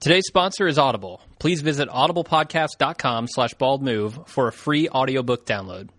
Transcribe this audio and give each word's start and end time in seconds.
Today's 0.00 0.24
sponsor 0.26 0.66
is 0.66 0.78
Audible. 0.78 1.20
Please 1.38 1.60
visit 1.60 1.90
audiblepodcast.com 1.90 3.28
slash 3.28 3.52
baldmove 3.56 4.26
for 4.26 4.48
a 4.48 4.52
free 4.52 4.88
audiobook 4.88 5.44
download. 5.44 5.90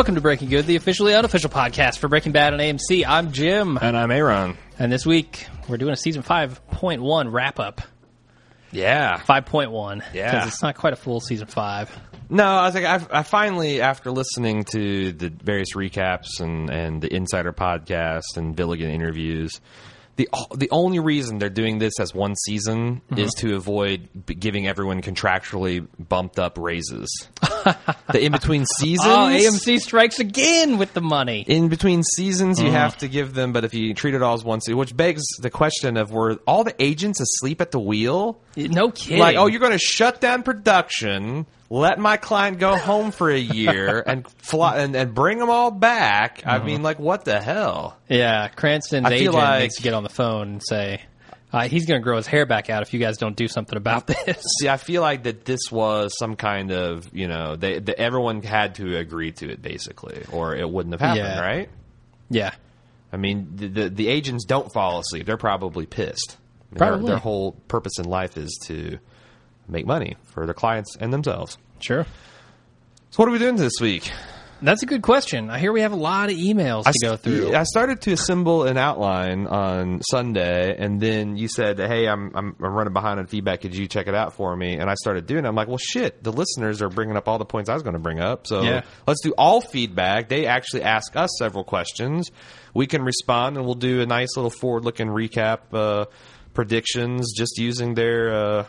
Welcome 0.00 0.14
to 0.14 0.22
Breaking 0.22 0.48
Good, 0.48 0.64
the 0.64 0.76
officially 0.76 1.14
unofficial 1.14 1.50
podcast 1.50 1.98
for 1.98 2.08
Breaking 2.08 2.32
Bad 2.32 2.54
on 2.54 2.58
AMC. 2.58 3.04
I'm 3.06 3.32
Jim, 3.32 3.78
And 3.82 3.94
I'm 3.94 4.10
Aaron. 4.10 4.56
and 4.78 4.90
this 4.90 5.04
week 5.04 5.46
we're 5.68 5.76
doing 5.76 5.92
a 5.92 5.96
season 5.96 6.22
5.1 6.22 7.30
wrap 7.30 7.60
up. 7.60 7.82
Yeah. 8.72 9.18
5.1. 9.18 10.02
Yeah. 10.14 10.30
Because 10.30 10.48
it's 10.48 10.62
not 10.62 10.74
quite 10.78 10.94
a 10.94 10.96
full 10.96 11.20
season 11.20 11.48
5. 11.48 12.00
No, 12.30 12.44
I 12.44 12.64
was 12.64 12.74
like, 12.74 12.86
I, 12.86 13.18
I 13.18 13.22
finally, 13.22 13.82
after 13.82 14.10
listening 14.10 14.64
to 14.72 15.12
the 15.12 15.28
various 15.28 15.74
recaps 15.76 16.40
and, 16.40 16.70
and 16.70 17.02
the 17.02 17.14
Insider 17.14 17.52
podcast 17.52 18.38
and 18.38 18.56
Gilligan 18.56 18.88
interviews, 18.88 19.60
the 20.16 20.28
the 20.54 20.68
only 20.70 20.98
reason 20.98 21.38
they're 21.38 21.48
doing 21.48 21.78
this 21.78 21.98
as 21.98 22.14
one 22.14 22.36
season 22.36 23.00
mm-hmm. 23.10 23.18
is 23.18 23.32
to 23.38 23.56
avoid 23.56 24.08
giving 24.26 24.66
everyone 24.66 25.02
contractually 25.02 25.86
bumped 25.98 26.38
up 26.38 26.58
raises. 26.58 27.08
the 28.12 28.20
in 28.20 28.32
between 28.32 28.62
oh, 28.78 28.78
seasons. 28.78 29.06
Oh, 29.06 29.28
AMC 29.28 29.78
strikes 29.80 30.18
again 30.18 30.78
with 30.78 30.92
the 30.94 31.00
money. 31.00 31.44
In 31.46 31.68
between 31.68 32.02
seasons, 32.02 32.60
you 32.60 32.68
mm. 32.68 32.72
have 32.72 32.98
to 32.98 33.08
give 33.08 33.34
them, 33.34 33.52
but 33.52 33.64
if 33.64 33.74
you 33.74 33.94
treat 33.94 34.14
it 34.14 34.22
all 34.22 34.34
as 34.34 34.44
one 34.44 34.60
season, 34.60 34.78
which 34.78 34.96
begs 34.96 35.22
the 35.40 35.50
question 35.50 35.96
of 35.96 36.12
were 36.12 36.34
all 36.46 36.64
the 36.64 36.74
agents 36.82 37.20
asleep 37.20 37.60
at 37.60 37.70
the 37.70 37.80
wheel? 37.80 38.40
No 38.56 38.90
kidding. 38.90 39.18
Like, 39.18 39.36
oh, 39.36 39.46
you're 39.46 39.60
going 39.60 39.72
to 39.72 39.78
shut 39.78 40.20
down 40.20 40.42
production, 40.42 41.46
let 41.68 41.98
my 41.98 42.16
client 42.16 42.58
go 42.58 42.76
home 42.76 43.10
for 43.12 43.30
a 43.30 43.38
year, 43.38 44.02
and 44.06 44.26
fly 44.42 44.78
and, 44.78 44.94
and 44.96 45.14
bring 45.14 45.38
them 45.38 45.50
all 45.50 45.70
back. 45.70 46.42
I 46.46 46.58
mean, 46.58 46.82
like, 46.82 46.98
what 46.98 47.24
the 47.24 47.40
hell? 47.40 47.96
Yeah, 48.08 48.48
Cranston's 48.48 49.06
I 49.06 49.10
feel 49.10 49.18
agent 49.30 49.34
like- 49.34 49.60
needs 49.62 49.76
to 49.76 49.82
get 49.82 49.94
on 49.94 50.02
the 50.02 50.08
phone 50.08 50.48
and 50.48 50.62
say, 50.64 51.02
uh, 51.52 51.66
he's 51.68 51.86
going 51.86 52.00
to 52.00 52.04
grow 52.04 52.16
his 52.16 52.28
hair 52.28 52.46
back 52.46 52.70
out 52.70 52.82
if 52.82 52.94
you 52.94 53.00
guys 53.00 53.16
don't 53.18 53.34
do 53.36 53.48
something 53.48 53.76
about 53.76 54.06
this. 54.06 54.40
See, 54.60 54.68
I 54.68 54.76
feel 54.76 55.02
like 55.02 55.24
that 55.24 55.44
this 55.44 55.62
was 55.70 56.16
some 56.16 56.36
kind 56.36 56.70
of, 56.70 57.08
you 57.12 57.26
know, 57.26 57.56
they, 57.56 57.80
they 57.80 57.92
everyone 57.94 58.42
had 58.42 58.76
to 58.76 58.96
agree 58.96 59.32
to 59.32 59.50
it 59.50 59.60
basically, 59.60 60.22
or 60.30 60.54
it 60.54 60.68
wouldn't 60.70 60.92
have 60.92 61.00
happened, 61.00 61.26
Yeah. 61.26 61.40
right? 61.40 61.68
yeah. 62.30 62.54
I 63.12 63.16
mean, 63.16 63.48
the, 63.56 63.66
the 63.66 63.88
the 63.88 64.06
agents 64.08 64.44
don't 64.44 64.72
fall 64.72 65.00
asleep; 65.00 65.26
they're 65.26 65.36
probably 65.36 65.84
pissed. 65.84 66.36
I. 66.74 66.78
Their, 66.78 66.98
their 66.98 67.18
whole 67.18 67.52
purpose 67.68 67.98
in 67.98 68.04
life 68.04 68.36
is 68.36 68.58
to 68.66 68.98
make 69.68 69.86
money 69.86 70.16
for 70.32 70.44
their 70.46 70.54
clients 70.54 70.96
and 70.96 71.12
themselves. 71.12 71.58
Sure. 71.80 72.04
So, 73.10 73.16
what 73.16 73.28
are 73.28 73.32
we 73.32 73.38
doing 73.38 73.56
this 73.56 73.80
week? 73.80 74.10
That's 74.62 74.82
a 74.82 74.86
good 74.86 75.00
question. 75.00 75.48
I 75.48 75.58
hear 75.58 75.72
we 75.72 75.80
have 75.80 75.92
a 75.92 75.96
lot 75.96 76.28
of 76.30 76.36
emails 76.36 76.84
to 76.84 76.92
go 77.00 77.16
through. 77.16 77.54
I 77.54 77.62
started 77.62 78.02
to 78.02 78.12
assemble 78.12 78.64
an 78.64 78.76
outline 78.76 79.46
on 79.46 80.02
Sunday, 80.02 80.76
and 80.78 81.00
then 81.00 81.38
you 81.38 81.48
said, 81.48 81.78
"Hey, 81.78 82.06
I'm 82.06 82.30
I'm, 82.36 82.56
I'm 82.60 82.74
running 82.74 82.92
behind 82.92 83.18
on 83.18 83.26
feedback. 83.26 83.62
Could 83.62 83.74
you 83.74 83.86
check 83.88 84.06
it 84.06 84.14
out 84.14 84.34
for 84.34 84.54
me?" 84.54 84.74
And 84.74 84.90
I 84.90 84.94
started 84.96 85.24
doing 85.26 85.46
it. 85.46 85.48
I'm 85.48 85.54
like, 85.54 85.68
"Well, 85.68 85.78
shit! 85.78 86.22
The 86.22 86.30
listeners 86.30 86.82
are 86.82 86.90
bringing 86.90 87.16
up 87.16 87.26
all 87.26 87.38
the 87.38 87.46
points 87.46 87.70
I 87.70 87.74
was 87.74 87.82
going 87.82 87.94
to 87.94 88.00
bring 88.00 88.20
up. 88.20 88.46
So 88.46 88.60
Yeah. 88.60 88.82
let's 89.06 89.22
do 89.22 89.32
all 89.38 89.62
feedback. 89.62 90.28
They 90.28 90.44
actually 90.44 90.82
ask 90.82 91.16
us 91.16 91.30
several 91.38 91.64
questions. 91.64 92.30
We 92.74 92.86
can 92.86 93.00
respond, 93.02 93.56
and 93.56 93.64
we'll 93.64 93.74
do 93.76 94.02
a 94.02 94.06
nice 94.06 94.36
little 94.36 94.50
forward-looking 94.50 95.06
recap, 95.08 95.60
uh, 95.72 96.04
predictions, 96.54 97.32
just 97.36 97.58
using 97.58 97.94
their 97.94 98.32
uh, 98.34 98.64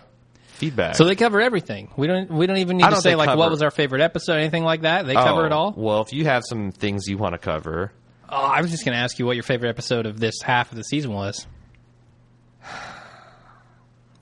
feedback. 0.53 0.95
So 0.95 1.05
they 1.05 1.15
cover 1.15 1.41
everything. 1.41 1.91
We 1.97 2.07
don't. 2.07 2.29
We 2.31 2.47
don't 2.47 2.57
even 2.57 2.77
need 2.77 2.83
I 2.83 2.89
to 2.91 2.95
say 2.97 3.15
like 3.15 3.27
cover- 3.27 3.39
what 3.39 3.51
was 3.51 3.61
our 3.61 3.71
favorite 3.71 4.01
episode, 4.01 4.35
or 4.35 4.39
anything 4.39 4.63
like 4.63 4.81
that. 4.81 5.05
They 5.05 5.13
cover 5.13 5.41
Oh, 5.41 5.45
it 5.45 5.51
all. 5.51 5.73
Well, 5.75 6.01
if 6.01 6.13
you 6.13 6.25
have 6.25 6.43
some 6.47 6.71
things 6.71 7.07
you 7.07 7.17
want 7.17 7.33
to 7.33 7.39
cover, 7.39 7.91
Oh, 8.29 8.35
I 8.37 8.61
was 8.61 8.71
just 8.71 8.85
going 8.85 8.95
to 8.95 9.01
ask 9.03 9.19
you 9.19 9.25
what 9.25 9.35
your 9.35 9.43
favorite 9.43 9.69
episode 9.69 10.05
of 10.05 10.19
this 10.19 10.41
half 10.41 10.71
of 10.71 10.77
the 10.77 10.83
season 10.83 11.11
was. 11.11 11.45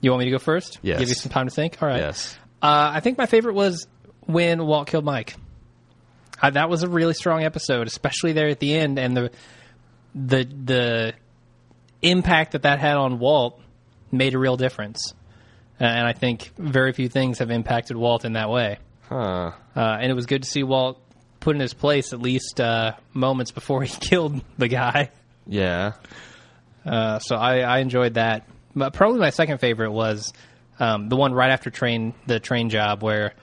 You 0.00 0.10
want 0.10 0.20
me 0.20 0.24
to 0.26 0.30
go 0.30 0.38
first? 0.38 0.78
Yes. 0.82 0.98
Give 0.98 1.08
you 1.08 1.14
some 1.14 1.30
time 1.30 1.46
to 1.48 1.54
think. 1.54 1.82
All 1.82 1.88
right. 1.88 1.98
yes. 1.98 2.36
Uh, 2.62 2.90
I 2.94 3.00
think 3.00 3.18
my 3.18 3.26
favorite 3.26 3.54
was 3.54 3.86
when 4.22 4.64
Walt 4.66 4.86
killed 4.88 5.04
Mike. 5.04 5.36
Uh, 6.42 6.50
that 6.50 6.70
was 6.70 6.82
a 6.82 6.88
really 6.88 7.12
strong 7.14 7.44
episode, 7.44 7.86
especially 7.86 8.32
there 8.32 8.48
at 8.48 8.60
the 8.60 8.74
end, 8.74 8.98
and 8.98 9.14
the 9.16 9.30
the 10.14 10.44
the 10.44 11.12
impact 12.02 12.52
that 12.52 12.62
that 12.62 12.78
had 12.78 12.96
on 12.96 13.18
Walt 13.18 13.60
made 14.10 14.34
a 14.34 14.38
real 14.38 14.56
difference. 14.56 15.14
Uh, 15.80 15.84
and 15.84 16.06
I 16.06 16.12
think 16.12 16.52
very 16.58 16.92
few 16.92 17.08
things 17.08 17.38
have 17.38 17.50
impacted 17.50 17.96
Walt 17.96 18.24
in 18.24 18.34
that 18.34 18.50
way. 18.50 18.78
Huh. 19.08 19.52
Uh, 19.74 19.80
and 19.80 20.10
it 20.10 20.14
was 20.14 20.26
good 20.26 20.42
to 20.42 20.48
see 20.48 20.62
Walt 20.62 21.00
put 21.40 21.56
in 21.56 21.60
his 21.60 21.72
place 21.74 22.12
at 22.12 22.20
least 22.20 22.60
uh, 22.60 22.92
moments 23.14 23.50
before 23.50 23.82
he 23.84 23.96
killed 23.98 24.40
the 24.58 24.68
guy. 24.68 25.10
Yeah. 25.46 25.94
Uh, 26.84 27.18
so 27.18 27.36
I, 27.36 27.60
I 27.60 27.78
enjoyed 27.78 28.14
that. 28.14 28.46
But 28.74 28.92
probably 28.92 29.20
my 29.20 29.30
second 29.30 29.58
favorite 29.58 29.90
was 29.90 30.32
um, 30.78 31.08
the 31.08 31.16
one 31.16 31.32
right 31.32 31.50
after 31.50 31.70
train 31.70 32.14
the 32.26 32.38
train 32.38 32.70
job 32.70 33.02
where 33.02 33.34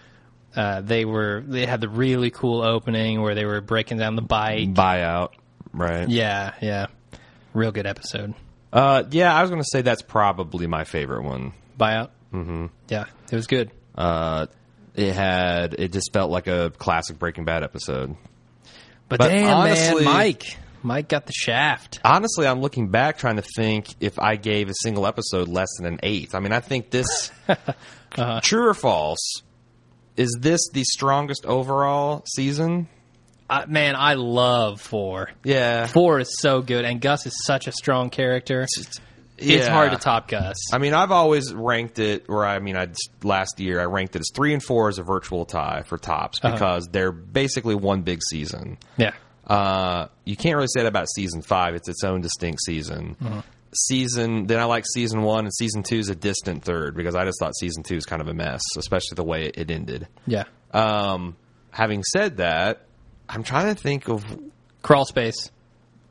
uh, 0.55 0.81
they 0.81 1.05
were 1.05 1.43
they 1.45 1.65
had 1.65 1.81
the 1.81 1.89
really 1.89 2.31
cool 2.31 2.61
opening 2.61 3.21
where 3.21 3.35
they 3.35 3.45
were 3.45 3.61
breaking 3.61 3.97
down 3.97 4.15
the 4.15 4.21
bike. 4.21 4.69
Buyout. 4.73 5.31
Right. 5.73 6.07
Yeah, 6.07 6.53
yeah, 6.61 6.87
real 7.53 7.71
good 7.71 7.85
episode. 7.85 8.33
Uh, 8.71 9.03
yeah, 9.11 9.33
I 9.33 9.41
was 9.41 9.49
going 9.49 9.61
to 9.61 9.67
say 9.71 9.81
that's 9.81 10.01
probably 10.01 10.67
my 10.67 10.83
favorite 10.83 11.23
one. 11.23 11.53
Buyout. 11.79 12.09
Mm-hmm. 12.33 12.67
Yeah, 12.89 13.05
it 13.31 13.35
was 13.35 13.47
good. 13.47 13.71
Uh, 13.95 14.47
it 14.95 15.13
had 15.13 15.73
it 15.75 15.93
just 15.93 16.11
felt 16.13 16.29
like 16.31 16.47
a 16.47 16.71
classic 16.77 17.17
Breaking 17.19 17.45
Bad 17.45 17.63
episode. 17.63 18.15
But, 19.09 19.19
But 19.19 19.29
damn, 19.29 19.57
honestly- 19.57 20.03
man, 20.05 20.13
Mike, 20.13 20.57
Mike 20.83 21.07
got 21.07 21.25
the 21.25 21.33
shaft. 21.33 21.99
Honestly, 22.03 22.45
I'm 22.45 22.59
looking 22.61 22.89
back 22.89 23.17
trying 23.17 23.37
to 23.37 23.43
think 23.55 23.87
if 24.01 24.19
I 24.19 24.35
gave 24.35 24.69
a 24.69 24.73
single 24.81 25.07
episode 25.07 25.47
less 25.47 25.69
than 25.77 25.85
an 25.85 25.99
eighth. 26.03 26.35
I 26.35 26.39
mean, 26.39 26.51
I 26.51 26.59
think 26.59 26.89
this 26.89 27.31
Uh-huh. 27.47 28.39
true 28.41 28.67
or 28.67 28.73
false 28.73 29.41
is 30.15 30.35
this 30.41 30.61
the 30.73 30.83
strongest 30.83 31.45
overall 31.45 32.23
season? 32.35 32.87
Uh, 33.49 33.65
man, 33.67 33.95
I 33.95 34.15
love 34.15 34.81
four. 34.81 35.29
Yeah, 35.43 35.87
Four 35.87 36.19
is 36.19 36.35
so 36.39 36.61
good, 36.61 36.83
and 36.85 36.99
Gus 36.99 37.25
is 37.25 37.33
such 37.45 37.67
a 37.67 37.71
strong 37.71 38.09
character. 38.09 38.63
It's 38.63 38.99
Yeah. 39.39 39.69
hard 39.71 39.91
to 39.91 39.97
top 39.97 40.27
Gus. 40.27 40.57
I 40.73 40.79
mean, 40.79 40.93
I've 40.93 41.11
always 41.11 41.53
ranked 41.53 41.99
it, 41.99 42.25
or 42.27 42.45
I 42.45 42.59
mean, 42.59 42.75
I 42.75 42.87
last 43.23 43.59
year 43.59 43.79
I 43.79 43.85
ranked 43.85 44.15
it 44.15 44.19
as 44.19 44.31
three 44.35 44.53
and 44.53 44.61
four 44.63 44.89
as 44.89 44.97
a 44.99 45.03
virtual 45.03 45.45
tie 45.45 45.83
for 45.85 45.97
tops 45.97 46.39
Uh-huh. 46.43 46.53
because 46.53 46.87
they're 46.91 47.11
basically 47.11 47.75
one 47.75 48.01
big 48.01 48.19
season. 48.29 48.77
yeah, 48.97 49.11
Uh, 49.45 50.07
you 50.25 50.35
can't 50.35 50.55
really 50.55 50.67
say 50.67 50.81
that 50.81 50.87
about 50.89 51.07
season 51.15 51.41
five. 51.41 51.73
It's 51.75 51.87
its 51.87 52.03
own 52.03 52.19
distinct 52.21 52.61
season. 52.65 53.15
Mm-hmm. 53.23 53.39
Season 53.75 54.47
then 54.47 54.59
I 54.59 54.63
like 54.65 54.85
season 54.91 55.21
one 55.21 55.45
and 55.45 55.53
season 55.53 55.83
two 55.83 55.99
is 55.99 56.09
a 56.09 56.15
distant 56.15 56.63
third 56.63 56.95
because 56.95 57.15
I 57.15 57.23
just 57.25 57.37
thought 57.39 57.55
season 57.55 57.83
two 57.83 57.95
is 57.95 58.05
kind 58.05 58.21
of 58.21 58.27
a 58.27 58.33
mess, 58.33 58.61
especially 58.77 59.15
the 59.15 59.23
way 59.23 59.51
it 59.53 59.69
ended. 59.71 60.07
yeah. 60.25 60.43
Um, 60.73 61.35
having 61.71 62.03
said 62.03 62.37
that, 62.37 62.86
I'm 63.29 63.43
trying 63.43 63.73
to 63.75 63.81
think 63.81 64.07
of 64.09 64.23
Crawl 64.81 65.05
space. 65.05 65.51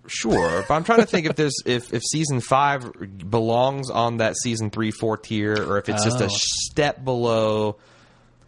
sure, 0.07 0.65
but 0.69 0.75
I'm 0.75 0.85
trying 0.85 1.01
to 1.01 1.07
think 1.07 1.27
if 1.27 1.37
there's 1.37 1.55
if 1.65 1.93
if 1.93 2.03
season 2.03 2.41
five 2.41 2.91
belongs 3.31 3.91
on 3.91 4.19
that 4.19 4.37
season 4.37 4.71
three 4.71 4.91
four 4.91 5.17
tier 5.17 5.55
or 5.57 5.79
if 5.79 5.89
it's 5.89 6.05
just 6.05 6.21
Oh. 6.21 6.27
a 6.27 6.31
step 6.31 7.05
below 7.05 7.77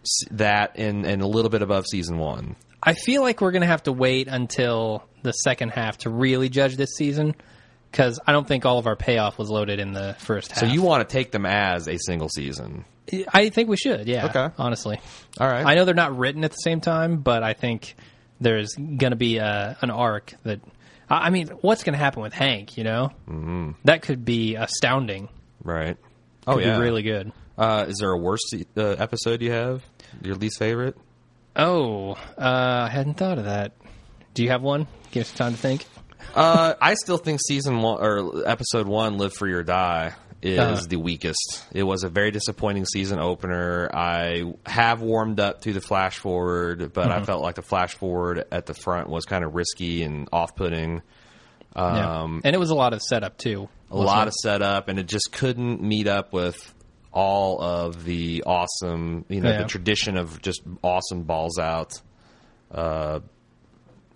s- 0.02 0.28
that 0.32 0.72
and 0.76 1.04
and 1.06 1.22
a 1.22 1.26
little 1.26 1.50
bit 1.50 1.62
above 1.62 1.87
season 1.87 2.19
one. 2.19 2.56
I 2.82 2.94
feel 2.94 3.22
like 3.22 3.40
we're 3.40 3.50
going 3.50 3.62
to 3.62 3.66
have 3.69 3.82
to 3.84 3.92
wait 3.92 4.28
until 4.28 5.02
the 5.22 5.32
second 5.32 5.70
half 5.70 5.98
to 5.98 6.10
really 6.10 6.48
judge 6.48 6.76
this 6.76 6.90
season 6.96 7.34
because 7.90 8.20
I 8.25 8.31
don't 8.31 8.46
think 8.46 8.64
all 8.64 8.78
of 8.78 8.87
our 8.87 8.94
payoff 8.94 9.37
was 9.37 9.50
loaded 9.50 9.81
in 9.81 9.92
the 9.92 10.14
first 10.20 10.52
half. 10.52 10.60
So 10.60 10.66
you 10.66 10.82
want 10.82 11.08
to 11.08 11.12
take 11.12 11.32
them 11.32 11.44
as 11.44 11.88
a 11.88 11.96
single 11.98 12.28
season? 12.28 12.84
I 13.32 13.48
think 13.48 13.69
we 13.69 13.76
should, 13.76 14.06
yeah. 14.06 14.26
Okay. 14.26 14.48
Honestly, 14.58 15.00
All 15.40 15.48
right. 15.48 15.66
I 15.66 15.75
know 15.75 15.84
they're 15.87 15.94
not 15.94 16.16
written 16.16 16.44
at 16.44 16.50
the 16.52 16.56
same 16.58 16.81
time, 16.81 17.16
but 17.16 17.42
I 17.42 17.54
think 17.54 17.96
there's 18.40 18.75
going 18.75 19.11
to 19.11 19.17
be 19.17 19.38
a, 19.38 19.76
an 19.81 19.90
arc 19.90 20.35
that. 20.44 20.61
I 21.11 21.31
mean, 21.31 21.49
what's 21.62 21.85
going 21.85 21.94
to 21.94 21.99
happen 21.99 22.23
with 22.23 22.35
Hank? 22.35 22.76
You 22.76 22.85
know, 22.85 23.11
mm-hmm. 23.26 23.70
that 23.85 24.02
could 24.02 24.26
be 24.26 24.56
astounding. 24.56 25.31
Right. 25.62 25.96
Could 26.46 26.55
Oh 26.55 26.58
yeah. 26.58 26.76
be 26.76 26.82
really 26.82 27.02
good. 27.02 27.32
Uh, 27.56 27.87
is 27.88 27.96
there 27.99 28.11
a 28.11 28.19
worst 28.19 28.55
uh, 28.76 28.82
episode 28.82 29.43
you 29.43 29.50
have? 29.50 29.82
Your 30.23 30.37
least 30.37 30.58
favorite? 30.58 30.96
Oh, 31.56 32.12
uh, 32.12 32.87
I 32.87 32.88
hadn't 32.88 33.14
thought 33.14 33.38
of 33.38 33.46
that. 33.46 33.73
Do 34.35 34.44
you 34.44 34.50
have 34.50 34.62
one? 34.62 34.87
Give 35.11 35.23
us 35.23 35.32
time 35.32 35.52
to 35.52 35.58
think. 35.58 35.87
Uh, 36.35 36.75
I 36.81 36.94
still 36.94 37.17
think 37.17 37.40
season 37.40 37.81
one 37.81 38.00
or 38.00 38.49
episode 38.49 38.87
one, 38.87 39.19
"Live 39.19 39.35
Free 39.35 39.52
or 39.52 39.62
Die," 39.62 40.14
is 40.43 40.58
Uh-huh. 40.58 40.87
the 40.88 40.96
weakest. 40.96 41.64
It 41.73 41.82
was 41.82 42.05
a 42.05 42.08
very 42.08 42.31
disappointing 42.31 42.85
season 42.87 43.19
opener. 43.19 43.90
I 43.93 44.52
have 44.67 45.00
warmed 45.00 45.40
up 45.40 45.62
to 45.62 45.73
the 45.73 45.81
flash 45.81 46.19
forward, 46.19 46.93
but 46.93 47.08
Mm-hmm. 47.08 47.23
I 47.23 47.25
felt 47.25 47.43
like 47.43 47.56
the 47.56 47.62
flash 47.62 47.94
forward 47.94 48.44
at 48.52 48.67
the 48.67 48.75
front 48.75 49.08
was 49.08 49.25
kind 49.25 49.44
of 49.44 49.55
risky 49.55 50.02
and 50.02 50.29
off 50.32 50.55
putting. 50.55 51.02
Yeah. 51.76 52.23
Um, 52.23 52.40
and 52.44 52.55
it 52.55 52.58
was 52.58 52.70
a 52.70 52.75
lot 52.75 52.93
of 52.93 53.02
setup 53.02 53.37
too. 53.38 53.69
a 53.90 53.96
lot 53.96 54.29
of 54.29 54.35
setup, 54.35 54.88
and 54.88 54.99
it 54.99 55.06
just 55.06 55.32
couldn't 55.32 55.81
meet 55.81 56.06
up 56.06 56.32
with 56.32 56.75
all 57.11 57.58
of 57.62 58.05
the 58.05 58.43
awesome, 58.46 59.25
you 59.31 59.40
know, 59.40 59.50
Yeah. 59.50 59.62
the 59.62 59.69
tradition 59.69 60.17
of 60.19 60.43
just 60.43 60.61
awesome 60.82 61.23
balls 61.23 61.58
out, 61.58 61.94
uh, 62.70 63.20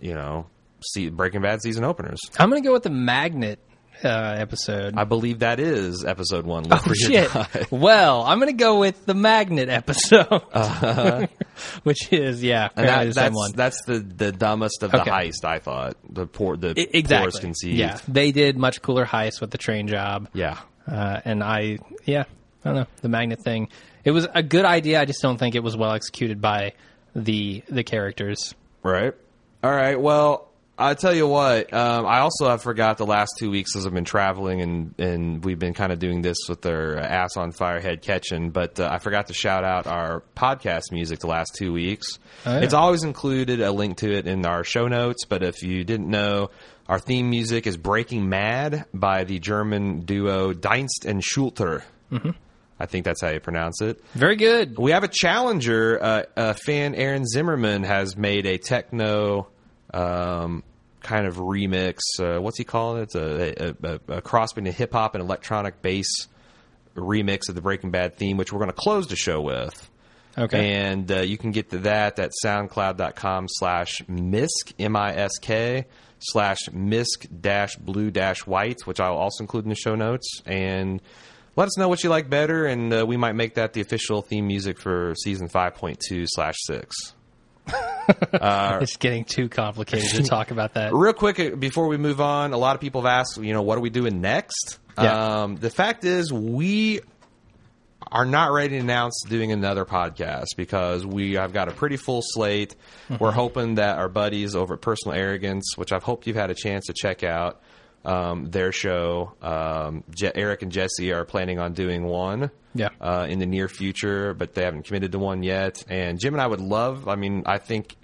you 0.00 0.12
know, 0.14 0.46
see, 0.84 1.08
Breaking 1.08 1.40
Bad 1.40 1.62
season 1.62 1.84
openers. 1.84 2.20
I'm 2.38 2.50
going 2.50 2.62
to 2.62 2.66
go 2.68 2.72
with 2.74 2.82
the 2.82 2.90
magnet 2.90 3.60
uh, 4.04 4.34
episode. 4.38 4.94
I 4.96 5.04
believe 5.04 5.40
that 5.40 5.60
is 5.60 6.04
episode 6.04 6.44
one. 6.46 6.66
Oh 6.70 6.92
shit! 6.94 7.30
Well, 7.70 8.22
I'm 8.22 8.38
gonna 8.38 8.52
go 8.52 8.78
with 8.80 9.04
the 9.06 9.14
magnet 9.14 9.68
episode, 9.68 10.26
which 11.82 12.12
is 12.12 12.42
yeah, 12.42 12.68
that, 12.74 13.04
the 13.08 13.12
that's 13.12 13.34
one. 13.36 13.52
that's 13.52 13.84
the, 13.86 13.98
the 14.00 14.32
dumbest 14.32 14.82
of 14.82 14.90
the 14.90 15.00
Okay. 15.02 15.10
heist. 15.10 15.44
I 15.44 15.58
thought 15.58 15.96
the 16.08 16.26
poor 16.26 16.56
the 16.56 16.70
I- 16.70 16.86
exactly. 16.92 17.16
poorest 17.18 17.40
conceived. 17.40 17.78
Yeah, 17.78 17.98
they 18.08 18.32
did 18.32 18.56
much 18.56 18.82
cooler 18.82 19.04
heists 19.06 19.40
with 19.40 19.50
the 19.50 19.58
train 19.58 19.88
job. 19.88 20.28
yeah. 20.34 20.58
Uh, 20.90 21.20
and 21.24 21.44
I, 21.44 21.78
yeah, 22.06 22.24
I 22.64 22.68
don't 22.68 22.74
know 22.74 22.86
the 23.02 23.08
magnet 23.08 23.38
thing. 23.44 23.68
It 24.04 24.10
was 24.10 24.26
a 24.34 24.42
good 24.42 24.64
idea. 24.64 25.00
I 25.00 25.04
just 25.04 25.22
don't 25.22 25.38
think 25.38 25.54
it 25.54 25.62
was 25.62 25.76
well 25.76 25.92
executed 25.92 26.40
by 26.40 26.72
the 27.14 27.62
the 27.68 27.84
characters. 27.84 28.54
Right. 28.82 29.14
All 29.62 29.70
right. 29.70 30.00
Well, 30.00 30.48
I 30.84 30.94
tell 30.94 31.14
you 31.14 31.26
what. 31.26 31.72
Um, 31.72 32.06
I 32.06 32.20
also 32.20 32.48
have 32.48 32.62
forgot 32.62 32.98
the 32.98 33.06
last 33.06 33.32
two 33.38 33.50
weeks 33.50 33.76
as 33.76 33.86
I've 33.86 33.94
been 33.94 34.04
traveling 34.04 34.60
and 34.60 34.94
and 34.98 35.44
we've 35.44 35.58
been 35.58 35.74
kind 35.74 35.92
of 35.92 35.98
doing 35.98 36.22
this 36.22 36.36
with 36.48 36.66
our 36.66 36.96
ass 36.96 37.36
on 37.36 37.52
fire 37.52 37.80
head 37.80 38.02
catching. 38.02 38.50
But 38.50 38.80
uh, 38.80 38.88
I 38.90 38.98
forgot 38.98 39.28
to 39.28 39.34
shout 39.34 39.64
out 39.64 39.86
our 39.86 40.22
podcast 40.36 40.90
music 40.90 41.20
the 41.20 41.28
last 41.28 41.54
two 41.56 41.72
weeks. 41.72 42.18
Oh, 42.44 42.52
yeah. 42.52 42.64
It's 42.64 42.74
always 42.74 43.04
included 43.04 43.60
a 43.60 43.70
link 43.70 43.98
to 43.98 44.12
it 44.12 44.26
in 44.26 44.44
our 44.44 44.64
show 44.64 44.88
notes. 44.88 45.24
But 45.24 45.42
if 45.42 45.62
you 45.62 45.84
didn't 45.84 46.10
know. 46.10 46.50
Our 46.88 46.98
theme 46.98 47.30
music 47.30 47.68
is 47.68 47.76
"Breaking 47.76 48.28
Mad" 48.28 48.86
by 48.92 49.22
the 49.22 49.38
German 49.38 50.00
duo 50.00 50.52
Dienst 50.52 51.06
and 51.06 51.22
Schulter. 51.22 51.84
Mm-hmm. 52.10 52.30
I 52.78 52.86
think 52.86 53.04
that's 53.04 53.22
how 53.22 53.30
you 53.30 53.38
pronounce 53.38 53.80
it. 53.80 54.02
Very 54.14 54.34
good. 54.34 54.76
We 54.76 54.90
have 54.90 55.04
a 55.04 55.08
challenger. 55.08 56.02
Uh, 56.02 56.22
uh, 56.36 56.52
fan 56.54 56.96
Aaron 56.96 57.24
Zimmerman 57.24 57.84
has 57.84 58.16
made 58.16 58.44
a 58.46 58.58
techno 58.58 59.46
um, 59.94 60.64
kind 61.02 61.26
of 61.26 61.36
remix. 61.36 61.98
Uh, 62.18 62.40
what's 62.40 62.58
he 62.58 62.64
calling 62.64 63.00
it? 63.00 63.02
It's 63.02 63.14
a, 63.14 63.64
a, 63.64 63.74
a, 63.82 64.16
a 64.16 64.22
cross 64.22 64.52
between 64.52 64.72
hip 64.72 64.92
hop 64.92 65.14
and 65.14 65.22
electronic 65.22 65.82
bass 65.82 66.28
remix 66.94 67.48
of 67.48 67.54
the 67.54 67.60
Breaking 67.60 67.90
Bad 67.90 68.16
theme, 68.16 68.36
which 68.36 68.52
we're 68.52 68.58
going 68.58 68.70
to 68.70 68.76
close 68.76 69.06
the 69.08 69.16
show 69.16 69.40
with. 69.40 69.90
Okay. 70.36 70.72
And 70.74 71.10
uh, 71.10 71.20
you 71.20 71.36
can 71.36 71.50
get 71.50 71.70
to 71.70 71.78
that 71.80 72.18
at 72.18 72.30
soundcloud.com 72.44 73.46
slash 73.48 74.00
M-I-S-K, 74.08 75.86
slash 76.18 76.58
MISK 76.72 77.26
dash 77.40 77.76
blue 77.76 78.10
dash 78.10 78.46
white, 78.46 78.78
which 78.84 79.00
I'll 79.00 79.16
also 79.16 79.44
include 79.44 79.64
in 79.64 79.70
the 79.70 79.76
show 79.76 79.94
notes. 79.94 80.40
And 80.46 81.02
let 81.54 81.66
us 81.66 81.76
know 81.76 81.88
what 81.88 82.02
you 82.02 82.08
like 82.08 82.30
better, 82.30 82.64
and 82.64 82.92
uh, 82.94 83.04
we 83.06 83.18
might 83.18 83.34
make 83.34 83.54
that 83.54 83.74
the 83.74 83.82
official 83.82 84.22
theme 84.22 84.46
music 84.46 84.78
for 84.78 85.14
season 85.16 85.48
5.2 85.48 86.26
slash 86.28 86.56
6. 86.64 87.14
it's 88.32 88.96
getting 88.96 89.24
too 89.24 89.48
complicated 89.48 90.10
to 90.10 90.22
talk 90.28 90.50
about 90.50 90.74
that. 90.74 90.92
Real 90.92 91.12
quick 91.12 91.38
uh, 91.40 91.56
before 91.56 91.88
we 91.88 91.96
move 91.96 92.20
on, 92.20 92.52
a 92.52 92.58
lot 92.58 92.74
of 92.74 92.80
people 92.80 93.02
have 93.02 93.10
asked, 93.10 93.38
you 93.38 93.52
know, 93.52 93.62
what 93.62 93.78
are 93.78 93.80
we 93.80 93.90
doing 93.90 94.20
next? 94.20 94.78
Yeah. 94.98 95.42
Um, 95.42 95.56
the 95.56 95.70
fact 95.70 96.04
is, 96.04 96.32
we 96.32 97.00
are 98.10 98.24
not 98.26 98.52
ready 98.52 98.76
to 98.76 98.78
announce 98.78 99.22
doing 99.26 99.52
another 99.52 99.84
podcast 99.84 100.48
because 100.56 101.06
we 101.06 101.34
have 101.34 101.52
got 101.52 101.68
a 101.68 101.72
pretty 101.72 101.96
full 101.96 102.20
slate. 102.22 102.74
Mm-hmm. 103.08 103.22
We're 103.22 103.32
hoping 103.32 103.76
that 103.76 103.98
our 103.98 104.08
buddies 104.08 104.54
over 104.54 104.74
at 104.74 104.80
Personal 104.80 105.16
Arrogance, 105.16 105.72
which 105.76 105.92
I've 105.92 106.02
hoped 106.02 106.26
you've 106.26 106.36
had 106.36 106.50
a 106.50 106.54
chance 106.54 106.86
to 106.86 106.92
check 106.92 107.22
out, 107.22 107.62
um, 108.04 108.50
their 108.50 108.72
show, 108.72 109.34
um, 109.40 110.04
Je- 110.10 110.32
Eric 110.34 110.62
and 110.62 110.72
Jesse 110.72 111.12
are 111.12 111.24
planning 111.24 111.58
on 111.58 111.72
doing 111.72 112.04
one 112.04 112.50
Yeah. 112.74 112.88
uh, 113.00 113.26
in 113.28 113.38
the 113.38 113.46
near 113.46 113.68
future, 113.68 114.34
but 114.34 114.54
they 114.54 114.64
haven't 114.64 114.84
committed 114.86 115.12
to 115.12 115.18
one 115.18 115.42
yet. 115.42 115.84
And 115.88 116.18
Jim 116.20 116.34
and 116.34 116.40
I 116.40 116.46
would 116.46 116.60
love. 116.60 117.08
I 117.08 117.16
mean, 117.16 117.42
I 117.46 117.58
think 117.58 117.96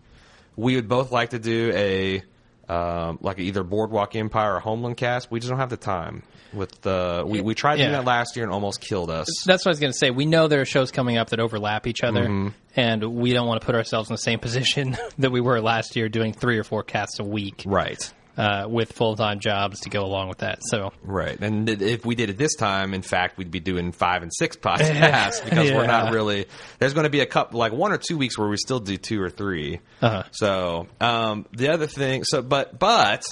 we 0.56 0.76
would 0.76 0.88
both 0.88 1.11
like 1.12 1.31
to 1.31 1.38
do 1.38 1.73
a 1.75 2.23
um, 2.70 3.19
like 3.23 3.38
either 3.38 3.62
Boardwalk 3.65 4.15
Empire 4.15 4.56
or 4.56 4.61
Homeland 4.61 4.97
cast. 4.99 5.31
We 5.31 5.41
just 5.41 5.49
don't 5.49 5.59
have 5.59 5.70
the 5.70 5.76
time. 5.79 6.23
With 6.53 6.81
the 6.82 7.25
we, 7.26 7.41
we 7.43 7.55
tried 7.55 7.76
doing 7.76 7.91
Yeah. 7.91 7.99
that 7.99 8.06
last 8.06 8.35
year 8.37 8.44
and 8.44 8.53
almost 8.53 8.81
killed 8.81 9.11
us. 9.11 9.26
That's 9.47 9.65
what 9.67 9.70
I 9.70 9.73
was 9.73 9.81
going 9.81 9.93
to 9.93 9.99
say. 9.99 10.11
We 10.11 10.25
know 10.26 10.49
there 10.49 10.62
are 10.62 10.67
shows 10.67 10.91
coming 10.91 11.19
up 11.19 11.29
that 11.31 11.41
overlap 11.41 11.87
each 11.87 12.03
other, 12.03 12.25
Mm-hmm. 12.26 12.49
and 12.75 13.05
we 13.05 13.32
don't 13.35 13.47
want 13.47 13.61
to 13.61 13.67
put 13.67 13.75
ourselves 13.75 14.09
in 14.09 14.15
the 14.15 14.19
same 14.19 14.38
position 14.49 14.97
that 15.19 15.31
we 15.31 15.41
were 15.43 15.61
last 15.61 15.94
year, 15.97 16.09
doing 16.09 16.32
three 16.32 16.59
or 16.59 16.65
four 16.65 16.82
casts 16.82 17.19
a 17.20 17.25
week 17.25 17.65
Right. 17.67 18.12
Uh, 18.38 18.67
with 18.69 18.93
full 18.93 19.17
time 19.17 19.40
jobs 19.40 19.81
to 19.81 19.90
go 19.90 20.05
along 20.05 20.29
with 20.29 20.38
that. 20.38 20.61
So 20.62 20.93
Right. 21.02 21.38
And 21.38 21.69
if 21.69 22.06
we 22.06 22.14
did 22.14 22.31
it 22.31 22.38
this 22.38 22.55
time, 22.55 22.94
in 22.94 23.02
fact, 23.02 23.37
we'd 23.37 23.50
be 23.50 23.61
doing 23.61 23.93
five 23.93 24.23
and 24.23 24.32
six 24.35 24.56
podcasts 24.69 25.44
because 25.44 25.70
we're 25.73 25.87
not 25.87 26.12
really. 26.12 26.46
There's 26.79 26.94
going 26.94 27.05
to 27.05 27.11
be 27.11 27.20
a 27.20 27.26
couple, 27.26 27.58
like 27.58 27.73
one 27.73 27.93
or 27.93 27.99
two 27.99 28.17
weeks 28.17 28.38
where 28.38 28.49
we 28.49 28.56
still 28.56 28.81
do 28.81 28.96
two 28.96 29.20
or 29.20 29.29
3 29.29 29.81
Uh-huh. 30.00 30.23
So 30.31 30.87
um, 31.00 31.44
the 31.52 31.69
other 31.70 31.87
thing, 31.87 32.25
so 32.25 32.40
but 32.40 32.79
but. 32.79 33.25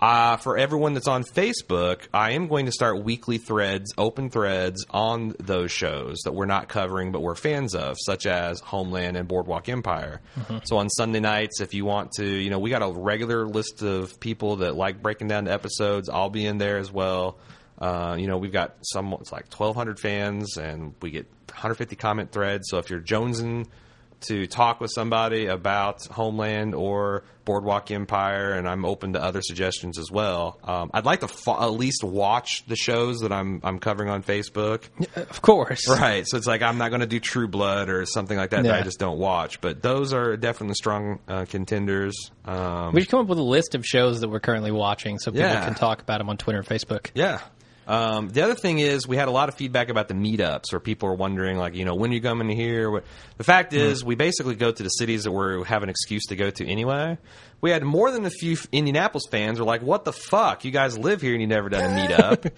Uh, 0.00 0.36
for 0.36 0.58
everyone 0.58 0.92
that's 0.94 1.08
on 1.08 1.24
Facebook, 1.24 2.08
I 2.12 2.32
am 2.32 2.48
going 2.48 2.66
to 2.66 2.72
start 2.72 3.02
weekly 3.02 3.38
threads, 3.38 3.92
open 3.96 4.28
threads 4.28 4.84
on 4.90 5.34
those 5.38 5.72
shows 5.72 6.18
that 6.24 6.32
we're 6.32 6.46
not 6.46 6.68
covering 6.68 7.12
but 7.12 7.22
we're 7.22 7.34
fans 7.34 7.74
of, 7.74 7.96
such 8.04 8.26
as 8.26 8.60
Homeland 8.60 9.16
and 9.16 9.26
Boardwalk 9.26 9.68
Empire. 9.68 10.20
So 10.64 10.76
on 10.76 10.90
Sunday 10.90 11.20
nights, 11.20 11.60
if 11.60 11.72
you 11.72 11.84
want 11.84 12.12
to, 12.18 12.26
you 12.26 12.50
know, 12.50 12.58
we 12.58 12.70
got 12.70 12.82
a 12.82 12.92
regular 12.92 13.46
list 13.46 13.82
of 13.82 14.20
people 14.20 14.56
that 14.56 14.74
like 14.76 15.00
breaking 15.00 15.28
down 15.28 15.44
the 15.44 15.52
episodes. 15.52 16.08
I'll 16.08 16.30
be 16.30 16.44
in 16.44 16.58
there 16.58 16.78
as 16.78 16.92
well. 16.92 17.38
Uh, 17.78 18.16
you 18.18 18.26
know, 18.26 18.36
we've 18.36 18.52
got 18.52 18.76
some, 18.82 19.12
it's 19.14 19.32
like 19.32 19.46
1,200 19.52 19.98
fans 19.98 20.56
and 20.56 20.94
we 21.00 21.10
get 21.10 21.26
150 21.48 21.96
comment 21.96 22.30
threads. 22.30 22.68
So 22.68 22.78
if 22.78 22.90
you're 22.90 23.00
jonesing 23.00 23.66
to 24.28 24.46
talk 24.46 24.80
with 24.80 24.90
somebody 24.92 25.46
about 25.46 26.04
Homeland 26.06 26.74
or 26.74 27.24
Boardwalk 27.44 27.90
Empire, 27.90 28.52
and 28.52 28.66
I'm 28.66 28.84
open 28.86 29.12
to 29.12 29.22
other 29.22 29.42
suggestions 29.42 29.98
as 29.98 30.10
well. 30.10 30.58
Um, 30.64 30.90
I'd 30.94 31.04
like 31.04 31.20
to 31.20 31.28
fo- 31.28 31.60
at 31.62 31.72
least 31.72 32.02
watch 32.02 32.64
the 32.66 32.76
shows 32.76 33.20
that 33.20 33.32
I'm 33.32 33.60
I'm 33.62 33.78
covering 33.78 34.08
on 34.08 34.22
Facebook. 34.22 34.84
of 35.16 35.42
course, 35.42 35.86
Right, 35.88 36.26
so 36.26 36.38
it's 36.38 36.46
like 36.46 36.62
I'm 36.62 36.78
not 36.78 36.88
going 36.88 37.02
to 37.02 37.06
do 37.06 37.20
True 37.20 37.46
Blood 37.48 37.90
or 37.90 38.06
something 38.06 38.36
like 38.38 38.50
that 38.50 38.62
that 38.64 38.74
I 38.74 38.82
just 38.82 38.98
don't 38.98 39.18
watch. 39.18 39.60
But 39.60 39.82
those 39.82 40.12
are 40.14 40.36
definitely 40.38 40.74
strong 40.74 41.18
uh, 41.28 41.44
contenders. 41.46 42.30
Um, 42.46 42.94
we 42.94 43.02
should 43.02 43.10
come 43.10 43.20
up 43.20 43.26
with 43.26 43.38
a 43.38 43.42
list 43.42 43.74
of 43.74 43.84
shows 43.84 44.20
that 44.22 44.28
we're 44.30 44.40
currently 44.40 44.70
watching, 44.72 45.18
so 45.18 45.30
people 45.30 45.46
Yeah. 45.48 45.64
can 45.66 45.74
talk 45.74 46.00
about 46.00 46.18
them 46.18 46.30
on 46.30 46.38
Twitter 46.38 46.58
and 46.60 46.66
Facebook. 46.66 47.10
Yeah. 47.14 47.40
Um, 47.86 48.28
the 48.30 48.42
other 48.42 48.54
thing 48.54 48.78
is, 48.78 49.06
we 49.06 49.16
had 49.16 49.28
a 49.28 49.30
lot 49.30 49.48
of 49.48 49.56
feedback 49.56 49.88
about 49.90 50.08
the 50.08 50.14
meetups, 50.14 50.72
where 50.72 50.80
people 50.80 51.08
are 51.10 51.14
wondering, 51.14 51.58
like, 51.58 51.74
you 51.74 51.84
know, 51.84 51.94
when 51.94 52.10
are 52.10 52.14
you 52.14 52.20
coming 52.22 52.48
here? 52.48 52.90
What- 52.90 53.04
The 53.36 53.44
fact 53.44 53.72
is, 53.74 54.04
we 54.04 54.14
basically 54.14 54.54
go 54.54 54.70
to 54.72 54.82
the 54.82 54.88
cities 54.88 55.24
that 55.24 55.32
we 55.32 55.64
have 55.64 55.82
an 55.82 55.88
excuse 55.88 56.24
to 56.26 56.36
go 56.36 56.50
to 56.50 56.66
anyway. 56.66 57.18
We 57.60 57.70
had 57.70 57.82
more 57.82 58.10
than 58.10 58.26
a 58.26 58.30
few 58.30 58.56
Indianapolis 58.72 59.24
fans 59.30 59.58
were 59.58 59.64
like, 59.64 59.80
"What 59.80 60.04
the 60.04 60.12
fuck? 60.12 60.64
You 60.66 60.70
guys 60.70 60.98
live 60.98 61.22
here 61.22 61.32
and 61.32 61.40
you 61.40 61.46
never 61.46 61.68
done 61.70 61.84
a 61.84 61.96
meetup." 61.98 62.52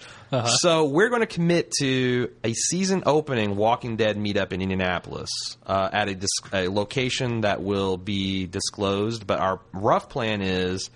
So 0.59 0.85
we're 0.85 1.07
going 1.09 1.21
to 1.21 1.25
commit 1.27 1.71
to 1.79 2.29
a 2.43 2.53
season 2.53 3.03
opening 3.05 3.55
Walking 3.55 3.95
Dead 3.95 4.17
meetup 4.17 4.51
in 4.51 4.61
Indianapolis 4.61 5.29
uh, 5.65 5.89
at 5.93 6.09
a, 6.09 6.15
dis- 6.15 6.29
a 6.51 6.67
location 6.67 7.41
that 7.41 7.61
will 7.63 7.95
be 7.97 8.47
disclosed. 8.47 9.25
But 9.25 9.39
our 9.39 9.61
rough 9.71 10.09
plan 10.09 10.41
is 10.41 10.89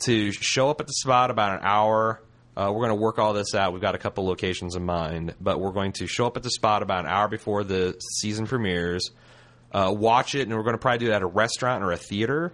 to 0.00 0.32
show 0.32 0.70
up 0.70 0.80
at 0.80 0.86
the 0.86 0.94
spot 0.94 1.30
about 1.30 1.58
an 1.58 1.60
hour. 1.62 2.22
Uh, 2.60 2.70
we're 2.70 2.86
going 2.86 2.90
to 2.90 3.02
work 3.02 3.18
all 3.18 3.32
this 3.32 3.54
out. 3.54 3.72
We've 3.72 3.80
got 3.80 3.94
a 3.94 3.98
couple 3.98 4.26
locations 4.26 4.76
in 4.76 4.84
mind, 4.84 5.34
but 5.40 5.58
we're 5.58 5.72
going 5.72 5.92
to 5.92 6.06
show 6.06 6.26
up 6.26 6.36
at 6.36 6.42
the 6.42 6.50
spot 6.50 6.82
about 6.82 7.06
an 7.06 7.10
hour 7.10 7.26
before 7.26 7.64
the 7.64 7.98
season 8.18 8.46
premieres, 8.46 9.12
uh, 9.72 9.90
watch 9.96 10.34
it, 10.34 10.42
and 10.42 10.54
we're 10.54 10.62
going 10.62 10.74
to 10.74 10.78
probably 10.78 10.98
do 10.98 11.10
it 11.10 11.14
at 11.14 11.22
a 11.22 11.26
restaurant 11.26 11.82
or 11.82 11.92
a 11.92 11.96
theater. 11.96 12.52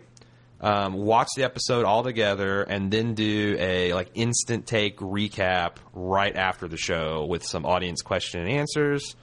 Um, 0.60 0.92
watch 0.92 1.26
the 1.36 1.42
episode 1.42 1.84
all 1.84 2.04
together, 2.04 2.62
and 2.62 2.88
then 2.88 3.14
do 3.14 3.56
a 3.58 3.94
like 3.94 4.10
instant 4.14 4.68
take 4.68 4.98
recap 4.98 5.78
right 5.92 6.36
after 6.36 6.68
the 6.68 6.76
show 6.76 7.26
with 7.28 7.44
some 7.44 7.66
audience 7.66 8.00
question 8.02 8.42
and 8.42 8.48
answers. 8.48 9.16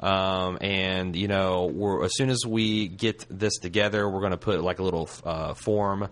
Um, 0.00 0.58
and 0.60 1.16
you 1.16 1.28
know, 1.28 1.70
we're, 1.72 2.04
as 2.04 2.14
soon 2.14 2.28
as 2.28 2.44
we 2.46 2.88
get 2.88 3.24
this 3.30 3.56
together, 3.56 4.06
we're 4.06 4.20
going 4.20 4.32
to 4.32 4.36
put 4.36 4.62
like 4.62 4.80
a 4.80 4.82
little 4.82 5.08
uh, 5.24 5.54
form 5.54 6.08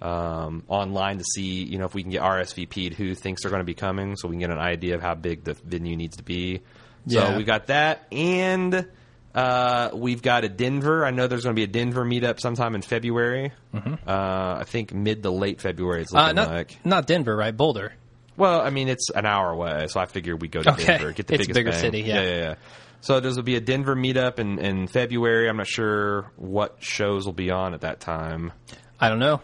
um, 0.00 0.62
online 0.68 1.18
to 1.18 1.24
see, 1.24 1.64
you 1.64 1.78
know, 1.78 1.84
if 1.86 1.94
we 1.94 2.02
can 2.02 2.10
get 2.12 2.22
RSVP'd 2.22 2.94
who 2.94 3.14
thinks 3.14 3.42
they're 3.42 3.50
going 3.50 3.60
to 3.60 3.64
be 3.66 3.74
coming, 3.74 4.16
so 4.16 4.28
we 4.28 4.34
can 4.34 4.40
get 4.40 4.50
an 4.50 4.58
idea 4.58 4.94
of 4.94 5.02
how 5.02 5.14
big 5.14 5.44
the 5.44 5.54
venue 5.54 5.96
needs 5.96 6.16
to 6.18 6.22
be. 6.24 6.60
So 7.06 7.36
we 7.38 7.44
got 7.44 7.68
that, 7.68 8.06
and 8.12 8.86
uh, 9.34 9.90
we've 9.94 10.20
got 10.20 10.44
a 10.44 10.48
Denver. 10.48 11.06
I 11.06 11.10
know 11.10 11.26
there's 11.26 11.44
going 11.44 11.54
to 11.56 11.58
be 11.58 11.64
a 11.64 11.66
Denver 11.66 12.04
meetup 12.04 12.38
sometime 12.38 12.74
in 12.74 12.82
February. 12.82 13.52
Uh, 13.74 13.86
I 14.06 14.64
think 14.66 14.92
mid 14.92 15.22
to 15.22 15.30
late 15.30 15.60
February. 15.60 16.02
It's 16.02 16.14
Uh, 16.14 16.18
looking 16.20 16.36
not 16.36 16.50
like 16.50 16.76
not 16.84 17.06
Denver, 17.06 17.34
right? 17.34 17.56
Boulder. 17.56 17.94
Well, 18.36 18.60
I 18.60 18.70
mean, 18.70 18.88
it's 18.88 19.10
an 19.10 19.26
hour 19.26 19.50
away, 19.50 19.86
so 19.88 19.98
I 20.00 20.06
figure 20.06 20.36
we 20.36 20.48
go 20.48 20.62
to 20.62 20.72
Okay. 20.72 20.84
Denver, 20.86 21.12
get 21.12 21.26
the 21.26 21.34
It's 21.34 21.46
biggest 21.46 21.54
bigger 21.56 21.70
bang. 21.70 21.80
city, 21.80 22.00
yeah. 22.02 22.22
yeah, 22.22 22.36
yeah. 22.36 22.54
So 23.00 23.20
there's 23.20 23.36
will 23.36 23.42
be 23.42 23.56
a 23.56 23.60
Denver 23.60 23.96
meetup 23.96 24.38
in, 24.38 24.58
in 24.58 24.86
February. 24.86 25.48
I'm 25.48 25.56
not 25.56 25.66
sure 25.66 26.30
what 26.36 26.76
shows 26.80 27.24
will 27.26 27.32
be 27.32 27.50
on 27.50 27.72
at 27.74 27.80
that 27.82 28.00
time. 28.00 28.52
I 29.00 29.08
don't 29.08 29.18
know. 29.20 29.40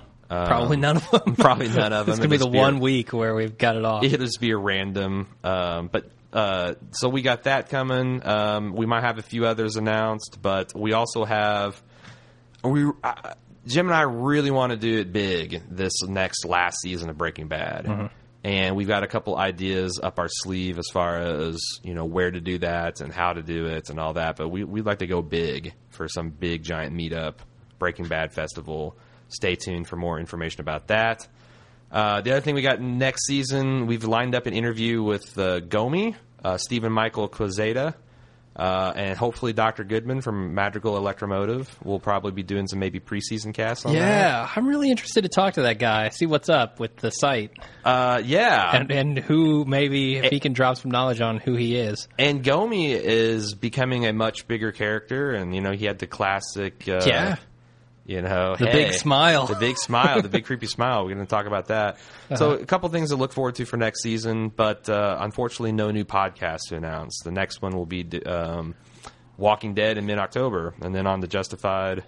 Probably 0.47 0.77
none 0.77 0.97
of 0.97 1.11
them. 1.11 1.23
Um, 1.27 1.37
Probably 1.37 1.69
none 1.69 1.93
of 1.93 2.07
them. 2.07 2.13
it's 2.13 2.19
gonna 2.19 2.29
be 2.29 2.37
the 2.37 2.45
just 2.47 2.57
one 2.57 2.77
a- 2.77 2.81
week 2.81 3.13
where 3.13 3.35
we've 3.35 3.57
got 3.59 3.77
it 3.77 3.85
off. 3.85 4.03
It'll 4.05 4.19
just 4.25 4.41
be 4.41 4.51
a 4.51 4.57
random. 4.57 5.29
Um, 5.43 5.89
but 5.93 6.11
uh, 6.33 6.75
so 6.93 7.09
we 7.09 7.23
got 7.23 7.45
that 7.45 7.69
coming. 7.69 8.27
Um, 8.27 8.75
we 8.75 8.87
might 8.87 9.03
have 9.05 9.19
a 9.19 9.23
few 9.23 9.47
others 9.47 9.77
announced, 9.77 10.39
but 10.43 10.73
we 10.75 10.93
also 10.93 11.25
have 11.25 11.81
we. 12.63 12.85
Uh, 13.03 13.35
Jim 13.67 13.87
and 13.87 13.95
I 13.95 14.03
really 14.03 14.51
want 14.51 14.73
to 14.73 14.77
do 14.77 14.99
it 14.99 15.11
big 15.11 15.63
this 15.71 16.03
next 16.03 16.45
last 16.45 16.83
season 16.83 17.09
of 17.09 17.17
Breaking 17.17 17.49
Bad. 17.49 18.11
And 18.47 18.77
we've 18.77 18.87
got 18.89 19.03
a 19.05 19.07
couple 19.07 19.39
ideas 19.39 19.99
up 20.03 20.19
our 20.19 20.29
sleeve 20.29 20.77
as 20.79 20.85
far 20.93 21.17
as 21.17 21.59
you 21.83 21.95
know 21.95 22.05
where 22.05 22.31
to 22.31 22.43
do 22.43 22.59
that 22.59 23.01
and 23.01 23.11
how 23.11 23.33
to 23.33 23.41
do 23.43 23.65
it 23.65 23.89
and 23.89 23.99
all 23.99 24.13
that. 24.15 24.37
But 24.37 24.51
we 24.51 24.65
we'd 24.65 24.85
like 24.85 24.99
to 24.99 25.07
go 25.07 25.23
big 25.23 25.73
for 25.89 26.09
some 26.09 26.29
big 26.29 26.63
giant 26.63 26.95
meetup, 26.95 27.37
Breaking 27.79 28.07
Bad 28.07 28.35
festival. 28.35 28.99
Stay 29.29 29.57
tuned 29.57 29.87
for 29.89 29.97
more 29.97 30.19
information 30.21 30.61
about 30.61 30.89
that. 30.89 31.27
Uh, 31.91 32.21
the 32.21 32.33
other 32.33 32.41
thing 32.41 32.55
we 32.55 32.63
got 32.63 32.81
next 32.81 33.27
season, 33.27 33.87
we've 33.87 34.05
lined 34.05 34.35
up 34.35 34.47
an 34.47 34.53
interview 34.55 35.03
with 35.03 35.37
uh, 35.39 35.61
Gomi, 35.61 36.15
uh, 36.45 36.57
Steven 36.59 36.93
Michael 36.93 37.29
Quezada, 37.29 37.95
uh, 38.57 38.93
and 38.95 39.17
hopefully 39.19 39.53
Dr. 39.53 39.83
Goodman 39.85 40.21
from 40.21 40.55
Madrigal 40.55 40.97
Electromotive. 40.97 41.69
We'll 41.85 41.99
probably 42.01 42.31
be 42.33 42.43
doing 42.45 42.67
some 42.69 42.79
maybe 42.79 43.01
preseason 43.01 43.53
casts 43.55 43.85
on 43.85 43.93
that. 43.95 43.99
yeah, 43.99 44.49
I'm 44.55 44.67
really 44.67 44.91
interested 44.91 45.23
to 45.23 45.29
talk 45.29 45.55
to 45.55 45.63
that 45.63 45.79
guy, 45.81 46.09
see 46.11 46.27
what's 46.27 46.49
up 46.49 46.79
with 46.81 46.97
the 46.97 47.11
site, 47.11 47.53
Uh, 47.85 48.21
yeah. 48.25 48.77
and 48.77 48.91
and 48.93 49.19
who 49.19 49.65
maybe 49.65 50.17
if 50.17 50.31
he 50.31 50.39
can 50.41 50.53
drop 50.53 50.77
some 50.77 50.91
knowledge 50.93 51.21
on 51.21 51.39
who 51.39 51.55
he 51.55 51.77
is. 51.77 52.07
And 52.19 52.43
Gomi 52.45 52.91
is 52.95 53.55
becoming 53.55 54.07
a 54.07 54.13
much 54.13 54.47
bigger 54.49 54.71
character, 54.73 55.31
and 55.33 55.55
you 55.55 55.61
know 55.61 55.73
he 55.73 55.85
had 55.85 55.99
the 55.99 56.07
classic, 56.07 56.85
uh, 56.89 57.03
Yeah. 57.07 57.37
You 58.07 58.21
know, 58.23 58.57
The 58.57 58.67
hey, 58.67 58.85
big 58.85 58.93
smile. 58.93 59.47
the 59.47 59.55
big 59.57 59.77
smile, 59.79 60.21
the 60.23 60.29
big 60.29 60.45
creepy 60.47 60.67
smile. 60.67 61.05
We're 61.05 61.15
going 61.15 61.27
to 61.27 61.31
talk 61.31 61.47
about 61.47 61.69
that. 61.69 61.97
So 62.37 62.53
Uh-huh. 62.53 62.63
a 62.63 62.67
couple 62.67 62.89
things 62.91 63.11
to 63.11 63.17
look 63.17 63.33
forward 63.33 63.55
to 63.57 63.65
for 63.65 63.77
next 63.77 64.03
season, 64.03 64.49
but 64.49 64.89
uh, 64.89 65.17
unfortunately, 65.21 65.73
no 65.73 65.91
new 65.91 66.05
podcast 66.05 66.61
to 66.69 66.77
announce. 66.77 67.21
The 67.25 67.31
next 67.33 67.63
one 67.63 67.75
will 67.77 67.87
be 67.87 68.07
um, 68.27 68.75
Walking 69.39 69.75
Dead 69.75 69.99
in 69.99 70.07
mid 70.07 70.19
October, 70.19 70.75
and 70.83 70.95
then 70.95 71.07
on 71.07 71.21
the 71.21 71.27
Justified, 71.27 72.05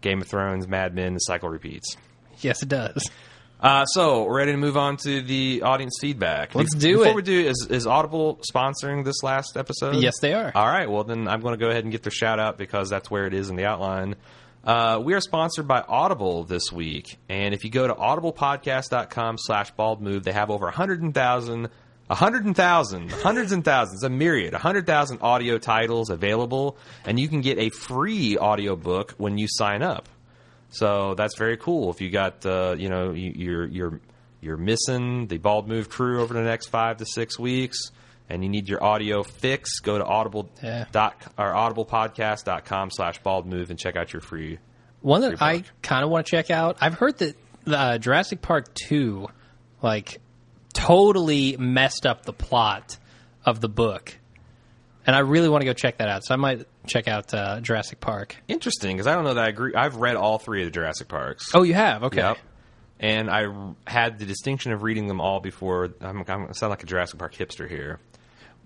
Game 0.00 0.20
of 0.20 0.28
Thrones, 0.28 0.68
Mad 0.68 0.94
Men, 0.94 1.14
the 1.14 1.20
cycle 1.20 1.48
repeats. 1.48 1.96
Yes, 2.40 2.62
it 2.62 2.68
does. 2.68 3.10
Uh, 3.58 3.86
so, 3.86 4.24
we're 4.24 4.36
ready 4.36 4.52
to 4.52 4.58
move 4.58 4.76
on 4.76 4.98
to 4.98 5.22
the 5.22 5.62
audience 5.62 5.96
feedback. 6.00 6.54
Let's 6.54 6.74
Be- 6.74 6.80
do 6.80 6.98
Before 6.98 7.12
it. 7.12 7.16
we 7.16 7.22
do, 7.22 7.40
is, 7.40 7.66
is 7.70 7.86
Audible 7.86 8.38
sponsoring 8.52 9.02
this 9.04 9.22
last 9.22 9.56
episode? 9.56 9.96
Yes, 9.96 10.18
they 10.20 10.34
are. 10.34 10.52
All 10.54 10.66
right, 10.66 10.88
well, 10.90 11.04
then 11.04 11.26
I'm 11.26 11.40
going 11.40 11.54
to 11.54 11.58
go 11.58 11.70
ahead 11.70 11.82
and 11.84 11.90
get 11.90 12.02
their 12.02 12.12
shout 12.12 12.38
out 12.38 12.58
because 12.58 12.90
that's 12.90 13.10
where 13.10 13.26
it 13.26 13.32
is 13.32 13.48
in 13.48 13.56
the 13.56 13.64
outline. 13.64 14.14
Uh, 14.66 15.00
we 15.00 15.14
are 15.14 15.20
sponsored 15.20 15.68
by 15.68 15.80
Audible 15.80 16.42
this 16.42 16.72
week. 16.72 17.18
And 17.28 17.54
if 17.54 17.64
you 17.64 17.70
go 17.70 17.86
to 17.86 17.94
audiblepodcast.com 17.94 19.38
slash 19.38 19.70
bald 19.70 20.02
move, 20.02 20.24
they 20.24 20.32
have 20.32 20.50
over 20.50 20.64
100,000, 20.64 21.68
100,000, 22.08 23.12
hundreds 23.12 23.52
and 23.52 23.64
thousands, 23.64 24.02
a 24.02 24.10
myriad, 24.10 24.54
100,000 24.54 25.18
audio 25.22 25.58
titles 25.58 26.10
available. 26.10 26.76
And 27.04 27.20
you 27.20 27.28
can 27.28 27.42
get 27.42 27.58
a 27.58 27.70
free 27.70 28.36
audiobook 28.36 29.12
when 29.18 29.38
you 29.38 29.46
sign 29.48 29.84
up. 29.84 30.08
So 30.70 31.14
that's 31.14 31.38
very 31.38 31.56
cool. 31.56 31.90
If 31.90 32.00
you 32.00 32.10
got, 32.10 32.44
uh, 32.44 32.74
you 32.76 32.88
know, 32.88 33.12
you, 33.12 33.32
you're 33.36 33.66
you're 33.66 34.00
you're 34.40 34.56
missing 34.56 35.28
the 35.28 35.38
Bald 35.38 35.68
Move 35.68 35.88
crew 35.88 36.20
over 36.20 36.34
the 36.34 36.42
next 36.42 36.70
five 36.70 36.96
to 36.96 37.06
six 37.06 37.38
weeks, 37.38 37.78
and 38.28 38.42
you 38.42 38.48
need 38.48 38.68
your 38.68 38.82
audio 38.82 39.22
fix, 39.22 39.80
go 39.80 39.98
to 39.98 40.04
audible 40.04 40.48
Yeah. 40.62 40.86
dot 40.92 41.14
or 41.38 41.46
audiblepodcast.com 41.52 42.90
slash 42.90 43.22
bald 43.22 43.46
move 43.46 43.70
and 43.70 43.78
check 43.78 43.96
out 43.96 44.12
your 44.12 44.20
free. 44.22 44.58
One 45.00 45.20
that 45.20 45.38
Free 45.38 45.46
I 45.46 45.64
kind 45.82 46.04
of 46.04 46.10
want 46.10 46.26
to 46.26 46.30
check 46.30 46.50
out. 46.50 46.78
I've 46.80 46.94
heard 46.94 47.18
that 47.18 47.36
uh, 47.66 47.98
Jurassic 47.98 48.42
Park 48.42 48.74
two, 48.74 49.28
like, 49.82 50.20
totally 50.72 51.56
messed 51.56 52.06
up 52.06 52.24
the 52.24 52.32
plot 52.32 52.98
of 53.44 53.60
the 53.60 53.68
book, 53.68 54.16
and 55.06 55.14
I 55.14 55.20
really 55.20 55.48
want 55.48 55.62
to 55.62 55.66
go 55.66 55.72
check 55.72 55.98
that 55.98 56.08
out. 56.08 56.24
So 56.24 56.34
I 56.34 56.36
might 56.36 56.66
check 56.86 57.06
out 57.08 57.32
uh, 57.32 57.60
Jurassic 57.60 58.00
Park. 58.00 58.36
Interesting, 58.48 58.96
because 58.96 59.06
I 59.06 59.14
don't 59.14 59.24
know 59.24 59.34
that 59.34 59.44
I 59.44 59.48
agree. 59.48 59.74
I've 59.74 59.96
read 59.96 60.16
all 60.16 60.38
three 60.38 60.62
of 60.62 60.66
the 60.66 60.72
Jurassic 60.72 61.08
Parks. 61.08 61.50
Oh, 61.54 61.62
you 61.62 61.74
have? 61.74 62.04
Okay. 62.04 62.18
Yep. 62.18 62.38
And 62.98 63.30
I 63.30 63.44
r- 63.44 63.74
had 63.86 64.18
the 64.18 64.24
distinction 64.26 64.72
of 64.72 64.82
reading 64.82 65.06
them 65.06 65.20
all 65.20 65.38
before. 65.40 65.90
I'm, 66.00 66.24
I'm 66.26 66.46
I 66.48 66.52
sound 66.52 66.70
like 66.70 66.82
a 66.82 66.86
Jurassic 66.86 67.18
Park 67.18 67.34
hipster 67.34 67.68
here. 67.68 68.00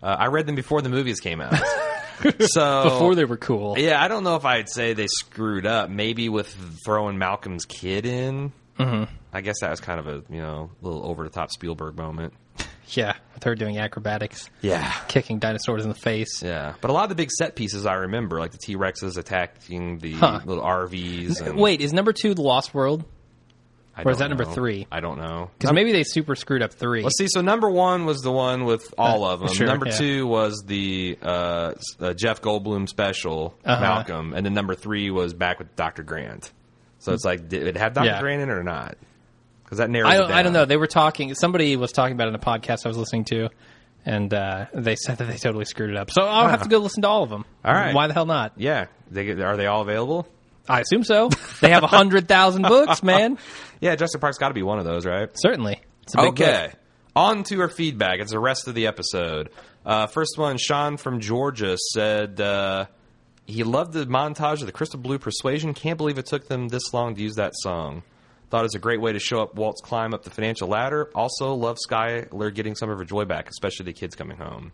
Uh, 0.03 0.17
I 0.19 0.27
read 0.27 0.47
them 0.47 0.55
before 0.55 0.83
the 0.83 0.89
movies 0.89 1.21
came 1.21 1.41
out. 1.41 1.55
so 2.41 2.85
Before 2.85 3.15
they 3.15 3.25
were 3.25 3.37
cool. 3.37 3.79
Yeah, 3.79 4.03
I 4.03 4.09
don't 4.09 4.25
know 4.25 4.37
if 4.37 4.45
I'd 4.45 4.69
say 4.69 4.93
they 4.95 5.07
screwed 5.07 5.67
up. 5.67 5.91
Maybe 5.91 6.29
with 6.29 6.55
throwing 6.85 7.19
Malcolm's 7.19 7.65
kid 7.65 8.07
in. 8.07 8.53
Mm-hmm. 8.79 9.13
I 9.33 9.41
guess 9.43 9.61
that 9.61 9.71
was 9.71 9.81
kind 9.81 10.01
of 10.01 10.07
a 10.07 10.23
you 10.33 10.41
know 10.41 10.71
little 10.83 11.07
over 11.07 11.25
the 11.25 11.31
top 11.31 11.51
Spielberg 11.51 11.97
moment. 11.97 12.35
Yeah, 12.93 13.15
with 13.35 13.45
her 13.45 13.55
doing 13.55 13.79
acrobatics, 13.79 14.51
Yeah, 14.63 14.91
kicking 15.07 15.39
dinosaurs 15.39 15.85
in 15.85 15.91
the 15.91 15.95
face. 15.95 16.43
yeah. 16.43 16.75
But 16.81 16.91
a 16.91 16.93
lot 16.93 17.05
of 17.05 17.09
the 17.11 17.15
big 17.15 17.31
set 17.31 17.55
pieces 17.55 17.87
I 17.87 17.93
remember, 17.95 18.41
like 18.41 18.51
the 18.51 18.59
T 18.59 18.75
Rexes 18.75 19.17
attacking 19.17 19.99
the 19.99 20.15
Huh. 20.15 20.41
little 20.45 20.65
RVs. 20.65 21.41
And 21.41 21.57
Wait, 21.57 21.83
is 21.83 21.93
number 21.93 22.13
two 22.13 22.35
the 22.35 22.43
Lost 22.43 22.75
World? 22.75 23.05
I 23.97 24.03
or 24.03 24.13
is 24.13 24.19
that 24.19 24.29
number 24.29 24.45
three? 24.45 24.87
I 24.91 25.01
don't 25.01 25.19
know. 25.19 25.51
Because 25.59 25.73
maybe 25.75 25.93
they 25.93 26.05
super 26.05 26.35
screwed 26.37 26.63
up 26.63 26.73
three. 26.73 27.03
Well, 27.03 27.11
see, 27.11 27.27
so 27.29 27.41
number 27.41 27.69
one 27.69 28.07
was 28.07 28.21
the 28.23 28.31
one 28.33 28.65
with 28.65 28.95
all 28.97 29.25
Uh, 29.25 29.33
of 29.35 29.41
them. 29.41 29.49
sure, 29.53 29.67
number 29.67 29.87
yeah. 29.89 29.97
two 29.99 30.27
was 30.27 30.63
the 30.67 31.19
uh, 31.23 31.73
uh, 32.01 32.15
Jeff 32.15 32.41
Goldblum 32.41 32.89
special, 32.89 33.55
Uh-huh. 33.65 33.81
Malcolm, 33.81 34.33
and 34.33 34.47
then 34.47 34.55
number 34.55 34.75
three 34.75 35.11
was 35.11 35.35
back 35.35 35.59
with 35.59 35.75
Dr. 35.77 36.03
Grant. 36.03 36.51
So 37.01 37.13
it's 37.13 37.25
like, 37.25 37.49
did 37.49 37.67
it 37.67 37.77
have 37.77 37.95
Dr. 37.95 38.07
Yeah. 38.07 38.21
Grant 38.21 38.43
in 38.43 38.49
it 38.49 38.53
or 38.53 38.63
not? 38.63 38.97
Because 39.65 39.79
that 39.79 39.91
narrows 39.91 40.13
I 40.13 40.17
don't. 40.17 40.31
I 40.33 40.43
don't 40.43 40.53
know. 40.53 40.65
They 40.65 40.77
were 40.77 40.87
talking. 40.89 41.35
Somebody 41.35 41.77
was 41.77 41.93
talking 41.93 42.15
about 42.15 42.27
it 42.27 42.31
in 42.31 42.35
a 42.35 42.39
podcast 42.39 42.85
I 42.87 42.89
was 42.89 42.97
listening 42.99 43.25
to, 43.27 43.49
and 44.05 44.33
uh, 44.35 44.67
they 44.75 44.97
said 44.97 45.19
that 45.19 45.29
they 45.29 45.37
totally 45.37 45.65
screwed 45.65 45.91
it 45.91 45.97
up. 45.97 46.11
So 46.11 46.23
I'll 46.23 46.49
have 46.49 46.63
to 46.63 46.69
go 46.69 46.79
listen 46.79 47.03
to 47.03 47.09
all 47.09 47.23
of 47.23 47.31
them. 47.31 47.45
All 47.65 47.73
right. 47.73 47.95
Why 47.95 48.07
the 48.09 48.15
hell 48.15 48.27
not? 48.27 48.53
Yeah, 48.57 48.87
they 49.11 49.31
are 49.31 49.57
they 49.57 49.67
all 49.67 49.83
available? 49.83 50.27
I 50.71 50.81
assume 50.81 51.05
so. 51.05 51.29
They 51.61 51.71
have 51.71 51.83
a 51.83 51.87
hundred 51.89 52.29
thousand 52.29 52.63
books, 52.63 53.03
man. 53.03 53.39
Yeah, 53.81 53.97
Jurassic 53.97 54.21
Park's 54.21 54.37
got 54.37 54.49
to 54.49 54.55
be 54.55 54.63
one 54.63 54.79
of 54.79 54.85
those, 54.85 55.07
right? 55.07 55.31
Certainly. 55.37 55.81
It's 56.03 56.15
a 56.15 56.19
big 56.19 56.29
Okay. 56.43 56.67
book. 56.71 56.79
On 57.17 57.43
to 57.45 57.61
our 57.63 57.71
feedback. 57.71 58.21
It's 58.21 58.31
the 58.31 58.39
rest 58.39 58.69
of 58.69 58.75
the 58.75 58.87
episode. 58.89 59.49
Uh, 59.87 60.07
first 60.07 60.37
one, 60.37 60.59
Sean 60.59 60.99
from 60.99 61.21
Georgia 61.21 61.79
said 61.95 62.39
uh, 62.43 62.85
he 63.47 63.65
loved 63.65 63.95
the 63.95 64.05
montage 64.05 64.61
of 64.61 64.67
the 64.67 64.73
Crystal 64.73 65.01
Blue 65.01 65.19
Persuasion. 65.19 65.73
Can't 65.73 65.97
believe 65.97 66.19
it 66.19 66.27
took 66.27 66.47
them 66.47 66.69
this 66.69 66.93
long 66.93 67.15
to 67.15 67.23
use 67.23 67.37
that 67.37 67.53
song. 67.57 68.03
Thought 68.51 68.61
it 68.61 68.63
was 68.65 68.75
a 68.75 68.79
great 68.81 69.01
way 69.01 69.15
to 69.15 69.19
show 69.19 69.41
up 69.41 69.55
Walt's 69.55 69.81
climb 69.81 70.13
up 70.13 70.25
the 70.25 70.31
financial 70.31 70.69
ladder. 70.69 71.11
Also, 71.15 71.55
love 71.55 71.79
Skyler 71.89 72.55
getting 72.55 72.75
some 72.75 72.91
of 72.91 72.99
her 72.99 73.05
joy 73.07 73.25
back, 73.25 73.49
especially 73.49 73.87
the 73.87 73.95
kids 73.95 74.15
coming 74.15 74.37
home. 74.37 74.73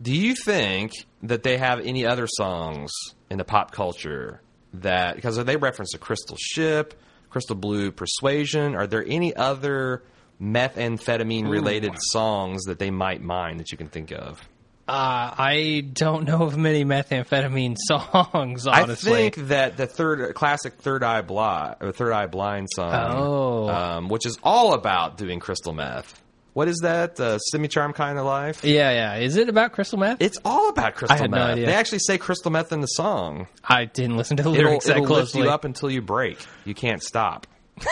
Do 0.00 0.14
you 0.14 0.36
think 0.36 0.92
that 1.24 1.42
they 1.42 1.58
have 1.58 1.80
any 1.80 2.06
other 2.06 2.28
songs 2.28 2.92
in 3.28 3.38
the 3.38 3.44
pop 3.44 3.72
culture 3.72 4.40
that 4.74 5.16
because 5.16 5.36
they 5.44 5.56
reference 5.56 5.92
the 5.92 5.98
Crystal 5.98 6.36
Ship, 6.40 6.94
Crystal 7.30 7.56
Blue 7.56 7.90
Persuasion? 7.92 8.74
Are 8.74 8.86
there 8.86 9.04
any 9.06 9.34
other 9.34 10.02
methamphetamine 10.40 11.48
related 11.50 11.94
songs 11.98 12.64
that 12.64 12.78
they 12.78 12.90
might 12.90 13.22
mind 13.22 13.60
that 13.60 13.70
you 13.72 13.78
can 13.78 13.88
think 13.88 14.10
of? 14.12 14.40
Uh, 14.88 15.30
I 15.38 15.84
don't 15.92 16.24
know 16.26 16.42
of 16.42 16.56
many 16.56 16.84
methamphetamine 16.84 17.76
songs. 17.78 18.66
Honestly, 18.66 19.12
I 19.12 19.16
think 19.30 19.48
that 19.48 19.76
the 19.76 19.86
third 19.86 20.34
classic 20.34 20.74
Third 20.80 21.04
Eye 21.04 21.20
Blind 21.22 21.76
or 21.80 21.92
Third 21.92 22.12
Eye 22.12 22.26
Blind 22.26 22.68
song, 22.74 22.92
Oh. 23.16 23.68
um, 23.68 24.08
which 24.08 24.26
is 24.26 24.36
all 24.42 24.74
about 24.74 25.16
doing 25.16 25.38
crystal 25.38 25.72
meth. 25.72 26.20
What 26.52 26.66
is 26.68 26.78
that? 26.82 27.18
Uh, 27.20 27.38
Semi 27.38 27.68
Charm 27.68 27.92
kind 27.92 28.18
of 28.18 28.24
life. 28.26 28.64
Yeah, 28.64 28.90
yeah. 28.90 29.16
Is 29.24 29.36
it 29.36 29.48
about 29.48 29.72
crystal 29.72 29.98
meth? 29.98 30.20
It's 30.20 30.38
all 30.44 30.68
about 30.68 30.94
crystal 30.96 31.16
I 31.16 31.20
had 31.20 31.30
no 31.30 31.36
meth. 31.38 31.50
idea. 31.50 31.66
They 31.66 31.74
actually 31.74 32.00
say 32.00 32.18
crystal 32.18 32.50
meth 32.50 32.72
in 32.72 32.80
the 32.80 32.86
song. 32.88 33.46
I 33.64 33.84
didn't 33.84 34.16
listen 34.16 34.36
to 34.38 34.42
the 34.42 34.50
It'll, 34.50 34.62
lyrics 34.64 34.86
that 34.86 34.96
it'll 34.96 35.02
lift 35.04 35.32
closely. 35.32 35.42
you 35.42 35.50
up 35.50 35.64
until 35.64 35.90
you 35.90 36.02
break. 36.02 36.38
You 36.64 36.74
can't 36.74 37.02
stop. 37.02 37.46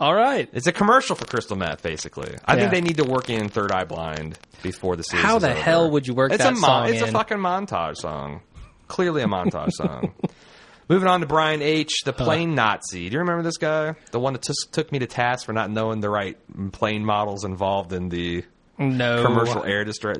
All 0.00 0.14
right. 0.14 0.48
It's 0.52 0.66
a 0.66 0.72
commercial 0.72 1.16
for 1.16 1.26
crystal 1.26 1.56
meth, 1.56 1.82
basically. 1.82 2.34
I 2.46 2.54
Yeah. 2.54 2.60
think 2.60 2.72
they 2.72 2.80
need 2.80 2.96
to 2.98 3.04
work 3.04 3.28
in 3.28 3.48
Third 3.48 3.72
Eye 3.72 3.84
Blind 3.84 4.38
before 4.62 4.96
the 4.96 5.02
series. 5.02 5.24
How 5.24 5.38
the 5.38 5.52
hell 5.52 5.90
would 5.90 6.06
you 6.06 6.14
work 6.14 6.32
it's 6.32 6.42
that 6.42 6.54
a 6.54 6.56
song 6.56 6.88
It's 6.88 7.02
a 7.02 7.08
fucking 7.08 7.38
montage 7.38 7.96
song. 7.96 8.40
Clearly 8.88 9.22
a 9.22 9.26
montage 9.26 9.72
song. 9.72 10.14
Moving 10.88 11.08
on 11.08 11.20
to 11.20 11.26
Brian 11.26 11.62
H., 11.62 12.02
the 12.04 12.12
plane 12.12 12.54
Nazi. 12.54 13.08
Do 13.08 13.14
you 13.14 13.18
remember 13.18 13.42
this 13.42 13.56
guy? 13.56 13.96
The 14.12 14.20
one 14.20 14.34
that 14.34 14.42
just 14.42 14.68
took 14.72 14.92
me 14.92 15.00
to 15.00 15.06
task 15.06 15.44
for 15.44 15.52
not 15.52 15.68
knowing 15.70 16.00
the 16.00 16.10
right 16.10 16.38
plane 16.72 17.04
models 17.04 17.44
involved 17.44 17.92
in 17.92 18.08
the 18.08 18.44
No 18.78 19.24
commercial 19.24 19.64
air 19.64 19.84
distress. 19.84 20.18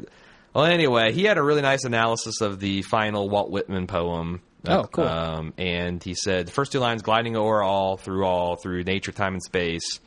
Well, 0.54 0.64
anyway, 0.64 1.12
he 1.12 1.24
had 1.24 1.38
a 1.38 1.42
really 1.42 1.62
nice 1.62 1.84
analysis 1.84 2.40
of 2.40 2.58
the 2.58 2.82
final 2.82 3.28
Walt 3.28 3.50
Whitman 3.50 3.86
poem. 3.86 4.42
Oh, 4.66 4.84
cool. 4.84 5.04
Um, 5.04 5.54
and 5.56 6.02
he 6.02 6.14
said 6.14 6.48
the 6.48 6.52
first 6.52 6.72
two 6.72 6.80
lines: 6.80 7.02
"Gliding 7.02 7.36
o'er 7.36 7.62
all, 7.62 7.96
through 7.96 8.24
all, 8.24 8.56
through 8.56 8.82
nature, 8.82 9.12
time, 9.12 9.34
and 9.34 9.42
space." 9.42 10.00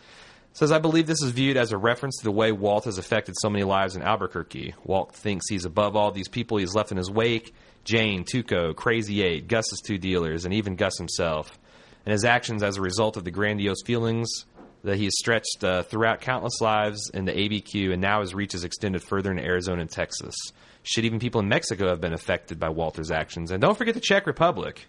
Says, 0.51 0.71
I 0.71 0.79
believe 0.79 1.05
this 1.05 1.21
is 1.21 1.29
viewed 1.29 1.57
as 1.57 1.71
a 1.71 1.77
reference 1.77 2.17
to 2.17 2.23
the 2.23 2.31
way 2.31 2.51
Walt 2.51 2.85
has 2.85 2.97
affected 2.97 3.35
so 3.37 3.49
many 3.49 3.63
lives 3.63 3.95
in 3.95 4.01
Albuquerque. 4.01 4.73
Walt 4.83 5.13
thinks 5.13 5.47
he's 5.47 5.63
above 5.63 5.95
all 5.95 6.11
these 6.11 6.27
people 6.27 6.57
he's 6.57 6.73
left 6.73 6.91
in 6.91 6.97
his 6.97 7.09
wake 7.09 7.53
Jane, 7.83 8.24
Tuco, 8.24 8.75
Crazy 8.75 9.24
Eight, 9.24 9.48
Gus's 9.48 9.81
two 9.81 9.98
dealers, 9.98 10.45
and 10.45 10.53
even 10.53 10.75
Gus 10.75 10.98
himself. 10.98 11.57
And 12.05 12.12
his 12.12 12.25
actions 12.25 12.63
as 12.63 12.77
a 12.77 12.81
result 12.81 13.17
of 13.17 13.24
the 13.24 13.31
grandiose 13.31 13.81
feelings 13.86 14.45
that 14.83 14.98
he 14.98 15.05
has 15.05 15.17
stretched 15.17 15.63
uh, 15.63 15.83
throughout 15.83 16.21
countless 16.21 16.62
lives 16.62 17.09
in 17.13 17.25
the 17.25 17.31
ABQ, 17.31 17.91
and 17.91 18.01
now 18.01 18.21
his 18.21 18.33
reach 18.33 18.53
is 18.53 18.63
extended 18.63 19.03
further 19.03 19.31
into 19.31 19.43
Arizona 19.43 19.81
and 19.81 19.91
Texas. 19.91 20.36
Should 20.83 21.05
even 21.05 21.19
people 21.19 21.41
in 21.41 21.50
Mexico 21.50 21.89
have 21.89 22.00
been 22.00 22.13
affected 22.13 22.59
by 22.59 22.69
Walter's 22.69 23.12
actions? 23.12 23.51
And 23.51 23.62
don't 23.62 23.77
forget 23.77 23.93
the 23.93 24.00
Czech 24.00 24.25
Republic, 24.25 24.88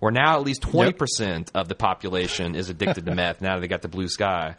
where 0.00 0.10
now 0.10 0.36
at 0.36 0.42
least 0.42 0.62
20% 0.62 1.50
of 1.54 1.68
the 1.68 1.74
population 1.74 2.56
is 2.56 2.68
addicted 2.68 3.06
to 3.06 3.14
meth 3.14 3.40
now 3.40 3.54
that 3.54 3.60
they 3.60 3.68
got 3.68 3.82
the 3.82 3.88
blue 3.88 4.08
sky. 4.08 4.56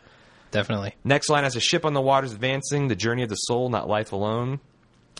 Definitely. 0.51 0.95
Next 1.03 1.29
line 1.29 1.43
has 1.43 1.55
a 1.55 1.61
ship 1.61 1.85
on 1.85 1.93
the 1.93 2.01
waters 2.01 2.33
advancing, 2.33 2.87
the 2.87 2.95
journey 2.95 3.23
of 3.23 3.29
the 3.29 3.35
soul, 3.35 3.69
not 3.69 3.87
life 3.87 4.11
alone. 4.11 4.59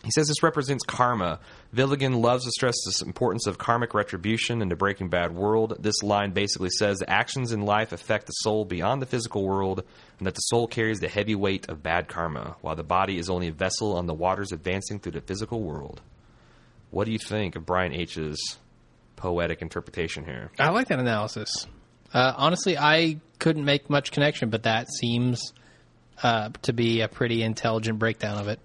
He 0.04 0.12
says 0.12 0.28
this 0.28 0.42
represents 0.42 0.84
karma. 0.84 1.40
Gilligan 1.76 2.14
loves 2.14 2.46
to 2.46 2.52
stress 2.52 2.76
the 2.86 3.06
importance 3.06 3.46
of 3.46 3.58
karmic 3.58 3.94
retribution 3.94 4.62
in 4.62 4.70
the 4.70 4.76
Breaking 4.76 5.10
Bad 5.10 5.36
world. 5.36 5.76
This 5.80 6.02
line 6.02 6.32
basically 6.32 6.70
says 6.72 7.04
actions 7.08 7.52
in 7.52 7.62
life 7.62 7.92
affect 7.92 8.26
the 8.26 8.32
soul 8.32 8.66
beyond 8.66 9.02
the 9.02 9.06
physical 9.06 9.46
world, 9.46 9.84
and 10.18 10.26
that 10.26 10.34
the 10.34 10.42
soul 10.42 10.68
carries 10.68 11.00
the 11.00 11.08
heavy 11.08 11.36
weight 11.36 11.70
of 11.70 11.84
bad 11.84 12.08
karma, 12.08 12.56
while 12.62 12.76
the 12.76 12.84
body 12.84 13.18
is 13.20 13.30
only 13.30 13.48
a 13.50 13.52
vessel 13.52 13.96
on 13.96 14.08
the 14.08 14.14
waters 14.14 14.52
advancing 14.52 15.00
through 15.00 15.12
the 15.14 15.22
physical 15.22 15.62
world. 15.62 16.02
What 16.90 17.06
do 17.06 17.12
you 17.12 17.20
think 17.20 17.56
of 17.56 17.66
Brian 17.66 17.94
H.'s 17.94 18.58
poetic 19.16 19.62
interpretation 19.62 20.26
here? 20.26 20.52
I 20.60 20.72
like 20.72 20.88
that 20.88 21.00
analysis. 21.00 21.68
Uh, 22.14 22.34
honestly, 22.36 22.78
I 22.78 23.20
couldn't 23.40 23.64
make 23.64 23.90
much 23.90 24.12
connection, 24.12 24.50
but 24.50 24.64
that 24.64 24.92
seems 24.92 25.54
uh, 26.24 26.50
to 26.64 26.74
be 26.74 27.02
a 27.02 27.08
pretty 27.08 27.44
intelligent 27.44 28.00
breakdown 28.00 28.38
of 28.38 28.48
it. 28.48 28.60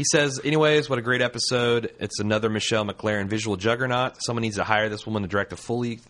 He 0.00 0.04
says, 0.10 0.40
anyways, 0.42 0.88
what 0.88 0.98
a 0.98 1.02
great 1.02 1.20
episode. 1.20 1.92
It's 2.00 2.20
another 2.20 2.48
Michelle 2.48 2.86
MacLaren 2.86 3.28
visual 3.28 3.58
juggernaut. 3.58 4.16
Someone 4.24 4.40
needs 4.40 4.56
to 4.56 4.64
hire 4.64 4.88
this 4.88 5.04
woman 5.04 5.20
to 5.20 5.28
direct 5.28 5.52
a 5.52 5.56
fully 5.56 6.00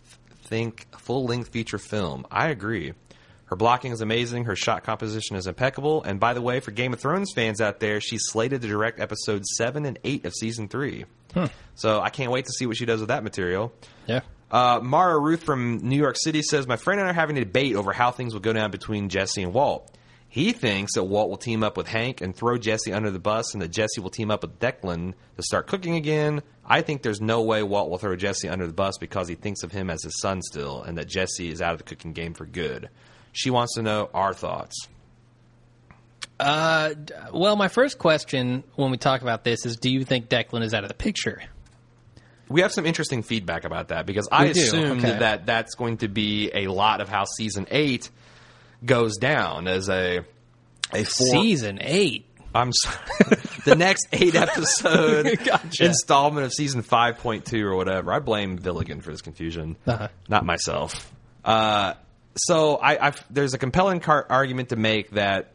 think 0.45 0.87
full 0.97 1.25
length 1.25 1.49
feature 1.49 1.77
film. 1.77 2.25
I 2.31 2.47
agree. 2.47 2.93
Her 3.47 3.57
blocking 3.57 3.91
is 3.91 3.99
amazing. 3.99 4.45
Her 4.45 4.55
shot 4.55 4.85
composition 4.85 5.35
is 5.35 5.45
impeccable. 5.45 6.03
And 6.03 6.21
by 6.21 6.33
the 6.33 6.41
way, 6.41 6.61
for 6.61 6.71
Game 6.71 6.93
of 6.93 7.01
Thrones 7.01 7.33
fans 7.35 7.59
out 7.59 7.81
there, 7.81 7.99
she's 7.99 8.21
slated 8.27 8.61
to 8.61 8.69
direct 8.69 9.01
episodes 9.01 9.49
seven 9.57 9.85
and 9.85 9.99
eight 10.05 10.23
of 10.25 10.33
season 10.35 10.69
three. 10.69 11.03
So 11.75 11.99
I 11.99 12.11
can't 12.11 12.31
wait 12.31 12.45
to 12.45 12.51
see 12.53 12.65
what 12.65 12.77
she 12.77 12.85
does 12.85 13.01
with 13.01 13.09
that 13.09 13.25
material. 13.25 13.73
Yeah. 14.07 14.21
Uh, 14.49 14.79
Mara 14.81 15.19
Ruth 15.19 15.43
from 15.43 15.79
New 15.79 15.97
York 15.97 16.15
City 16.17 16.43
says, 16.43 16.65
My 16.65 16.77
friend 16.77 17.01
and 17.01 17.09
I 17.09 17.11
are 17.11 17.13
having 17.13 17.35
a 17.35 17.41
debate 17.41 17.75
over 17.75 17.91
how 17.91 18.11
things 18.11 18.33
will 18.33 18.39
go 18.39 18.53
down 18.53 18.71
between 18.71 19.09
Jesse 19.09 19.43
and 19.43 19.53
Walt. 19.53 19.93
He 20.31 20.53
thinks 20.53 20.93
that 20.93 21.03
Walt 21.03 21.29
will 21.29 21.35
team 21.35 21.61
up 21.61 21.75
with 21.75 21.87
Hank 21.87 22.21
and 22.21 22.33
throw 22.33 22.57
Jesse 22.57 22.93
under 22.93 23.11
the 23.11 23.19
bus, 23.19 23.53
and 23.53 23.61
that 23.61 23.67
Jesse 23.67 23.99
will 23.99 24.09
team 24.09 24.31
up 24.31 24.43
with 24.43 24.59
Declan 24.59 25.13
to 25.35 25.43
start 25.43 25.67
cooking 25.67 25.95
again. 25.95 26.41
I 26.65 26.83
think 26.83 27.01
there's 27.01 27.19
no 27.19 27.41
way 27.41 27.63
Walt 27.63 27.89
will 27.89 27.97
throw 27.97 28.15
Jesse 28.15 28.47
under 28.47 28.65
the 28.65 28.71
bus 28.71 28.97
because 28.97 29.27
he 29.27 29.35
thinks 29.35 29.61
of 29.61 29.73
him 29.73 29.89
as 29.89 30.01
his 30.03 30.17
son 30.21 30.41
still, 30.41 30.83
and 30.83 30.97
that 30.97 31.09
Jesse 31.09 31.49
is 31.49 31.61
out 31.61 31.73
of 31.73 31.79
the 31.79 31.83
cooking 31.83 32.13
game 32.13 32.33
for 32.33 32.45
good. 32.45 32.89
She 33.33 33.49
wants 33.49 33.75
to 33.75 33.81
know 33.81 34.09
our 34.13 34.33
thoughts. 34.33 34.87
Uh, 36.39 36.93
well, 37.33 37.57
my 37.57 37.67
first 37.67 37.97
question 37.97 38.63
when 38.75 38.89
we 38.89 38.95
talk 38.95 39.21
about 39.21 39.43
this 39.43 39.65
is, 39.65 39.75
do 39.75 39.91
you 39.91 40.05
think 40.05 40.29
Declan 40.29 40.63
is 40.63 40.73
out 40.73 40.85
of 40.85 40.87
the 40.87 40.95
picture? 40.95 41.43
We 42.47 42.61
have 42.61 42.71
some 42.71 42.85
interesting 42.85 43.21
feedback 43.21 43.65
about 43.65 43.89
that 43.89 44.05
because 44.05 44.29
I 44.31 44.45
assumed 44.45 45.03
okay. 45.03 45.19
that 45.19 45.45
that's 45.45 45.75
going 45.75 45.97
to 45.97 46.07
be 46.07 46.51
a 46.53 46.67
lot 46.67 47.01
of 47.01 47.09
how 47.09 47.25
season 47.25 47.67
eight 47.69 48.09
goes 48.85 49.17
down 49.17 49.67
as 49.67 49.89
a 49.89 50.19
a 50.93 51.03
four, 51.03 51.27
Season 51.27 51.79
eight. 51.81 52.25
I'm 52.53 52.71
sorry. 52.73 52.97
the 53.65 53.75
next 53.75 54.07
eight 54.11 54.35
episode 54.35 55.39
Gotcha. 55.45 55.85
installment 55.85 56.45
of 56.45 56.51
season 56.53 56.81
five 56.81 57.19
point 57.19 57.45
two 57.45 57.65
or 57.65 57.75
whatever. 57.75 58.11
I 58.11 58.19
blame 58.19 58.57
Gilligan 58.57 59.01
for 59.01 59.11
this 59.11 59.21
confusion, 59.21 59.77
Uh-huh. 59.87 60.09
not 60.27 60.45
myself. 60.45 61.09
Uh, 61.45 61.93
so 62.35 62.75
I, 62.75 63.07
I 63.09 63.13
there's 63.29 63.53
a 63.53 63.57
compelling 63.57 63.99
car- 64.01 64.25
argument 64.29 64.69
to 64.69 64.75
make 64.75 65.11
that 65.11 65.53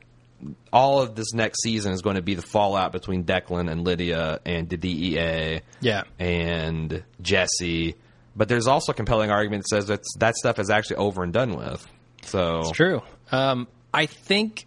all 0.73 1.01
of 1.01 1.15
this 1.15 1.33
next 1.35 1.63
season 1.63 1.93
is 1.93 2.03
going 2.03 2.17
to 2.17 2.23
be 2.23 2.35
the 2.35 2.43
fallout 2.43 2.93
between 2.93 3.25
Declan 3.25 3.71
and 3.71 3.85
Lydia 3.85 4.41
and 4.45 4.69
the 4.69 4.77
DEA 4.77 5.61
Yeah. 5.81 6.03
and 6.19 7.03
Jesse. 7.21 7.95
But 8.35 8.49
there's 8.49 8.67
also 8.67 8.93
a 8.93 8.95
compelling 8.95 9.31
argument 9.31 9.63
that 9.65 9.69
says 9.77 9.87
that 9.89 10.03
that 10.19 10.37
stuff 10.37 10.59
is 10.59 10.69
actually 10.71 10.97
over 10.97 11.23
and 11.23 11.33
done 11.33 11.57
with. 11.57 11.87
So 12.25 12.59
It's 12.61 12.73
true. 12.73 13.01
Um, 13.33 13.69
I 13.93 14.07
think 14.07 14.67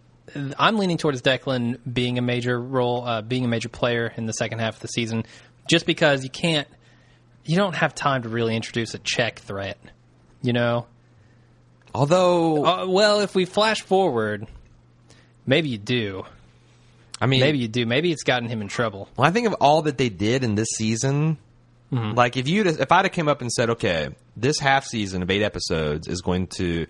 I'm 0.57 0.77
leaning 0.77 0.97
towards 0.97 1.21
Declan 1.21 1.79
being 1.91 2.17
a 2.17 2.21
major 2.21 2.59
role, 2.59 3.05
uh, 3.05 3.21
being 3.21 3.45
a 3.45 3.47
major 3.47 3.69
player 3.69 4.13
in 4.15 4.25
the 4.25 4.33
second 4.33 4.59
half 4.59 4.75
of 4.75 4.81
the 4.81 4.87
season, 4.87 5.25
just 5.67 5.85
because 5.85 6.23
you 6.23 6.29
can't, 6.29 6.67
you 7.45 7.57
don't 7.57 7.75
have 7.75 7.95
time 7.95 8.23
to 8.23 8.29
really 8.29 8.55
introduce 8.55 8.93
a 8.93 8.99
Czech 8.99 9.39
threat. 9.39 9.77
You 10.41 10.53
know, 10.53 10.87
although 11.93 12.65
uh, 12.65 12.87
well, 12.87 13.19
if 13.19 13.35
we 13.35 13.45
flash 13.45 13.81
forward, 13.81 14.47
maybe 15.45 15.69
you 15.69 15.77
do. 15.77 16.23
I 17.21 17.25
mean 17.25 17.41
Maybe 17.41 17.57
you 17.57 17.67
do. 17.67 17.85
Maybe 17.85 18.13
it's 18.13 18.23
gotten 18.23 18.47
him 18.47 18.61
in 18.61 18.69
trouble. 18.69 19.09
When 19.15 19.27
I 19.27 19.31
think 19.31 19.47
of 19.47 19.55
all 19.55 19.81
that 19.81 19.97
they 19.97 20.07
did 20.07 20.45
in 20.45 20.55
this 20.55 20.69
season, 20.77 21.37
like 21.91 22.37
if 22.37 22.47
you 22.47 22.63
if 22.63 22.91
I'd 22.91 23.03
have 23.05 23.11
came 23.11 23.27
up 23.27 23.41
and 23.41 23.51
said, 23.51 23.71
okay, 23.71 24.09
this 24.37 24.59
half 24.59 24.85
season 24.85 25.23
of 25.23 25.29
eight 25.29 25.41
episodes 25.41 26.07
is 26.07 26.21
going 26.21 26.47
to 26.57 26.85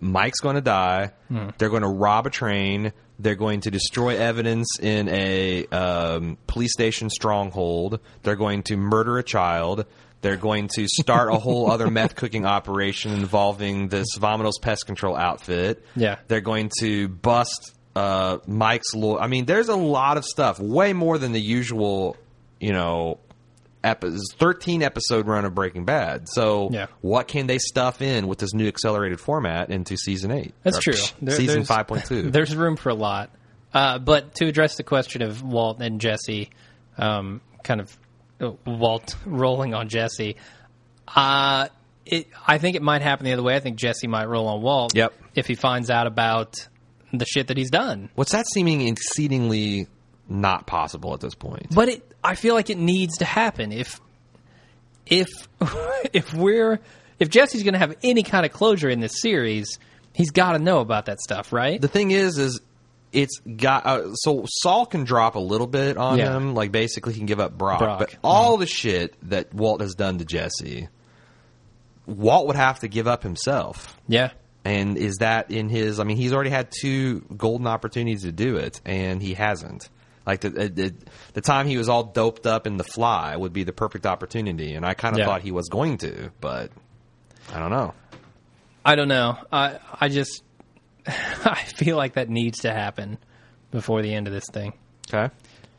Mike's 0.00 0.40
going 0.40 0.56
to 0.56 0.60
die. 0.60 1.12
They're 1.58 1.70
going 1.70 1.82
to 1.82 1.88
rob 1.88 2.26
a 2.26 2.30
train. 2.30 2.92
They're 3.18 3.34
going 3.34 3.62
to 3.62 3.70
destroy 3.70 4.16
evidence 4.16 4.78
in 4.78 5.08
a 5.08 5.66
um, 5.68 6.36
police 6.46 6.72
station 6.72 7.08
stronghold. 7.10 8.00
They're 8.22 8.36
going 8.36 8.62
to 8.64 8.76
murder 8.76 9.18
a 9.18 9.22
child. 9.22 9.86
They're 10.20 10.36
going 10.36 10.68
to 10.74 10.86
start 10.88 11.32
a 11.32 11.36
whole 11.36 11.70
other 11.70 11.90
meth 11.90 12.14
cooking 12.16 12.46
operation 12.46 13.12
involving 13.12 13.88
this 13.88 14.06
Vamonos 14.18 14.60
pest 14.60 14.86
control 14.86 15.16
outfit. 15.16 15.84
Yeah. 15.94 16.16
They're 16.28 16.40
going 16.40 16.70
to 16.80 17.08
bust 17.08 17.74
uh, 17.94 18.38
Mike's 18.46 18.94
law. 18.94 19.18
I 19.18 19.26
mean, 19.28 19.46
there's 19.46 19.68
a 19.68 19.76
lot 19.76 20.16
of 20.16 20.24
stuff, 20.24 20.58
way 20.58 20.92
more 20.92 21.16
than 21.18 21.32
the 21.32 21.40
usual, 21.40 22.16
you 22.60 22.72
know, 22.72 23.18
epi- 23.86 24.16
13 24.38 24.82
episode 24.82 25.26
run 25.26 25.44
of 25.44 25.54
Breaking 25.54 25.84
Bad. 25.84 26.28
So, 26.28 26.68
Yeah. 26.72 26.86
what 27.00 27.28
can 27.28 27.46
they 27.46 27.58
stuff 27.58 28.02
in 28.02 28.26
with 28.28 28.38
this 28.38 28.52
new 28.54 28.66
accelerated 28.68 29.20
format 29.20 29.70
into 29.70 29.96
season 29.96 30.30
8? 30.30 30.52
That's 30.62 30.78
Or, 30.78 30.80
true. 30.82 30.92
psh, 30.94 31.12
There- 31.22 31.36
season 31.36 31.62
5.2. 31.64 32.30
There's 32.32 32.54
room 32.56 32.76
for 32.76 32.90
a 32.90 32.94
lot. 32.94 33.30
Uh, 33.72 33.98
but 33.98 34.34
to 34.36 34.46
address 34.46 34.76
the 34.76 34.82
question 34.82 35.22
of 35.22 35.42
Walt 35.42 35.80
and 35.80 36.00
Jesse, 36.00 36.50
um, 36.98 37.40
kind 37.62 37.80
of 37.80 37.96
uh, 38.40 38.50
Walt 38.66 39.16
rolling 39.26 39.74
on 39.74 39.88
Jesse, 39.88 40.36
uh, 41.14 41.68
it, 42.04 42.26
I 42.46 42.58
think 42.58 42.76
it 42.76 42.82
might 42.82 43.02
happen 43.02 43.24
the 43.24 43.32
other 43.32 43.42
way. 43.42 43.54
I 43.56 43.60
think 43.60 43.76
Jesse 43.76 44.06
might 44.06 44.28
roll 44.28 44.46
on 44.48 44.62
Walt 44.62 44.94
Yep. 44.94 45.12
if 45.34 45.46
he 45.46 45.54
finds 45.54 45.90
out 45.90 46.06
about 46.06 46.54
the 47.12 47.24
shit 47.24 47.48
that 47.48 47.56
he's 47.56 47.70
done. 47.70 48.10
What's 48.14 48.32
that 48.32 48.46
seeming 48.52 48.86
exceedingly 48.86 49.86
not 50.28 50.66
possible 50.66 51.14
at 51.14 51.20
this 51.20 51.34
point? 51.34 51.74
But 51.74 51.88
it, 51.88 52.12
I 52.22 52.34
feel 52.34 52.54
like 52.54 52.70
it 52.70 52.78
needs 52.78 53.18
to 53.18 53.24
happen. 53.24 53.72
If 53.72 54.00
if 55.06 55.28
if 56.12 56.32
we're 56.34 56.80
if 57.18 57.28
Jesse's 57.30 57.62
going 57.62 57.74
to 57.74 57.78
have 57.78 57.96
any 58.02 58.22
kind 58.22 58.44
of 58.44 58.52
closure 58.52 58.88
in 58.88 59.00
this 59.00 59.20
series, 59.20 59.78
he's 60.12 60.30
got 60.30 60.52
to 60.52 60.58
know 60.58 60.80
about 60.80 61.06
that 61.06 61.20
stuff, 61.20 61.52
right? 61.52 61.80
the 61.80 61.88
thing 61.88 62.10
is, 62.10 62.38
is 62.38 62.60
it's 63.12 63.38
got 63.40 63.86
uh, 63.86 64.14
so 64.14 64.44
Saul 64.46 64.84
can 64.84 65.04
drop 65.04 65.36
a 65.36 65.40
little 65.40 65.66
bit 65.68 65.96
on 65.96 66.18
Yeah. 66.18 66.36
him, 66.36 66.54
like 66.54 66.72
basically 66.72 67.12
he 67.14 67.20
can 67.20 67.26
give 67.26 67.40
up 67.40 67.56
Brock, 67.56 67.78
Brock, 67.78 67.98
but 68.00 68.16
all 68.22 68.56
the 68.58 68.66
shit 68.66 69.14
that 69.30 69.54
Walt 69.54 69.80
has 69.80 69.94
done 69.94 70.18
to 70.18 70.24
Jesse, 70.24 70.88
Walt 72.06 72.46
would 72.48 72.56
have 72.56 72.80
to 72.80 72.88
give 72.88 73.06
up 73.06 73.22
himself. 73.22 73.96
yeah. 74.08 74.30
And 74.64 74.98
is 74.98 75.18
that 75.18 75.52
in 75.52 75.68
his? 75.68 76.00
I 76.00 76.04
mean, 76.04 76.16
he's 76.16 76.32
already 76.32 76.50
had 76.50 76.72
two 76.80 77.20
golden 77.36 77.68
opportunities 77.68 78.22
to 78.22 78.32
do 78.32 78.56
it, 78.56 78.80
and 78.84 79.22
he 79.22 79.34
hasn't. 79.34 79.88
Like 80.26 80.40
the 80.40 80.50
the, 80.50 80.94
the 81.34 81.40
time 81.40 81.66
he 81.66 81.78
was 81.78 81.88
all 81.88 82.02
doped 82.04 82.46
up 82.46 82.66
in 82.66 82.76
the 82.76 82.84
fly 82.84 83.36
would 83.36 83.52
be 83.52 83.62
the 83.64 83.72
perfect 83.72 84.06
opportunity, 84.06 84.74
and 84.74 84.84
I 84.84 84.94
kind 84.94 85.14
of 85.14 85.20
Yeah. 85.20 85.26
thought 85.26 85.42
he 85.42 85.52
was 85.52 85.68
going 85.68 85.98
to, 85.98 86.30
but 86.40 86.70
I 87.52 87.58
don't 87.60 87.70
know. 87.70 87.94
I 88.84 88.96
don't 88.96 89.08
know. 89.08 89.36
I 89.52 89.78
I 90.00 90.08
just 90.08 90.42
I 91.06 91.62
feel 91.76 91.96
like 91.96 92.14
that 92.14 92.28
needs 92.28 92.60
to 92.60 92.72
happen 92.72 93.18
before 93.70 94.02
the 94.02 94.12
end 94.12 94.26
of 94.26 94.32
this 94.32 94.46
thing. 94.52 94.72
Okay. 95.12 95.32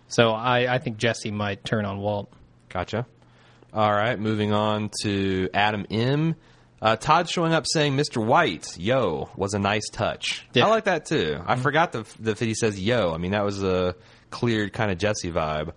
So 0.08 0.30
I, 0.30 0.76
I 0.76 0.78
think 0.78 0.98
Jesse 0.98 1.32
might 1.32 1.66
turn 1.66 1.84
on 1.84 1.98
Walt. 2.00 2.32
Gotcha. 2.70 3.06
All 3.74 3.92
right, 3.92 4.18
moving 4.18 4.54
on 4.54 4.90
to 5.02 5.50
Adam 5.54 5.86
M. 5.92 6.36
Uh, 6.82 6.96
Todd 6.96 7.30
showing 7.30 7.54
up 7.54 7.66
saying, 7.68 7.98
"Mr. 7.98 8.24
White, 8.26 8.78
yo, 8.78 9.30
was 9.36 9.54
a 9.54 9.60
nice 9.60 9.90
touch." 9.92 10.48
Yeah. 10.54 10.68
I 10.68 10.70
like 10.70 10.86
that 10.86 11.06
too. 11.06 11.42
I 11.46 11.58
forgot 11.58 11.92
the 11.92 12.06
the 12.20 12.34
he 12.34 12.54
says 12.54 12.80
yo. 12.80 13.14
I 13.14 13.18
mean, 13.18 13.32
that 13.32 13.44
was 13.44 13.62
a 13.64 13.96
cleared 14.30 14.74
kind 14.74 14.92
of 14.92 14.98
Jesse 14.98 15.32
vibe. 15.32 15.74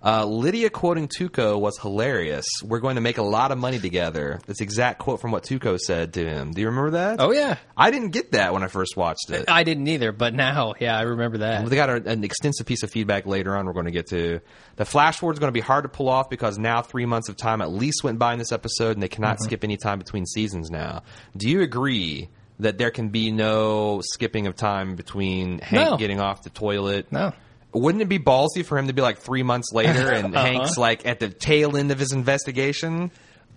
Uh, 0.00 0.24
Lydia 0.24 0.70
quoting 0.70 1.08
Tuco 1.08 1.58
was 1.60 1.76
hilarious. 1.76 2.44
We're 2.62 2.78
going 2.78 2.94
to 2.94 3.00
make 3.00 3.18
a 3.18 3.22
lot 3.22 3.50
of 3.50 3.58
money 3.58 3.80
together. 3.80 4.38
That's 4.46 4.60
exact 4.60 5.00
quote 5.00 5.20
from 5.20 5.32
what 5.32 5.42
Tuco 5.42 5.76
said 5.76 6.12
to 6.14 6.24
him. 6.24 6.52
Do 6.52 6.60
you 6.60 6.68
remember 6.68 6.92
that? 6.92 7.20
Oh 7.20 7.32
yeah, 7.32 7.56
I 7.76 7.90
didn't 7.90 8.10
get 8.10 8.30
that 8.30 8.52
when 8.52 8.62
I 8.62 8.68
first 8.68 8.96
watched 8.96 9.30
it. 9.30 9.46
I 9.50 9.64
didn't 9.64 9.88
either, 9.88 10.12
but 10.12 10.34
now, 10.34 10.74
yeah, 10.78 10.96
I 10.96 11.02
remember 11.02 11.38
that. 11.38 11.66
They 11.68 11.74
got 11.74 11.90
a, 11.90 11.94
an 12.08 12.22
extensive 12.22 12.64
piece 12.64 12.84
of 12.84 12.92
feedback 12.92 13.26
later 13.26 13.56
on. 13.56 13.66
We're 13.66 13.72
going 13.72 13.86
to 13.86 13.90
get 13.90 14.06
to 14.10 14.38
the 14.76 14.84
flash 14.84 15.18
forward 15.18 15.32
is 15.32 15.40
going 15.40 15.48
to 15.48 15.52
be 15.52 15.60
hard 15.60 15.82
to 15.82 15.88
pull 15.88 16.08
off 16.08 16.30
because 16.30 16.58
now 16.58 16.80
three 16.80 17.04
months 17.04 17.28
of 17.28 17.36
time 17.36 17.60
at 17.60 17.72
least 17.72 18.04
went 18.04 18.20
by 18.20 18.32
in 18.32 18.38
this 18.38 18.52
episode, 18.52 18.92
and 18.92 19.02
they 19.02 19.08
cannot 19.08 19.38
Mm-hmm. 19.38 19.44
skip 19.46 19.64
any 19.64 19.76
time 19.78 19.98
between 19.98 20.26
seasons 20.26 20.70
now. 20.70 21.02
Do 21.36 21.48
you 21.50 21.60
agree 21.62 22.28
that 22.60 22.78
there 22.78 22.92
can 22.92 23.08
be 23.08 23.32
no 23.32 24.00
skipping 24.04 24.46
of 24.46 24.54
time 24.54 24.94
between 24.94 25.58
Hank 25.58 25.90
No. 25.90 25.96
getting 25.96 26.20
off 26.20 26.42
the 26.44 26.50
toilet? 26.50 27.10
No, 27.10 27.32
Wouldn't 27.72 28.00
it 28.02 28.08
be 28.08 28.18
ballsy 28.18 28.64
for 28.64 28.78
him 28.78 28.86
to 28.86 28.92
be 28.92 29.02
like 29.02 29.18
three 29.18 29.42
months 29.42 29.72
later 29.72 30.10
and 30.12 30.34
Uh-huh. 30.34 30.44
Hank's 30.44 30.78
like 30.78 31.06
at 31.06 31.20
the 31.20 31.28
tail 31.28 31.76
end 31.76 31.90
of 31.90 31.98
his 31.98 32.12
investigation? 32.12 33.10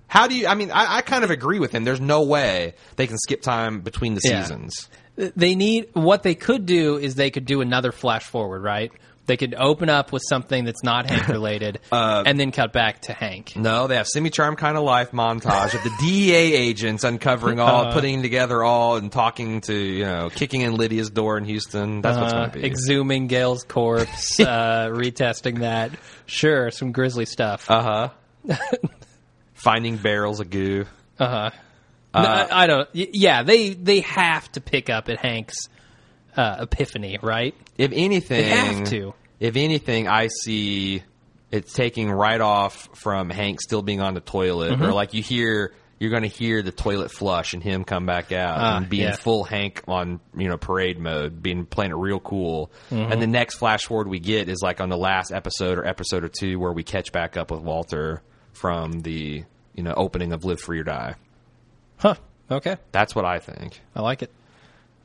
How 0.07 0.27
do 0.27 0.35
you? 0.37 0.47
I 0.47 0.55
mean, 0.55 0.71
I, 0.71 0.97
I 0.97 1.01
kind 1.01 1.23
of 1.23 1.31
agree 1.31 1.59
with 1.59 1.71
him. 1.71 1.85
There's 1.85 2.01
no 2.01 2.23
way 2.23 2.73
they 2.97 3.07
can 3.07 3.17
skip 3.17 3.41
time 3.41 3.79
between 3.81 4.13
the 4.15 4.21
Yeah. 4.25 4.41
seasons. 4.41 4.89
they 5.15 5.55
need 5.55 5.87
what 5.93 6.23
they 6.23 6.35
could 6.35 6.65
do 6.65 6.97
is 6.97 7.15
they 7.15 7.29
could 7.29 7.45
do 7.45 7.61
another 7.61 7.91
flash 7.91 8.23
forward, 8.23 8.61
right? 8.63 8.91
They 9.31 9.37
could 9.37 9.55
open 9.57 9.87
up 9.87 10.11
with 10.11 10.23
something 10.27 10.65
that's 10.65 10.83
not 10.83 11.09
Hank 11.09 11.27
related, 11.29 11.79
Uh, 11.89 12.21
and 12.25 12.37
then 12.37 12.51
cut 12.51 12.73
back 12.73 13.03
to 13.03 13.13
Hank. 13.13 13.53
No, 13.55 13.87
they 13.87 13.95
have 13.95 14.05
semi-charm 14.07 14.57
kind 14.57 14.75
of 14.75 14.83
life 14.83 15.11
montage 15.11 15.73
of 15.73 15.81
the 15.85 15.91
DEA 16.01 16.33
agents 16.53 17.05
uncovering 17.05 17.61
all, 17.61 17.83
Uh-huh. 17.83 17.93
putting 17.93 18.21
together 18.23 18.61
all, 18.61 18.97
and 18.97 19.09
talking 19.09 19.61
to 19.61 19.73
you 19.73 20.03
know, 20.03 20.29
kicking 20.29 20.59
in 20.59 20.75
Lydia's 20.75 21.09
door 21.09 21.37
in 21.37 21.45
Houston. 21.45 22.01
That's 22.01 22.17
what's 22.17 22.33
Uh, 22.33 22.35
going 22.39 22.51
to 22.51 22.59
be. 22.59 22.65
exhuming 22.65 23.27
Gale's 23.27 23.63
corpse, 23.63 24.37
uh, 24.41 24.89
retesting 24.91 25.59
that. 25.61 25.91
Sure, 26.25 26.69
some 26.69 26.91
grisly 26.91 27.25
stuff. 27.25 27.71
uh 27.71 28.09
huh. 28.49 28.57
Finding 29.53 29.95
barrels 29.97 30.41
of 30.41 30.49
goo. 30.49 30.85
Uh-huh. 31.19 31.51
No, 32.13 32.19
I, 32.21 32.63
I 32.63 32.67
don't. 32.67 32.89
Yeah, 32.93 33.43
they 33.43 33.69
they 33.73 34.01
have 34.01 34.51
to 34.53 34.59
pick 34.61 34.89
up 34.89 35.07
at 35.07 35.19
Hank's 35.19 35.55
uh, 36.35 36.57
epiphany, 36.61 37.17
right? 37.21 37.55
If 37.77 37.91
anything, 37.93 38.41
They 38.41 38.49
have 38.49 38.89
to. 38.89 39.13
If 39.41 39.57
anything, 39.57 40.07
I 40.07 40.27
see 40.27 41.03
it's 41.51 41.73
taking 41.73 42.09
right 42.09 42.39
off 42.39 42.87
from 42.93 43.29
Hank 43.29 43.59
still 43.59 43.81
being 43.81 43.99
on 43.99 44.13
the 44.13 44.21
toilet, 44.21 44.71
Mm-hmm. 44.73 44.83
or 44.83 44.93
like 44.93 45.13
you 45.13 45.21
hear. 45.21 45.73
You're 45.99 46.09
going 46.09 46.23
to 46.23 46.29
hear 46.29 46.63
the 46.63 46.71
toilet 46.71 47.11
flush 47.11 47.53
and 47.53 47.61
him 47.61 47.83
come 47.83 48.07
back 48.07 48.31
out 48.31 48.57
Ah, 48.59 48.77
and 48.77 48.89
be 48.89 49.01
in 49.03 49.09
yeah. 49.09 49.15
full 49.15 49.43
Hank 49.43 49.83
on 49.87 50.19
you 50.35 50.47
know 50.47 50.57
parade 50.57 50.97
mode, 50.97 51.43
being 51.43 51.67
playing 51.67 51.91
it 51.91 51.95
real 51.95 52.19
cool. 52.19 52.71
Mm-hmm. 52.89 53.11
And 53.11 53.21
the 53.21 53.27
next 53.27 53.57
flash 53.57 53.83
forward 53.85 54.07
we 54.07 54.17
get 54.19 54.49
is 54.49 54.61
like 54.63 54.81
on 54.81 54.89
the 54.89 54.97
last 54.97 55.31
episode 55.31 55.77
or 55.77 55.85
episode 55.85 56.23
or 56.23 56.27
two 56.27 56.57
where 56.59 56.71
we 56.71 56.81
catch 56.81 57.11
back 57.11 57.37
up 57.37 57.51
with 57.51 57.59
Walter 57.61 58.23
from 58.53 59.01
the 59.01 59.43
you 59.75 59.83
know 59.83 59.93
opening 59.95 60.33
of 60.33 60.43
Live 60.43 60.59
Free 60.59 60.79
or 60.79 60.83
Die. 60.83 61.13
Huh. 61.97 62.15
Okay, 62.49 62.77
That's 62.91 63.13
what 63.13 63.23
I 63.25 63.37
think. 63.37 63.79
I 63.95 64.01
like 64.01 64.23
it. 64.23 64.31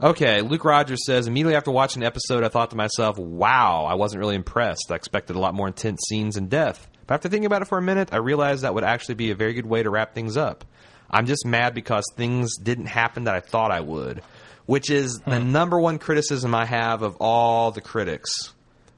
Okay, 0.03 0.43
Luke 0.43 0.65
Rogers 0.65 1.07
says 1.07 1.27
immediately 1.27 1.57
after 1.57 1.71
watching 1.71 2.01
the 2.01 2.07
episode, 2.07 2.45
I 2.45 2.49
thought 2.49 2.71
to 2.71 2.77
myself, 2.77 3.17
"Wow, 3.19 3.87
I 3.89 3.95
wasn't 3.95 4.21
really 4.21 4.35
impressed. 4.35 4.91
I 4.91 4.95
expected 4.95 5.37
a 5.37 5.39
lot 5.39 5.55
more 5.55 5.69
intense 5.69 6.03
scenes 6.09 6.37
and 6.37 6.51
death." 6.51 6.87
But 7.07 7.15
after 7.15 7.29
thinking 7.29 7.47
about 7.47 7.63
it 7.63 7.69
for 7.69 7.79
a 7.79 7.83
minute, 7.83 8.11
I 8.13 8.17
realized 8.19 8.63
that 8.63 8.75
would 8.75 8.85
actually 8.85 9.15
be 9.15 9.31
a 9.31 9.35
very 9.35 9.55
good 9.55 9.65
way 9.65 9.83
to 9.83 9.89
wrap 9.89 10.15
things 10.15 10.37
up. 10.37 10.65
I'm 11.11 11.27
just 11.27 11.47
mad 11.47 11.73
because 11.73 12.05
things 12.17 12.57
didn't 12.59 12.87
happen 12.87 13.25
that 13.25 13.35
I 13.35 13.41
thought 13.41 13.71
I 13.71 13.81
would, 13.81 14.23
which 14.67 14.91
is 14.91 15.21
the 15.25 15.41
hmm. 15.41 15.53
number 15.53 15.81
one 15.81 15.99
criticism 15.99 16.55
I 16.55 16.67
have 16.67 17.03
of 17.03 17.17
all 17.21 17.71
the 17.71 17.81
critics 17.81 18.31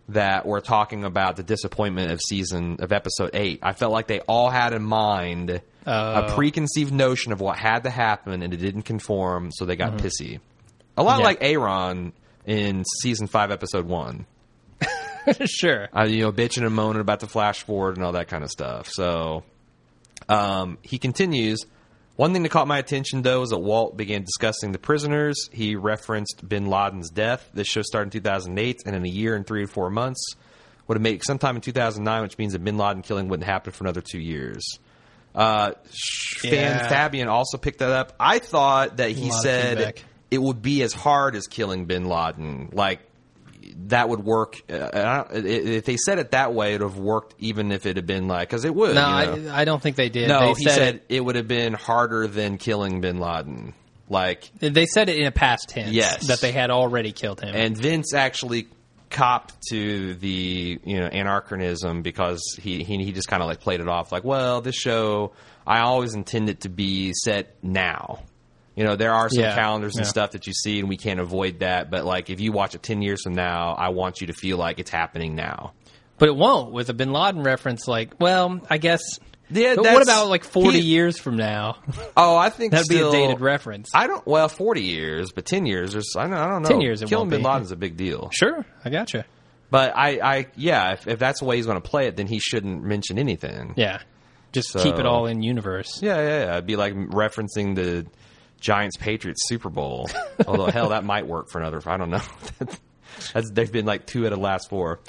that 0.08 0.46
were 0.46 0.62
talking 0.62 1.04
about 1.04 1.37
the 1.37 1.42
disappointment 1.42 2.11
of 2.11 2.20
season 2.20 2.78
of 2.80 2.92
episode 2.92 3.30
eight. 3.34 3.61
I 3.62 3.72
felt 3.72 3.92
like 3.92 4.06
they 4.06 4.20
all 4.20 4.48
had 4.50 4.72
in 4.72 4.82
mind 4.82 5.50
a 5.50 5.62
Oh. 5.87 6.34
preconceived 6.34 6.92
notion 6.92 7.32
of 7.32 7.40
what 7.40 7.58
had 7.58 7.84
to 7.84 7.90
happen, 7.90 8.42
and 8.42 8.52
it 8.52 8.56
didn't 8.56 8.82
conform, 8.82 9.50
so 9.52 9.64
they 9.64 9.76
got 9.76 9.96
mm-hmm. 9.96 10.06
pissy. 10.06 10.40
A 10.98 11.02
lot 11.02 11.20
Yeah. 11.20 11.24
like 11.24 11.38
Aaron 11.40 12.12
in 12.46 12.84
season 13.02 13.26
five, 13.26 13.50
episode 13.50 13.87
one. 13.87 14.26
sure. 15.44 15.88
Uh, 15.96 16.04
you 16.06 16.20
know, 16.22 16.32
bitching 16.32 16.64
and 16.66 16.74
moaning 16.74 17.00
about 17.00 17.20
the 17.20 17.26
flash 17.26 17.62
forward 17.62 17.96
and 17.96 18.04
all 18.04 18.12
that 18.12 18.28
kind 18.28 18.42
of 18.44 18.50
stuff. 18.50 18.88
So 18.90 19.44
um, 20.28 20.78
he 20.82 20.98
continues. 20.98 21.64
One 22.16 22.32
thing 22.32 22.42
that 22.42 22.48
caught 22.48 22.66
my 22.66 22.78
attention, 22.78 23.22
though, 23.22 23.42
is 23.42 23.50
that 23.50 23.58
Walt 23.58 23.96
began 23.96 24.22
discussing 24.24 24.72
the 24.72 24.78
prisoners. 24.78 25.48
He 25.52 25.76
referenced 25.76 26.46
bin 26.48 26.66
Laden's 26.66 27.11
death. 27.11 27.48
This 27.54 27.68
show 27.68 27.82
started 27.82 28.08
in 28.08 28.20
2008, 28.22 28.82
and 28.87 28.96
in 28.96 29.04
a 29.04 29.08
year 29.08 29.37
and 29.37 29.46
three 29.46 29.62
or 29.62 29.68
four 29.68 29.88
months 29.88 30.20
would 30.88 30.96
have 30.96 31.02
made 31.02 31.22
sometime 31.24 31.54
in 31.54 31.62
2009, 31.62 32.22
which 32.22 32.37
means 32.38 32.54
that 32.54 32.64
bin 32.64 32.76
Laden 32.76 33.02
killing 33.02 33.28
wouldn't 33.28 33.46
happen 33.46 33.72
for 33.72 33.84
another 33.84 34.00
two 34.00 34.18
years. 34.18 34.64
Uh, 35.34 35.72
sh- 35.92 36.38
Fan 36.40 36.88
Fabian 36.88 37.28
also 37.28 37.56
picked 37.58 37.78
that 37.78 37.90
up. 37.90 38.14
I 38.18 38.40
thought 38.40 38.96
that 38.96 39.11
he 39.12 39.30
said. 39.30 40.00
It 40.30 40.40
would 40.40 40.62
be 40.62 40.82
as 40.82 40.92
hard 40.92 41.34
as 41.36 41.46
killing 41.46 41.86
bin 41.86 42.04
Laden. 42.06 42.70
Like, 42.72 43.00
that 43.86 44.08
would 44.08 44.24
work. 44.24 44.62
Uh, 44.70 45.24
if 45.32 45.84
they 45.84 45.96
said 45.96 46.18
it 46.18 46.32
that 46.32 46.52
way, 46.52 46.74
it 46.74 46.80
would 46.80 46.90
have 46.90 46.98
worked 46.98 47.34
even 47.38 47.72
if 47.72 47.86
it 47.86 47.96
had 47.96 48.06
been 48.06 48.28
like, 48.28 48.48
because 48.48 48.64
it 48.64 48.74
would. 48.74 48.94
No, 48.94 49.34
you 49.34 49.42
know? 49.42 49.52
I, 49.52 49.60
I 49.60 49.64
don't 49.64 49.82
think 49.82 49.96
they 49.96 50.08
did. 50.08 50.28
no, 50.28 50.40
they 50.40 50.58
he 50.60 50.64
said, 50.64 50.74
said 50.74 51.00
it, 51.08 51.24
would 51.24 51.36
have 51.36 51.48
been 51.48 51.74
harder 51.74 52.26
than 52.26 52.58
killing 52.58 53.00
bin 53.00 53.18
Laden. 53.18 53.74
Like, 54.10 54.50
they 54.58 54.86
said 54.86 55.10
it 55.10 55.18
in 55.18 55.26
a 55.26 55.30
past 55.30 55.68
tense. 55.68 55.92
Yes. 55.92 56.28
that 56.28 56.40
they 56.40 56.52
had 56.52 56.70
already 56.70 57.12
killed 57.12 57.40
him. 57.40 57.54
and 57.54 57.76
Vince 57.76 58.14
actually 58.14 58.68
copped 59.10 59.54
to 59.70 60.14
the 60.14 60.78
you 60.84 61.00
know 61.00 61.06
anachronism 61.06 62.02
because 62.02 62.42
he 62.60 62.84
he, 62.84 63.02
he 63.04 63.12
just 63.12 63.26
kind 63.26 63.42
of 63.42 63.48
like 63.48 63.60
played 63.60 63.80
it 63.80 63.88
off 63.88 64.12
like, 64.12 64.24
well, 64.24 64.60
this 64.60 64.74
show 64.74 65.32
I 65.66 65.80
always 65.80 66.14
intend 66.14 66.48
it 66.48 66.62
to 66.62 66.68
be 66.70 67.12
set 67.12 67.56
now. 67.62 68.22
You 68.78 68.84
know, 68.84 68.94
there 68.94 69.12
are 69.12 69.28
some 69.28 69.42
Yeah, 69.42 69.54
calendars 69.56 69.96
and 69.96 70.04
yeah. 70.04 70.10
stuff 70.10 70.30
that 70.30 70.46
you 70.46 70.52
see, 70.52 70.78
and 70.78 70.88
we 70.88 70.96
can't 70.96 71.18
avoid 71.18 71.58
that. 71.58 71.90
But 71.90 72.04
like, 72.04 72.30
if 72.30 72.38
you 72.40 72.52
watch 72.52 72.74
it 72.76 72.82
ten 72.82 73.02
years 73.02 73.22
from 73.24 73.34
now, 73.34 73.74
I 73.74 73.88
want 73.88 74.20
you 74.20 74.28
to 74.28 74.32
feel 74.32 74.56
like 74.56 74.78
it's 74.78 74.90
happening 74.90 75.34
now. 75.34 75.72
but 76.18 76.28
it 76.28 76.36
won't 76.36 76.72
with 76.72 76.88
a 76.88 76.94
Bin 76.94 77.12
Laden 77.12 77.42
reference. 77.42 77.88
Like, 77.88 78.20
well, 78.20 78.60
I 78.70 78.78
guess. 78.78 79.00
Yeah, 79.50 79.76
but 79.76 79.84
what 79.84 80.02
about 80.02 80.28
like 80.28 80.44
forty 80.44 80.80
he- 80.80 80.88
years 80.88 81.18
from 81.18 81.36
now? 81.36 81.78
Oh, 82.16 82.36
I 82.36 82.50
think 82.50 82.72
That'd 82.72 82.84
still, 82.86 83.10
be 83.12 83.18
a 83.18 83.20
dated 83.28 83.40
reference. 83.40 83.90
I 83.94 84.06
don't. 84.06 84.24
Well, 84.26 84.48
forty 84.48 84.82
years, 84.82 85.32
but 85.32 85.44
ten 85.46 85.66
years. 85.66 85.92
There's, 85.92 86.14
I 86.16 86.24
don't, 86.24 86.34
I 86.34 86.48
don't 86.48 86.62
know. 86.62 86.68
10 86.68 86.80
years 86.80 87.02
Killing 87.02 87.30
Bin. 87.30 87.42
Laden's 87.42 87.72
a 87.72 87.76
big 87.76 87.96
deal. 87.96 88.30
sure, 88.32 88.64
I 88.84 88.90
gotcha. 88.90 89.24
But 89.70 89.96
I, 89.96 90.18
I, 90.22 90.46
yeah, 90.56 90.92
if, 90.92 91.06
if 91.06 91.18
that's 91.18 91.40
the 91.40 91.46
way 91.46 91.56
he's 91.56 91.66
going 91.66 91.80
to 91.80 91.86
play 91.86 92.06
it, 92.06 92.16
then 92.16 92.26
he 92.26 92.38
shouldn't 92.38 92.82
mention 92.84 93.18
anything. 93.18 93.74
Yeah, 93.76 94.00
just 94.52 94.70
So- 94.70 94.82
keep 94.82 94.94
it 94.98 95.04
all 95.06 95.26
in 95.26 95.42
universe. 95.42 96.00
Yeah, 96.02 96.16
yeah, 96.16 96.28
yeah. 96.44 96.52
It'd 96.52 96.66
be 96.66 96.76
like 96.76 96.94
referencing 96.94 97.74
the 97.74 98.06
Giants 98.61 98.97
Patriots 98.97 99.49
Super 99.49 99.71
Bowl. 99.71 100.09
Although 100.47 100.66
hell, 100.66 100.88
that 100.90 101.05
might 101.05 101.27
work 101.27 101.49
for 101.51 101.61
another. 101.61 101.81
I 101.87 101.97
don't 101.97 102.11
know. 102.11 102.23
That's, 103.33 103.51
they've 103.51 103.71
been 103.71 103.87
like 103.87 104.07
two 104.07 104.27
out 104.27 104.33
of 104.33 104.38
the 104.38 104.44
last 104.44 104.68
four. 104.68 105.01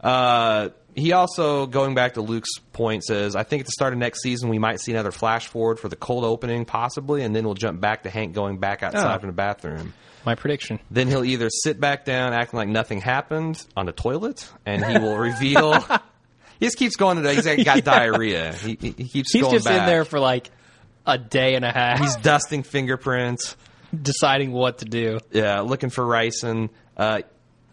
Uh, 0.00 0.68
he 0.94 1.12
also, 1.12 1.66
going 1.66 1.94
back 1.94 2.14
to 2.14 2.20
Luke's 2.22 2.58
point, 2.72 3.04
says, 3.04 3.34
I 3.36 3.42
think 3.42 3.60
at 3.60 3.66
the 3.66 3.72
start 3.72 3.92
of 3.92 3.98
next 3.98 4.22
season 4.22 4.48
we 4.48 4.58
might 4.58 4.80
see 4.80 4.92
another 4.92 5.10
flash 5.10 5.46
forward 5.48 5.78
for 5.78 5.88
the 5.88 5.96
cold 5.96 6.24
opening, 6.24 6.64
possibly, 6.64 7.22
and 7.22 7.34
then 7.34 7.44
we'll 7.44 7.54
jump 7.54 7.80
back 7.80 8.04
to 8.04 8.10
Hank 8.10 8.34
going 8.34 8.58
back 8.58 8.82
outside 8.82 9.16
Oh. 9.16 9.18
from 9.18 9.28
the 9.28 9.34
bathroom. 9.34 9.92
My 10.24 10.34
prediction. 10.34 10.80
Then 10.90 11.08
he'll 11.08 11.24
either 11.24 11.48
sit 11.50 11.78
back 11.80 12.04
down, 12.04 12.32
acting 12.32 12.56
like 12.56 12.68
nothing 12.68 13.00
happened 13.00 13.64
on 13.76 13.86
the 13.86 13.92
toilet, 13.92 14.48
and 14.64 14.84
he 14.84 14.98
will 14.98 15.16
reveal. 15.16 15.74
he 16.60 16.66
just 16.66 16.78
keeps 16.78 16.96
going 16.96 17.16
to 17.16 17.22
the. 17.22 17.32
He's 17.34 17.44
got, 17.44 17.64
got 17.64 17.84
diarrhea. 17.84 18.52
He, 18.54 18.76
he, 18.80 18.92
keeps 18.92 19.32
He's 19.32 19.48
just 19.48 19.64
back. 19.66 19.80
in 19.82 19.86
there 19.86 20.04
for 20.04 20.18
like 20.18 20.50
a 21.06 21.16
day 21.18 21.54
and 21.54 21.64
a 21.64 21.70
half, 21.72 22.00
He's 22.00 22.16
dusting 22.16 22.62
fingerprints. 22.62 23.56
deciding 24.02 24.52
what 24.52 24.78
to 24.78 24.84
do. 24.84 25.20
Yeah, 25.30 25.60
looking 25.60 25.90
for 25.90 26.04
ricin. 26.04 26.70
Uh, 26.96 27.22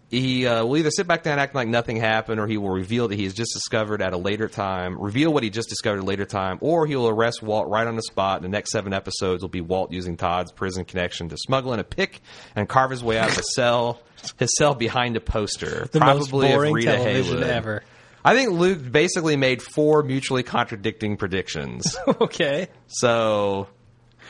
he 0.10 0.46
uh, 0.46 0.63
will 0.63 0.78
either 0.78 0.91
sit 0.91 1.08
back 1.08 1.24
down 1.24 1.39
acting 1.39 1.58
like 1.58 1.67
nothing 1.67 1.98
happened, 1.98 2.39
or 2.39 2.46
he 2.46 2.58
will 2.58 2.69
reveal 2.69 3.08
that 3.08 3.15
he 3.15 3.24
has 3.24 3.34
just 3.34 3.52
discovered 3.52 4.00
at 4.00 4.13
a 4.13 4.17
later 4.17 4.48
time, 4.48 5.02
reveal 5.02 5.34
what 5.34 5.41
he 5.41 5.50
just 5.50 5.69
discovered 5.69 5.98
at 5.98 6.04
a 6.04 6.06
later 6.06 6.26
time, 6.26 6.60
or 6.62 6.86
he 6.86 6.96
will 6.96 7.08
arrest 7.10 7.41
Walt 7.41 7.67
right 7.67 7.88
on 7.88 7.96
the 7.96 8.04
spot. 8.04 8.43
The 8.43 8.48
next 8.48 8.69
seven 8.72 8.93
episodes 8.93 9.41
will 9.41 9.50
be 9.50 9.62
Walt 9.62 9.91
using 9.91 10.15
Todd's 10.15 10.52
prison 10.52 10.86
connection 10.86 11.30
to 11.30 11.38
smuggle 11.38 11.74
in 11.74 11.80
a 11.80 11.84
pick 11.84 12.22
and 12.56 12.69
carve 12.69 12.91
his 12.91 13.04
way 13.04 13.17
out 13.17 13.32
of 13.32 13.39
a 13.39 13.43
cell, 13.56 14.02
his 14.38 14.52
cell 14.56 14.76
behind 14.76 15.17
a 15.17 15.19
poster, 15.19 15.88
The 15.91 15.98
probably 16.00 16.19
most 16.19 16.54
boring 16.54 16.69
of 16.69 16.76
Rita 16.76 16.91
television 16.91 17.24
Haywood. 17.38 17.43
ever. 17.50 17.84
I 18.25 18.36
think 18.36 18.51
Luke 18.51 18.79
basically 18.91 19.36
made 19.36 19.62
four 19.62 20.01
mutually 20.03 20.43
contradicting 20.43 21.17
predictions. 21.17 21.97
okay, 22.21 22.67
so, 22.88 23.67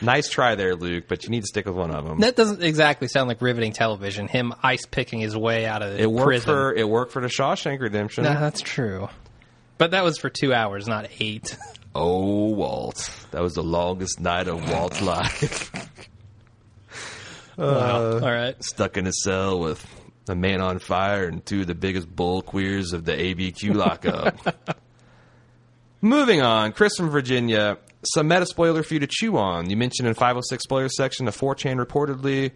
nice 0.00 0.28
try 0.28 0.56
there, 0.56 0.74
Luke, 0.74 1.04
but 1.08 1.22
you 1.24 1.30
need 1.30 1.42
to 1.42 1.46
stick 1.46 1.66
with 1.66 1.76
one 1.76 1.92
of 1.92 2.04
them. 2.04 2.20
that 2.20 2.34
doesn't 2.36 2.62
exactly 2.62 3.06
sound 3.08 3.28
like 3.28 3.40
riveting 3.40 3.72
television. 3.72 4.26
Him 4.26 4.52
ice 4.62 4.84
picking 4.86 5.20
his 5.20 5.36
way 5.36 5.64
out 5.66 5.82
of 5.82 5.98
It 6.00 6.10
worked 6.10 6.26
prison. 6.26 6.46
for 6.46 6.74
it 6.74 6.88
worked 6.88 7.12
for 7.12 7.22
the 7.22 7.28
Shawshank 7.28 7.80
Redemption. 7.80 8.24
No, 8.24 8.34
that's 8.34 8.60
true. 8.60 9.08
But 9.78 9.90
that 9.92 10.04
was 10.04 10.18
for 10.18 10.28
two 10.30 10.52
hours, 10.54 10.86
not 10.88 11.08
eight. 11.20 11.56
Oh, 11.96 12.48
Walt, 12.48 13.08
that 13.30 13.40
was 13.40 13.54
the 13.54 13.62
longest 13.62 14.18
night 14.18 14.48
of 14.48 14.68
Walt's 14.68 15.00
life. 15.14 15.70
wow. 17.56 18.14
All 18.14 18.18
right. 18.20 18.56
Stuck 18.64 18.96
in 18.96 19.06
a 19.06 19.12
cell 19.12 19.60
with 19.60 19.84
a 20.28 20.34
man 20.34 20.60
on 20.60 20.78
fire, 20.78 21.26
and 21.26 21.44
two 21.44 21.62
of 21.62 21.66
the 21.66 21.74
biggest 21.74 22.14
bull 22.14 22.42
queers 22.42 22.92
of 22.92 23.04
the 23.04 23.12
ABQ 23.12 23.74
lockup. 23.74 24.78
Moving 26.00 26.42
on, 26.42 26.72
Chris 26.72 26.96
from 26.96 27.10
Virginia. 27.10 27.78
Some 28.14 28.28
meta 28.28 28.46
spoiler 28.46 28.82
for 28.82 28.94
you 28.94 29.00
to 29.00 29.06
chew 29.06 29.38
on. 29.38 29.70
You 29.70 29.76
mentioned 29.76 30.06
in 30.06 30.14
506 30.14 30.62
spoiler 30.62 30.88
section, 30.90 31.24
the 31.24 31.32
4chan 31.32 31.82
reportedly, 31.82 32.52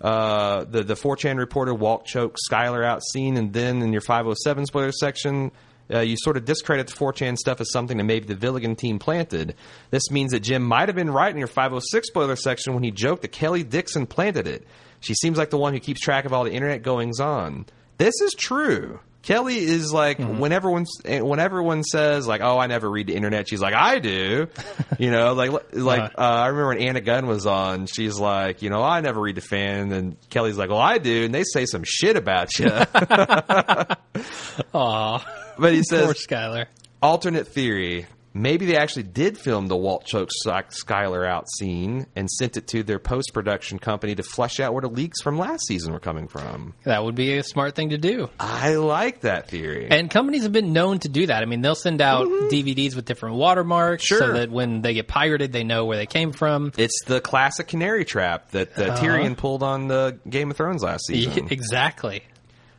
uh, 0.00 0.64
the, 0.64 0.82
the 0.82 0.94
4chan 0.94 1.38
reported 1.38 1.74
Walt 1.74 2.06
choke 2.06 2.36
Skyler 2.50 2.84
out 2.84 3.02
scene, 3.04 3.36
and 3.36 3.52
then 3.52 3.82
in 3.82 3.92
your 3.92 4.00
507 4.00 4.66
spoiler 4.66 4.92
section, 4.92 5.50
uh, 5.92 6.00
you 6.00 6.16
sort 6.18 6.36
of 6.36 6.44
discredit 6.44 6.86
the 6.86 6.94
4chan 6.94 7.36
stuff 7.36 7.60
as 7.60 7.70
something 7.72 7.96
that 7.98 8.04
maybe 8.04 8.26
the 8.26 8.34
Gilligan 8.34 8.76
team 8.76 8.98
planted. 8.98 9.54
This 9.90 10.10
means 10.10 10.32
that 10.32 10.40
Jim 10.40 10.62
might 10.62 10.88
have 10.88 10.96
been 10.96 11.10
right 11.10 11.30
in 11.30 11.38
your 11.38 11.46
506 11.46 12.08
spoiler 12.08 12.36
section 12.36 12.74
when 12.74 12.82
he 12.82 12.90
joked 12.90 13.22
that 13.22 13.32
Kelley 13.32 13.64
Dixon 13.64 14.06
planted 14.06 14.46
it. 14.46 14.66
She 15.00 15.14
seems 15.14 15.38
like 15.38 15.50
the 15.50 15.58
one 15.58 15.72
who 15.72 15.80
keeps 15.80 16.00
track 16.00 16.24
of 16.24 16.32
all 16.32 16.44
the 16.44 16.52
internet 16.52 16.82
goings 16.82 17.20
on. 17.20 17.66
This 17.98 18.20
is 18.20 18.34
true. 18.34 19.00
Kelly 19.22 19.58
is 19.58 19.92
like 19.92 20.18
when 20.18 20.52
everyone 20.52 20.86
when 21.04 21.40
everyone 21.40 21.82
says 21.82 22.26
like 22.26 22.40
oh 22.40 22.56
I 22.56 22.68
never 22.68 22.88
read 22.88 23.08
the 23.08 23.14
internet 23.14 23.48
she's 23.48 23.60
like 23.60 23.74
I 23.74 23.98
do 23.98 24.46
you 24.98 25.10
know 25.10 25.34
like 25.34 25.50
like 25.72 26.12
uh, 26.16 26.16
I 26.16 26.46
remember 26.46 26.68
when 26.68 26.78
Anna 26.78 27.00
Gunn 27.00 27.26
was 27.26 27.44
on 27.44 27.86
she's 27.86 28.18
like 28.18 28.62
you 28.62 28.70
know 28.70 28.82
I 28.82 29.00
never 29.00 29.20
read 29.20 29.34
the 29.34 29.40
fan 29.42 29.92
and 29.92 30.16
Kelly's 30.30 30.56
like 30.56 30.70
well 30.70 30.78
I 30.78 30.98
do 30.98 31.24
and 31.24 31.34
they 31.34 31.42
say 31.42 31.66
some 31.66 31.82
shit 31.84 32.16
about 32.16 32.56
you 32.58 32.70
Aw, 34.74 35.24
but 35.58 35.72
he 35.72 35.78
poor 35.88 36.14
says 36.14 36.26
Skyler. 36.26 36.66
alternate 37.02 37.48
theory 37.48 38.06
maybe 38.34 38.66
they 38.66 38.76
actually 38.76 39.02
did 39.02 39.36
film 39.36 39.66
the 39.66 39.76
Walt 39.76 40.04
choke 40.04 40.28
Sky- 40.30 40.62
Skyler 40.70 41.26
out 41.26 41.46
scene 41.58 42.06
and 42.14 42.30
sent 42.30 42.56
it 42.56 42.68
to 42.68 42.84
their 42.84 43.00
post 43.00 43.30
production 43.34 43.80
company 43.80 44.14
to 44.14 44.22
flesh 44.22 44.60
out 44.60 44.74
where 44.74 44.82
the 44.82 44.88
leaks 44.88 45.20
from 45.22 45.38
last 45.38 45.66
season 45.66 45.92
were 45.92 45.98
coming 45.98 46.28
from 46.28 46.74
That 46.84 47.02
would 47.02 47.16
be 47.16 47.36
a 47.38 47.42
smart 47.42 47.74
thing 47.74 47.88
to 47.88 47.98
do. 47.98 48.28
I 48.38 48.76
like 48.76 49.22
that 49.22 49.48
theory 49.48 49.88
And 49.90 50.08
companies 50.08 50.44
have 50.44 50.52
been 50.52 50.72
known 50.72 51.00
to 51.00 51.08
do 51.08 51.26
that. 51.26 51.42
I 51.42 51.46
mean, 51.46 51.62
they'll 51.62 51.74
send 51.74 52.00
out 52.00 52.28
DVDs 52.28 52.94
with 52.94 53.06
different 53.06 53.36
watermarks 53.36 54.04
Sure. 54.04 54.18
so 54.18 54.32
that 54.34 54.50
when 54.52 54.82
they 54.82 54.94
get 54.94 55.08
pirated, 55.08 55.50
they 55.50 55.64
know 55.64 55.86
where 55.86 55.96
they 55.96 56.06
came 56.06 56.30
from. 56.32 56.70
It's 56.76 57.02
the 57.06 57.20
classic 57.20 57.66
canary 57.66 58.04
trap 58.04 58.50
that 58.50 58.78
uh, 58.78 58.96
Tyrion 58.98 59.36
pulled 59.36 59.64
on 59.64 59.88
the 59.88 60.18
Game 60.28 60.50
of 60.52 60.56
Thrones 60.56 60.82
last 60.84 61.06
season. 61.08 61.48
exactly. 61.50 62.22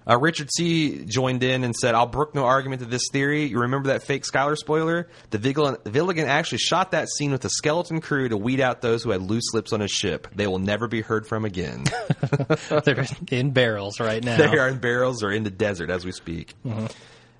Uh, 0.07 0.17
Richard 0.17 0.49
C. 0.51 1.03
joined 1.05 1.43
in 1.43 1.63
and 1.63 1.75
said, 1.75 1.93
"I'll 1.93 2.07
brook 2.07 2.33
no 2.33 2.45
argument 2.45 2.81
to 2.81 2.87
this 2.87 3.03
theory. 3.11 3.45
You 3.45 3.59
remember 3.59 3.89
that 3.89 4.03
fake 4.03 4.23
Skyler 4.23 4.57
spoiler? 4.57 5.07
The 5.29 5.37
Gilligan 5.37 6.27
actually 6.27 6.57
shot 6.59 6.91
that 6.91 7.09
scene 7.09 7.31
with 7.31 7.45
a 7.45 7.49
skeleton 7.49 8.01
crew 8.01 8.27
to 8.29 8.37
weed 8.37 8.59
out 8.59 8.81
those 8.81 9.03
who 9.03 9.11
had 9.11 9.21
loose 9.21 9.53
lips 9.53 9.71
on 9.71 9.81
his 9.81 9.91
ship. 9.91 10.27
They 10.33 10.47
will 10.47 10.59
never 10.59 10.87
be 10.87 11.01
heard 11.01 11.27
from 11.27 11.45
again. 11.45 11.83
They're 12.69 13.05
in 13.29 13.51
barrels 13.51 13.99
right 13.99 14.23
now. 14.23 14.37
they 14.51 14.57
are 14.57 14.69
in 14.69 14.79
barrels 14.79 15.23
or 15.23 15.31
in 15.31 15.43
the 15.43 15.51
desert 15.51 15.89
as 15.89 16.05
we 16.05 16.11
speak." 16.11 16.55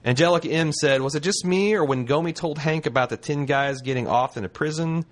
Angelica 0.05 0.49
M 0.49 0.71
said, 0.71 1.01
"Was 1.01 1.15
it 1.15 1.23
just 1.23 1.45
me, 1.45 1.73
or 1.73 1.83
when 1.83 2.07
Gomi 2.07 2.33
told 2.35 2.57
Hank 2.57 2.85
about 2.85 3.09
the 3.09 3.17
ten 3.17 3.45
guys 3.45 3.81
getting 3.81 4.07
off 4.07 4.37
in 4.37 4.45
a 4.45 4.49
prison?" 4.49 5.05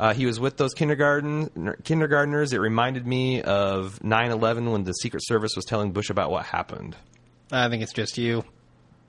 Uh, 0.00 0.14
he 0.14 0.24
was 0.24 0.40
with 0.40 0.56
those 0.56 0.72
kindergarten 0.72 1.74
kindergartners. 1.84 2.54
It 2.54 2.58
reminded 2.58 3.06
me 3.06 3.42
of 3.42 4.00
9/11 4.02 4.72
when 4.72 4.84
the 4.84 4.92
Secret 4.94 5.22
Service 5.26 5.52
was 5.54 5.66
telling 5.66 5.92
Bush 5.92 6.08
about 6.08 6.30
what 6.30 6.46
happened. 6.46 6.96
I 7.52 7.68
think 7.68 7.82
it's 7.82 7.92
just 7.92 8.16
you. 8.16 8.42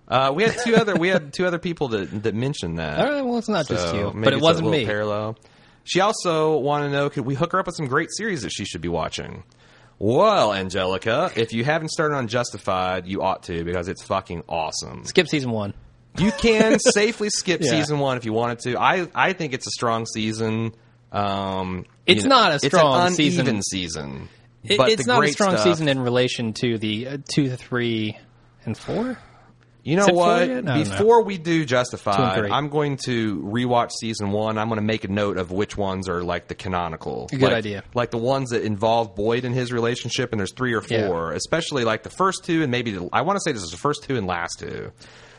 Uh, 0.10 0.34
we 0.36 0.44
had 0.44 0.58
two 0.66 0.76
other 0.76 0.94
we 0.98 1.08
had 1.08 1.32
two 1.32 1.46
other 1.48 1.60
people 1.60 1.88
that 1.90 2.24
that 2.24 2.36
mentioned 2.36 2.78
that. 2.78 3.00
All 3.00 3.10
right, 3.10 3.22
well, 3.26 3.38
it's 3.38 3.48
not 3.48 3.70
just 3.70 3.96
you, 3.96 4.12
but 4.14 4.34
it 4.34 4.42
wasn't 4.42 4.70
me. 4.70 4.86
Parallel. 4.86 5.38
She 5.86 6.02
also 6.02 6.58
wanted 6.58 6.88
to 6.88 6.92
know 6.92 7.10
could 7.10 7.26
we 7.26 7.36
hook 7.36 7.54
her 7.54 7.60
up 7.60 7.68
with 7.68 7.76
some 7.78 7.88
great 7.88 8.10
series 8.12 8.42
that 8.42 8.50
she 8.52 8.66
should 8.66 8.82
be 8.82 8.90
watching? 8.90 9.44
Well, 9.98 10.52
Angelica, 10.54 11.32
if 11.38 11.54
you 11.54 11.64
haven't 11.64 11.90
started 11.92 12.16
on 12.16 12.28
Justified, 12.28 13.08
you 13.08 13.22
ought 13.22 13.44
to 13.44 13.64
because 13.64 13.88
it's 13.88 14.04
fucking 14.04 14.44
awesome. 14.50 15.06
Skip 15.06 15.28
season 15.30 15.52
one. 15.52 15.74
You 16.18 16.32
can 16.34 16.80
safely 16.94 17.30
skip 17.30 17.62
Yeah. 17.62 17.70
season 17.70 18.00
one 18.00 18.18
if 18.18 18.26
you 18.26 18.34
wanted 18.34 18.60
to. 18.64 18.78
I 18.78 19.08
I 19.16 19.32
think 19.34 19.54
it's 19.54 19.68
a 19.68 19.72
strong 19.72 20.06
season. 20.06 20.74
Um, 21.12 21.86
It's 22.06 22.24
you 22.24 22.30
know, 22.30 22.36
not 22.36 22.54
a 22.56 22.60
strong 22.60 23.02
it's 23.08 23.10
an 23.12 23.16
season. 23.16 23.42
uneven 23.42 23.62
season. 23.64 24.30
It- 24.64 24.78
but 24.78 24.90
it's 24.90 25.06
not 25.08 25.24
a 25.24 25.28
strong 25.30 25.52
stuff- 25.58 25.64
season 25.64 25.88
in 25.88 26.00
relation 26.00 26.54
to 26.54 26.78
the 26.78 27.08
uh, 27.08 27.18
two, 27.34 27.50
three, 27.56 28.18
and 28.66 28.78
four. 28.78 29.18
You 29.84 29.96
know 29.96 30.04
Is 30.04 30.08
it 30.10 30.14
four 30.14 30.24
what? 30.28 30.46
don't. 30.48 30.66
Before 30.84 31.24
we 31.24 31.40
do 31.40 31.66
Justified. 31.66 32.46
I'm 32.52 32.70
going 32.70 32.98
to 33.06 33.38
rewatch 33.42 33.90
season 34.00 34.30
one. 34.32 34.60
I'm 34.60 34.68
going 34.68 34.78
to 34.80 34.86
make 34.86 35.04
a 35.04 35.08
note 35.08 35.38
of 35.38 35.52
which 35.52 35.76
ones 35.76 36.08
are 36.08 36.22
like 36.24 36.48
the 36.48 36.54
canonical. 36.54 37.26
Good 37.32 37.42
Like- 37.42 37.54
idea. 37.54 37.84
Like 37.96 38.12
the 38.12 38.20
ones 38.20 38.52
that 38.52 38.62
involve 38.62 39.16
Boyd 39.16 39.44
and 39.44 39.56
his 39.56 39.74
relationship, 39.74 40.32
and 40.34 40.40
there's 40.40 40.54
three 40.54 40.76
or 40.76 40.84
Yeah. 40.88 41.08
four, 41.08 41.32
especially 41.32 41.84
like 41.84 42.04
the 42.04 42.12
first 42.12 42.44
two, 42.46 42.62
and 42.62 42.70
maybe 42.70 42.92
the, 42.92 43.10
I 43.12 43.22
want 43.24 43.38
to 43.38 43.42
say 43.44 43.52
this 43.54 43.64
is 43.64 43.72
the 43.72 43.78
first 43.78 44.04
two 44.04 44.16
and 44.18 44.28
last 44.28 44.60
two. 44.60 44.92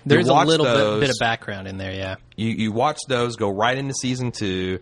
There's 0.05 0.27
a 0.27 0.35
little 0.35 0.67
bit, 0.67 1.01
bit 1.03 1.11
of 1.11 1.17
background 1.21 1.69
in 1.69 1.79
there, 1.79 1.93
yeah. 1.93 2.17
You 2.35 2.49
you 2.51 2.73
watch 2.73 2.99
those, 3.09 3.37
go 3.37 3.49
right 3.49 3.79
into 3.79 3.95
season 3.95 4.33
two, 4.33 4.81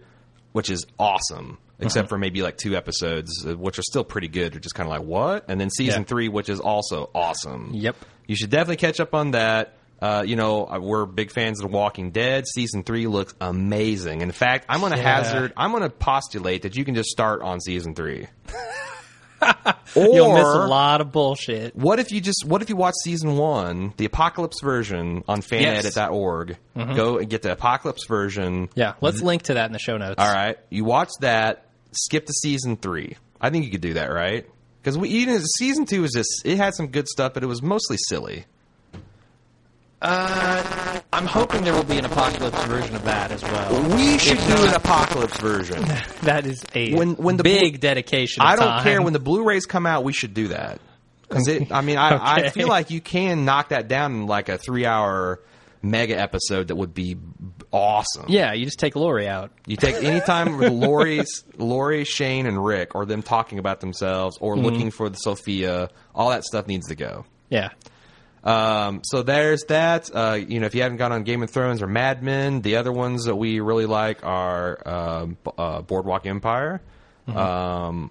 which 0.52 0.70
is 0.70 0.86
awesome. 0.98 1.58
Except 1.82 2.04
Uh-huh. 2.04 2.08
for 2.16 2.18
maybe 2.18 2.42
like 2.42 2.58
two 2.58 2.76
episodes, 2.76 3.30
uh, 3.46 3.56
which 3.56 3.78
are 3.78 3.82
still 3.82 4.04
pretty 4.04 4.28
good. 4.28 4.52
You're 4.52 4.60
just 4.60 4.74
kind 4.74 4.86
of 4.86 4.90
like, 4.98 5.02
what? 5.06 5.46
And 5.48 5.58
then 5.58 5.70
season 5.70 6.02
Yeah. 6.02 6.06
three, 6.06 6.28
which 6.28 6.50
is 6.50 6.60
also 6.60 7.08
awesome. 7.14 7.70
Yep. 7.72 7.96
You 8.26 8.36
should 8.36 8.50
definitely 8.50 8.76
catch 8.76 9.00
up 9.00 9.14
on 9.14 9.30
that. 9.30 9.74
Uh, 10.02 10.22
you 10.26 10.36
know, 10.36 10.66
uh, 10.66 10.78
we're 10.78 11.04
big 11.06 11.30
fans 11.30 11.58
of 11.62 11.70
The 11.70 11.76
Walking 11.76 12.10
Dead. 12.10 12.46
Season 12.46 12.82
three 12.84 13.06
looks 13.06 13.34
amazing. 13.40 14.20
In 14.20 14.30
fact, 14.32 14.66
I'm 14.68 14.80
going 14.80 14.92
to 14.92 14.98
Yeah. 14.98 15.16
hazard, 15.22 15.52
I'm 15.56 15.70
going 15.70 15.82
to 15.82 15.90
postulate 15.90 16.62
that 16.62 16.76
you 16.76 16.84
can 16.84 16.94
just 16.94 17.08
start 17.10 17.40
on 17.42 17.60
season 17.60 17.94
three. 17.94 18.26
You'll 19.96 20.34
miss 20.34 20.44
a 20.44 20.66
lot 20.66 21.00
of 21.00 21.12
bullshit. 21.12 21.74
What 21.74 21.98
if 21.98 22.12
you 22.12 22.20
just 22.20 22.44
what 22.46 22.62
if 22.62 22.68
you 22.68 22.76
watch 22.76 22.94
season 23.02 23.36
one, 23.36 23.92
the 23.96 24.04
apocalypse 24.04 24.60
version 24.62 25.24
on 25.26 25.42
fanedit.org? 25.42 26.56
Go 26.76 27.18
and 27.18 27.28
get 27.28 27.42
the 27.42 27.52
apocalypse 27.52 28.06
version. 28.06 28.68
Yeah, 28.74 28.94
let's 29.00 29.20
link 29.22 29.42
to 29.44 29.54
that 29.54 29.66
in 29.66 29.72
the 29.72 29.78
show 29.78 29.96
notes. 29.96 30.16
All 30.18 30.32
right. 30.32 30.58
You 30.68 30.84
watch 30.84 31.10
that, 31.20 31.66
skip 31.92 32.26
to 32.26 32.32
season 32.32 32.76
three. 32.76 33.16
I 33.40 33.50
think 33.50 33.64
you 33.64 33.70
could 33.70 33.80
do 33.80 33.94
that, 33.94 34.12
right? 34.12 34.46
Because 34.82 34.96
we 34.96 35.08
even 35.10 35.40
season 35.58 35.86
two 35.86 36.02
was 36.02 36.12
just 36.12 36.42
it 36.44 36.56
had 36.56 36.74
some 36.74 36.88
good 36.88 37.08
stuff, 37.08 37.34
but 37.34 37.42
it 37.42 37.46
was 37.46 37.62
mostly 37.62 37.96
silly. 38.08 38.46
Uh, 40.02 40.99
I'm 41.20 41.26
hoping 41.26 41.64
there 41.64 41.74
will 41.74 41.84
be 41.84 41.98
an 41.98 42.06
apocalypse 42.06 42.64
version 42.64 42.96
of 42.96 43.04
that 43.04 43.30
as 43.30 43.42
well. 43.42 43.94
We 43.94 44.16
should 44.16 44.38
do 44.38 44.64
an 44.66 44.72
apocalypse 44.74 45.36
version. 45.38 45.84
That 46.22 46.46
is 46.46 46.64
a 46.74 46.94
When- 46.94 47.14
when 47.16 47.36
the 47.36 47.42
big 47.42 47.72
Blu- 47.74 47.78
dedication. 47.78 48.42
Of 48.42 48.48
I 48.48 48.56
don't 48.56 48.64
time. 48.66 48.82
care 48.84 49.02
when 49.02 49.12
the 49.12 49.18
Blu-rays 49.18 49.66
come 49.66 49.84
out. 49.86 50.02
We 50.02 50.14
should 50.14 50.32
do 50.32 50.48
that 50.48 50.80
because 51.28 51.46
it. 51.48 51.70
I 51.72 51.82
mean, 51.82 51.98
I, 51.98 52.10
I 52.16 52.36
Okay. 52.40 52.48
feel 52.50 52.68
like 52.68 52.90
you 52.90 53.02
can 53.02 53.44
knock 53.44 53.68
that 53.68 53.86
down 53.88 54.12
in 54.12 54.26
like 54.26 54.48
a 54.48 54.56
three-hour 54.56 55.40
mega 55.82 56.18
episode 56.18 56.68
that 56.68 56.76
would 56.76 56.94
be 56.94 57.16
awesome. 57.70 58.26
Yeah, 58.28 58.52
you 58.54 58.64
just 58.64 58.78
take 58.78 58.96
Lori 58.96 59.28
out. 59.28 59.50
You 59.66 59.76
take 59.76 59.96
any 59.96 60.20
time 60.20 60.56
with 60.58 60.72
Lori, 60.72 61.22
Lori, 61.58 62.04
Shane, 62.06 62.46
and 62.46 62.62
Rick, 62.64 62.94
or 62.94 63.04
them 63.06 63.22
talking 63.22 63.58
about 63.58 63.80
themselves, 63.80 64.38
or 64.40 64.54
Mm-hmm. 64.56 64.64
looking 64.64 64.90
for 64.90 65.08
the 65.10 65.16
Sophia. 65.16 65.90
All 66.14 66.30
that 66.30 66.44
stuff 66.44 66.66
needs 66.66 66.88
to 66.88 66.94
go. 66.94 67.24
Yeah. 67.50 67.68
Um, 68.42 69.02
so 69.04 69.22
there's 69.22 69.64
that. 69.64 70.10
Uh, 70.14 70.38
you 70.46 70.60
know, 70.60 70.66
if 70.66 70.74
you 70.74 70.82
haven't 70.82 70.98
gone 70.98 71.12
on 71.12 71.24
Game 71.24 71.42
of 71.42 71.50
Thrones 71.50 71.82
or 71.82 71.86
Mad 71.86 72.22
Men, 72.22 72.62
the 72.62 72.76
other 72.76 72.92
ones 72.92 73.24
that 73.24 73.36
we 73.36 73.60
really 73.60 73.86
like 73.86 74.24
are 74.24 74.88
um, 74.88 75.36
B- 75.44 75.50
uh, 75.58 75.82
Boardwalk 75.82 76.26
Empire. 76.26 76.80
Mm-hmm. 77.28 77.38
Um, 77.38 78.10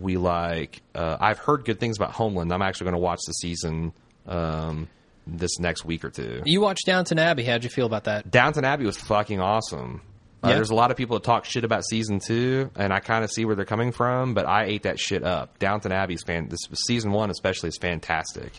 we 0.00 0.16
like. 0.16 0.82
Uh, 0.94 1.16
I've 1.20 1.38
heard 1.38 1.64
good 1.64 1.78
things 1.80 1.96
about 1.98 2.12
Homeland. 2.12 2.52
I'm 2.52 2.62
actually 2.62 2.86
going 2.86 2.94
to 2.94 3.00
watch 3.00 3.20
the 3.26 3.32
season 3.32 3.92
um, 4.26 4.88
this 5.26 5.58
next 5.60 5.84
week 5.84 6.04
or 6.04 6.10
two. 6.10 6.42
You 6.44 6.60
watched 6.60 6.86
Downton 6.86 7.18
Abbey. 7.18 7.44
How'd 7.44 7.62
you 7.64 7.70
feel 7.70 7.86
about 7.86 8.04
that? 8.04 8.30
Downton 8.30 8.64
Abbey 8.64 8.86
was 8.86 8.96
fucking 8.96 9.40
awesome. 9.40 10.02
Uh, 10.42 10.48
Yeah. 10.48 10.54
There's 10.56 10.70
a 10.70 10.74
lot 10.74 10.90
of 10.90 10.96
people 10.96 11.16
that 11.18 11.24
talk 11.24 11.44
shit 11.44 11.64
about 11.64 11.84
season 11.84 12.18
two, 12.18 12.70
and 12.74 12.92
I 12.92 13.00
kind 13.00 13.24
of 13.24 13.30
see 13.30 13.44
where 13.44 13.54
they're 13.54 13.64
coming 13.64 13.92
from, 13.92 14.34
but 14.34 14.46
I 14.46 14.64
ate 14.64 14.82
that 14.84 14.98
shit 14.98 15.22
up. 15.22 15.58
Downton 15.58 15.92
Abbey's 15.92 16.22
fan. 16.22 16.48
This 16.48 16.60
season 16.86 17.12
one 17.12 17.30
especially 17.30 17.68
is 17.68 17.78
fantastic. 17.78 18.52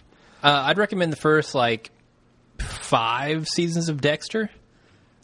Uh, 0.43 0.63
I'd 0.65 0.77
recommend 0.77 1.11
the 1.11 1.17
first 1.17 1.53
like 1.55 1.91
five 2.59 3.47
seasons 3.47 3.89
of 3.89 4.01
Dexter. 4.01 4.49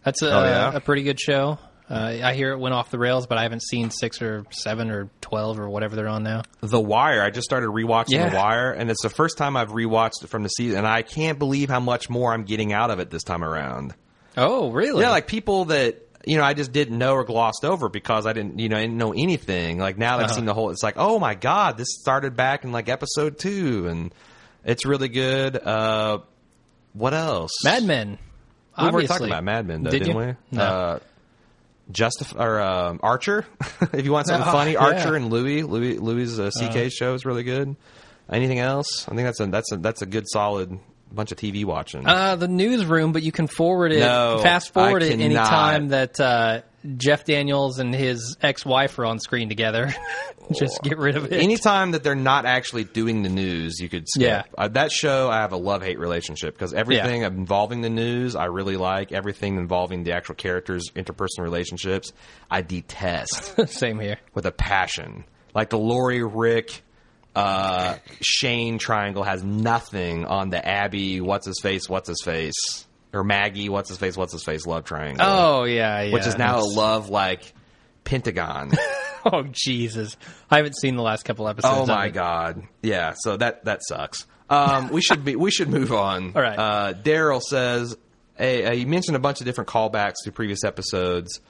That's 0.04 0.22
a, 0.22 0.28
Oh, 0.32 0.44
yeah? 0.44 0.76
a 0.76 0.80
pretty 0.80 1.04
good 1.04 1.20
show. 1.20 1.60
Uh, 1.90 2.18
I 2.22 2.34
hear 2.34 2.52
it 2.52 2.60
went 2.60 2.76
off 2.76 2.92
the 2.92 3.00
rails, 3.00 3.28
but 3.28 3.38
I 3.38 3.44
haven't 3.44 3.64
seen 3.64 3.92
six 3.92 4.22
or 4.22 4.46
seven 4.50 4.92
or 4.92 5.10
twelve 5.22 5.58
or 5.58 5.70
whatever 5.70 5.96
they're 5.96 6.10
on 6.10 6.22
now. 6.24 6.44
The 6.60 6.82
Wire. 6.82 7.22
I 7.22 7.30
just 7.30 7.46
started 7.46 7.70
rewatching 7.70 8.10
Yeah. 8.12 8.30
The 8.30 8.36
Wire, 8.36 8.72
and 8.74 8.92
it's 8.92 9.02
the 9.02 9.10
first 9.10 9.38
time 9.38 9.56
I've 9.56 9.70
rewatched 9.70 10.22
it 10.24 10.28
from 10.28 10.44
the 10.44 10.50
season, 10.50 10.80
and 10.80 10.88
I 10.88 11.02
can't 11.02 11.40
believe 11.40 11.70
how 11.70 11.80
much 11.80 12.10
more 12.10 12.34
I'm 12.34 12.44
getting 12.44 12.74
out 12.74 12.92
of 12.92 13.00
it 13.00 13.10
this 13.10 13.24
time 13.24 13.42
around. 13.42 13.96
Oh, 14.36 14.70
really? 14.72 15.02
Yeah, 15.02 15.12
like 15.12 15.28
people 15.28 15.66
that 15.66 16.02
you 16.26 16.36
know 16.36 16.44
I 16.44 16.54
just 16.54 16.74
didn't 16.74 16.98
know 16.98 17.14
or 17.14 17.24
glossed 17.24 17.64
over 17.64 17.88
because 17.88 18.26
I 18.26 18.34
didn't 18.34 18.60
you 18.60 18.68
know 18.68 18.76
I 18.78 18.82
didn't 18.82 18.98
know 18.98 19.14
anything. 19.14 19.80
Like 19.80 19.98
now 19.98 20.18
that 20.18 20.24
I've 20.26 20.30
Uh-huh. 20.32 20.36
seen 20.36 20.46
the 20.46 20.54
whole, 20.54 20.72
it's 20.72 20.84
like 20.84 20.96
oh 20.98 21.20
my 21.20 21.36
god, 21.36 21.78
this 21.78 21.88
started 22.02 22.36
back 22.36 22.66
in 22.66 22.74
like 22.74 22.90
episode 22.90 23.40
two, 23.40 23.88
and 23.88 24.14
it's 24.68 24.86
really 24.86 25.10
good. 25.10 25.56
Uh, 25.58 26.20
what 26.94 27.16
else? 27.16 27.52
Mad 27.64 27.84
Men. 27.84 28.20
We 28.80 28.92
were 28.92 29.04
talking 29.08 29.26
about 29.26 29.44
Mad 29.44 29.66
Men, 29.66 29.82
though, 29.82 29.90
Did 29.90 30.04
didn't 30.04 30.22
you? 30.22 30.28
we? 30.52 30.58
No. 30.58 30.62
Uh, 30.64 31.00
Justif- 31.92 32.38
or 32.40 32.60
um, 32.60 33.00
Archer. 33.02 33.46
if 33.94 34.06
you 34.06 34.12
want 34.12 34.28
something 34.28 34.48
Oh, 34.48 34.52
funny, 34.52 34.74
yeah. 34.74 34.80
Archer 34.86 35.16
and 35.16 35.32
Louis. 35.32 35.64
Louis 35.64 35.98
Louis' 35.98 36.38
uh, 36.38 36.52
CK 36.52 36.92
show 36.92 37.14
is 37.16 37.26
really 37.26 37.44
good. 37.44 37.76
Anything 38.30 38.60
else? 38.60 39.08
I 39.08 39.16
think 39.16 39.26
that's 39.26 39.40
a 39.40 39.46
that's 39.48 39.72
a 39.72 39.78
that's 39.78 40.02
a 40.02 40.06
good 40.06 40.26
solid 40.28 40.78
bunch 41.12 41.32
of 41.32 41.38
TV 41.38 41.64
watching. 41.64 42.06
Uh, 42.06 42.36
the 42.36 42.50
newsroom, 42.50 43.14
but 43.14 43.24
you 43.24 43.32
can 43.32 43.48
forward 43.48 43.94
it, 43.94 44.02
No, 44.02 44.40
fast 44.44 44.74
forward 44.74 45.02
it 45.02 45.14
any 45.14 45.30
cannot. 45.30 45.50
time 45.50 45.88
that 45.90 46.20
uh, 46.20 46.62
Jeff 46.96 47.26
Daniels 47.26 47.80
and 47.80 47.94
his 47.94 48.38
ex-wife 48.42 48.98
are 49.00 49.06
on 49.06 49.20
screen 49.20 49.50
together. 49.50 49.94
Just 50.58 50.82
get 50.82 50.98
rid 50.98 51.18
of 51.18 51.26
it. 51.26 51.34
Anytime 51.34 51.92
that 51.92 52.04
they're 52.04 52.16
not 52.16 52.46
actually 52.46 52.86
doing 52.86 53.24
the 53.24 53.30
news, 53.30 53.80
you 53.80 53.90
could 53.90 54.08
skip. 54.08 54.22
Yeah. 54.24 54.44
Uh, 54.58 54.70
that 54.70 54.92
show, 54.92 55.30
I 55.30 55.42
have 55.42 55.52
a 55.52 55.58
love 55.58 55.84
hate 55.84 56.00
relationship 56.00 56.54
because 56.54 56.74
everything 56.74 57.24
involving 57.24 57.82
the 57.82 57.90
news, 57.90 58.36
I 58.36 58.46
really 58.46 58.78
like. 58.78 59.12
Everything 59.12 59.58
involving 59.58 60.04
the 60.04 60.14
actual 60.14 60.36
characters' 60.36 60.90
interpersonal 60.96 61.40
relationships, 61.42 62.14
I 62.50 62.62
detest 62.62 63.56
Same 63.70 64.00
here. 64.00 64.18
with 64.34 64.46
a 64.46 64.52
passion. 64.52 65.26
Like 65.54 65.70
the 65.70 65.80
Lori 65.80 66.24
Rick 66.24 66.84
uh, 67.36 67.98
Shane 68.22 68.80
triangle 68.80 69.24
has 69.24 69.44
nothing 69.44 70.26
on 70.26 70.50
the 70.50 70.66
Abby, 70.66 71.22
what's 71.22 71.46
his 71.46 71.60
face, 71.62 71.88
what's 71.90 72.08
his 72.08 72.22
face, 72.24 72.87
or 73.14 73.24
Maggie, 73.24 73.70
what's 73.70 73.90
his 73.90 73.98
face, 73.98 74.16
what's 74.18 74.34
his 74.34 74.44
face 74.44 74.66
love 74.66 74.84
triangle. 74.84 75.26
Oh 75.28 75.64
yeah, 75.64 76.02
yeah. 76.02 76.14
which 76.14 76.28
is 76.28 76.38
now 76.38 76.60
a 76.60 76.66
love 76.66 77.10
like 77.10 77.54
pentagon. 78.04 78.72
Oh 79.30 79.44
Jesus! 79.52 80.16
I 80.50 80.58
haven't 80.58 80.78
seen 80.78 80.96
the 80.96 81.02
last 81.02 81.24
couple 81.24 81.50
episodes. 81.50 81.76
oh 81.78 81.86
my 81.86 82.08
god. 82.08 82.64
Yeah, 82.82 83.14
so 83.18 83.36
that 83.36 83.66
that 83.66 83.82
sucks. 83.86 84.26
Um, 84.50 84.88
we 84.90 85.02
should 85.02 85.26
be 85.26 85.36
we 85.36 85.52
should 85.52 85.68
move 85.68 85.92
on. 85.92 86.32
All 86.36 86.42
right. 86.42 86.58
Uh, 86.58 86.94
Daryl 86.94 87.42
says 87.42 87.98
hey, 88.38 88.64
uh, 88.64 88.72
he 88.74 88.86
mentioned 88.86 89.18
a 89.18 89.20
bunch 89.20 89.42
of 89.42 89.46
different 89.46 89.70
callbacks 89.70 90.14
to 90.24 90.32
previous 90.32 90.64
episodes. 90.64 91.42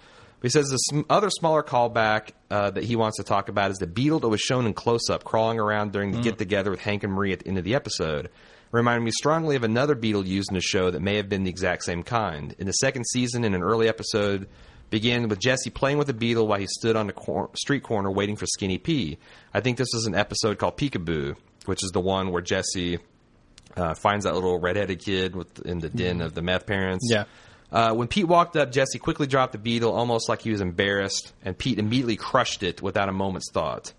He 0.41 0.49
says 0.49 0.67
the 0.69 0.77
sm- 0.77 1.01
other 1.07 1.29
smaller 1.29 1.61
callback 1.61 2.29
uh, 2.49 2.71
that 2.71 2.83
he 2.83 2.95
wants 2.95 3.17
to 3.17 3.23
talk 3.23 3.49
about 3.49 3.69
is 3.69 3.77
the 3.77 3.85
beetle 3.85 4.19
that 4.21 4.29
was 4.29 4.41
shown 4.41 4.65
in 4.65 4.73
close 4.73 5.09
up 5.11 5.23
crawling 5.23 5.59
around 5.59 5.91
during 5.91 6.11
the 6.11 6.21
get 6.21 6.39
together 6.39 6.71
with 6.71 6.79
Hank 6.79 7.03
and 7.03 7.13
Marie 7.13 7.33
at 7.33 7.39
the 7.39 7.47
end 7.47 7.59
of 7.59 7.63
the 7.63 7.75
episode. 7.75 8.29
Reminded 8.71 9.05
me 9.05 9.11
strongly 9.11 9.55
of 9.55 9.63
another 9.63 9.95
beetle 9.95 10.25
used 10.25 10.51
in 10.51 10.57
a 10.57 10.61
show 10.61 10.91
that 10.91 11.01
may 11.01 11.15
have 11.15 11.29
been 11.29 11.43
the 11.43 11.49
exact 11.49 11.83
same 11.83 12.03
kind. 12.03 12.53
In 12.59 12.67
the 12.67 12.73
second 12.73 13.05
season, 13.07 13.43
in 13.43 13.53
an 13.53 13.63
early 13.63 13.87
episode, 13.87 14.47
began 14.89 15.27
with 15.27 15.39
Jesse 15.39 15.69
playing 15.69 15.97
with 15.97 16.09
a 16.09 16.13
beetle 16.13 16.47
while 16.47 16.59
he 16.59 16.67
stood 16.67 16.95
on 16.95 17.09
a 17.09 17.13
cor- 17.13 17.49
street 17.55 17.83
corner 17.83 18.11
waiting 18.11 18.35
for 18.35 18.45
Skinny 18.45 18.77
P. 18.77 19.17
I 19.53 19.61
think 19.61 19.77
this 19.77 19.93
is 19.93 20.05
an 20.05 20.15
episode 20.15 20.57
called 20.57 20.77
Peekaboo, 20.77 21.35
which 21.65 21.83
is 21.83 21.91
the 21.91 22.01
one 22.01 22.31
where 22.31 22.41
Jesse 22.41 22.99
uh, 23.75 23.93
finds 23.93 24.25
that 24.25 24.33
little 24.33 24.59
redheaded 24.59 24.99
kid 24.99 25.35
with, 25.35 25.65
in 25.65 25.79
the 25.79 25.89
den 25.89 26.21
of 26.21 26.33
the 26.33 26.41
meth 26.41 26.65
parents. 26.65 27.07
Yeah. 27.09 27.25
Uh, 27.71 27.93
when 27.93 28.07
Pete 28.07 28.27
walked 28.27 28.55
up, 28.55 28.71
Jesse 28.71 28.97
quickly 28.97 29.27
dropped 29.27 29.51
the 29.51 29.57
beetle, 29.57 29.91
almost 29.91 30.29
like 30.29 30.41
he 30.41 30.51
was 30.51 30.61
embarrassed, 30.61 31.33
and 31.43 31.57
Pete 31.57 31.79
immediately 31.79 32.15
crushed 32.15 32.63
it 32.63 32.81
without 32.81 33.09
a 33.09 33.11
moment's 33.11 33.51
thought. 33.51 33.93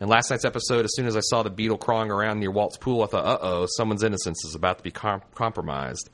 In 0.00 0.08
last 0.08 0.30
night's 0.30 0.44
episode, 0.44 0.84
as 0.84 0.90
soon 0.94 1.06
as 1.06 1.16
I 1.16 1.20
saw 1.20 1.42
the 1.42 1.50
beetle 1.50 1.78
crawling 1.78 2.10
around 2.10 2.40
near 2.40 2.50
Walt's 2.50 2.76
pool, 2.76 3.02
I 3.02 3.06
thought, 3.06 3.24
uh 3.24 3.38
oh, 3.40 3.66
someone's 3.76 4.02
innocence 4.02 4.44
is 4.44 4.54
about 4.54 4.78
to 4.78 4.84
be 4.84 4.90
com- 4.90 5.22
compromised. 5.34 6.10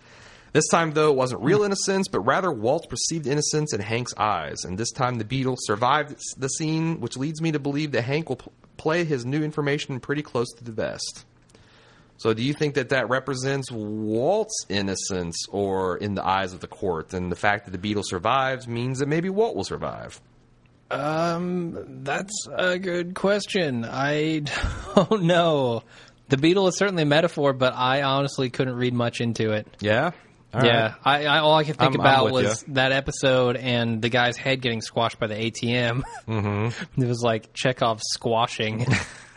This 0.53 0.67
time, 0.69 0.93
though, 0.93 1.11
it 1.11 1.17
wasn't 1.17 1.43
real 1.43 1.63
innocence, 1.63 2.09
but 2.09 2.21
rather 2.21 2.51
Walt's 2.51 2.87
perceived 2.87 3.27
innocence 3.27 3.73
in 3.73 3.81
Hank's 3.81 4.13
eyes. 4.17 4.65
And 4.65 4.77
this 4.77 4.91
time, 4.91 5.17
the 5.17 5.25
beetle 5.25 5.57
survived 5.61 6.17
the 6.37 6.49
scene, 6.49 7.01
which 7.01 7.17
leads 7.17 7.41
me 7.41 7.53
to 7.53 7.59
believe 7.59 7.93
that 7.93 8.03
Hank 8.03 8.29
will 8.29 8.37
p- 8.37 8.51
play 8.77 9.05
his 9.05 9.25
new 9.25 9.43
information 9.43 10.01
pretty 10.01 10.23
close 10.23 10.53
to 10.55 10.65
the 10.65 10.73
vest. 10.73 11.25
So, 12.17 12.35
do 12.35 12.43
you 12.43 12.53
think 12.53 12.75
that 12.75 12.91
that 12.91 13.09
represents 13.09 13.71
Walt's 13.71 14.67
innocence, 14.69 15.37
or 15.49 15.97
in 15.97 16.17
the 16.17 16.27
eyes 16.27 16.53
of 16.53 16.61
the 16.61 16.67
court, 16.67 17.15
and 17.15 17.31
the 17.31 17.37
fact 17.37 17.65
that 17.65 17.71
the 17.71 17.79
beetle 17.79 18.03
survives 18.05 18.69
means 18.69 18.99
that 18.99 19.07
maybe 19.07 19.31
Walt 19.31 19.57
will 19.57 19.65
survive? 19.65 20.21
Um, 20.91 22.03
that's 22.03 22.47
a 22.53 22.79
good 22.79 23.15
question. 23.15 23.85
I 23.85 24.41
don't 24.95 25.23
know. 25.25 25.83
The 26.29 26.37
beetle 26.37 26.69
is 26.69 26.77
certainly 26.77 27.03
a 27.03 27.07
metaphor, 27.07 27.53
but 27.53 27.75
I 27.75 28.03
honestly 28.03 28.51
couldn't 28.51 28.75
read 28.77 28.95
much 28.95 29.21
into 29.21 29.53
it. 29.53 29.67
Yeah. 29.81 30.11
All 30.53 30.65
yeah, 30.65 30.95
I, 31.05 31.27
I 31.27 31.39
all 31.39 31.55
I 31.55 31.63
could 31.63 31.77
think 31.77 31.93
I'm- 31.93 32.01
I'm 32.01 32.01
about 32.01 32.25
with 32.33 32.45
was 32.45 32.65
that 32.69 32.91
episode 32.91 33.57
and 33.57 34.03
the 34.03 34.09
guy's 34.09 34.37
head 34.37 34.61
getting 34.61 34.81
squashed 34.81 35.21
by 35.21 35.29
the 35.29 35.37
ATM. 35.37 36.03
Mm-hmm. 36.27 37.01
it 37.03 37.07
was 37.07 37.23
like 37.23 37.53
Chekhov 37.53 38.01
squashing. 38.03 38.85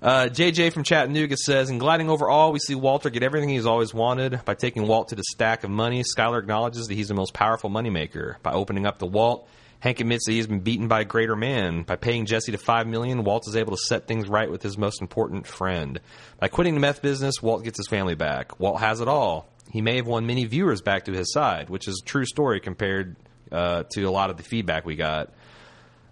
Uh, 0.00 0.28
JJ 0.30 0.72
from 0.72 0.84
Chattanooga 0.84 1.36
says, 1.36 1.70
in 1.70 1.78
gliding 1.78 2.08
over 2.08 2.28
all, 2.28 2.52
we 2.52 2.60
see 2.60 2.76
Walter 2.76 3.10
get 3.10 3.24
everything 3.24 3.48
he's 3.48 3.66
always 3.66 3.92
wanted. 3.92 4.44
By 4.44 4.54
taking 4.54 4.86
Walt 4.86 5.08
to 5.08 5.16
the 5.16 5.24
stack 5.32 5.64
of 5.64 5.70
money, 5.70 6.04
Skyler 6.04 6.38
acknowledges 6.38 6.86
that 6.86 6.94
he's 6.94 7.08
the 7.08 7.14
most 7.14 7.34
powerful 7.34 7.68
moneymaker. 7.68 8.40
By 8.44 8.52
opening 8.52 8.86
up 8.86 8.98
the 9.00 9.06
Walt, 9.06 9.48
Hank 9.80 10.00
admits 10.00 10.26
that 10.26 10.32
he's 10.32 10.46
been 10.46 10.60
beaten 10.60 10.88
by 10.88 11.02
a 11.02 11.04
greater 11.04 11.36
man. 11.36 11.82
By 11.84 11.96
paying 11.96 12.26
Jesse 12.26 12.52
to 12.52 12.58
five 12.58 12.86
million, 12.86 13.22
Walt 13.22 13.46
is 13.46 13.54
able 13.54 13.76
to 13.76 13.82
set 13.86 14.08
things 14.08 14.28
right 14.28 14.50
with 14.50 14.62
his 14.62 14.76
most 14.76 15.00
important 15.00 15.46
friend. 15.46 16.00
By 16.40 16.48
quitting 16.48 16.74
the 16.74 16.80
meth 16.80 17.00
business, 17.00 17.40
Walt 17.40 17.62
gets 17.62 17.78
his 17.78 17.86
family 17.86 18.16
back. 18.16 18.58
Walt 18.58 18.80
has 18.80 19.00
it 19.00 19.08
all. 19.08 19.48
He 19.70 19.80
may 19.80 19.96
have 19.96 20.06
won 20.06 20.26
many 20.26 20.46
viewers 20.46 20.80
back 20.80 21.04
to 21.04 21.12
his 21.12 21.32
side, 21.32 21.68
which 21.70 21.86
is 21.86 22.02
a 22.02 22.06
true 22.06 22.24
story 22.24 22.58
compared 22.58 23.16
uh, 23.52 23.84
to 23.92 24.02
a 24.04 24.10
lot 24.10 24.30
of 24.30 24.36
the 24.36 24.42
feedback 24.42 24.84
we 24.84 24.96
got. 24.96 25.32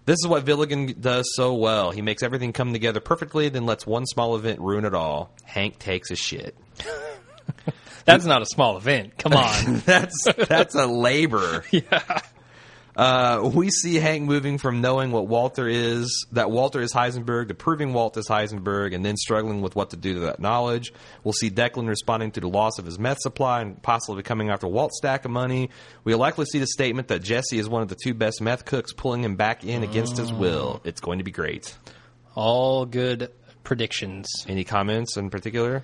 This 0.05 0.19
is 0.21 0.27
what 0.27 0.45
Gilligan 0.45 1.01
does 1.01 1.29
so 1.35 1.53
well. 1.55 1.91
He 1.91 2.01
makes 2.01 2.23
everything 2.23 2.53
come 2.53 2.71
together 2.71 3.01
perfectly, 3.01 3.49
then 3.49 3.65
lets 3.65 3.85
one 3.85 4.05
small 4.05 4.37
event 4.37 4.61
ruin 4.61 4.85
it 4.85 4.93
all. 4.93 5.33
Hank 5.43 5.79
takes 5.79 6.11
a 6.11 6.15
shit. 6.15 6.55
That's 8.05 8.23
not 8.23 8.41
a 8.41 8.45
small 8.45 8.77
event. 8.77 9.17
Come 9.17 9.33
on. 9.33 9.79
That's 9.85 10.23
that's 10.47 10.75
a 10.75 10.85
labor. 10.85 11.63
Yeah. 11.71 12.21
Uh, 12.97 13.51
we 13.53 13.69
see 13.69 13.95
Hank 13.95 14.23
moving 14.23 14.57
from 14.57 14.81
knowing 14.81 15.11
what 15.11 15.27
Walter 15.27 15.67
is, 15.67 16.25
that 16.31 16.49
Walter 16.49 16.81
is 16.81 16.91
Heisenberg, 16.91 17.49
to 17.49 17.53
proving 17.53 17.93
Walt 17.93 18.17
is 18.17 18.27
Heisenberg, 18.27 18.95
and 18.95 19.05
then 19.05 19.15
struggling 19.17 19.61
with 19.61 19.75
what 19.75 19.91
to 19.91 19.97
do 19.97 20.15
to 20.15 20.19
that 20.21 20.39
knowledge. 20.39 20.91
We'll 21.23 21.33
see 21.33 21.51
Declan 21.51 21.87
responding 21.87 22.31
to 22.31 22.39
the 22.39 22.49
loss 22.49 22.79
of 22.79 22.85
his 22.85 22.97
meth 22.97 23.19
supply 23.19 23.61
and 23.61 23.79
possibly 23.83 24.23
coming 24.23 24.49
after 24.49 24.67
Walt's 24.67 24.97
stack 24.97 25.25
of 25.25 25.31
money. 25.31 25.69
We'll 26.05 26.17
likely 26.17 26.45
see 26.45 26.57
the 26.57 26.65
statement 26.65 27.09
that 27.09 27.21
Jesse 27.21 27.59
is 27.59 27.69
one 27.69 27.83
of 27.83 27.87
the 27.87 27.97
two 28.03 28.15
best 28.15 28.41
meth 28.41 28.65
cooks, 28.65 28.93
pulling 28.93 29.23
him 29.23 29.35
back 29.35 29.63
in 29.63 29.83
against 29.83 30.17
his 30.17 30.33
will. 30.33 30.81
It's 30.83 30.99
going 30.99 31.19
to 31.19 31.23
be 31.23 31.31
great. 31.31 31.77
all 32.33 32.87
good 32.87 33.31
predictions. 33.63 34.27
Any 34.47 34.63
comments 34.63 35.17
in 35.17 35.29
particular? 35.29 35.83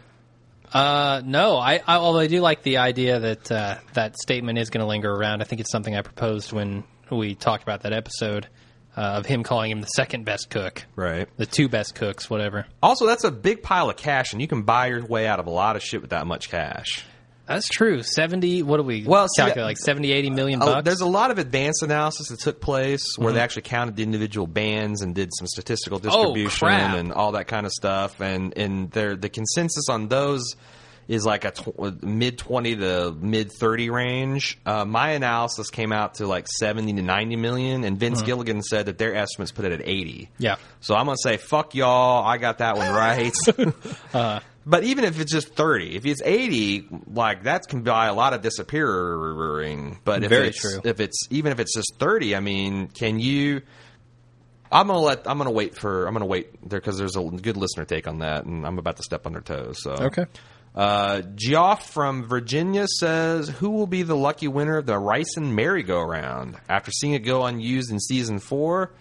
Uh, 0.71 1.21
no, 1.23 1.57
I, 1.57 1.75
I 1.85 1.97
although 1.97 2.21
I 2.21 2.27
do 2.27 2.41
like 2.41 2.63
the 2.63 2.77
idea 2.77 3.19
that 3.19 3.51
uh, 3.51 3.75
that 3.93 4.17
statement 4.17 4.57
is 4.57 4.71
going 4.71 4.81
to 4.81 4.87
linger 4.87 5.11
around. 5.11 5.41
I 5.41 5.43
think 5.43 5.61
it's 5.61 5.71
something 5.71 5.95
I 5.95 6.01
proposed 6.01 6.51
when 6.51 6.83
we 7.17 7.35
talked 7.35 7.63
about 7.63 7.81
that 7.83 7.93
episode 7.93 8.47
uh, 8.95 9.01
of 9.01 9.25
him 9.25 9.43
calling 9.43 9.71
him 9.71 9.81
the 9.81 9.87
second 9.87 10.23
best 10.25 10.49
cook, 10.49 10.85
Right. 10.95 11.27
the 11.37 11.45
two 11.47 11.67
best 11.67 11.95
cooks, 11.95 12.29
whatever. 12.29 12.65
Also, 12.81 13.07
that's 13.07 13.23
a 13.23 13.31
big 13.31 13.63
pile 13.63 13.89
of 13.89 13.97
cash, 13.97 14.33
and 14.33 14.41
you 14.41 14.47
can 14.47 14.61
buy 14.63 14.87
your 14.87 15.03
way 15.05 15.25
out 15.27 15.39
of 15.39 15.47
a 15.47 15.51
lot 15.51 15.75
of 15.75 15.81
shit 15.83 16.01
with 16.01 16.11
that 16.11 16.27
much 16.27 16.49
cash. 16.49 17.03
That's 17.45 17.67
true. 17.67 18.03
Seventy. 18.03 18.63
What 18.63 18.77
do 18.77 18.83
we 18.83 19.03
Well, 19.03 19.27
see, 19.27 19.41
calculate? 19.41 19.65
Like 19.65 19.77
70, 19.77 20.13
80 20.13 20.29
million 20.29 20.61
Oh, 20.61 20.65
bucks. 20.65 20.75
Mm-hmm. 20.77 20.85
there's 20.85 21.01
a 21.01 21.05
lot 21.05 21.29
of 21.29 21.39
advanced 21.39 21.83
analysis 21.83 22.29
that 22.29 22.39
took 22.39 22.61
place 22.61 23.03
where 23.17 23.33
they 23.33 23.41
actually 23.41 23.63
counted 23.63 23.97
the 23.97 24.03
individual 24.03 24.47
bands 24.47 25.01
and 25.01 25.13
did 25.13 25.29
some 25.37 25.47
statistical 25.47 25.99
distribution 25.99 26.65
Oh, 26.65 26.67
crap. 26.69 26.95
and 26.95 27.11
all 27.11 27.33
that 27.33 27.47
kind 27.47 27.65
of 27.65 27.73
stuff. 27.73 28.21
And 28.21 28.57
and 28.57 28.91
there 28.91 29.17
the 29.17 29.27
consensus 29.27 29.89
on 29.89 30.07
those 30.07 30.55
is 31.07 31.25
like 31.25 31.45
a 31.45 31.51
tw- 31.51 32.01
mid 32.03 32.37
twenty 32.37 32.75
to 32.75 33.11
mid 33.11 33.51
thirty 33.51 33.89
range. 33.89 34.57
Uh, 34.65 34.85
my 34.85 35.11
analysis 35.11 35.69
came 35.69 35.91
out 35.91 36.15
to 36.15 36.27
like 36.27 36.47
seventy 36.47 36.93
to 36.93 37.01
ninety 37.01 37.35
million, 37.35 37.83
and 37.83 37.99
Vince 37.99 38.21
Gilligan 38.21 38.61
said 38.61 38.85
that 38.85 38.97
their 38.97 39.15
estimates 39.15 39.51
put 39.51 39.65
it 39.65 39.71
at 39.71 39.81
eighty. 39.87 40.29
Mm-hmm. 40.33 40.43
Yeah. 40.43 40.55
So 40.81 40.95
I'm 40.95 41.05
gonna 41.05 41.17
say 41.21 41.37
fuck 41.37 41.75
y'all. 41.75 42.23
I 42.25 42.37
got 42.37 42.59
that 42.59 42.77
one 42.77 42.91
right. 42.91 43.33
Uh-huh. 44.13 44.39
But 44.65 44.85
even 44.85 45.03
if 45.03 45.19
it's 45.19 45.29
just 45.29 45.55
thirty, 45.55 45.97
if 45.97 46.05
it's 46.05 46.21
eighty, 46.23 46.87
like 47.11 47.43
that 47.43 47.67
can 47.67 47.81
buy 47.81 48.05
a 48.07 48.13
lot 48.13 48.31
of 48.33 48.41
disappearing. 48.41 49.99
But 50.05 50.23
if 50.23 50.29
Very 50.29 50.47
it's, 50.47 50.59
true. 50.61 50.79
If 50.83 51.01
it's 51.01 51.27
even 51.29 51.51
if 51.51 51.59
it's 51.59 51.73
just 51.73 51.95
thirty, 51.99 52.33
I 52.33 52.39
mean, 52.39 52.87
can 52.87 53.19
you? 53.19 53.61
I'm 54.71 54.87
gonna 54.87 54.99
let. 54.99 55.27
I'm 55.27 55.37
gonna 55.37 55.51
wait 55.51 55.75
for. 55.75 56.07
I'm 56.07 56.13
gonna 56.13 56.25
wait 56.25 56.67
there 56.67 56.79
because 56.79 56.97
there's 56.97 57.15
a 57.17 57.21
good 57.23 57.57
listener 57.57 57.83
take 57.85 58.07
on 58.07 58.19
that, 58.19 58.45
and 58.45 58.65
I'm 58.65 58.79
about 58.79 58.97
to 58.97 59.03
step 59.03 59.25
on 59.25 59.33
their 59.33 59.41
toes. 59.41 59.81
So 59.83 59.91
Okay. 59.91 60.25
Uh, 60.75 61.21
Geoff 61.35 61.91
from 61.91 62.27
Virginia 62.27 62.87
says, 62.87 63.47
"Who 63.47 63.69
will 63.69 63.87
be 63.87 64.01
the 64.01 64.15
lucky 64.15 64.47
winner 64.47 64.77
of 64.77 64.85
the 64.85 64.93
ricin 64.93 65.53
merry-go-round 65.53 66.57
after 66.67 66.91
seeing 66.91 67.13
it 67.13 67.19
go 67.19 67.45
unused 67.45 67.91
in 67.91 67.99
season 67.99 68.39
four, 68.39 68.91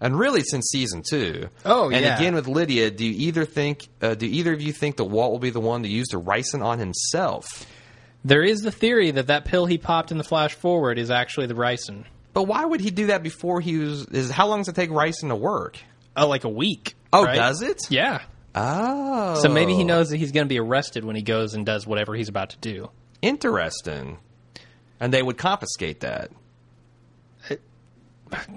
and 0.00 0.18
really 0.18 0.42
since 0.42 0.68
season 0.70 1.02
two? 1.08 1.48
Oh, 1.64 1.90
and 1.90 2.04
yeah. 2.04 2.16
again 2.16 2.34
with 2.34 2.48
Lydia, 2.48 2.90
do 2.90 3.06
you 3.06 3.28
either 3.28 3.46
think, 3.46 3.88
uh, 4.02 4.14
do 4.14 4.26
either 4.26 4.52
of 4.52 4.60
you 4.60 4.72
think 4.72 4.96
that 4.96 5.04
Walt 5.04 5.32
will 5.32 5.38
be 5.38 5.50
the 5.50 5.60
one 5.60 5.84
to 5.84 5.88
use 5.88 6.08
the 6.08 6.20
ricin 6.20 6.62
on 6.62 6.78
himself? 6.78 7.66
There 8.24 8.42
is 8.42 8.60
the 8.60 8.70
theory 8.70 9.10
that 9.12 9.28
that 9.28 9.46
pill 9.46 9.66
he 9.66 9.78
popped 9.78 10.12
in 10.12 10.18
the 10.18 10.24
flash 10.24 10.54
forward 10.54 10.98
is 10.98 11.10
actually 11.10 11.46
the 11.46 11.54
ricin. 11.54 12.04
But 12.34 12.44
why 12.44 12.64
would 12.64 12.80
he 12.80 12.90
do 12.90 13.06
that 13.06 13.22
before 13.22 13.60
he 13.60 13.78
was? 13.78 14.06
Is 14.06 14.30
how 14.30 14.48
long 14.48 14.60
does 14.60 14.68
it 14.68 14.74
take 14.74 14.90
ricin 14.90 15.28
to 15.28 15.36
work? 15.36 15.78
Oh, 16.16 16.28
like 16.28 16.44
a 16.44 16.48
week. 16.48 16.94
Oh, 17.12 17.24
right? 17.24 17.34
does 17.34 17.62
it? 17.62 17.78
Yeah. 17.90 18.20
Oh, 18.54 19.40
So 19.40 19.48
maybe 19.48 19.74
he 19.74 19.84
knows 19.84 20.10
that 20.10 20.18
he's 20.18 20.32
going 20.32 20.44
to 20.44 20.48
be 20.48 20.58
arrested 20.58 21.04
when 21.04 21.16
he 21.16 21.22
goes 21.22 21.54
and 21.54 21.64
does 21.64 21.86
whatever 21.86 22.14
he's 22.14 22.28
about 22.28 22.50
to 22.50 22.58
do. 22.58 22.90
Interesting. 23.22 24.18
And 25.00 25.12
they 25.12 25.22
would 25.22 25.38
confiscate 25.38 26.00
that. 26.00 26.30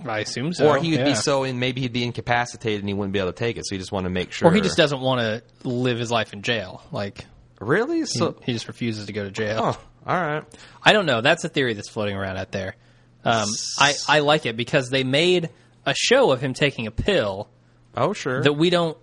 I 0.07 0.19
assume 0.19 0.53
so. 0.53 0.67
or 0.69 0.77
he 0.77 0.91
would 0.91 0.99
yeah. 0.99 1.05
be 1.05 1.15
so 1.15 1.43
and 1.43 1.59
maybe 1.59 1.81
he'd 1.81 1.91
be 1.91 2.03
incapacitated 2.05 2.79
and 2.79 2.87
he 2.87 2.93
wouldn't 2.93 3.11
be 3.11 3.19
able 3.19 3.33
to 3.33 3.37
take 3.37 3.57
it. 3.57 3.65
So 3.65 3.75
he 3.75 3.79
just 3.79 3.91
wanted 3.91 4.05
to 4.07 4.13
make 4.13 4.31
sure. 4.31 4.47
Or 4.47 4.53
he 4.53 4.61
just 4.61 4.77
doesn't 4.77 5.01
want 5.01 5.19
to 5.19 5.67
live 5.67 5.97
his 5.99 6.11
life 6.11 6.31
in 6.31 6.43
jail. 6.43 6.81
Like 6.93 7.25
really. 7.59 8.05
So 8.05 8.37
he 8.43 8.53
just 8.53 8.67
refuses 8.69 9.07
to 9.07 9.13
go 9.13 9.23
to 9.25 9.31
jail. 9.31 9.59
oh, 9.61 9.81
all 10.07 10.21
right. 10.21 10.43
I 10.81 10.93
don't 10.93 11.05
know. 11.05 11.19
That's 11.21 11.43
a 11.43 11.49
theory 11.49 11.73
that's 11.73 11.89
floating 11.89 12.15
around 12.15 12.37
out 12.37 12.51
there. 12.51 12.75
Um, 13.25 13.49
I 13.79 13.95
I 14.07 14.19
like 14.19 14.45
it 14.45 14.55
because 14.55 14.89
they 14.89 15.03
made 15.03 15.49
a 15.85 15.93
show 15.93 16.31
of 16.31 16.39
him 16.39 16.53
taking 16.53 16.87
a 16.87 16.91
pill 16.91 17.49
Oh 17.97 18.13
sure. 18.13 18.43
that 18.43 18.53
we 18.53 18.69
don't 18.69 18.97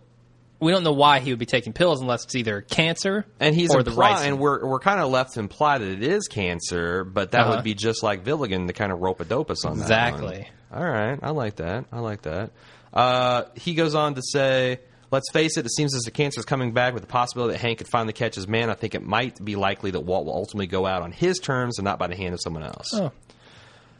we 0.63 0.73
don't 0.73 0.85
know 0.85 0.93
why 0.93 1.19
he 1.21 1.31
would 1.31 1.39
be 1.39 1.47
taking 1.47 1.73
pills 1.73 2.01
unless 2.01 2.25
it's 2.25 2.35
either 2.35 2.61
cancer 2.63 3.27
and 3.41 3.55
he's 3.55 3.75
or 3.75 3.83
the 3.83 3.91
implying 3.91 4.35
ricin. 4.37 4.39
we're 4.39 4.67
we're 4.67 4.79
kind 4.81 5.01
of 5.01 5.11
left 5.11 5.35
to 5.35 5.41
imply 5.41 5.79
that 5.79 5.89
it 5.89 6.03
is 6.03 6.29
cancer, 6.29 7.05
but 7.05 7.33
that 7.33 7.43
Uh-huh. 7.43 7.57
would 7.57 7.65
be 7.65 7.75
just 7.75 8.03
like 8.03 8.25
Gilligan 8.25 8.67
to 8.69 8.73
kind 8.73 8.93
of 8.93 9.01
rope 9.01 9.21
a 9.21 9.25
dopus 9.25 9.65
on 9.67 9.79
that. 9.79 9.83
Exactly. 9.85 10.49
All 10.73 10.83
right, 10.85 11.19
I 11.23 11.31
like 11.31 11.57
that. 11.57 11.85
I 11.93 11.99
like 12.01 12.23
that. 12.23 12.51
Uh, 12.95 13.45
he 13.57 13.75
goes 13.75 13.95
on 13.95 14.15
to 14.15 14.23
say. 14.23 14.81
Let's 15.11 15.31
face 15.31 15.59
it, 15.59 15.67
it 15.67 15.73
seems 15.75 15.95
as 15.95 16.05
the 16.05 16.11
cancer 16.11 16.39
is 16.41 16.47
coming 16.47 16.73
back 16.73 16.95
with 16.95 17.03
the 17.03 17.07
possibility 17.07 17.53
that 17.53 17.61
Hank 17.61 17.77
could 17.77 17.89
finally 17.89 18.15
catch 18.15 18.35
his 18.35 18.49
man. 18.49 18.71
I 18.71 18.73
think 18.73 18.95
it 18.95 19.03
might 19.03 19.45
be 19.45 19.57
likely 19.57 19.91
that 19.91 20.01
Walt 20.01 20.25
will 20.25 20.33
ultimately 20.35 20.67
go 20.69 20.87
out 20.87 21.03
on 21.03 21.13
his 21.13 21.39
terms 21.39 21.77
and 21.79 21.85
not 21.85 21.99
by 21.99 22.07
the 22.07 22.17
hand 22.17 22.33
of 22.33 22.41
someone 22.41 22.63
else. 22.63 22.89
Oh. 22.95 23.13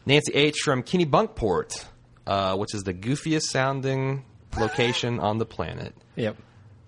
Nancy 0.07 0.33
H. 0.33 0.55
from 0.63 0.81
Kennebunkport, 0.81 1.85
uh, 2.25 2.55
which 2.57 2.73
is 2.73 2.81
the 2.81 2.95
goofiest 2.95 3.43
sounding 3.51 4.25
location 4.59 5.19
on 5.19 5.37
the 5.37 5.45
planet. 5.45 5.93
Yep. 6.15 6.35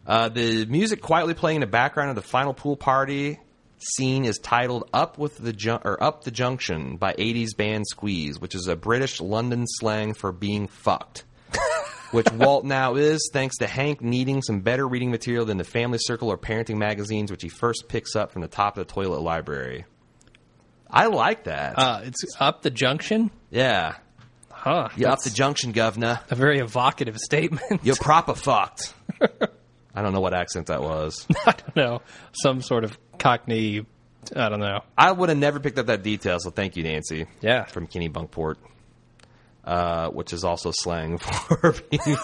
Uh, 0.06 0.30
the 0.30 0.66
music 0.66 1.02
quietly 1.02 1.34
playing 1.34 1.56
in 1.56 1.62
the 1.62 1.68
background 1.68 2.10
of 2.10 2.16
the 2.16 2.22
final 2.22 2.54
pool 2.54 2.76
party 2.78 3.40
scene 3.80 4.26
is 4.26 4.38
titled 4.38 4.90
"Up 4.94 5.18
with 5.18 5.38
the 5.38 5.52
Jun- 5.54 5.82
or 5.84 6.02
Up 6.02 6.24
the 6.24 6.32
Junction" 6.32 6.98
by 6.98 7.14
'80s 7.14 7.56
band 7.58 7.86
Squeeze, 7.88 8.40
which 8.40 8.54
is 8.56 8.68
a 8.68 8.76
British 8.76 9.20
London 9.20 9.66
slang 9.68 10.14
for 10.14 10.32
being 10.32 10.68
fucked. 10.68 11.24
which 12.12 12.32
Walt 12.32 12.64
now 12.66 12.96
is, 12.96 13.30
thanks 13.34 13.58
to 13.58 13.68
Hank 13.68 14.02
needing 14.02 14.42
some 14.42 14.60
better 14.62 14.88
reading 14.88 15.10
material 15.12 15.46
than 15.46 15.58
the 15.58 15.64
Family 15.64 15.98
Circle 16.00 16.30
or 16.30 16.38
parenting 16.38 16.78
magazines, 16.78 17.32
which 17.32 17.42
he 17.42 17.50
first 17.50 17.86
picks 17.88 18.16
up 18.16 18.32
from 18.32 18.42
the 18.44 18.48
top 18.48 18.78
of 18.78 18.88
the 18.88 18.94
toilet 18.94 19.22
library. 19.22 19.86
I 20.90 21.08
like 21.08 21.46
that. 21.46 21.78
Uh, 21.78 22.02
it's 22.04 22.24
up 22.40 22.62
the 22.62 22.70
junction. 22.70 23.32
yeah, 23.50 23.96
Huh. 24.52 24.90
you 24.96 25.06
up 25.08 25.14
That's 25.14 25.24
the 25.26 25.30
junction, 25.36 25.72
governor. 25.74 26.20
a 26.30 26.36
very 26.36 26.60
evocative 26.60 27.18
statement. 27.18 27.82
You're 27.84 27.96
proper 27.96 28.34
fucked. 28.36 28.94
I 29.96 30.02
don't 30.02 30.14
know 30.14 30.20
what 30.20 30.34
accent 30.34 30.68
that 30.68 30.82
was. 30.82 31.26
I 31.46 31.52
don't 31.52 31.76
know. 31.76 32.02
Some 32.34 32.62
sort 32.62 32.84
of 32.84 32.98
Cockney. 33.18 33.86
I 34.36 34.50
don't 34.50 34.60
know. 34.60 34.82
I 34.98 35.12
would 35.12 35.30
have 35.30 35.38
never 35.38 35.60
picked 35.60 35.80
up 35.80 35.86
that 35.86 36.04
detail, 36.04 36.40
so 36.40 36.50
thank 36.50 36.76
you, 36.76 36.84
Nancy. 36.84 37.28
Yeah. 37.42 37.64
From 37.64 37.88
Kennebunkport, 37.88 38.56
uh, 39.64 40.10
which 40.10 40.34
is 40.34 40.44
also 40.44 40.72
slang 40.74 41.18
for 41.20 41.76
being 41.90 42.18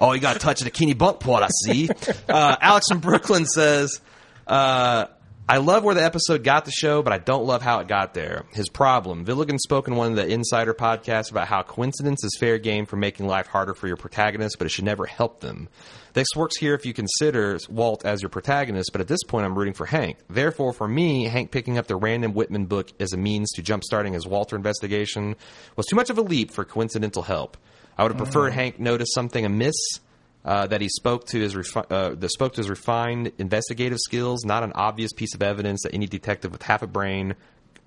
oh, 0.00 0.12
you 0.12 0.20
got 0.20 0.36
a 0.36 0.38
touch 0.38 0.60
of 0.60 0.64
the 0.64 0.70
Kennebunkport, 0.70 1.42
I 1.42 1.48
see. 1.64 1.88
Uh, 2.28 2.56
Alex 2.60 2.86
from 2.88 3.00
Brooklyn 3.00 3.44
says, 3.44 4.00
uh, 4.46 5.06
I 5.50 5.56
love 5.56 5.82
where 5.82 5.96
the 5.96 6.04
episode 6.04 6.44
got 6.44 6.64
the 6.64 6.70
show, 6.70 7.02
but 7.02 7.12
I 7.12 7.18
don't 7.18 7.44
love 7.44 7.60
how 7.60 7.80
it 7.80 7.88
got 7.88 8.14
there. 8.14 8.44
His 8.52 8.68
problem. 8.68 9.24
Gilligan 9.24 9.58
spoke 9.58 9.88
in 9.88 9.96
one 9.96 10.12
of 10.12 10.14
the 10.14 10.32
Insider 10.32 10.74
podcasts 10.74 11.32
about 11.32 11.48
how 11.48 11.62
coincidence 11.62 12.22
is 12.22 12.36
fair 12.38 12.56
game 12.56 12.86
for 12.86 12.94
making 12.94 13.26
life 13.26 13.48
harder 13.48 13.74
for 13.74 13.88
your 13.88 13.96
protagonist, 13.96 14.58
but 14.58 14.66
it 14.66 14.70
should 14.70 14.84
never 14.84 15.06
help 15.06 15.40
them. 15.40 15.68
This 16.12 16.28
works 16.36 16.56
here 16.56 16.74
if 16.74 16.86
you 16.86 16.94
consider 16.94 17.58
Walt 17.68 18.04
as 18.04 18.22
your 18.22 18.28
protagonist, 18.28 18.92
but 18.92 19.00
at 19.00 19.08
this 19.08 19.24
point 19.24 19.44
I'm 19.44 19.58
rooting 19.58 19.74
for 19.74 19.86
Hank. 19.86 20.18
Therefore, 20.28 20.72
for 20.72 20.86
me, 20.86 21.24
Hank 21.24 21.50
picking 21.50 21.78
up 21.78 21.88
the 21.88 21.96
random 21.96 22.32
Whitman 22.32 22.66
book 22.66 22.92
as 23.00 23.12
a 23.12 23.16
means 23.16 23.50
to 23.54 23.62
jumpstarting 23.62 24.14
his 24.14 24.28
Walter 24.28 24.54
investigation 24.54 25.34
was 25.74 25.86
too 25.86 25.96
much 25.96 26.10
of 26.10 26.18
a 26.18 26.22
leap 26.22 26.52
for 26.52 26.64
coincidental 26.64 27.22
help. 27.22 27.56
I 27.98 28.04
would 28.04 28.12
have 28.12 28.22
preferred 28.22 28.52
mm. 28.52 28.54
Hank 28.54 28.78
notice 28.78 29.08
something 29.12 29.44
amiss 29.44 29.98
uh, 30.44 30.66
that 30.68 30.80
he 30.80 30.88
spoke 30.88 31.26
to 31.26 31.38
his 31.40 31.54
refi- 31.54 31.90
uh, 31.90 32.14
that 32.14 32.30
spoke 32.30 32.54
to 32.54 32.60
his 32.60 32.70
refined 32.70 33.32
investigative 33.38 33.98
skills, 33.98 34.44
not 34.44 34.62
an 34.62 34.72
obvious 34.74 35.12
piece 35.12 35.34
of 35.34 35.42
evidence 35.42 35.82
that 35.82 35.94
any 35.94 36.06
detective 36.06 36.50
with 36.52 36.62
half 36.62 36.82
a 36.82 36.86
brain 36.86 37.34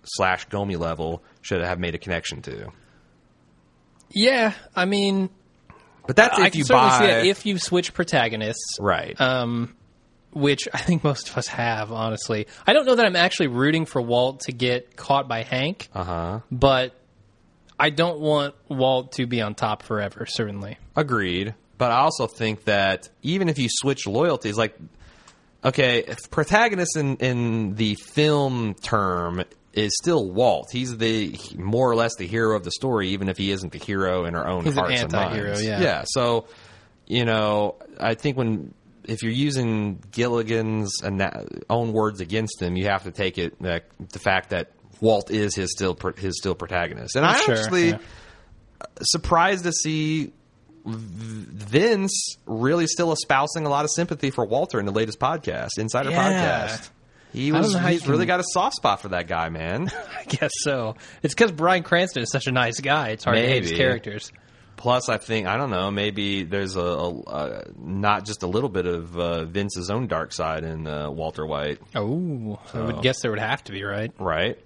slash 0.04 0.48
Gomi 0.50 0.78
level 0.78 1.24
should 1.42 1.62
have 1.62 1.80
made 1.80 1.96
a 1.96 1.98
connection 1.98 2.42
to. 2.44 2.72
Yeah, 4.12 4.54
I 4.76 4.86
mean, 4.86 5.30
But 6.06 6.16
that's 6.16 6.38
I 6.38 6.48
if 6.48 6.52
can 6.52 6.60
you 6.60 6.66
buy 6.66 7.22
if 7.26 7.46
you 7.46 7.58
switch 7.58 7.94
protagonists, 7.94 8.78
right. 8.80 9.20
um, 9.20 9.76
which 10.32 10.68
I 10.74 10.78
think 10.78 11.04
most 11.04 11.30
of 11.30 11.38
us 11.38 11.48
have. 11.48 11.92
Honestly, 11.92 12.46
I 12.68 12.74
don't 12.74 12.86
know 12.86 12.96
that 12.96 13.06
I'm 13.06 13.16
actually 13.16 13.48
rooting 13.48 13.86
for 13.86 14.02
Walt 14.02 14.42
to 14.42 14.52
get 14.52 14.96
caught 14.96 15.28
by 15.28 15.42
Hank, 15.44 15.90
uh 15.96 16.04
huh. 16.04 16.40
but 16.52 16.94
I 17.80 17.90
don't 17.90 18.20
want 18.20 18.54
Walt 18.70 19.14
to 19.14 19.26
be 19.26 19.42
on 19.42 19.56
top 19.56 19.82
forever. 19.82 20.26
Certainly, 20.28 20.78
Agreed. 20.96 21.56
But 21.84 21.92
I 21.92 21.98
also 22.00 22.28
think 22.28 22.64
that 22.64 23.10
even 23.24 23.50
if 23.50 23.60
you 23.60 23.68
switch 23.70 24.08
loyalties, 24.08 24.58
like, 24.58 24.74
okay, 25.66 26.00
if 26.08 26.32
protagonist 26.32 26.96
in, 26.96 27.18
in 27.18 27.76
the 27.76 27.96
film 27.96 28.74
term 28.76 29.44
is 29.74 29.92
still 30.02 30.32
Walt. 30.32 30.70
He's 30.72 30.96
the 30.98 31.38
more 31.58 31.92
or 31.92 31.96
less 31.98 32.16
the 32.16 32.26
hero 32.26 32.56
of 32.56 32.64
the 32.64 32.72
story, 32.72 33.10
even 33.10 33.28
if 33.28 33.38
he 33.38 33.52
isn't 33.52 33.74
the 33.74 33.80
hero 33.80 34.24
in 34.24 34.34
our 34.34 34.48
own 34.48 34.64
He's 34.64 34.78
an 34.78 34.80
hearts 34.86 35.02
and 35.02 35.14
anti-hero, 35.14 35.48
minds. 35.50 35.66
yeah. 35.66 35.82
Yeah. 35.82 36.04
So, 36.06 36.46
you 37.06 37.26
know, 37.26 37.76
I 38.00 38.14
think 38.14 38.38
when 38.38 38.74
if 39.04 39.22
you're 39.22 39.34
using 39.34 40.02
Gilligan's 40.10 41.02
own 41.70 41.92
words 41.92 42.22
against 42.22 42.62
him, 42.62 42.78
you 42.78 42.86
have 42.86 43.04
to 43.04 43.12
take 43.12 43.38
it 43.38 43.62
the 43.62 43.82
fact 44.20 44.52
that 44.52 44.72
Walt 45.02 45.32
is 45.32 45.54
his 45.54 45.74
still 45.74 45.98
his 46.16 46.38
still 46.38 46.56
protagonist. 46.56 47.18
And 47.18 47.26
I 47.26 47.36
Sure, 47.42 47.56
actually 47.56 47.90
yeah. 47.90 47.98
surprised 49.02 49.66
to 49.66 49.74
see 49.74 50.32
Vince 50.86 52.38
really 52.46 52.88
still 52.88 53.12
espousing 53.12 53.66
a 53.66 53.70
lot 53.70 53.86
of 53.86 53.92
sympathy 53.92 54.32
for 54.32 54.46
Walter 54.46 54.80
in 54.80 54.86
the 54.86 54.92
latest 54.92 55.20
podcast, 55.20 55.70
Insider 55.78 56.12
Yeah. 56.12 56.68
Podcast. 56.78 56.90
He 57.32 57.52
was 57.52 57.74
know 57.74 57.80
how 57.80 57.88
you 57.88 57.94
he's 58.00 58.08
really 58.08 58.28
got 58.28 58.40
a 58.40 58.44
soft 58.46 58.76
spot 58.76 59.02
for 59.02 59.10
that 59.10 59.28
guy, 59.28 59.50
man. 59.50 59.90
I 60.20 60.24
guess 60.26 60.52
so. 60.60 60.96
It's 61.24 61.34
because 61.34 61.52
Bryan 61.52 61.82
Cranston 61.82 62.22
is 62.22 62.32
such 62.32 62.46
a 62.46 62.52
nice 62.52 62.80
guy. 62.80 63.10
It's 63.10 63.24
hard 63.24 63.38
to 63.38 63.42
hate 63.48 63.64
his 63.64 63.72
characters. 63.72 64.32
Plus, 64.78 65.08
I 65.10 65.18
think 65.18 65.48
I 65.48 65.58
don't 65.58 65.70
know. 65.72 65.90
Maybe 65.90 66.44
there's 66.44 66.76
a, 66.76 66.82
a, 66.82 67.10
a 67.22 67.64
not 67.80 68.26
just 68.26 68.44
a 68.44 68.48
little 68.48 68.70
bit 68.70 68.86
of 68.86 69.18
uh, 69.18 69.46
Vince's 69.46 69.90
own 69.90 70.08
dark 70.08 70.32
side 70.34 70.64
in 70.64 70.86
uh, 70.86 71.10
Walter 71.10 71.46
White, 71.46 71.80
Oh, 71.96 72.60
I 72.74 72.82
would 72.82 73.02
guess 73.02 73.22
there 73.22 73.32
would 73.32 73.40
have 73.40 73.64
to 73.66 73.72
be, 73.72 73.84
right? 73.84 74.12
right? 74.20 74.60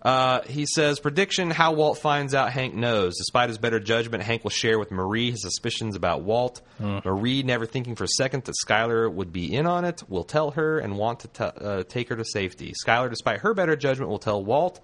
Uh, 0.00 0.42
he 0.42 0.64
says 0.64 1.00
prediction: 1.00 1.50
How 1.50 1.72
Walt 1.72 1.98
finds 1.98 2.32
out 2.34 2.52
Hank 2.52 2.72
knows. 2.74 3.16
Despite 3.16 3.48
his 3.48 3.58
better 3.58 3.80
judgment, 3.80 4.22
Hank 4.22 4.44
will 4.44 4.50
share 4.50 4.78
with 4.78 4.90
Marie 4.92 5.32
his 5.32 5.42
suspicions 5.42 5.96
about 5.96 6.22
Walt. 6.22 6.60
Marie, 6.78 7.42
never 7.42 7.66
thinking 7.66 7.96
for 7.96 8.04
a 8.04 8.08
second 8.16 8.44
that 8.44 8.54
Skyler 8.64 9.12
would 9.12 9.32
be 9.32 9.52
in 9.54 9.66
on 9.66 9.84
it, 9.84 10.02
will 10.08 10.22
tell 10.24 10.52
her 10.52 10.78
and 10.78 10.96
want 10.96 11.20
to 11.20 11.28
t- 11.28 11.44
uh, 11.44 11.82
take 11.82 12.08
her 12.10 12.16
to 12.16 12.24
safety. 12.24 12.72
Skyler, 12.86 13.10
despite 13.10 13.40
her 13.40 13.54
better 13.54 13.74
judgment, 13.74 14.08
will 14.08 14.20
tell 14.20 14.42
Walt. 14.44 14.80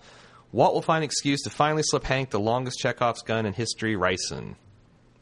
Walt 0.51 0.75
will 0.75 0.83
find 0.83 0.99
an 1.05 1.07
excuse 1.07 1.43
to 1.43 1.51
finally 1.51 1.83
slip 1.85 2.05
Hank 2.05 2.31
the 2.31 2.41
longest 2.41 2.79
Chekhov's 2.81 3.23
gun 3.23 3.47
in 3.47 3.53
history, 3.53 3.95
Ricin. 3.95 4.57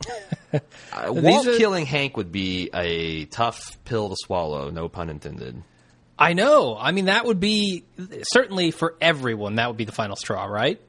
Uh, 0.52 1.10
Walt 1.10 1.46
are- 1.46 1.56
killing 1.56 1.86
Hank 1.86 2.18
would 2.18 2.30
be 2.30 2.68
a 2.74 3.24
tough 3.26 3.78
pill 3.86 4.10
to 4.10 4.16
swallow, 4.18 4.68
no 4.68 4.86
pun 4.86 5.08
intended. 5.08 5.62
I 6.18 6.34
know. 6.34 6.76
I 6.78 6.92
mean, 6.92 7.06
that 7.06 7.24
would 7.24 7.40
be 7.40 7.84
certainly 8.32 8.70
for 8.70 8.94
everyone. 9.00 9.56
That 9.56 9.68
would 9.68 9.76
be 9.76 9.84
the 9.84 9.92
final 9.92 10.16
straw, 10.16 10.44
right? 10.44 10.80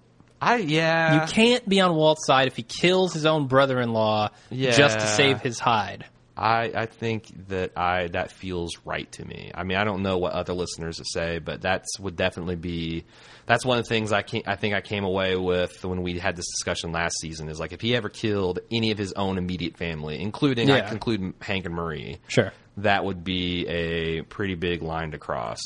I 0.42 0.58
yeah. 0.58 1.22
You 1.26 1.32
can't 1.32 1.68
be 1.68 1.80
on 1.80 1.96
Walt's 1.96 2.26
side 2.28 2.48
if 2.48 2.56
he 2.58 2.64
kills 2.64 3.14
his 3.14 3.26
own 3.26 3.48
brother-in-law 3.48 4.30
just 4.52 5.00
to 5.00 5.08
save 5.08 5.40
his 5.42 5.60
hide. 5.60 6.06
I, 6.36 6.72
I 6.76 6.86
think 6.88 7.32
that 7.50 7.78
I 7.78 8.08
that 8.08 8.32
feels 8.32 8.72
right 8.86 9.10
to 9.14 9.26
me. 9.26 9.52
I 9.54 9.64
mean, 9.64 9.78
I 9.78 9.84
don't 9.84 10.02
know 10.02 10.18
what 10.18 10.34
other 10.34 10.54
listeners 10.54 11.00
say, 11.14 11.38
but 11.38 11.62
that's 11.62 12.00
would 12.00 12.16
definitely 12.16 12.56
be 12.56 13.06
that's 13.46 13.64
one 13.64 13.78
of 13.78 13.86
the 13.86 13.90
things 13.90 14.12
I 14.12 14.24
can 14.24 14.42
I 14.48 14.56
think 14.56 14.74
I 14.74 14.82
came 14.82 15.04
away 15.04 15.36
with 15.36 15.86
when 15.86 16.02
we 16.02 16.18
had 16.18 16.36
this 16.36 16.48
discussion 16.50 16.92
last 16.92 17.20
season 17.22 17.50
is 17.50 17.60
like 17.60 17.72
if 17.72 17.82
he 17.82 17.96
ever 17.96 18.10
killed 18.10 18.60
any 18.72 18.90
of 18.90 18.98
his 18.98 19.14
own 19.14 19.38
immediate 19.38 19.78
family, 19.78 20.20
including 20.20 20.72
I 20.72 20.78
Yeah. 20.78 20.90
conclude 20.90 21.36
Hank 21.40 21.66
and 21.68 21.76
Marie, 21.76 22.18
Sure. 22.28 22.52
That 22.78 23.06
would 23.06 23.24
be 23.24 23.68
a 23.68 24.22
pretty 24.24 24.56
big 24.56 24.82
line 24.82 25.12
to 25.12 25.18
cross. 25.18 25.60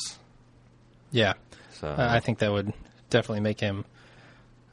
Yeah. 1.10 1.34
So 1.80 1.88
Uh, 1.88 1.94
I 2.10 2.20
think 2.20 2.38
that 2.40 2.52
would 2.52 2.72
definitely 3.10 3.40
make 3.40 3.60
him 3.60 3.84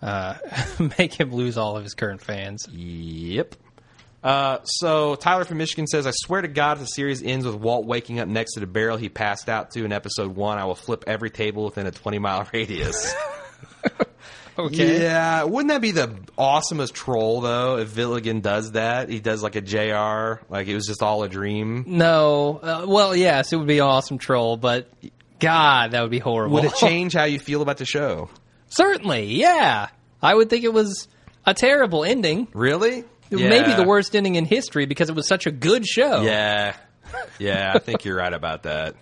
uh, 0.02 0.36
make 1.00 1.14
him 1.14 1.34
lose 1.34 1.58
all 1.58 1.78
of 1.78 1.84
his 1.84 1.94
current 1.94 2.22
fans. 2.22 2.68
Yep. 2.70 3.56
Uh, 4.24 4.58
so 4.64 5.16
Tyler 5.16 5.46
from 5.46 5.60
Michigan 5.60 5.86
says, 5.88 6.08
"I 6.08 6.12
swear 6.14 6.42
to 6.42 6.48
God, 6.48 6.74
if 6.78 6.80
the 6.82 6.88
series 6.88 7.22
ends 7.22 7.46
with 7.46 7.56
Walt 7.56 7.86
waking 7.86 8.20
up 8.20 8.28
next 8.28 8.54
to 8.54 8.60
the 8.60 8.66
barrel 8.68 8.98
he 8.98 9.08
passed 9.08 9.50
out 9.50 9.72
to 9.72 9.86
in 9.86 9.92
episode 9.94 10.36
one, 10.36 10.58
I 10.58 10.66
will 10.66 10.76
flip 10.76 11.04
every 11.06 11.30
table 11.30 11.66
within 11.66 11.86
a 11.86 11.92
twenty 11.92 12.20
mile 12.20 12.48
radius." 12.54 13.14
Okay. 14.60 15.02
Yeah, 15.02 15.44
wouldn't 15.44 15.68
that 15.68 15.82
be 15.82 15.92
the 15.92 16.08
awesomest 16.38 16.94
troll 16.94 17.42
though? 17.42 17.78
If 17.78 17.94
Gilligan 17.94 18.40
does 18.40 18.72
that, 18.72 19.10
he 19.10 19.20
does 19.20 19.44
like 19.44 19.56
a 19.58 19.62
Jr. 19.62 20.44
Like 20.50 20.68
it 20.68 20.76
was 20.76 20.86
just 20.88 21.04
all 21.04 21.24
a 21.24 21.30
dream. 21.30 21.84
No. 21.88 22.60
Uh, 22.64 22.86
well, 22.88 23.14
yes, 23.14 23.52
it 23.52 23.58
would 23.58 23.68
be 23.68 23.80
an 23.80 23.84
awesome 23.86 24.18
troll, 24.18 24.56
but 24.56 24.90
God, 25.40 25.92
that 25.92 26.02
would 26.02 26.12
be 26.12 26.20
horrible. 26.20 26.56
Would 26.56 26.66
it 26.66 26.76
change 26.80 27.14
how 27.14 27.26
you 27.26 27.38
feel 27.38 27.62
about 27.62 27.78
the 27.78 27.86
show? 27.86 28.30
Certainly, 28.70 29.26
yeah. 29.36 29.90
I 30.22 30.34
would 30.34 30.50
think 30.50 30.64
it 30.64 30.74
was 30.74 31.08
a 31.46 31.54
terrible 31.54 32.06
ending. 32.06 32.48
Really? 32.54 33.04
Maybe 33.30 33.74
the 33.74 33.84
worst 33.84 34.16
ending 34.16 34.36
in 34.36 34.46
history 34.46 34.86
because 34.86 35.10
it 35.10 35.16
was 35.16 35.28
such 35.28 35.48
a 35.48 35.52
good 35.52 35.86
show. 35.86 36.22
Yeah, 36.22 36.76
yeah, 37.40 37.74
I 37.76 37.80
think 37.80 38.06
you're 38.06 38.16
right 38.16 38.32
about 38.32 38.64
that. 38.64 38.96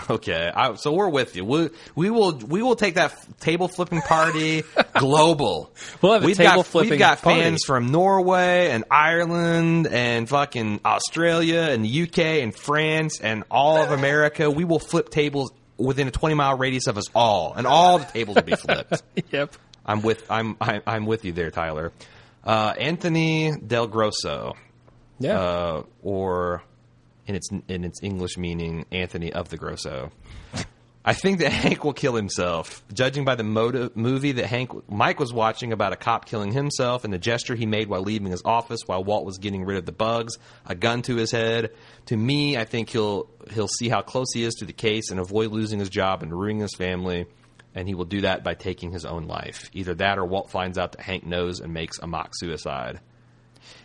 Okay, 0.10 0.50
I, 0.54 0.74
so 0.74 0.92
we're 0.92 1.08
with 1.08 1.36
you. 1.36 1.44
We, 1.44 1.70
we 1.94 2.10
will 2.10 2.32
we 2.36 2.62
will 2.62 2.76
take 2.76 2.94
that 2.96 3.12
f- 3.12 3.38
table 3.40 3.68
flipping 3.68 4.00
party 4.02 4.62
global. 4.98 5.72
We'll 6.02 6.14
have 6.14 6.22
a 6.22 6.26
we've 6.26 6.36
table 6.36 6.56
got, 6.56 6.66
flipping 6.66 6.90
We've 6.90 6.98
got 6.98 7.22
party. 7.22 7.40
fans 7.40 7.64
from 7.64 7.86
Norway 7.92 8.70
and 8.70 8.84
Ireland 8.90 9.86
and 9.86 10.28
fucking 10.28 10.80
Australia 10.84 11.60
and 11.70 11.84
the 11.84 12.02
UK 12.02 12.18
and 12.42 12.54
France 12.54 13.20
and 13.20 13.44
all 13.50 13.82
of 13.82 13.90
America. 13.90 14.50
We 14.50 14.64
will 14.64 14.78
flip 14.78 15.10
tables 15.10 15.52
within 15.76 16.08
a 16.08 16.10
20 16.10 16.34
mile 16.34 16.56
radius 16.56 16.86
of 16.86 16.96
us 16.96 17.06
all, 17.14 17.54
and 17.56 17.66
all 17.66 17.98
the 17.98 18.04
tables 18.06 18.36
will 18.36 18.42
be 18.42 18.56
flipped. 18.56 19.02
Yep. 19.30 19.54
I'm 19.86 20.00
with 20.02 20.24
I'm 20.30 20.56
I'm, 20.60 20.82
I'm 20.86 21.06
with 21.06 21.24
you 21.24 21.32
there, 21.32 21.50
Tyler. 21.50 21.92
Uh, 22.42 22.74
Anthony 22.78 23.52
Del 23.56 23.86
Grosso 23.86 24.54
Yeah. 25.18 25.38
uh, 25.40 25.82
or 26.02 26.62
in 27.26 27.34
its 27.34 27.50
in 27.68 27.84
its 27.84 28.02
English 28.02 28.36
meaning, 28.36 28.86
Anthony 28.90 29.32
of 29.32 29.48
the 29.48 29.56
Grosso. 29.56 30.10
I 31.06 31.12
think 31.12 31.40
that 31.40 31.52
Hank 31.52 31.84
will 31.84 31.92
kill 31.92 32.14
himself, 32.14 32.82
judging 32.92 33.24
by 33.24 33.34
the 33.34 33.44
motive, 33.44 33.94
movie 33.94 34.32
that 34.32 34.46
Hank 34.46 34.70
Mike 34.90 35.20
was 35.20 35.32
watching 35.32 35.72
about 35.72 35.92
a 35.92 35.96
cop 35.96 36.24
killing 36.24 36.52
himself 36.52 37.04
and 37.04 37.12
the 37.12 37.18
gesture 37.18 37.54
he 37.54 37.66
made 37.66 37.88
while 37.88 38.00
leaving 38.00 38.30
his 38.30 38.42
office 38.44 38.80
while 38.86 39.04
Walt 39.04 39.26
was 39.26 39.38
getting 39.38 39.64
rid 39.64 39.76
of 39.76 39.84
the 39.84 39.92
bugs, 39.92 40.38
a 40.64 40.74
gun 40.74 41.02
to 41.02 41.16
his 41.16 41.30
head. 41.30 41.72
To 42.06 42.16
me, 42.16 42.56
I 42.56 42.64
think 42.64 42.88
he'll 42.90 43.28
he'll 43.50 43.68
see 43.68 43.88
how 43.88 44.00
close 44.00 44.32
he 44.32 44.44
is 44.44 44.54
to 44.54 44.64
the 44.64 44.72
case 44.72 45.10
and 45.10 45.20
avoid 45.20 45.50
losing 45.50 45.78
his 45.78 45.90
job 45.90 46.22
and 46.22 46.32
ruining 46.32 46.60
his 46.60 46.74
family. 46.74 47.26
And 47.76 47.88
he 47.88 47.94
will 47.94 48.04
do 48.04 48.20
that 48.20 48.44
by 48.44 48.54
taking 48.54 48.92
his 48.92 49.04
own 49.04 49.26
life. 49.26 49.68
Either 49.72 49.94
that, 49.96 50.16
or 50.16 50.24
Walt 50.24 50.48
finds 50.48 50.78
out 50.78 50.92
that 50.92 51.00
Hank 51.00 51.26
knows 51.26 51.58
and 51.58 51.74
makes 51.74 51.98
a 51.98 52.06
mock 52.06 52.30
suicide. 52.34 53.00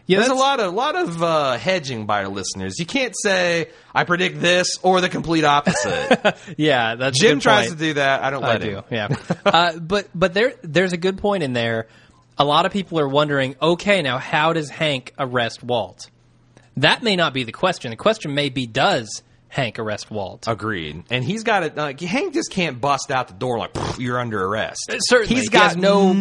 Yeah. 0.06 0.20
There's 0.20 0.32
a 0.32 0.36
lot 0.36 0.60
of 0.60 0.74
lot 0.74 0.96
of 0.96 1.22
uh, 1.22 1.58
hedging 1.58 2.06
by 2.06 2.24
our 2.24 2.30
listeners. 2.30 2.80
You 2.80 2.86
can't 2.86 3.14
say 3.22 3.70
I 3.94 4.06
predict 4.06 4.40
this 4.40 4.78
or 4.82 5.02
the 5.02 5.10
complete 5.10 5.44
opposite. 5.44 6.36
Yeah. 6.58 6.96
That's 6.96 7.20
Jim 7.20 7.40
tries 7.40 7.70
to 7.70 7.76
do 7.76 7.94
that. 7.94 8.24
I 8.24 8.30
don't 8.32 8.44
I 8.44 8.48
let 8.48 8.62
do. 8.62 8.70
him. 8.70 8.84
Yeah. 8.90 9.16
uh, 9.46 9.78
but 9.78 10.08
but 10.16 10.34
there 10.34 10.56
there's 10.64 10.94
a 10.94 10.98
good 10.98 11.20
point 11.20 11.44
in 11.44 11.54
there. 11.54 11.88
A 12.38 12.46
lot 12.46 12.66
of 12.66 12.72
people 12.72 13.00
are 13.00 13.08
wondering, 13.08 13.56
okay, 13.62 14.02
now 14.02 14.18
how 14.18 14.54
does 14.54 14.70
Hank 14.70 15.14
arrest 15.20 15.64
Walt? 15.64 16.10
That 16.78 17.04
may 17.04 17.16
not 17.16 17.34
be 17.34 17.44
the 17.44 17.52
question. 17.52 17.92
The 17.92 17.98
question 17.98 18.34
may 18.34 18.50
be, 18.50 18.66
does 18.66 19.22
Hank 19.50 19.80
arrest 19.80 20.10
Walt? 20.12 20.48
Agreed. 20.48 21.04
And 21.10 21.24
he's 21.24 21.44
got 21.44 21.64
it. 21.64 21.76
Like, 21.76 22.00
Hank 22.00 22.34
just 22.34 22.52
can't 22.52 22.80
bust 22.80 23.10
out 23.12 23.28
the 23.30 23.34
door 23.34 23.58
like 23.58 23.72
you're 23.98 24.20
under 24.20 24.46
arrest. 24.46 24.90
Uh, 24.92 25.00
certainly. 25.00 25.36
he's 25.36 25.44
He 25.46 25.50
got 25.50 25.70
has 25.70 25.78
no 25.78 26.10
case. 26.14 26.18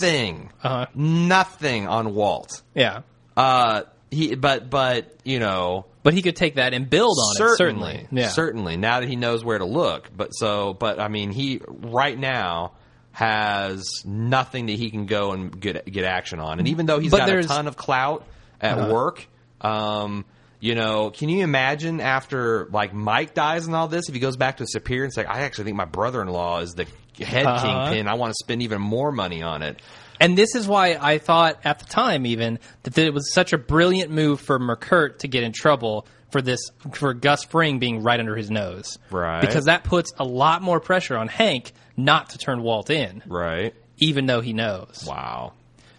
nothing, 0.00 0.50
Uh-huh. 0.62 0.86
nothing 0.94 1.86
on 1.86 2.14
Walt. 2.14 2.62
Yeah. 2.74 3.02
Uh, 3.36 3.82
he, 4.10 4.34
but 4.34 4.70
but 4.70 5.16
you 5.24 5.38
know, 5.40 5.86
But 6.02 6.14
he 6.14 6.22
could 6.22 6.36
take 6.36 6.56
that 6.56 6.74
and 6.74 6.88
build 6.90 7.16
on 7.18 7.34
certainly, 7.36 7.90
it. 7.92 7.96
Certainly. 8.02 8.08
Yeah. 8.22 8.28
certainly. 8.28 8.76
Now 8.76 9.00
that 9.00 9.08
he 9.08 9.16
knows 9.16 9.44
where 9.44 9.58
to 9.58 9.64
look, 9.64 10.10
but 10.16 10.30
so, 10.30 10.74
but 10.74 10.98
I 11.00 11.08
mean, 11.08 11.30
he 11.30 11.60
right 11.66 12.18
now 12.18 12.72
has 13.12 13.84
nothing 14.04 14.66
that 14.66 14.72
he 14.76 14.90
can 14.90 15.06
go 15.06 15.32
and 15.32 15.58
get 15.60 15.84
get 15.90 16.04
action 16.04 16.40
on. 16.40 16.58
And 16.58 16.68
even 16.68 16.86
though 16.86 16.98
he's 16.98 17.10
But 17.12 17.18
got 17.26 17.30
a 17.30 17.42
ton 17.44 17.66
of 17.68 17.76
clout 17.76 18.24
at 18.60 18.78
Uh-huh. 18.78 18.92
work, 18.92 19.26
um, 19.60 20.24
you 20.64 20.74
know, 20.74 21.10
can 21.10 21.28
you 21.28 21.44
imagine 21.44 22.00
after 22.00 22.66
like 22.72 22.94
Mike 22.94 23.34
dies 23.34 23.66
and 23.66 23.76
all 23.76 23.86
this, 23.86 24.08
if 24.08 24.14
he 24.14 24.20
goes 24.20 24.38
back 24.38 24.56
to 24.56 24.64
Superior 24.66 25.04
and 25.04 25.12
say, 25.12 25.22
"I 25.24 25.40
actually 25.42 25.64
think 25.64 25.76
my 25.76 25.84
brother-in-law 25.84 26.60
is 26.60 26.72
the 26.72 26.86
head 27.22 27.44
Uh-huh. 27.44 27.86
kingpin. 27.90 28.08
I 28.08 28.14
want 28.14 28.30
to 28.30 28.36
spend 28.42 28.62
even 28.62 28.80
more 28.80 29.12
money 29.12 29.42
on 29.42 29.60
it." 29.62 29.82
And 30.20 30.38
this 30.38 30.54
is 30.54 30.66
why 30.66 30.96
I 30.98 31.18
thought 31.18 31.58
at 31.64 31.80
the 31.80 31.84
time 31.84 32.24
even 32.24 32.58
that 32.84 32.96
it 32.96 33.12
was 33.12 33.30
such 33.34 33.52
a 33.52 33.58
brilliant 33.58 34.10
move 34.10 34.40
for 34.40 34.58
Merkert 34.58 35.18
to 35.18 35.28
get 35.28 35.42
in 35.42 35.52
trouble 35.52 36.06
for 36.30 36.40
this 36.40 36.60
for 36.92 37.12
Gus 37.12 37.44
Fring 37.44 37.78
being 37.78 38.02
right 38.02 38.18
under 38.18 38.34
his 38.34 38.50
nose. 38.50 38.98
Right. 39.10 39.42
Because 39.42 39.66
that 39.66 39.84
puts 39.84 40.12
a 40.18 40.24
lot 40.24 40.62
more 40.62 40.80
pressure 40.80 41.18
on 41.18 41.28
Hank 41.28 41.72
not 41.96 42.30
to 42.30 42.38
turn 42.38 42.62
Walt 42.62 42.88
in, 42.88 43.22
Right? 43.26 43.74
even 43.98 44.24
though 44.24 44.40
he 44.40 44.54
knows. 44.54 45.04
Wow. 45.06 45.52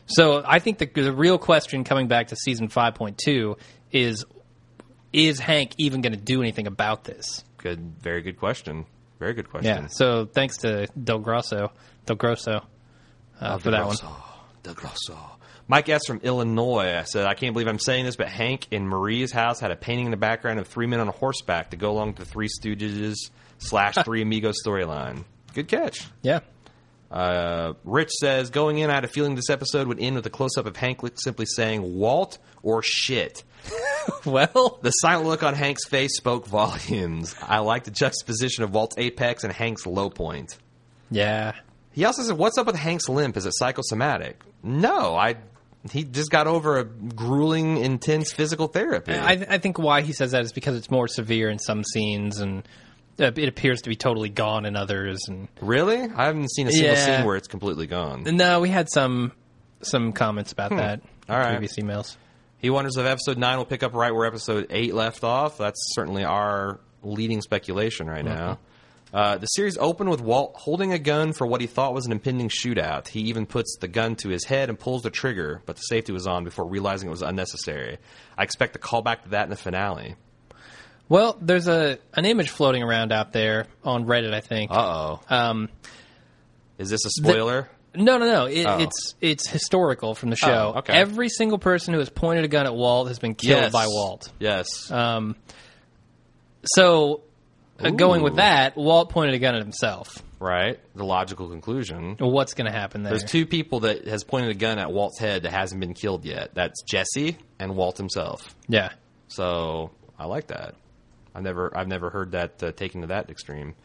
So 0.08 0.44
I 0.44 0.58
think 0.58 0.80
the, 0.80 0.88
the 0.88 1.14
real 1.14 1.38
question 1.38 1.84
coming 1.84 2.08
back 2.08 2.30
to 2.30 2.36
season 2.36 2.68
5.2 2.68 3.58
is 3.92 4.26
is 5.16 5.40
Hank 5.40 5.72
even 5.78 6.02
going 6.02 6.14
to 6.14 6.20
do 6.20 6.42
anything 6.42 6.68
about 6.68 7.06
this? 7.06 7.44
Good. 7.58 7.80
Very 8.02 8.22
good 8.22 8.38
question. 8.38 8.86
Very 9.18 9.34
good 9.34 9.50
question. 9.50 9.84
Yeah. 9.84 9.88
So 9.90 10.26
thanks 10.26 10.58
to 10.58 10.88
Del 11.02 11.20
Grosso, 11.20 11.72
Del 12.06 12.18
Grosso 12.18 12.62
uh, 13.40 13.58
for 13.58 13.72
that 13.72 13.86
one. 13.86 13.96
De 14.64 14.74
Grosso. 14.74 15.18
Mike 15.68 15.90
S. 15.90 16.06
from 16.06 16.20
Illinois 16.22 17.04
said, 17.06 17.26
I 17.26 17.34
can't 17.34 17.54
believe 17.54 17.68
I'm 17.68 17.80
saying 17.80 18.06
this, 18.06 18.16
but 18.16 18.28
Hank 18.28 18.68
in 18.70 18.88
Marie's 18.88 19.32
house 19.32 19.60
had 19.60 19.72
a 19.72 19.76
painting 19.76 20.06
in 20.06 20.12
the 20.12 20.18
background 20.18 20.60
of 20.60 20.68
three 20.68 20.86
men 20.86 21.00
on 21.00 21.08
a 21.08 21.12
horseback 21.12 21.72
to 21.72 21.78
go 21.78 21.92
along 21.92 22.10
with 22.10 22.18
the 22.18 22.26
Three 22.26 22.50
Stooges 22.50 23.16
slash 23.58 23.96
Three 24.04 24.22
Amigos 24.22 24.58
storyline. 24.64 25.24
Good 25.54 25.68
catch. 25.68 26.06
Yeah. 26.22 26.42
Uh, 27.10 27.74
Rich 27.84 28.12
says, 28.12 28.50
going 28.50 28.78
in, 28.78 28.90
I 28.90 28.96
had 28.96 29.06
a 29.06 29.08
feeling 29.08 29.36
this 29.36 29.50
episode 29.50 29.88
would 29.88 30.00
end 30.00 30.18
with 30.18 30.26
a 30.26 30.30
close 30.30 30.58
up 30.58 30.66
of 30.66 30.76
Hank 30.76 31.00
simply 31.16 31.46
saying, 31.46 31.96
Walt 31.96 32.38
or 32.62 32.84
shit. 32.84 33.44
Well, 34.26 34.80
The 34.82 34.92
silent 34.92 35.28
look 35.28 35.44
on 35.44 35.54
Hank's 35.54 35.88
face 35.88 36.16
spoke 36.18 36.48
volumes. 36.48 37.36
I 37.42 37.60
like 37.60 37.84
the 37.84 37.92
juxtaposition 37.92 38.64
of 38.64 38.74
Walt's 38.74 38.96
apex 38.98 39.44
and 39.44 39.54
Hank's 39.54 39.86
low 39.86 40.10
point. 40.10 40.58
yeah. 41.12 41.54
He 41.94 42.04
also 42.04 42.24
said, 42.24 42.38
"What's 42.38 42.58
up 42.58 42.68
with 42.68 42.76
Hank's 42.76 43.08
limp? 43.08 43.38
Is 43.38 43.46
it 43.46 43.54
psychosomatic?" 43.56 44.42
No, 44.64 45.16
I. 45.16 45.36
He 45.94 46.04
just 46.04 46.30
got 46.30 46.46
over 46.46 46.78
a 46.80 46.84
grueling, 46.84 47.78
intense 47.78 48.34
physical 48.34 48.68
therapy. 48.68 49.14
I, 49.14 49.46
I 49.50 49.58
think 49.60 49.78
why 49.80 50.02
he 50.02 50.12
says 50.12 50.32
that 50.32 50.44
is 50.44 50.52
because 50.52 50.76
it's 50.76 50.92
more 50.92 51.08
severe 51.08 51.50
in 51.50 51.58
some 51.60 51.84
scenes, 51.86 52.40
and 52.40 52.68
uh, 53.18 53.32
it 53.38 53.48
appears 53.48 53.82
to 53.84 53.90
be 53.90 53.96
totally 53.96 54.28
gone 54.28 54.66
in 54.66 54.76
others. 54.76 55.20
And 55.30 55.48
really, 55.62 56.02
I 56.02 56.26
haven't 56.26 56.52
seen 56.52 56.68
a 56.68 56.72
single 56.72 56.96
Yeah. 56.96 57.18
scene 57.18 57.26
where 57.26 57.38
it's 57.38 57.48
completely 57.48 57.88
gone. 57.88 58.24
no, 58.24 58.60
we 58.60 58.68
had 58.70 58.90
some 58.92 59.32
some 59.82 60.12
comments 60.12 60.52
about 60.52 60.72
that. 60.72 61.00
in 61.00 61.08
Hmm. 61.28 61.32
All 61.32 61.38
right. 61.40 61.52
previous 61.52 61.78
emails. 61.78 62.18
He 62.66 62.72
wonders 62.72 62.98
if 62.98 63.06
episode 63.06 63.38
nine 63.38 63.60
will 63.60 63.66
pick 63.66 63.84
up 63.84 63.94
right 63.94 64.12
where 64.12 64.26
episode 64.26 64.66
eight 64.72 64.96
left 64.96 65.24
off. 65.24 65.60
That's 65.60 65.78
certainly 65.94 66.24
our 66.24 66.80
leading 67.04 67.42
speculation 67.42 68.08
right 68.08 68.26
now. 68.26 68.58
Uh, 69.14 69.38
the 69.38 69.46
series 69.46 69.78
opened 69.78 70.10
with 70.10 70.20
Walt 70.20 70.56
holding 70.56 70.92
a 70.92 70.98
gun 70.98 71.32
for 71.34 71.46
what 71.46 71.62
he 71.62 71.68
thought 71.68 71.94
was 71.94 72.08
an 72.08 72.12
impending 72.12 72.50
shootout. 72.50 73.08
He 73.08 73.20
even 73.20 73.46
puts 73.46 73.78
the 73.80 73.88
gun 73.88 74.16
to 74.16 74.30
his 74.30 74.46
head 74.46 74.70
and 74.70 74.80
pulls 74.80 75.04
the 75.04 75.12
trigger, 75.12 75.62
but 75.68 75.76
the 75.76 75.84
safety 75.84 76.12
was 76.12 76.26
on 76.26 76.44
before 76.44 76.68
realizing 76.68 77.08
it 77.08 77.12
was 77.12 77.22
unnecessary. 77.22 78.00
I 78.36 78.42
expect 78.42 78.76
a 78.76 78.80
callback 78.80 79.22
to 79.26 79.30
that 79.30 79.44
in 79.44 79.52
the 79.52 79.58
finale. 79.58 80.16
Well, 81.08 81.38
there's 81.40 81.68
a 81.68 82.00
an 82.16 82.26
image 82.26 82.50
floating 82.50 82.82
around 82.82 83.12
out 83.12 83.32
there 83.32 83.68
on 83.84 84.08
Reddit. 84.08 84.34
I 84.34 84.42
think. 84.42 84.72
Uh 84.72 84.76
oh. 84.76 85.22
Um, 85.30 85.70
Is 86.80 86.90
this 86.90 87.06
a 87.06 87.12
spoiler? 87.12 87.70
No, 87.98 88.18
no, 88.18 88.26
no. 88.26 88.46
It, 88.46 88.66
Oh. 88.68 88.80
It's 88.80 89.16
it's 89.22 89.48
historical 89.48 90.16
from 90.16 90.30
the 90.30 90.36
show. 90.36 90.74
Oh, 90.76 90.80
okay. 90.80 90.94
Every 90.94 91.30
single 91.30 91.58
person 91.58 91.94
who 91.94 92.00
has 92.00 92.10
pointed 92.10 92.46
a 92.46 92.48
gun 92.48 92.66
at 92.66 92.76
Walt 92.76 93.08
has 93.08 93.20
been 93.20 93.36
killed 93.36 93.62
Yes. 93.62 93.72
by 93.72 93.86
Walt. 93.88 94.32
Yes. 94.40 94.90
Um, 94.92 95.36
so, 96.66 97.22
uh, 97.80 97.92
going 97.92 98.24
with 98.24 98.38
that, 98.38 98.76
Walt 98.76 99.10
pointed 99.10 99.36
a 99.36 99.40
gun 99.40 99.56
at 99.56 99.62
himself. 99.62 100.22
right. 100.40 100.80
The 100.96 101.06
logical 101.06 101.48
conclusion. 101.50 102.16
What's 102.20 102.54
going 102.54 102.72
to 102.72 102.78
happen 102.78 103.04
there? 103.04 103.12
There's 103.12 103.24
two 103.30 103.46
people 103.46 103.82
that 103.82 104.08
has 104.08 104.24
pointed 104.24 104.52
a 104.52 104.56
gun 104.56 104.80
at 104.80 104.92
Walt's 104.92 105.20
head 105.20 105.44
that 105.44 105.52
hasn't 105.52 105.80
been 105.82 105.94
killed 105.94 106.26
yet. 106.26 106.54
That's 106.54 106.82
Jesse 106.84 107.38
and 107.60 107.76
Walt 107.76 107.98
himself. 107.98 108.56
Yeah. 108.68 108.90
So 109.28 109.92
I 110.18 110.26
like 110.26 110.48
that. 110.48 110.76
I've 111.34 111.44
never 111.44 111.76
I've 111.78 111.88
never 111.88 112.10
heard 112.10 112.32
that 112.32 112.64
uh, 112.64 112.72
taken 112.72 113.02
to 113.02 113.08
that 113.08 113.30
extreme. 113.30 113.76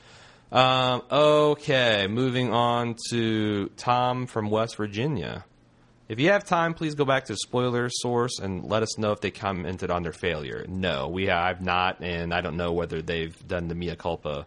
Um, 0.53 1.03
okay, 1.11 2.07
moving 2.09 2.53
on 2.53 2.97
to 3.11 3.69
Tom 3.77 4.27
from 4.27 4.51
West 4.51 4.77
Virginia. 4.77 5.45
If 6.09 6.19
you 6.19 6.31
have 6.31 6.45
time, 6.45 6.75
please 6.75 6.97
go 6.97 7.05
back 7.05 7.27
to 7.27 7.35
the 7.35 7.39
spoiler 7.39 7.89
source 7.89 8.41
and 8.41 8.65
let 8.65 8.83
us 8.83 8.99
know 8.99 9.13
if 9.13 9.21
they 9.21 9.31
commented 9.31 9.93
on 9.93 10.03
their 10.03 10.13
failure. 10.13 10.67
No, 10.69 11.07
we 11.07 11.27
have 11.27 11.61
not, 11.61 12.03
and 12.03 12.35
I 12.35 12.41
don't 12.41 12.57
know 12.57 12.73
whether 12.73 13.01
they've 13.01 13.37
done 13.47 13.69
the 13.69 13.77
mea 13.77 13.95
culpa. 13.95 14.47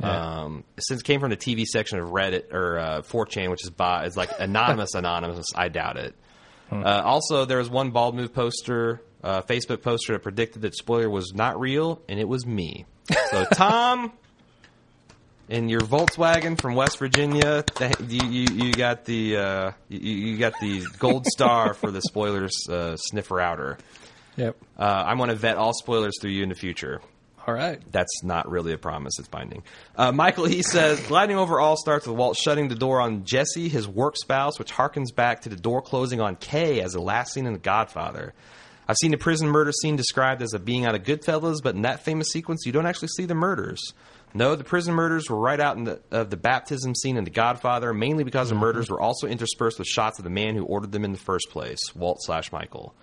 Um, 0.00 0.64
since 0.78 1.00
it 1.00 1.04
came 1.04 1.20
from 1.20 1.30
the 1.30 1.36
TV 1.36 1.64
section 1.64 1.98
of 1.98 2.08
Reddit 2.08 2.52
or 2.52 2.78
uh, 2.78 3.02
4chan, 3.02 3.50
which 3.50 3.64
is 3.64 3.70
by, 3.70 4.06
is 4.06 4.16
like 4.16 4.30
anonymous, 4.38 4.94
anonymous. 4.94 5.46
I 5.54 5.68
doubt 5.68 5.98
it. 5.98 6.14
Uh, 6.72 7.02
also, 7.04 7.44
there 7.44 7.58
was 7.58 7.68
one 7.70 7.90
bald 7.90 8.14
move 8.16 8.32
poster, 8.32 9.02
uh, 9.22 9.42
Facebook 9.42 9.82
poster 9.82 10.14
that 10.14 10.22
predicted 10.22 10.62
that 10.62 10.74
spoiler 10.74 11.08
was 11.08 11.32
not 11.34 11.60
real, 11.60 12.02
and 12.08 12.18
it 12.18 12.26
was 12.26 12.46
me. 12.46 12.86
So 13.30 13.44
Tom, 13.52 14.12
in 15.48 15.68
your 15.68 15.80
Volkswagen 15.80 16.60
from 16.60 16.74
West 16.74 16.98
Virginia, 16.98 17.64
you, 18.06 18.28
you, 18.28 18.46
you 18.54 18.72
got 18.72 19.04
the 19.04 19.36
uh, 19.36 19.72
you, 19.88 19.98
you 19.98 20.38
got 20.38 20.54
the 20.60 20.84
gold 20.98 21.26
star 21.26 21.74
for 21.74 21.90
the 21.90 22.00
spoilers 22.00 22.68
uh, 22.68 22.96
sniffer 22.96 23.40
outer. 23.40 23.78
Yep. 24.36 24.56
Uh, 24.78 24.82
I'm 24.82 25.18
going 25.18 25.28
to 25.28 25.36
vet 25.36 25.56
all 25.56 25.72
spoilers 25.74 26.18
through 26.20 26.32
you 26.32 26.42
in 26.42 26.48
the 26.48 26.54
future. 26.54 27.00
All 27.46 27.54
right. 27.54 27.80
That's 27.92 28.24
not 28.24 28.50
really 28.50 28.72
a 28.72 28.78
promise; 28.78 29.18
it's 29.18 29.28
binding. 29.28 29.62
Uh, 29.94 30.12
Michael, 30.12 30.46
he 30.46 30.62
says, 30.62 30.98
gliding 31.06 31.36
over 31.36 31.60
all 31.60 31.76
starts 31.76 32.06
with 32.06 32.16
Walt 32.16 32.38
shutting 32.38 32.68
the 32.68 32.74
door 32.74 33.00
on 33.00 33.24
Jesse, 33.24 33.68
his 33.68 33.86
work 33.86 34.16
spouse, 34.16 34.58
which 34.58 34.72
harkens 34.72 35.14
back 35.14 35.42
to 35.42 35.50
the 35.50 35.56
door 35.56 35.82
closing 35.82 36.20
on 36.20 36.36
Kay 36.36 36.80
as 36.80 36.92
the 36.92 37.02
last 37.02 37.34
scene 37.34 37.46
in 37.46 37.52
The 37.52 37.58
Godfather. 37.58 38.32
I've 38.88 38.96
seen 38.96 39.10
the 39.10 39.18
prison 39.18 39.48
murder 39.48 39.72
scene 39.72 39.96
described 39.96 40.42
as 40.42 40.52
a 40.52 40.58
being 40.58 40.84
out 40.84 40.94
of 40.94 41.02
Goodfellas, 41.02 41.62
but 41.62 41.74
in 41.74 41.82
that 41.82 42.04
famous 42.04 42.28
sequence, 42.28 42.64
you 42.66 42.72
don't 42.72 42.86
actually 42.86 43.08
see 43.08 43.24
the 43.24 43.34
murders. 43.34 43.92
No, 44.36 44.56
the 44.56 44.64
prison 44.64 44.94
murders 44.94 45.30
were 45.30 45.38
right 45.38 45.60
out 45.60 45.76
in 45.76 45.84
the, 45.84 46.00
of 46.10 46.28
the 46.28 46.36
baptism 46.36 46.96
scene 46.96 47.16
in 47.16 47.22
The 47.22 47.30
Godfather, 47.30 47.94
mainly 47.94 48.24
because 48.24 48.48
the 48.48 48.56
mm-hmm. 48.56 48.64
murders 48.64 48.90
were 48.90 49.00
also 49.00 49.28
interspersed 49.28 49.78
with 49.78 49.86
shots 49.86 50.18
of 50.18 50.24
the 50.24 50.30
man 50.30 50.56
who 50.56 50.64
ordered 50.64 50.90
them 50.90 51.04
in 51.04 51.12
the 51.12 51.18
first 51.18 51.50
place, 51.50 51.78
Walt 51.94 52.18
slash 52.20 52.50
Michael. 52.50 52.94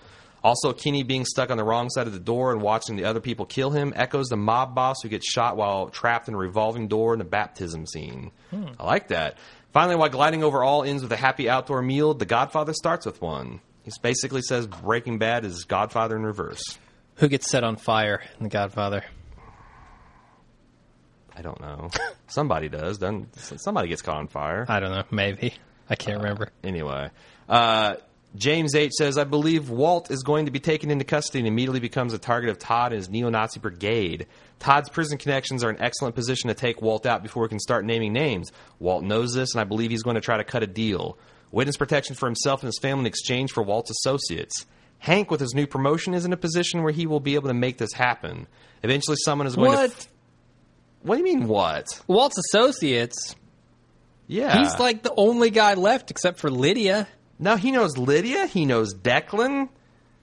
Also, 0.43 0.73
Kinney 0.73 1.03
being 1.03 1.23
stuck 1.23 1.49
on 1.49 1.57
the 1.57 1.63
wrong 1.63 1.89
side 1.89 2.07
of 2.07 2.13
the 2.13 2.19
door 2.19 2.51
and 2.51 2.61
watching 2.61 2.95
the 2.95 3.05
other 3.05 3.19
people 3.19 3.45
kill 3.45 3.69
him 3.69 3.93
echoes 3.95 4.27
the 4.27 4.35
mob 4.35 4.75
boss 4.75 4.97
who 5.01 5.07
gets 5.07 5.31
shot 5.31 5.55
while 5.55 5.89
trapped 5.89 6.27
in 6.27 6.33
a 6.33 6.37
revolving 6.37 6.87
door 6.87 7.13
in 7.13 7.19
the 7.19 7.25
baptism 7.25 7.85
scene. 7.85 8.31
Hmm. 8.49 8.69
I 8.79 8.85
like 8.85 9.09
that. 9.09 9.37
Finally, 9.71 9.95
while 9.95 10.09
gliding 10.09 10.43
over 10.43 10.63
all 10.63 10.83
ends 10.83 11.03
with 11.03 11.11
a 11.11 11.17
happy 11.17 11.47
outdoor 11.47 11.81
meal, 11.81 12.13
The 12.13 12.25
Godfather 12.25 12.73
starts 12.73 13.05
with 13.05 13.21
one. 13.21 13.61
He 13.83 13.91
basically 14.01 14.41
says 14.41 14.67
Breaking 14.67 15.17
Bad 15.17 15.45
is 15.45 15.63
Godfather 15.63 16.15
in 16.17 16.23
reverse. 16.23 16.77
Who 17.15 17.29
gets 17.29 17.49
set 17.49 17.63
on 17.63 17.77
fire 17.77 18.21
in 18.37 18.43
The 18.43 18.49
Godfather? 18.49 19.05
I 21.41 21.43
don't 21.43 21.59
know. 21.59 21.89
Somebody 22.27 22.69
does. 22.69 22.99
Doesn't 22.99 23.35
somebody 23.59 23.87
gets 23.87 24.03
caught 24.03 24.17
on 24.17 24.27
fire? 24.27 24.63
I 24.69 24.79
don't 24.79 24.91
know. 24.91 25.03
Maybe. 25.09 25.55
I 25.89 25.95
can't 25.95 26.19
remember. 26.21 26.49
Anyway, 26.63 27.09
uh, 27.49 27.95
James 28.35 28.75
H 28.75 28.91
says, 28.91 29.17
I 29.17 29.23
believe 29.23 29.71
Walt 29.71 30.11
is 30.11 30.21
going 30.21 30.45
to 30.45 30.51
be 30.51 30.59
taken 30.59 30.91
into 30.91 31.03
custody 31.03 31.39
and 31.39 31.47
immediately 31.47 31.79
becomes 31.79 32.13
a 32.13 32.19
target 32.19 32.51
of 32.51 32.59
Todd 32.59 32.93
and 32.93 32.99
his 32.99 33.09
neo 33.09 33.29
Nazi 33.29 33.59
brigade. 33.59 34.27
Todd's 34.59 34.87
prison 34.87 35.17
connections 35.17 35.63
are 35.63 35.71
in 35.71 35.81
excellent 35.81 36.13
position 36.13 36.49
to 36.49 36.53
take 36.53 36.79
Walt 36.79 37.07
out 37.07 37.23
before 37.23 37.41
we 37.41 37.49
can 37.49 37.59
start 37.59 37.85
naming 37.85 38.13
names. 38.13 38.51
Walt 38.77 39.03
knows 39.03 39.33
this, 39.33 39.55
and 39.55 39.59
I 39.59 39.63
believe 39.63 39.89
he's 39.89 40.03
going 40.03 40.15
to 40.15 40.21
try 40.21 40.37
to 40.37 40.43
cut 40.43 40.61
a 40.61 40.67
deal. 40.67 41.17
Witness 41.49 41.75
protection 41.75 42.15
for 42.15 42.27
himself 42.27 42.61
and 42.61 42.67
his 42.67 42.77
family 42.79 43.01
in 43.01 43.07
exchange 43.07 43.51
for 43.51 43.63
Walt's 43.63 43.89
associates. 43.89 44.67
Hank, 44.99 45.31
with 45.31 45.39
his 45.39 45.55
new 45.55 45.65
promotion, 45.65 46.13
is 46.13 46.23
in 46.23 46.33
a 46.33 46.37
position 46.37 46.83
where 46.83 46.93
he 46.93 47.07
will 47.07 47.19
be 47.19 47.33
able 47.33 47.47
to 47.47 47.55
make 47.55 47.79
this 47.79 47.93
happen. 47.93 48.47
Eventually, 48.83 49.17
someone 49.25 49.47
is 49.47 49.55
going 49.55 49.71
to. 49.71 49.77
What? 49.77 50.07
What 51.03 51.15
do 51.15 51.19
you 51.19 51.23
mean, 51.37 51.47
what? 51.47 51.87
Walt's 52.07 52.37
associates. 52.37 53.35
Yeah. 54.27 54.59
He's 54.59 54.77
like 54.79 55.03
the 55.03 55.13
only 55.17 55.49
guy 55.49 55.73
left 55.73 56.11
except 56.11 56.39
for 56.39 56.49
Lydia. 56.49 57.07
No, 57.39 57.55
he 57.57 57.71
knows 57.71 57.97
Lydia. 57.97 58.45
He 58.45 58.65
knows 58.65 58.93
Declan. 58.93 59.69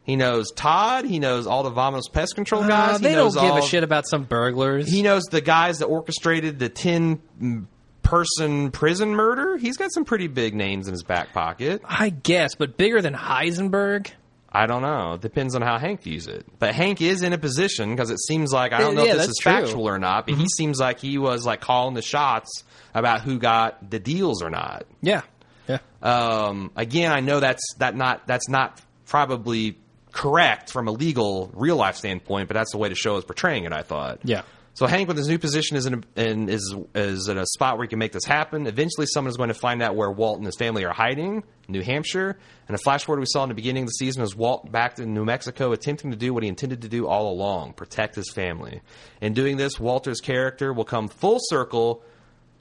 He 0.05 0.17
knows 0.17 0.51
Todd. 0.53 1.05
He 1.05 1.19
knows 1.19 1.47
all 1.47 1.63
the 1.63 1.71
Vamonos 1.73 2.11
pest 2.13 2.35
control 2.35 2.63
guys. 2.67 2.95
Uh, 2.95 2.99
He 2.99 3.05
they 3.05 3.15
don't 3.15 3.35
give 3.35 3.43
all- 3.43 3.59
a 3.59 3.63
shit 3.69 3.83
about 3.85 4.09
some 4.09 4.25
burglars. 4.25 4.89
He 4.91 5.03
knows 5.03 5.25
the 5.25 5.41
guys 5.43 5.81
that 5.81 5.87
orchestrated 5.87 6.59
the 6.59 6.69
10 6.71 7.21
mm, 7.43 7.67
person 8.03 8.71
prison 8.71 9.11
murder. 9.15 9.59
He's 9.59 9.77
got 9.77 9.93
some 9.93 10.07
pretty 10.07 10.29
big 10.29 10.55
names 10.55 10.87
in 10.89 10.93
his 10.93 11.03
back 11.03 11.35
pocket. 11.35 11.83
I 11.85 12.09
guess, 12.09 12.55
but 12.55 12.79
bigger 12.79 13.03
than 13.03 13.13
Heisenberg. 13.13 14.11
I 14.51 14.67
don't 14.67 14.81
know. 14.83 15.15
It 15.15 15.21
depends 15.21 15.55
on 15.55 15.63
how 15.63 15.79
Hank 15.79 16.03
views 16.03 16.27
it. 16.27 16.47
But 16.59 16.75
Hank 16.75 17.03
is 17.03 17.23
in 17.23 17.33
a 17.35 17.39
position 17.39 17.91
because 17.91 18.11
it 18.11 18.19
seems 18.21 18.51
like 18.53 18.73
I 18.73 18.79
don't 18.79 18.95
know 18.95 19.05
Yeah, 19.05 19.13
if 19.13 19.17
this 19.19 19.29
is 19.29 19.39
true. 19.41 19.53
Mm-hmm. 19.53 19.65
factual 19.67 19.89
or 19.89 19.99
not, 19.99 20.27
but 20.27 20.37
he 20.37 20.47
seems 20.57 20.81
like 20.81 21.01
he 21.01 21.19
was 21.19 21.45
like 21.45 21.61
calling 21.61 21.95
the 21.95 22.03
shots 22.03 22.65
about 22.95 23.21
who 23.21 23.39
got 23.39 23.91
the 23.91 23.99
deals 23.99 24.43
or 24.43 24.49
not. 24.51 24.87
Yeah. 25.03 25.21
Yeah. 25.69 25.79
Um, 26.03 26.71
again, 26.77 27.13
I 27.13 27.21
know 27.21 27.41
that's 27.41 27.63
that 27.79 27.95
not 27.95 28.27
that's 28.27 28.49
not 28.49 28.81
probably 29.05 29.77
correct 30.13 30.73
from 30.73 30.89
a 30.89 30.93
legal 30.93 31.51
real 31.53 31.77
life 31.77 31.97
standpoint, 31.97 32.49
but 32.49 32.55
that's 32.55 32.73
the 32.73 32.79
way 32.79 32.89
the 32.89 32.95
show 32.95 33.17
is 33.19 33.25
portraying 33.25 33.65
it. 33.65 33.73
I 33.75 33.83
thought. 33.83 34.21
Yeah. 34.25 34.43
So 34.79 34.87
Hank, 34.87 35.09
with 35.09 35.17
his 35.17 35.27
new 35.27 35.41
position, 35.41 35.77
is 35.77 35.87
in, 35.87 35.95
a, 35.95 36.21
in 36.21 36.49
is 36.49 36.73
is 36.95 37.27
in 37.27 37.37
a 37.37 37.45
spot 37.47 37.77
where 37.79 37.85
he 37.85 37.89
can 37.89 37.99
make 37.99 38.13
this 38.13 38.25
happen. 38.25 38.69
Eventually, 38.69 39.07
someone 39.07 39.29
is 39.29 39.37
going 39.37 39.49
to 39.49 39.55
find 39.55 39.83
out 39.83 39.97
where 39.97 40.09
Walt 40.09 40.37
and 40.37 40.47
his 40.47 40.55
family 40.57 40.85
are 40.85 40.93
hiding, 40.93 41.43
New 41.67 41.83
Hampshire. 41.83 42.39
And 42.69 42.77
a 42.77 42.79
flash 42.79 43.05
forward 43.05 43.19
we 43.19 43.27
saw 43.27 43.43
in 43.43 43.49
the 43.49 43.57
beginning 43.57 43.83
of 43.83 43.89
the 43.89 43.95
season 43.95 44.23
is 44.23 44.37
Walt 44.37 44.71
back 44.71 45.01
in 45.01 45.15
New 45.15 45.25
Mexico, 45.25 45.73
attempting 45.73 46.13
to 46.13 46.17
do 46.17 46.33
what 46.33 46.45
he 46.45 46.49
intended 46.49 46.83
to 46.83 46.89
do 46.89 47.09
all 47.09 47.33
along: 47.33 47.73
protect 47.73 48.15
his 48.15 48.31
family. 48.31 48.81
In 49.21 49.33
doing 49.33 49.57
this, 49.57 49.81
Walter's 49.81 50.21
character 50.21 50.73
will 50.73 50.85
come 50.85 51.09
full 51.09 51.39
circle 51.41 52.05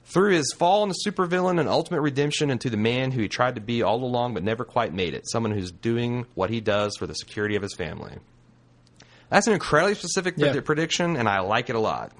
through 0.02 0.32
his 0.32 0.52
fall 0.58 0.82
into 0.82 0.96
supervillain 1.06 1.60
and 1.60 1.68
ultimate 1.68 2.00
redemption 2.00 2.50
into 2.50 2.68
the 2.68 2.76
man 2.76 3.12
who 3.12 3.20
he 3.20 3.28
tried 3.28 3.54
to 3.54 3.60
be 3.60 3.84
all 3.84 4.02
along 4.02 4.34
but 4.34 4.42
never 4.42 4.64
quite 4.64 4.92
made 4.92 5.14
it. 5.14 5.30
Someone 5.30 5.52
who's 5.52 5.70
doing 5.70 6.26
what 6.34 6.50
he 6.50 6.60
does 6.60 6.96
for 6.96 7.06
the 7.06 7.14
security 7.14 7.54
of 7.54 7.62
his 7.62 7.76
family. 7.76 8.18
That's 9.30 9.46
an 9.46 9.52
incredibly 9.54 9.94
specific 9.94 10.34
Yeah. 10.36 10.52
predi- 10.52 10.64
prediction, 10.64 11.16
and 11.16 11.28
I 11.28 11.40
like 11.40 11.68
it 11.70 11.76
a 11.76 11.80
lot. 11.80 12.12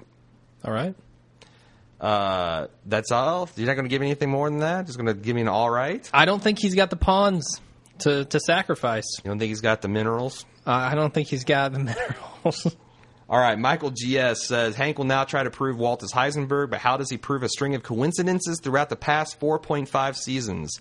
All 0.63 0.73
right. 0.73 0.95
Uh, 1.99 2.67
that's 2.85 3.11
all. 3.11 3.49
You're 3.55 3.67
not 3.67 3.73
going 3.73 3.85
to 3.85 3.89
give 3.89 3.99
me 3.99 4.07
anything 4.07 4.29
more 4.29 4.49
than 4.49 4.59
that. 4.59 4.85
Just 4.85 4.97
going 4.97 5.07
to 5.07 5.13
give 5.19 5.35
me 5.35 5.41
an 5.41 5.47
all 5.49 5.69
right. 5.69 6.07
I 6.13 6.25
don't 6.25 6.41
think 6.41 6.59
he's 6.59 6.75
got 6.75 6.89
the 6.89 6.95
pawns 6.95 7.59
to, 7.99 8.23
to 8.25 8.39
sacrifice. 8.39 9.05
You 9.23 9.29
don't 9.29 9.39
think 9.39 9.49
he's 9.49 9.61
got 9.61 9.81
the 9.81 9.89
minerals? 9.89 10.45
Uh, 10.65 10.71
I 10.71 10.95
don't 10.95 11.13
think 11.13 11.27
he's 11.27 11.43
got 11.43 11.73
the 11.73 11.79
minerals. 12.45 12.75
All 13.29 13.39
right, 13.39 13.59
Michael 13.59 13.91
GS 13.91 14.45
says 14.47 14.75
Hank 14.75 14.97
will 14.97 15.05
now 15.05 15.23
try 15.23 15.43
to 15.43 15.51
prove 15.51 15.77
Walt 15.77 16.01
is 16.03 16.11
Heisenberg, 16.13 16.69
but 16.71 16.79
how 16.79 16.97
does 16.97 17.09
he 17.11 17.17
prove 17.17 17.43
a 17.43 17.49
string 17.49 17.75
of 17.75 17.83
coincidences 17.83 18.59
throughout 18.63 18.89
the 18.89 18.95
past 18.95 19.39
4.5 19.39 20.15
seasons 20.15 20.79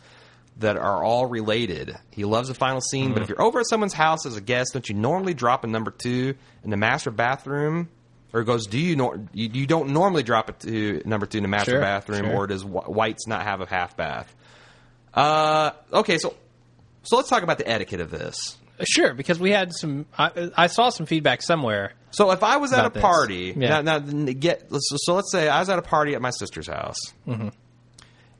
that 0.59 0.77
are 0.77 1.03
all 1.05 1.27
related? 1.27 1.97
He 2.11 2.25
loves 2.25 2.49
the 2.49 2.55
final 2.55 2.81
scene, 2.81 3.13
but 3.15 3.23
if 3.23 3.29
you're 3.29 3.41
over 3.43 3.61
at 3.61 3.67
someone's 3.69 3.93
house 3.95 4.27
as 4.27 4.37
a 4.37 4.41
guest, 4.41 4.73
don't 4.73 4.89
you 4.89 4.95
normally 4.95 5.35
drop 5.35 5.65
a 5.65 5.67
number 5.67 5.91
two 5.91 6.35
in 6.65 6.71
the 6.71 6.77
master 6.77 7.11
bathroom? 7.11 7.89
Or 8.33 8.43
goes, 8.45 8.67
do 8.67 8.79
you, 8.79 8.95
nor- 8.95 9.19
you 9.33 9.49
you 9.55 9.67
don't 9.67 9.89
normally 9.91 10.23
drop 10.23 10.51
it 10.51 10.61
to 10.61 11.01
number 11.07 11.25
two 11.25 11.39
in 11.39 11.43
the 11.43 11.49
master 11.49 11.71
Sure, 11.73 11.81
bathroom, 11.81 12.27
sure. 12.27 12.35
or 12.35 12.47
does 12.47 12.63
Wh- 12.63 12.89
White's 12.91 13.27
not 13.27 13.43
have 13.45 13.63
a 13.63 13.67
half 13.67 13.97
bath? 13.97 14.35
Uh, 15.15 15.71
okay, 15.95 16.19
so 16.19 16.35
so 17.05 17.17
let's 17.17 17.31
talk 17.31 17.43
about 17.43 17.57
the 17.57 17.67
etiquette 17.67 18.01
of 18.01 18.11
this. 18.11 18.59
sure, 18.85 19.15
because 19.15 19.39
we 19.41 19.51
had 19.51 19.73
some. 19.73 20.05
I, 20.19 20.51
I 20.57 20.67
saw 20.67 20.91
some 20.91 21.07
feedback 21.07 21.41
somewhere. 21.41 21.95
So 22.11 22.31
if 22.33 22.43
I 22.43 22.59
was 22.59 22.73
at 22.75 22.85
a 22.85 22.91
this. 22.91 23.01
party, 23.01 23.55
Yeah. 23.57 23.81
now, 23.81 23.99
now 23.99 24.33
get 24.33 24.69
so, 24.71 24.79
so 24.99 25.15
let's 25.15 25.33
say 25.33 25.49
I 25.49 25.61
was 25.61 25.71
at 25.71 25.79
a 25.79 25.83
party 25.83 26.15
at 26.15 26.21
my 26.21 26.31
sister's 26.31 26.69
house, 26.69 26.99
Mm-hmm. 27.27 27.49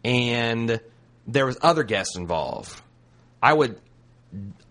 and 0.05 0.81
there 1.29 1.47
was 1.47 1.59
other 1.63 1.85
guests 1.85 2.17
involved. 2.17 2.75
I 3.41 3.53
would 3.53 3.79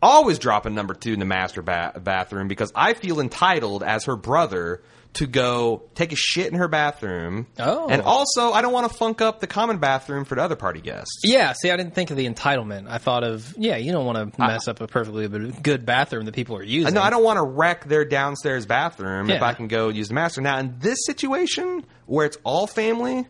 always 0.01 0.39
drop 0.39 0.65
a 0.65 0.69
number 0.69 0.93
two 0.93 1.13
in 1.13 1.19
the 1.19 1.25
master 1.25 1.61
ba- 1.61 1.93
bathroom 2.03 2.47
because 2.47 2.71
I 2.75 2.93
feel 2.93 3.19
entitled 3.19 3.83
as 3.83 4.05
her 4.05 4.15
brother 4.15 4.81
to 5.13 5.25
go 5.25 5.83
take 5.95 6.11
a 6.11 6.15
shit 6.15 6.51
in 6.51 6.59
her 6.59 6.67
bathroom. 6.67 7.47
Oh. 7.57 7.87
and 7.87 8.01
also 8.03 8.51
I 8.51 8.61
don't 8.61 8.73
want 8.73 8.91
to 8.91 8.95
funk 8.97 9.21
up 9.21 9.39
the 9.39 9.47
common 9.47 9.79
bathroom 9.79 10.25
for 10.25 10.35
the 10.35 10.43
other 10.43 10.55
party 10.55 10.81
guests. 10.81 11.21
Yeah, 11.23 11.53
see, 11.53 11.71
I 11.71 11.77
didn't 11.77 11.95
think 11.95 12.11
of 12.11 12.17
the 12.17 12.29
entitlement. 12.29 12.87
I 12.87 12.97
thought 12.99 13.23
of, 13.23 13.55
yeah, 13.57 13.77
you 13.77 13.91
don't 13.91 14.05
want 14.05 14.33
to 14.33 14.39
mess 14.41 14.67
up 14.67 14.79
a 14.81 14.87
perfectly 14.87 15.27
good 15.61 15.85
bathroom 15.85 16.25
that 16.25 16.35
people 16.35 16.55
are 16.57 16.63
using. 16.63 16.93
No, 16.93 17.01
I 17.01 17.09
don't 17.09 17.23
want 17.23 17.37
to 17.37 17.43
wreck 17.43 17.85
their 17.85 18.05
downstairs 18.05 18.65
bathroom 18.65 19.29
if 19.29 19.41
I 19.41 19.53
can 19.53 19.67
go 19.67 19.89
use 19.89 20.09
the 20.09 20.13
master. 20.13 20.41
Now, 20.41 20.59
in 20.59 20.75
this 20.79 20.99
situation 21.05 21.83
where 22.05 22.25
it's 22.25 22.37
all 22.43 22.67
family, 22.67 23.25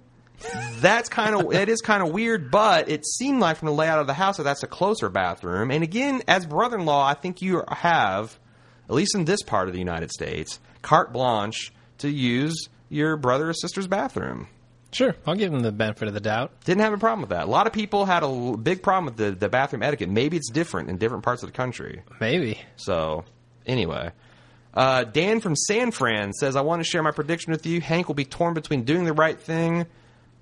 that's 0.79 1.09
kind 1.09 1.35
of 1.35 1.53
it 1.53 1.69
is 1.69 1.81
kind 1.81 2.03
of 2.03 2.11
weird. 2.11 2.51
But 2.51 2.89
it 2.89 3.05
seemed 3.05 3.39
like 3.39 3.57
from 3.57 3.67
the 3.67 3.73
layout 3.73 3.99
of 3.99 4.07
the 4.07 4.13
house 4.13 4.37
that 4.37 4.43
that's 4.43 4.63
a 4.63 4.67
closer 4.67 5.09
bathroom. 5.09 5.71
And 5.71 5.83
again, 5.83 6.21
as 6.27 6.45
brother-in-law, 6.45 7.07
I 7.07 7.13
think 7.13 7.41
you 7.41 7.63
have, 7.69 8.37
at 8.87 8.95
least 8.95 9.15
in 9.15 9.25
this 9.25 9.41
part 9.41 9.67
of 9.67 9.73
the 9.73 9.79
United 9.79 10.11
States, 10.11 10.59
carte 10.81 11.11
blanche 11.11 11.71
to 11.99 12.09
use 12.09 12.69
your 12.89 13.17
brother 13.17 13.49
or 13.49 13.53
sister's 13.53 13.87
bathroom. 13.87 14.47
Sure, 14.91 15.15
I'll 15.25 15.35
give 15.35 15.53
him 15.53 15.59
the 15.59 15.71
benefit 15.71 16.07
of 16.07 16.13
the 16.13 16.21
doubt. 16.21 16.51
Didn't 16.63 16.81
have 16.81 16.93
a 16.93 16.97
problem 16.97 17.21
with 17.21 17.31
that. 17.31 17.43
A 17.43 17.49
lot 17.51 17.67
of 17.67 17.73
people 17.73 18.05
had 18.05 18.23
a 18.23 18.57
big 18.57 18.81
problem 18.81 19.05
with 19.05 19.17
the, 19.17 19.31
the 19.31 19.49
bathroom 19.49 19.83
etiquette. 19.83 20.09
Maybe 20.09 20.37
it's 20.37 20.49
different 20.49 20.89
in 20.89 20.97
different 20.97 21.23
parts 21.23 21.43
of 21.43 21.49
the 21.49 21.53
country. 21.53 22.03
Maybe. 22.21 22.61
So, 22.77 23.25
anyway. 23.65 24.11
Uh, 24.73 25.03
Dan 25.03 25.41
from 25.41 25.55
San 25.55 25.91
Fran 25.91 26.31
says, 26.33 26.55
I 26.55 26.61
want 26.61 26.81
to 26.81 26.89
share 26.89 27.03
my 27.03 27.11
prediction 27.11 27.51
with 27.51 27.65
you. 27.65 27.81
Hank 27.81 28.07
will 28.07 28.15
be 28.15 28.25
torn 28.25 28.53
between 28.53 28.83
doing 28.83 29.03
the 29.03 29.13
right 29.13 29.37
thing 29.37 29.87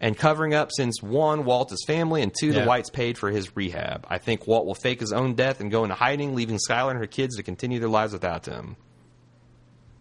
and 0.05 0.15
covering 0.15 0.53
up 0.53 0.69
since 0.71 1.01
one, 1.01 1.45
Walt 1.45 1.71
is 1.71 1.83
family, 1.87 2.21
and 2.21 2.31
two, 2.39 2.51
Yeah. 2.51 2.59
the 2.61 2.67
Whites 2.67 2.91
paid 2.91 3.17
for 3.17 3.31
his 3.31 3.55
rehab. 3.55 4.05
I 4.07 4.19
think 4.19 4.45
Walt 4.45 4.67
will 4.67 4.75
fake 4.75 4.99
his 4.99 5.11
own 5.11 5.33
death 5.33 5.59
and 5.61 5.71
go 5.71 5.81
into 5.83 5.95
hiding, 5.95 6.35
leaving 6.35 6.59
Skyler 6.69 6.91
and 6.91 6.99
her 6.99 7.07
kids 7.07 7.37
to 7.37 7.43
continue 7.43 7.79
their 7.79 7.89
lives 7.89 8.13
without 8.13 8.45
him. 8.45 8.75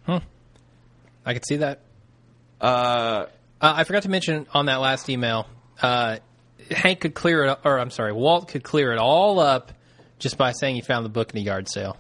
Huh. 0.07 0.21
I 1.25 1.33
could 1.33 1.47
see 1.47 1.57
that. 1.57 1.81
Uh, 2.61 3.27
Uh, 3.61 3.73
I 3.77 3.85
forgot 3.85 4.03
to 4.03 4.11
mention 4.11 4.47
on 4.53 4.67
that 4.67 4.77
last 4.81 5.09
email, 5.09 5.47
uh, 5.81 6.19
Hank 6.71 7.01
could 7.01 7.15
clear 7.15 7.45
it, 7.45 7.59
or 7.65 7.79
I'm 7.79 7.91
sorry, 7.91 8.13
Walt 8.13 8.49
could 8.49 8.63
clear 8.63 8.93
it 8.93 8.99
all 8.99 9.39
up 9.41 9.73
just 10.19 10.37
by 10.37 10.53
saying 10.53 10.75
he 10.75 10.81
found 10.83 11.07
the 11.07 11.11
book 11.11 11.33
in 11.33 11.39
a 11.39 11.43
yard 11.43 11.67
sale. 11.71 11.97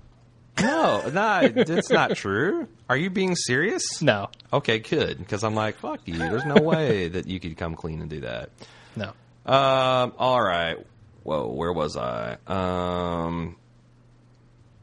No, 0.60 1.08
no, 1.12 1.48
that's 1.48 1.90
not 1.90 2.16
true. 2.16 2.68
Are 2.88 2.96
you 2.96 3.10
being 3.10 3.34
serious? 3.36 4.00
No, 4.02 4.28
Okay, 4.52 4.78
good. 4.78 5.18
Because 5.18 5.42
I'm 5.42 5.54
like, 5.54 5.76
fuck 5.78 6.00
you. 6.06 6.16
There's 6.18 6.44
no 6.44 6.62
way 6.62 7.08
that 7.08 7.26
you 7.26 7.40
could 7.40 7.56
come 7.56 7.74
clean 7.74 8.00
and 8.00 8.10
do 8.10 8.20
that. 8.20 8.50
no. 8.96 9.12
Um. 9.46 10.12
All 10.18 10.40
right. 10.42 10.76
Whoa. 11.22 11.48
Where 11.48 11.72
was 11.72 11.96
I? 11.96 12.36
Um. 12.46 13.56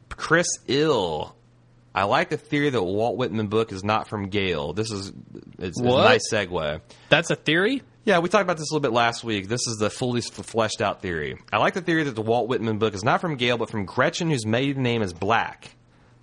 Chris 0.10 0.48
Ill 0.68 1.36
I 1.94 2.04
like 2.04 2.30
the 2.30 2.38
theory 2.38 2.70
that 2.70 2.82
Walt 2.82 3.18
Whitman 3.18 3.48
book 3.48 3.72
is 3.72 3.84
not 3.84 4.08
from 4.08 4.30
Gale. 4.30 4.72
This 4.74 4.92
is 4.92 5.12
it's, 5.58 5.78
it's 5.78 5.80
a 5.80 5.84
What? 5.84 6.04
nice 6.06 6.32
segue. 6.32 6.80
That's 7.10 7.30
a 7.32 7.36
theory. 7.36 7.82
Yeah, 8.04 8.20
we 8.20 8.30
talked 8.30 8.42
about 8.42 8.58
this 8.58 8.72
a 8.72 8.74
little 8.74 8.82
bit 8.82 8.94
last 8.96 9.24
week. 9.24 9.48
This 9.48 9.68
is 9.68 9.78
the 9.78 9.92
fully 9.92 10.22
fleshed 10.22 10.82
out 10.82 11.02
theory. 11.04 11.38
I 11.54 11.58
like 11.58 11.76
the 11.76 11.82
theory 11.82 12.04
that 12.04 12.16
the 12.16 12.22
Walt 12.22 12.48
Whitman 12.48 12.80
book 12.80 12.96
is 12.96 13.04
not 13.04 13.22
from 13.22 13.36
Gale, 13.36 13.58
but 13.58 13.70
from 13.70 13.86
Gretchen, 13.86 14.32
whose 14.32 14.46
maiden 14.46 14.82
name 14.82 15.04
is 15.04 15.14
Black. 15.14 15.70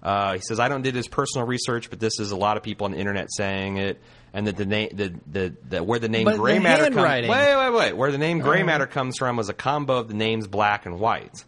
Uh, 0.03 0.35
he 0.35 0.41
says, 0.41 0.59
I 0.59 0.69
don't 0.69 0.83
did 0.83 0.95
his 0.97 1.07
personal 1.07 1.47
research, 1.47 1.89
but 1.91 2.01
this 2.01 2.19
is 2.19 2.33
a 2.33 2.37
lot 2.37 2.57
of 2.57 2.63
people 2.65 2.87
on 2.87 2.93
the 2.93 2.99
internet 2.99 3.29
saying 3.33 3.77
it, 3.77 4.01
and 4.33 4.47
that 4.49 4.57
the 4.57 4.67
name, 4.67 4.91
the, 4.93 5.15
the, 5.31 5.55
the 5.69 5.85
where 5.85 5.99
the 6.01 6.09
name 6.09 6.25
But 6.25 6.37
Gray 6.37 6.55
the 6.55 6.61
Matter 6.61 6.85
comes. 6.85 6.97
Wait, 7.29 7.57
wait, 7.57 7.71
wait. 7.71 7.97
Where 7.97 8.11
the 8.11 8.19
name 8.19 8.41
Gray 8.41 8.63
Matter 8.65 8.87
comes 8.87 9.17
from 9.17 9.37
was 9.37 9.49
a 9.49 9.55
combo 9.55 9.99
of 9.99 10.09
the 10.09 10.15
names 10.15 10.47
Black 10.49 10.85
and 10.87 10.99
White. 10.99 11.45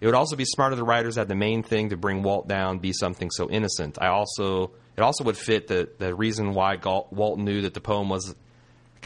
It 0.00 0.06
would 0.06 0.14
also 0.14 0.36
be 0.36 0.44
smarter 0.44 0.76
the 0.76 0.84
writers 0.84 1.16
had 1.16 1.26
the 1.28 1.34
main 1.34 1.62
thing 1.62 1.90
to 1.90 1.96
bring 1.96 2.22
Walt 2.22 2.46
down 2.46 2.78
be 2.78 2.92
something 2.92 3.30
so 3.30 3.48
innocent. 3.50 3.98
I 4.00 4.08
also 4.08 4.72
it 4.96 5.00
also 5.00 5.24
would 5.24 5.36
fit 5.36 5.66
the 5.68 5.88
the 5.98 6.14
reason 6.14 6.54
why 6.54 6.76
Walt 6.84 7.38
knew 7.38 7.62
that 7.62 7.74
the 7.74 7.80
poem 7.80 8.08
was. 8.08 8.34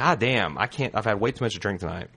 God 0.01 0.19
damn! 0.19 0.57
I 0.57 0.67
can't. 0.67 0.95
I've 0.95 1.05
had 1.05 1.21
way 1.21 1.31
too 1.31 1.45
much 1.45 1.53
to 1.53 1.61
drink 1.61 1.81
tonight. 1.81 2.09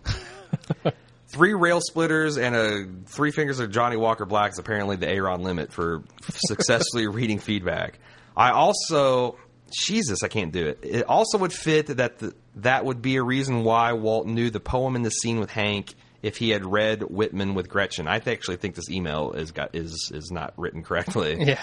three 1.28 1.54
rail 1.54 1.82
splitters 1.82 2.38
and 2.38 2.56
a 2.56 2.86
three 3.08 3.32
fingers 3.32 3.60
of 3.60 3.72
Johnnie 3.72 3.98
Walker 3.98 4.26
Black 4.26 4.54
is 4.54 4.58
apparently 4.58 4.96
the 4.96 5.10
Aaron 5.10 5.44
limit 5.44 5.74
for 5.74 6.02
successfully 6.48 7.08
reading 7.12 7.40
feedback. 7.40 8.00
I 8.38 8.52
also, 8.52 9.38
Jesus, 9.70 10.24
I 10.24 10.30
can't 10.30 10.54
do 10.54 10.66
it. 10.66 10.80
It 10.82 11.04
also 11.04 11.38
would 11.40 11.52
fit 11.52 11.88
that 11.88 12.20
the, 12.20 12.34
that 12.56 12.86
would 12.86 13.02
be 13.02 13.18
a 13.18 13.22
reason 13.22 13.66
why 13.66 13.92
Walt 13.92 14.28
knew 14.28 14.50
the 14.50 14.62
poem 14.62 14.96
in 14.96 15.02
the 15.02 15.12
scene 15.12 15.42
with 15.42 15.50
Hank 15.50 15.94
if 16.22 16.38
he 16.38 16.52
had 16.52 16.66
read 16.66 17.04
Whitman 17.04 17.54
with 17.54 17.68
Gretchen. 17.68 18.08
I 18.08 18.20
th- 18.20 18.34
actually 18.34 18.58
think 18.58 18.76
this 18.76 18.90
email 18.90 19.34
is 19.34 19.52
got 19.52 19.76
is 19.76 20.10
is 20.14 20.32
not 20.32 20.54
written 20.56 20.84
correctly. 20.84 21.36
Yeah. 21.38 21.60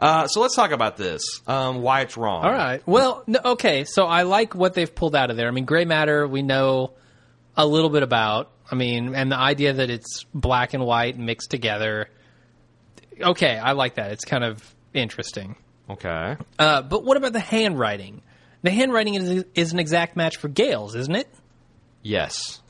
Uh, 0.00 0.26
so 0.26 0.40
let's 0.40 0.56
talk 0.56 0.70
about 0.70 0.96
this. 0.96 1.22
Um, 1.46 1.82
why 1.82 2.00
it's 2.00 2.16
wrong. 2.16 2.42
All 2.44 2.52
right. 2.52 2.82
Well, 2.86 3.22
no, 3.26 3.38
okay. 3.44 3.84
So 3.84 4.04
I 4.06 4.22
like 4.22 4.54
what 4.54 4.72
they've 4.72 4.92
pulled 4.92 5.14
out 5.14 5.30
of 5.30 5.36
there. 5.36 5.46
I 5.46 5.50
mean, 5.50 5.66
gray 5.66 5.84
matter 5.84 6.26
we 6.26 6.42
know 6.42 6.92
a 7.56 7.66
little 7.66 7.90
bit 7.90 8.02
about. 8.02 8.50
I 8.70 8.76
mean, 8.76 9.14
and 9.14 9.30
the 9.30 9.36
idea 9.36 9.74
that 9.74 9.90
it's 9.90 10.24
black 10.32 10.72
and 10.74 10.84
white 10.84 11.18
mixed 11.18 11.50
together. 11.50 12.08
Okay, 13.20 13.58
I 13.58 13.72
like 13.72 13.96
that. 13.96 14.12
It's 14.12 14.24
kind 14.24 14.44
of 14.44 14.74
interesting. 14.94 15.56
Okay. 15.90 16.36
Uh, 16.58 16.82
but 16.82 17.04
what 17.04 17.16
about 17.16 17.32
the 17.32 17.40
handwriting? 17.40 18.22
The 18.62 18.70
handwriting 18.70 19.14
is, 19.14 19.44
is 19.54 19.72
an 19.72 19.78
exact 19.78 20.16
match 20.16 20.36
for 20.36 20.48
Gale's, 20.48 20.94
isn't 20.94 21.14
it? 21.14 21.28
Yes. 22.02 22.60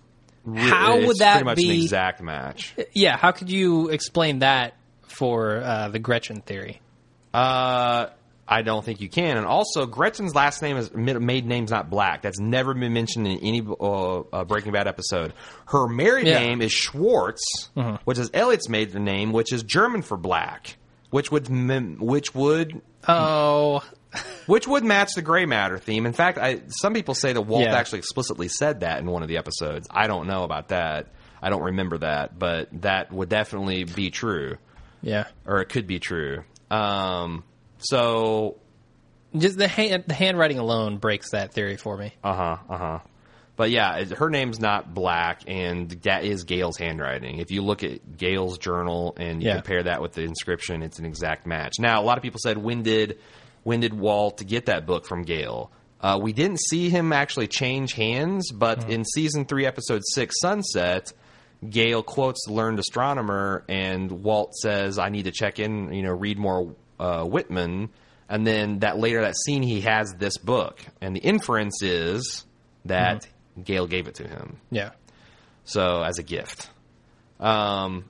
How 0.56 0.96
would 0.96 1.10
it's 1.10 1.18
that 1.20 1.42
pretty 1.42 1.44
much 1.44 1.62
an 1.62 1.82
exact 1.82 2.22
match? 2.22 2.74
Yeah. 2.92 3.16
How 3.16 3.30
could 3.30 3.50
you 3.50 3.90
explain 3.90 4.40
that 4.40 4.74
for 5.02 5.58
uh, 5.58 5.88
the 5.90 5.98
Gretchen 5.98 6.40
theory? 6.40 6.80
Uh, 7.32 8.06
I 8.48 8.62
don't 8.62 8.84
think 8.84 9.00
you 9.00 9.08
can. 9.08 9.36
And 9.36 9.46
also, 9.46 9.86
Gretchen's 9.86 10.34
last 10.34 10.60
name 10.60 10.76
is 10.76 10.92
maiden 10.92 11.48
name's 11.48 11.70
not 11.70 11.88
Black. 11.88 12.22
That's 12.22 12.40
never 12.40 12.74
been 12.74 12.92
mentioned 12.92 13.28
in 13.28 13.38
any 13.38 13.60
uh, 13.62 14.20
uh, 14.32 14.44
Breaking 14.44 14.72
Bad 14.72 14.88
episode. 14.88 15.32
Her 15.66 15.86
married 15.86 16.26
Yeah. 16.26 16.38
Mm-hmm. 16.40 16.46
name 16.48 16.62
is 16.62 16.72
Schwartz, 16.72 17.42
which 18.04 18.18
is 18.18 18.30
Elliot's 18.34 18.68
maiden 18.68 19.04
name, 19.04 19.32
which 19.32 19.52
is 19.52 19.62
German 19.62 20.02
for 20.02 20.16
black, 20.16 20.76
which 21.10 21.30
would 21.30 21.48
which 22.00 22.34
would 22.34 22.82
Oh, 23.06 23.82
which 24.46 24.66
would 24.66 24.82
match 24.84 25.14
the 25.14 25.22
gray 25.22 25.46
matter 25.46 25.78
theme. 25.78 26.04
In 26.04 26.12
fact, 26.12 26.36
I, 26.36 26.62
some 26.66 26.92
people 26.92 27.14
say 27.14 27.32
that 27.32 27.42
Walt 27.42 27.62
Yeah. 27.64 27.74
actually 27.76 28.00
explicitly 28.00 28.48
said 28.48 28.80
that 28.80 28.98
in 28.98 29.06
one 29.06 29.22
of 29.22 29.28
the 29.28 29.36
episodes. 29.36 29.86
I 29.90 30.08
don't 30.08 30.26
know 30.26 30.42
about 30.42 30.68
that. 30.68 31.06
I 31.40 31.48
don't 31.50 31.62
remember 31.62 31.98
that, 31.98 32.36
but 32.36 32.68
that 32.82 33.12
would 33.12 33.28
definitely 33.30 33.84
be 33.84 34.10
true, 34.10 34.56
yeah. 35.00 35.28
or 35.46 35.60
it 35.62 35.66
could 35.70 35.86
be 35.86 35.98
true. 36.00 36.42
Um, 36.70 37.44
so 37.78 38.56
Just 39.36 39.58
the 39.58 39.68
hand, 39.68 40.04
the 40.06 40.14
handwriting 40.14 40.58
alone 40.58 40.98
breaks 40.98 41.30
that 41.30 41.52
theory 41.52 41.76
for 41.76 41.96
me. 41.96 42.12
Uh 42.22 42.34
huh. 42.34 42.56
Uh 42.68 42.78
huh. 42.78 42.98
But 43.56 43.70
yeah, 43.70 44.04
her 44.04 44.30
name's 44.30 44.58
not 44.58 44.94
Black, 44.94 45.42
and 45.46 45.90
that 46.02 46.24
is 46.24 46.44
Gale's 46.44 46.78
handwriting. 46.78 47.38
If 47.40 47.50
you 47.50 47.60
look 47.62 47.84
at 47.84 48.16
Gale's 48.16 48.56
journal 48.56 49.12
and 49.18 49.42
you 49.42 49.48
Yeah. 49.50 49.56
compare 49.56 49.82
that 49.82 50.00
with 50.00 50.14
the 50.14 50.22
inscription, 50.22 50.82
it's 50.82 50.98
an 50.98 51.04
exact 51.04 51.46
match. 51.46 51.74
Now, 51.78 52.00
a 52.00 52.04
lot 52.04 52.16
of 52.16 52.22
people 52.22 52.40
said, 52.42 52.56
when 52.56 52.82
did 52.82 53.18
when 53.62 53.80
did 53.80 53.92
Walt 53.92 54.42
get 54.46 54.66
that 54.66 54.86
book 54.86 55.04
from 55.06 55.24
Gale? 55.24 55.70
Uh, 56.00 56.18
we 56.22 56.32
didn't 56.32 56.60
see 56.60 56.88
him 56.88 57.12
actually 57.12 57.46
change 57.48 57.92
hands, 57.92 58.50
but 58.50 58.88
in 58.88 59.04
season 59.04 59.44
three, 59.44 59.66
episode 59.66 60.00
six, 60.14 60.34
Sunset. 60.40 61.12
Gale 61.68 62.02
quotes 62.02 62.46
the 62.46 62.52
learned 62.54 62.78
astronomer, 62.78 63.64
and 63.68 64.10
Walt 64.22 64.54
says, 64.54 64.98
"I 64.98 65.08
need 65.10 65.24
to 65.24 65.30
check 65.32 65.58
in, 65.58 65.92
you 65.92 66.02
know, 66.02 66.12
read 66.12 66.38
more 66.38 66.74
uh, 66.98 67.24
Whitman." 67.24 67.90
And 68.28 68.46
then 68.46 68.78
that 68.78 68.98
later 68.98 69.22
that 69.22 69.34
scene, 69.44 69.62
he 69.62 69.80
has 69.82 70.14
this 70.18 70.38
book, 70.38 70.78
and 71.00 71.14
the 71.16 71.20
inference 71.20 71.82
is 71.82 72.44
that 72.86 73.26
Gale 73.62 73.86
gave 73.86 74.06
it 74.08 74.14
to 74.16 74.26
him, 74.28 74.58
Yeah. 74.70 74.90
so 75.64 76.02
as 76.02 76.18
a 76.18 76.22
gift. 76.22 76.70
Um, 77.40 78.04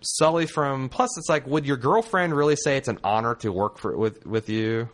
Sully 0.00 0.46
from 0.46 0.88
plus, 0.88 1.10
it's 1.18 1.28
like, 1.28 1.44
would 1.48 1.66
your 1.66 1.76
girlfriend 1.76 2.32
really 2.34 2.54
say 2.54 2.76
it's 2.76 2.86
an 2.88 3.00
honor 3.02 3.34
to 3.36 3.50
work 3.50 3.78
for 3.78 3.96
with 3.96 4.24
with 4.24 4.48
you? 4.48 4.88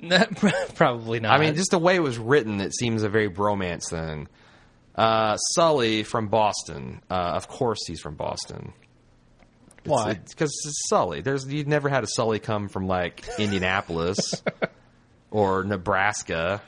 Probably 0.74 1.20
not. 1.20 1.32
I 1.32 1.38
mean, 1.38 1.54
just 1.54 1.70
the 1.70 1.78
way 1.78 1.94
it 1.96 2.02
was 2.02 2.18
written, 2.18 2.60
it 2.60 2.74
seems 2.74 3.02
a 3.02 3.08
very 3.08 3.28
bromance 3.30 3.90
thing. 3.90 4.28
Uh, 4.94 5.36
Sully 5.36 6.02
from 6.04 6.28
Boston. 6.28 7.00
Uh, 7.10 7.14
of 7.14 7.48
course, 7.48 7.80
he's 7.86 8.00
from 8.00 8.14
Boston. 8.14 8.72
why? 9.84 10.14
Because 10.14 10.50
it's 10.66 10.88
Sully. 10.88 11.20
There's 11.20 11.46
you've 11.46 11.66
never 11.66 11.88
had 11.88 12.04
a 12.04 12.06
Sully 12.06 12.38
come 12.38 12.68
from 12.68 12.86
like 12.86 13.24
Indianapolis 13.38 14.42
or 15.30 15.64
Nebraska. 15.64 16.62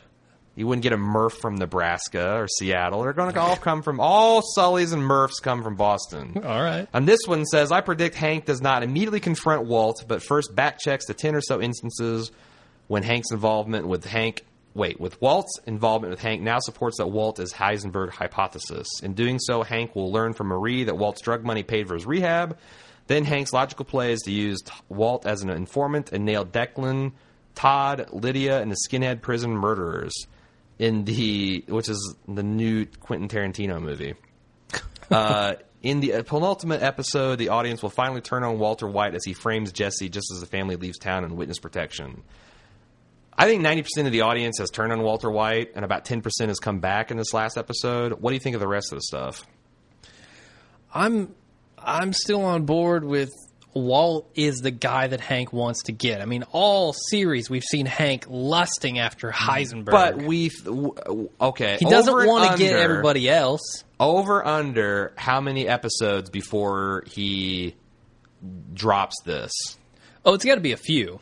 You 0.57 0.67
wouldn't 0.67 0.83
get 0.83 0.95
a 0.95 0.97
Murph 0.97 1.35
from 1.35 1.57
Nebraska 1.57 2.35
or 2.39 2.49
Seattle. 2.49 3.03
They're 3.03 3.13
going 3.13 3.33
to 3.33 3.41
all 3.41 3.57
come 3.57 3.83
from 3.83 4.01
all 4.01 4.43
Sullys 4.57 4.95
and 4.95 5.05
Murphs 5.05 5.39
come 5.39 5.63
from 5.63 5.77
Boston. 5.77 6.33
All 6.43 6.63
right. 6.63 6.89
And 6.95 7.07
this 7.07 7.21
one 7.27 7.45
says, 7.45 7.71
I 7.71 7.83
predict 7.83 8.15
Hank 8.15 8.47
does 8.47 8.63
not 8.63 8.83
immediately 8.83 9.21
confront 9.21 9.67
Walt, 9.67 10.05
but 10.09 10.23
first 10.23 10.55
back 10.55 10.79
checks 10.81 11.05
the 11.07 11.13
10 11.15 11.35
or 11.35 11.43
so 11.43 11.61
instances 11.61 12.33
when 12.89 13.03
Hank's 13.03 13.33
involvement 13.33 13.87
with 13.87 14.07
Hank, 14.07 14.47
wait, 14.77 15.01
with 15.01 15.21
Walt's 15.21 15.59
involvement 15.67 16.11
with 16.11 16.21
Hank 16.21 16.43
now 16.43 16.59
supports 16.61 16.99
that 16.99 17.07
Walt 17.07 17.41
is 17.41 17.53
Heisenberg 17.53 18.11
hypothesis. 18.11 18.87
In 19.03 19.15
doing 19.15 19.39
so, 19.39 19.63
Hank 19.63 19.97
will 19.97 20.13
learn 20.13 20.35
from 20.35 20.49
Marie 20.49 20.85
that 20.85 20.99
Walt's 20.99 21.23
drug 21.23 21.45
money 21.45 21.63
paid 21.63 21.89
for 21.89 21.95
his 21.95 22.07
rehab. 22.07 22.59
Then 23.07 23.25
Hank's 23.25 23.53
logical 23.53 23.85
play 23.85 24.13
is 24.13 24.21
to 24.23 24.31
use 24.31 24.61
Walt 24.89 25.27
as 25.27 25.43
an 25.43 25.51
informant 25.51 26.13
and 26.13 26.25
nail 26.25 26.45
Declan, 26.45 27.13
Todd, 27.55 28.09
Lydia, 28.13 28.61
and 28.61 28.71
the 28.71 28.77
skinhead 28.89 29.23
prison 29.23 29.53
murderers 29.53 30.13
in 30.79 31.05
the, 31.05 31.65
which 31.69 31.89
is 31.89 32.15
the 32.29 32.43
new 32.43 32.87
Quentin 33.01 33.29
Tarantino 33.29 33.81
movie. 33.81 34.15
Uh, 35.09 35.55
in 35.85 36.01
the 36.01 36.25
penultimate 36.25 36.83
episode, 36.83 37.39
the 37.39 37.51
audience 37.51 37.81
will 37.81 37.91
finally 37.91 38.21
turn 38.21 38.43
on 38.43 38.59
Walter 38.59 38.89
White 38.89 39.15
as 39.15 39.23
he 39.25 39.35
frames 39.35 39.71
Jesse 39.71 40.09
just 40.09 40.33
as 40.33 40.41
the 40.41 40.47
family 40.47 40.75
leaves 40.75 40.99
town 40.99 41.23
in 41.23 41.37
witness 41.37 41.61
protection. 41.61 42.25
I 43.39 43.47
think 43.47 43.63
90% 43.63 44.07
of 44.07 44.13
the 44.13 44.23
audience 44.23 44.59
has 44.59 44.71
turned 44.71 44.93
on 44.93 45.03
Walter 45.03 45.31
White, 45.31 45.73
and 45.75 45.85
about 45.85 46.05
10% 46.05 46.23
has 46.49 46.59
come 46.59 46.81
back 46.81 47.11
in 47.11 47.17
this 47.17 47.35
last 47.35 47.59
episode. 47.59 48.15
What 48.15 48.31
do 48.31 48.35
you 48.35 48.41
think 48.41 48.55
of 48.55 48.61
the 48.61 48.69
rest 48.69 48.93
of 48.93 48.97
the 48.97 49.03
stuff? 49.03 49.47
I'm 50.95 51.35
I'm 51.79 52.13
still 52.15 52.45
on 52.45 52.65
board 52.65 53.05
with 53.05 53.31
Walt 53.75 54.31
is 54.35 54.61
the 54.61 54.71
guy 54.71 55.07
that 55.09 55.21
Hank 55.21 55.53
wants 55.53 55.85
to 55.85 55.93
get. 55.93 56.23
I 56.23 56.25
mean, 56.25 56.45
all 56.51 56.95
series 57.11 57.51
we've 57.51 57.63
seen 57.63 57.85
Hank 57.85 58.25
lusting 58.29 58.99
after 58.99 59.31
mm-hmm. 59.31 59.51
Heisenberg, 59.51 59.91
But 59.91 60.17
we, 60.17 60.51
okay. 61.39 61.77
he 61.79 61.85
doesn't 61.85 62.15
want 62.15 62.51
to 62.51 62.59
get 62.59 62.75
everybody 62.75 63.29
else. 63.29 63.85
Over 64.01 64.45
under 64.47 65.13
how 65.17 65.43
many 65.43 65.69
episodes 65.69 66.31
before 66.31 67.05
he 67.07 67.77
drops 68.73 69.17
this? 69.25 69.53
Oh, 70.25 70.35
it's 70.35 70.45
got 70.45 70.55
to 70.55 70.61
be 70.61 70.73
a 70.73 70.79
few. 70.79 71.21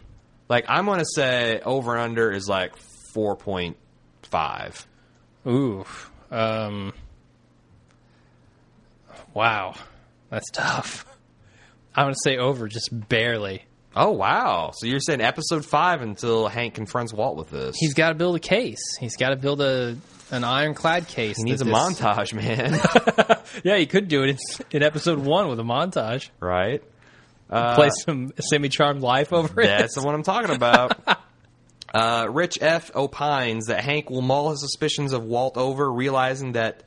Like, 0.49 0.65
I'm 0.69 0.85
going 0.87 0.99
to 1.01 1.07
say 1.15 1.61
over 1.61 1.97
under 1.99 2.31
is 2.31 2.49
like 2.49 2.73
4.5. 3.17 4.87
Ooh, 5.47 5.85
um, 6.31 6.93
wow, 9.35 9.75
that's 10.31 10.51
tough. 10.51 11.07
I'm 11.95 12.07
gonna 12.07 12.15
say 12.25 12.39
over, 12.39 12.67
just 12.67 12.89
barely. 13.09 13.65
Oh 13.95 14.11
wow! 14.11 14.73
So 14.75 14.87
you're 14.89 14.99
saying 14.99 15.21
episode 15.21 15.65
five 15.65 16.03
until 16.03 16.49
Hank 16.49 16.75
confronts 16.75 17.13
Walt 17.13 17.37
with 17.37 17.51
this? 17.51 17.77
He's 17.79 17.95
got 17.95 18.09
to 18.09 18.15
build 18.17 18.35
a 18.35 18.41
case. 18.41 18.81
He's 18.99 19.17
got 19.17 19.29
to 19.29 19.37
build 19.37 19.61
a 19.61 19.97
an 20.33 20.43
ironclad 20.43 21.07
case. 21.07 21.37
he 21.37 21.45
needs 21.45 21.61
a 21.61 21.65
this- 21.65 21.75
montage, 21.75 22.35
man. 22.35 22.81
Yeah, 23.63 23.77
he 23.77 23.87
could 23.87 24.09
do 24.09 24.25
it 24.25 24.31
in, 24.31 24.39
in 24.73 24.83
episode 24.83 25.19
one 25.21 25.49
with 25.49 25.61
a 25.61 25.63
montage. 25.63 26.31
right? 26.41 26.83
Play 27.55 27.91
some 28.05 28.33
semi 28.41 28.69
charmed 28.69 29.03
life 29.03 29.33
over 29.33 29.61
it. 29.61 29.67
That's 29.67 29.95
the 29.95 30.03
one 30.03 30.15
I'm 30.15 30.23
talking 30.23 30.55
about. 30.55 30.99
uh, 31.95 32.27
Rich 32.31 32.59
F 32.61 32.95
opines 32.95 33.67
that 33.67 33.85
Hank 33.85 34.11
will 34.11 34.23
mull 34.23 34.51
his 34.51 34.61
suspicions 34.61 35.13
of 35.13 35.25
Walt 35.25 35.57
over, 35.57 35.91
realizing 35.93 36.53
that 36.53 36.83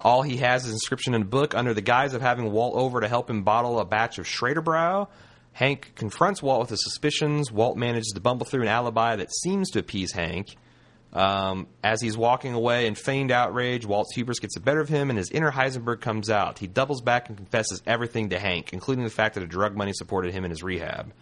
all 0.00 0.22
he 0.22 0.38
has 0.38 0.64
is 0.64 0.72
inscription 0.72 1.14
in 1.14 1.22
a 1.22 1.24
book 1.24 1.54
under 1.54 1.74
the 1.74 1.80
guise 1.80 2.14
of 2.14 2.22
having 2.22 2.50
Walt 2.50 2.74
over 2.74 3.00
to 3.00 3.08
help 3.08 3.30
him 3.30 3.42
bottle 3.42 3.78
a 3.78 3.84
batch 3.84 4.18
of 4.18 4.26
Schraderbräu. 4.26 5.08
Hank 5.52 5.92
confronts 5.94 6.42
Walt 6.42 6.60
with 6.60 6.70
his 6.70 6.82
suspicions. 6.82 7.52
Walt 7.52 7.76
manages 7.76 8.12
to 8.14 8.20
bumble 8.20 8.46
through 8.46 8.62
an 8.62 8.68
alibi 8.68 9.16
that 9.16 9.32
seems 9.32 9.70
to 9.70 9.78
appease 9.78 10.12
Hank. 10.12 10.56
Um, 11.12 11.66
as 11.84 12.00
he's 12.00 12.16
walking 12.16 12.54
away 12.54 12.86
in 12.86 12.94
feigned 12.94 13.30
outrage, 13.30 13.84
Walt's 13.84 14.14
hubris 14.14 14.38
gets 14.38 14.54
the 14.54 14.60
better 14.60 14.80
of 14.80 14.88
him, 14.88 15.10
and 15.10 15.18
his 15.18 15.30
inner 15.30 15.50
Heisenberg 15.50 16.00
comes 16.00 16.30
out. 16.30 16.58
He 16.58 16.66
doubles 16.66 17.02
back 17.02 17.28
and 17.28 17.36
confesses 17.36 17.82
everything 17.86 18.30
to 18.30 18.38
Hank, 18.38 18.72
including 18.72 19.04
the 19.04 19.10
fact 19.10 19.34
that 19.34 19.42
a 19.42 19.46
drug 19.46 19.76
money 19.76 19.92
supported 19.92 20.32
him 20.32 20.44
in 20.44 20.50
his 20.50 20.62
rehab. 20.62 21.12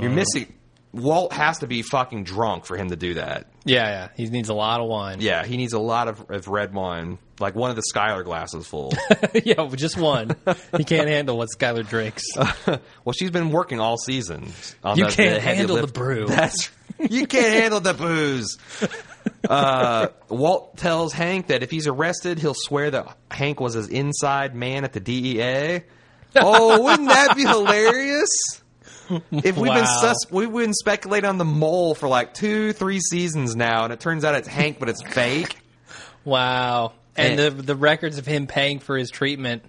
You're 0.00 0.10
missing. 0.10 0.54
Walt 0.92 1.32
has 1.32 1.58
to 1.58 1.68
be 1.68 1.82
fucking 1.82 2.24
drunk 2.24 2.64
for 2.64 2.76
him 2.76 2.88
to 2.88 2.96
do 2.96 3.14
that. 3.14 3.46
Yeah, 3.64 3.86
yeah. 3.86 4.08
He 4.16 4.26
needs 4.28 4.48
a 4.48 4.54
lot 4.54 4.80
of 4.80 4.88
wine. 4.88 5.18
Yeah, 5.20 5.44
he 5.44 5.56
needs 5.56 5.72
a 5.72 5.78
lot 5.78 6.08
of, 6.08 6.28
of 6.30 6.48
red 6.48 6.74
wine, 6.74 7.18
like 7.38 7.54
one 7.54 7.70
of 7.70 7.76
the 7.76 7.82
Skyler 7.94 8.24
glasses 8.24 8.66
full. 8.66 8.92
yeah, 9.44 9.68
just 9.76 9.96
one. 9.96 10.34
he 10.76 10.82
can't 10.82 11.08
handle 11.08 11.36
what 11.38 11.48
Skyler 11.56 11.88
drinks. 11.88 12.24
well, 12.66 13.12
she's 13.16 13.30
been 13.30 13.50
working 13.52 13.78
all 13.78 13.98
season. 13.98 14.50
On 14.82 14.96
You 14.98 15.04
the- 15.06 15.12
can't 15.12 15.34
the 15.36 15.40
handle 15.40 15.76
the 15.76 15.82
lift- 15.82 15.94
brew. 15.94 16.26
That's 16.26 16.70
you 17.08 17.26
can't 17.28 17.52
handle 17.54 17.78
the 17.80 17.94
booze. 17.94 18.58
Uh, 19.48 20.08
Walt 20.28 20.76
tells 20.76 21.12
Hank 21.12 21.48
that 21.48 21.62
if 21.64 21.70
he's 21.72 21.88
arrested, 21.88 22.38
he'll 22.38 22.54
swear 22.54 22.90
that 22.92 23.16
Hank 23.32 23.58
was 23.58 23.74
his 23.74 23.88
inside 23.88 24.54
man 24.54 24.84
at 24.84 24.92
the 24.92 25.00
DEA. 25.00 25.82
Oh, 26.36 26.82
wouldn't 26.82 27.08
that 27.08 27.34
be 27.34 27.42
hilarious? 27.44 28.28
If 29.32 29.56
we've 29.56 29.72
been 29.72 29.86
sus- 29.86 30.30
we've 30.30 30.52
been 30.52 30.72
speculating 30.74 31.28
on 31.28 31.38
the 31.38 31.44
mole 31.44 31.96
for 31.96 32.06
like 32.08 32.32
two, 32.34 32.72
three 32.72 33.00
seasons 33.00 33.56
now, 33.56 33.84
and 33.84 33.92
it 33.92 33.98
turns 33.98 34.24
out 34.24 34.36
it's 34.36 34.46
Hank, 34.46 34.78
but 34.78 34.88
it's 34.88 35.02
fake. 35.02 35.56
Wow. 36.24 36.92
And 37.16 37.40
And- 37.40 37.56
the 37.58 37.62
the 37.62 37.76
records 37.76 38.18
of 38.18 38.26
him 38.26 38.46
paying 38.46 38.78
for 38.78 38.96
his 38.96 39.10
treatment. 39.10 39.64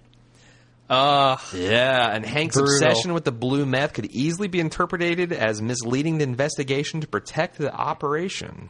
Uh, 0.88 1.38
Yeah, 1.54 2.08
and 2.14 2.24
Hank's 2.24 2.56
Brutal. 2.56 2.74
obsession 2.74 3.14
with 3.14 3.24
the 3.24 3.32
blue 3.32 3.66
meth 3.66 3.94
could 3.94 4.06
easily 4.12 4.46
be 4.46 4.60
interpreted 4.60 5.32
as 5.32 5.60
misleading 5.60 6.18
the 6.18 6.24
investigation 6.24 7.00
to 7.00 7.08
protect 7.08 7.58
the 7.58 7.72
operation. 7.74 8.68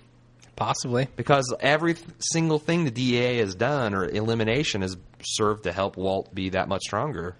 Possibly. 0.64 1.08
Because 1.16 1.52
every 1.60 1.94
th- 1.94 2.06
single 2.20 2.58
thing 2.58 2.84
the 2.84 2.90
DEA 2.90 3.38
has 3.38 3.54
done 3.54 3.94
or 3.94 4.04
elimination 4.08 4.82
has 4.82 4.96
served 5.22 5.64
to 5.64 5.72
help 5.72 5.96
Walt 5.96 6.34
be 6.34 6.50
that 6.50 6.68
much 6.68 6.82
stronger. 6.82 7.34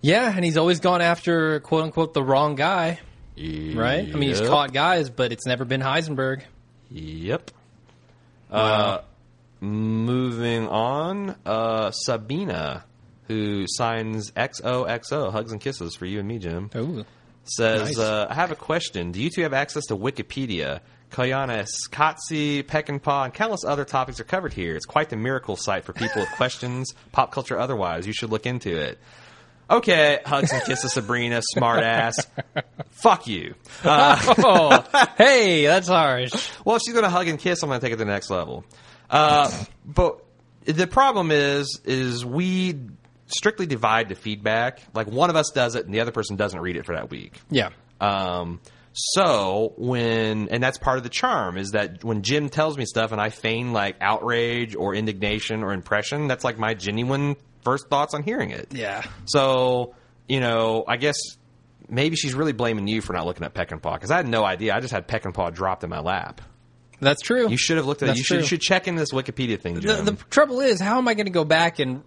Yeah, 0.00 0.32
and 0.34 0.44
he's 0.44 0.56
always 0.56 0.80
gone 0.80 1.00
after 1.02 1.60
quote 1.60 1.84
unquote 1.84 2.14
the 2.14 2.22
wrong 2.22 2.54
guy, 2.54 3.00
right? 3.36 4.08
I 4.08 4.16
mean, 4.16 4.28
he's 4.28 4.40
caught 4.40 4.72
guys, 4.72 5.10
but 5.10 5.32
it's 5.32 5.46
never 5.46 5.64
been 5.64 5.80
Heisenberg. 5.80 6.42
Yep. 6.90 7.50
Uh, 8.50 8.98
moving 9.60 10.68
on, 10.68 11.34
uh, 11.44 11.90
Sabina, 11.90 12.84
who 13.28 13.64
signs 13.66 14.30
XOXO, 14.32 15.32
hugs 15.32 15.50
and 15.52 15.60
kisses 15.60 15.96
for 15.96 16.06
you 16.06 16.20
and 16.20 16.28
me, 16.28 16.38
Jim. 16.38 16.70
Ooh. 16.76 17.04
says, 17.44 17.96
Nice. 17.96 17.98
uh, 17.98 18.26
I 18.30 18.34
have 18.34 18.50
a 18.52 18.56
question. 18.56 19.12
Do 19.12 19.20
you 19.20 19.30
two 19.30 19.42
have 19.42 19.52
access 19.52 19.86
to 19.86 19.96
Wikipedia? 19.96 20.80
Koyaanisqatsi, 21.10 22.64
Peckinpah, 22.64 22.88
and 22.88 23.02
Paw, 23.02 23.24
and 23.24 23.34
countless 23.34 23.64
other 23.64 23.84
topics 23.84 24.20
are 24.20 24.24
covered 24.24 24.52
here. 24.52 24.76
It's 24.76 24.86
quite 24.86 25.08
the 25.08 25.16
miracle 25.16 25.56
site 25.56 25.84
for 25.84 25.92
people 25.92 26.22
with 26.22 26.30
questions, 26.32 26.94
pop 27.12 27.32
culture 27.32 27.58
otherwise. 27.58 28.06
You 28.06 28.12
should 28.12 28.30
look 28.30 28.46
into 28.46 28.76
it. 28.76 28.98
Okay, 29.68 30.20
hugs 30.24 30.52
and 30.52 30.62
kisses, 30.62 30.92
Sabrina, 30.92 31.40
smart 31.42 31.82
ass. 31.82 32.14
Fuck 32.90 33.26
you. 33.26 33.54
Oh, 33.84 34.84
hey, 35.18 35.66
that's 35.66 35.88
harsh. 35.88 36.30
Well, 36.64 36.76
if 36.76 36.82
she's 36.84 36.94
going 36.94 37.04
to 37.04 37.10
hug 37.10 37.26
and 37.26 37.38
kiss, 37.38 37.62
I'm 37.62 37.68
going 37.68 37.80
to 37.80 37.84
take 37.84 37.92
it 37.92 37.96
to 37.96 38.04
the 38.04 38.10
next 38.10 38.30
level. 38.30 38.64
Uh, 39.10 39.50
but 39.84 40.24
the 40.64 40.86
problem 40.86 41.32
is, 41.32 41.80
is 41.84 42.24
we 42.24 42.76
strictly 43.26 43.66
divide 43.66 44.08
the 44.08 44.14
feedback. 44.14 44.80
Like 44.94 45.08
one 45.08 45.30
of 45.30 45.36
us 45.36 45.50
does 45.52 45.74
it, 45.74 45.84
and 45.84 45.92
the 45.92 46.00
other 46.00 46.12
person 46.12 46.36
doesn't 46.36 46.60
read 46.60 46.76
it 46.76 46.86
for 46.86 46.94
that 46.94 47.10
week. 47.10 47.40
Yeah. 47.50 47.70
Um, 48.00 48.60
so 48.98 49.74
when, 49.76 50.48
and 50.48 50.62
that's 50.62 50.78
part 50.78 50.96
of 50.96 51.04
the 51.04 51.10
charm 51.10 51.58
is 51.58 51.72
that 51.72 52.02
when 52.02 52.22
Jim 52.22 52.48
tells 52.48 52.78
me 52.78 52.86
stuff 52.86 53.12
and 53.12 53.20
I 53.20 53.28
feign 53.28 53.74
like 53.74 53.96
outrage 54.00 54.74
or 54.74 54.94
indignation 54.94 55.62
or 55.62 55.74
impression, 55.74 56.28
that's 56.28 56.44
like 56.44 56.58
my 56.58 56.72
genuine 56.72 57.36
first 57.62 57.88
thoughts 57.90 58.14
on 58.14 58.22
hearing 58.22 58.50
it. 58.50 58.68
Yeah. 58.72 59.02
So, 59.26 59.94
you 60.26 60.40
know, 60.40 60.84
I 60.88 60.96
guess 60.96 61.16
maybe 61.88 62.16
she's 62.16 62.32
really 62.32 62.52
blaming 62.52 62.88
you 62.88 63.02
for 63.02 63.12
not 63.12 63.26
looking 63.26 63.44
at 63.44 63.52
Peckinpah 63.52 63.94
because 63.94 64.10
I 64.10 64.16
had 64.16 64.26
no 64.26 64.44
idea. 64.44 64.74
I 64.74 64.80
just 64.80 64.94
had 64.94 65.06
Peckinpah 65.06 65.52
dropped 65.52 65.84
in 65.84 65.90
my 65.90 66.00
lap. 66.00 66.40
That's 66.98 67.20
true. 67.20 67.50
You 67.50 67.58
should 67.58 67.76
have 67.76 67.84
looked 67.84 68.02
at 68.02 68.06
it. 68.06 68.08
That's 68.12 68.18
You 68.20 68.24
should, 68.24 68.40
you 68.40 68.46
should 68.46 68.60
check 68.62 68.88
in 68.88 68.96
this 68.96 69.12
Wikipedia 69.12 69.60
thing, 69.60 69.74
the, 69.74 69.96
the 69.96 70.16
trouble 70.30 70.60
is, 70.60 70.80
how 70.80 70.96
am 70.96 71.06
I 71.06 71.12
going 71.12 71.26
to 71.26 71.32
go 71.32 71.44
back 71.44 71.78
and 71.78 72.02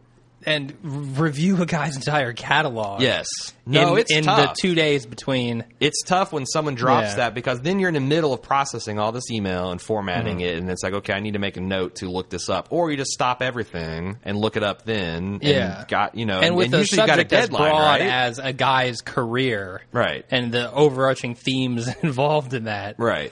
and 0.46 0.74
review 0.84 1.62
a 1.62 1.66
guy's 1.66 1.96
entire 1.96 2.34
catalog? 2.34 3.02
yes. 3.02 3.28
No, 3.66 3.94
in, 3.94 4.00
it's 4.02 4.12
in 4.12 4.24
tough. 4.24 4.56
the 4.56 4.62
two 4.62 4.74
days 4.74 5.06
between. 5.06 5.64
it's 5.80 6.02
tough 6.04 6.32
when 6.34 6.46
someone 6.48 6.74
drops 6.74 7.10
Yeah. 7.10 7.16
that 7.18 7.34
because 7.36 7.62
then 7.62 7.78
you're 7.80 7.90
in 7.90 7.94
the 7.94 8.00
middle 8.00 8.34
of 8.34 8.42
processing 8.42 8.98
all 8.98 9.12
this 9.12 9.30
email 9.30 9.72
and 9.72 9.80
formatting 9.80 10.38
Mm-hmm. 10.38 10.46
it, 10.46 10.58
and 10.58 10.70
it's 10.72 10.82
like, 10.82 10.94
okay, 10.94 11.14
I 11.14 11.20
need 11.20 11.34
to 11.34 11.40
make 11.40 11.56
a 11.58 11.62
note 11.62 11.96
to 11.98 12.10
look 12.10 12.30
this 12.32 12.50
up, 12.50 12.70
or 12.72 12.90
you 12.90 12.98
just 12.98 13.12
stop 13.12 13.42
everything 13.44 14.18
and 14.24 14.38
look 14.40 14.58
it 14.58 14.64
up 14.64 14.86
then. 14.86 15.40
And 15.42 15.44
Yeah. 15.44 15.86
got 15.88 16.16
you 16.16 16.26
know, 16.26 16.40
And 16.40 16.56
with 16.56 16.74
a 16.74 16.80
usually 16.80 16.98
got 16.98 17.10
a 17.10 17.22
subject 17.22 17.34
as 17.34 17.50
broad 17.50 18.00
right? 18.00 18.02
as 18.02 18.40
a 18.40 18.54
guy's 18.54 19.02
career, 19.02 19.82
Right. 19.92 20.26
and 20.32 20.52
the 20.52 20.72
overarching 20.72 21.36
themes 21.36 21.88
involved 22.02 22.54
in 22.56 22.64
that, 22.64 22.96
right. 22.98 23.32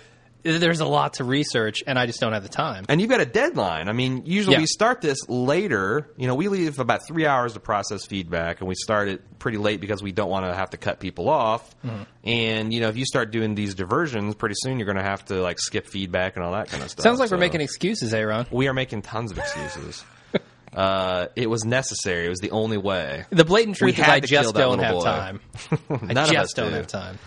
There's 0.60 0.80
a 0.80 0.86
lot 0.86 1.16
to 1.16 1.24
research, 1.24 1.84
and 1.86 2.00
I 2.00 2.06
just 2.06 2.20
don't 2.20 2.34
have 2.34 2.44
the 2.44 2.50
time. 2.50 2.86
And 2.90 3.02
you've 3.02 3.10
got 3.10 3.20
a 3.22 3.26
deadline. 3.26 3.90
I 3.90 3.94
mean, 3.94 4.24
usually 4.26 4.56
Yeah. 4.56 4.62
we 4.62 4.66
start 4.68 5.02
this 5.02 5.18
later. 5.28 6.10
You 6.18 6.28
know, 6.28 6.36
we 6.36 6.48
leave 6.48 6.80
about 6.80 7.06
three 7.08 7.26
hours 7.26 7.54
to 7.54 7.60
process 7.60 8.06
feedback, 8.06 8.60
and 8.62 8.68
we 8.68 8.76
start 8.76 9.08
it 9.10 9.40
pretty 9.40 9.58
late 9.58 9.82
because 9.82 10.02
we 10.02 10.12
don't 10.12 10.30
want 10.30 10.46
to 10.46 10.54
have 10.56 10.70
to 10.72 10.78
cut 10.78 11.00
people 11.00 11.30
off. 11.30 11.76
Mm-hmm. 11.86 12.04
And 12.24 12.74
you 12.74 12.80
know, 12.82 12.88
if 12.90 12.98
you 12.98 13.06
start 13.06 13.32
doing 13.32 13.56
these 13.56 13.76
diversions, 13.76 14.36
pretty 14.36 14.56
soon 14.58 14.80
you're 14.80 14.86
going 14.86 14.98
to 14.98 15.04
have 15.04 15.26
to 15.26 15.42
like 15.42 15.60
skip 15.60 15.88
feedback 15.88 16.36
and 16.36 16.46
all 16.46 16.54
that 16.54 16.70
kind 16.70 16.82
of 16.84 16.90
stuff. 16.90 17.04
Sounds 17.04 17.20
like 17.20 17.32
we're 17.32 17.38
making 17.38 17.62
excuses, 17.62 18.14
Aaron. 18.14 18.46
We 18.52 18.68
are 18.68 18.74
making 18.74 19.02
tons 19.04 19.32
of 19.32 19.38
excuses. 19.38 20.04
uh, 20.74 21.28
it 21.36 21.50
was 21.50 21.64
necessary. 21.66 22.26
It 22.26 22.30
was 22.30 22.40
the 22.40 22.52
only 22.52 22.78
way. 22.78 23.26
The 23.30 23.46
blatant 23.46 23.78
truth 23.78 23.98
is, 23.98 24.06
I 24.06 24.20
just 24.20 24.54
don't 24.56 24.80
have 24.80 24.96
boy. 24.96 25.04
time. 25.04 25.40
I 25.90 25.96
None 26.06 26.12
of 26.12 26.18
us 26.20 26.30
just 26.32 26.56
don't 26.56 26.70
do. 26.70 26.76
have 26.76 26.88
time. 26.88 27.20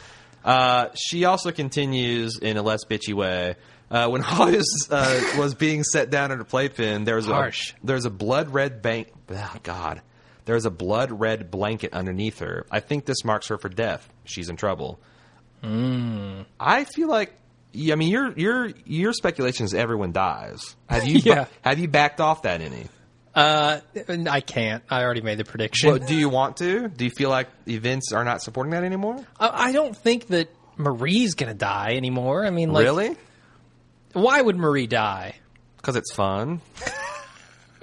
Uh, 0.45 0.89
she 0.95 1.25
also 1.25 1.53
continues 1.53 2.39
in 2.39 2.57
a 2.57 2.63
less 2.63 2.85
bitchy 2.85 3.15
way. 3.15 3.57
Uh, 3.91 4.09
when 4.09 4.21
Hollis 4.23 4.67
uh, 4.91 5.21
was 5.39 5.55
being 5.55 5.83
set 5.85 6.11
down 6.11 6.31
in 6.33 6.41
a 6.41 6.45
playpen, 6.45 7.05
there 7.05 7.17
was 7.17 7.27
Harsh. 7.27 7.73
a 7.73 7.87
there 7.87 7.97
was 7.97 8.05
a 8.07 8.11
blood 8.11 8.51
red 8.55 8.83
bank. 8.83 9.09
Oh 9.31 9.55
God, 9.63 10.01
there 10.45 10.55
was 10.55 10.65
a 10.65 10.71
blood 10.71 11.11
red 11.11 11.51
blanket 11.51 11.93
underneath 11.93 12.39
her. 12.39 12.67
I 12.71 12.81
think 12.81 13.05
this 13.05 13.25
marks 13.25 13.49
her 13.49 13.59
for 13.59 13.69
death. 13.69 14.09
She's 14.25 14.49
in 14.49 14.57
trouble. 14.57 15.01
Hmm. 15.63 16.43
I 16.59 16.85
feel 16.85 17.09
like. 17.09 17.35
yeah, 17.73 17.93
I 17.93 17.97
mean, 17.97 18.09
your 18.11 18.33
your 18.39 18.71
your 18.87 19.13
speculation 19.13 19.67
is 19.67 19.75
everyone 19.75 20.13
dies. 20.13 20.77
Have 20.89 21.07
you 21.07 21.19
Yeah. 21.25 21.47
have 21.63 21.79
you 21.79 21.89
backed 21.89 22.21
off 22.21 22.43
that 22.43 22.61
any? 22.61 22.87
Uh, 23.35 23.81
I 24.09 24.41
can't. 24.41 24.83
I 24.91 25.03
already 25.03 25.21
made 25.21 25.39
the 25.39 25.45
prediction. 25.45 25.91
Well, 25.91 25.99
do 25.99 26.15
you 26.15 26.29
want 26.29 26.57
to? 26.59 26.89
Do 26.89 27.05
you 27.05 27.11
feel 27.11 27.31
like 27.31 27.49
events 27.69 28.13
are 28.13 28.25
not 28.25 28.43
supporting 28.43 28.73
that 28.73 28.83
anymore? 28.83 29.25
I 29.39 29.69
I 29.69 29.73
don't 29.73 29.97
think 29.97 30.29
that 30.29 30.49
Marie's 30.77 31.35
gonna 31.35 31.55
die 31.55 31.95
anymore. 31.95 32.45
I 32.45 32.51
mean, 32.51 32.73
like, 32.73 32.85
really? 32.85 33.17
Why 34.13 34.41
would 34.41 34.57
Marie 34.57 34.89
die? 34.89 35.37
Because 35.77 35.97
it's 35.97 36.13
fun. 36.13 36.61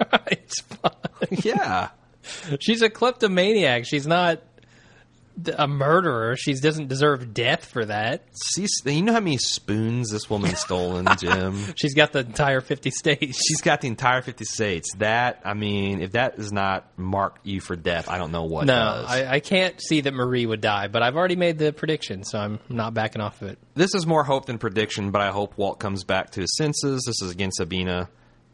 it's 0.30 0.60
fun. 0.60 0.92
yeah. 1.30 1.88
She's 2.60 2.82
a 2.82 2.90
kleptomaniac. 2.90 3.86
She's 3.86 4.06
not 4.06 4.42
a 5.56 5.68
murderer. 5.68 6.36
She 6.36 6.54
doesn't 6.54 6.88
deserve 6.88 7.32
death 7.32 7.64
for 7.64 7.84
that. 7.84 8.24
See, 8.54 8.66
you 8.86 9.02
know 9.02 9.12
how 9.12 9.20
many 9.20 9.38
spoons 9.38 10.10
this 10.10 10.28
woman's 10.28 10.58
stolen, 10.58 11.06
Jim? 11.18 11.56
She's 11.76 11.94
got 11.94 12.12
the 12.12 12.20
entire 12.20 12.60
50 12.60 12.90
states. 12.90 13.42
She's 13.46 13.60
got 13.60 13.80
the 13.80 13.88
entire 13.88 14.22
50 14.22 14.44
states. 14.44 14.94
That, 14.98 15.40
I 15.44 15.54
mean, 15.54 16.00
if 16.00 16.12
that 16.12 16.36
does 16.36 16.52
not 16.52 16.98
mark 16.98 17.38
you 17.44 17.60
for 17.60 17.76
death, 17.76 18.08
I 18.08 18.18
don't 18.18 18.32
know 18.32 18.44
what 18.44 18.66
no. 18.66 19.04
I, 19.06 19.34
I 19.34 19.40
can't 19.40 19.80
see 19.80 20.00
that 20.02 20.14
Marie 20.14 20.46
would 20.46 20.60
die, 20.60 20.88
but 20.88 21.02
I've 21.02 21.16
already 21.16 21.36
made 21.36 21.58
the 21.58 21.72
prediction, 21.72 22.24
so 22.24 22.38
I'm 22.38 22.58
not 22.68 22.94
backing 22.94 23.20
off 23.22 23.42
of 23.42 23.48
it. 23.48 23.58
this 23.74 23.94
is 23.94 24.06
more 24.06 24.24
hope 24.24 24.46
than 24.46 24.58
prediction, 24.58 25.10
but 25.10 25.20
I 25.20 25.30
hope 25.30 25.56
Walt 25.56 25.78
comes 25.78 26.04
back 26.04 26.30
to 26.30 26.40
his 26.40 26.56
senses. 26.56 27.04
This 27.06 27.22
is 27.22 27.30
against 27.30 27.58
Sabina 27.58 28.08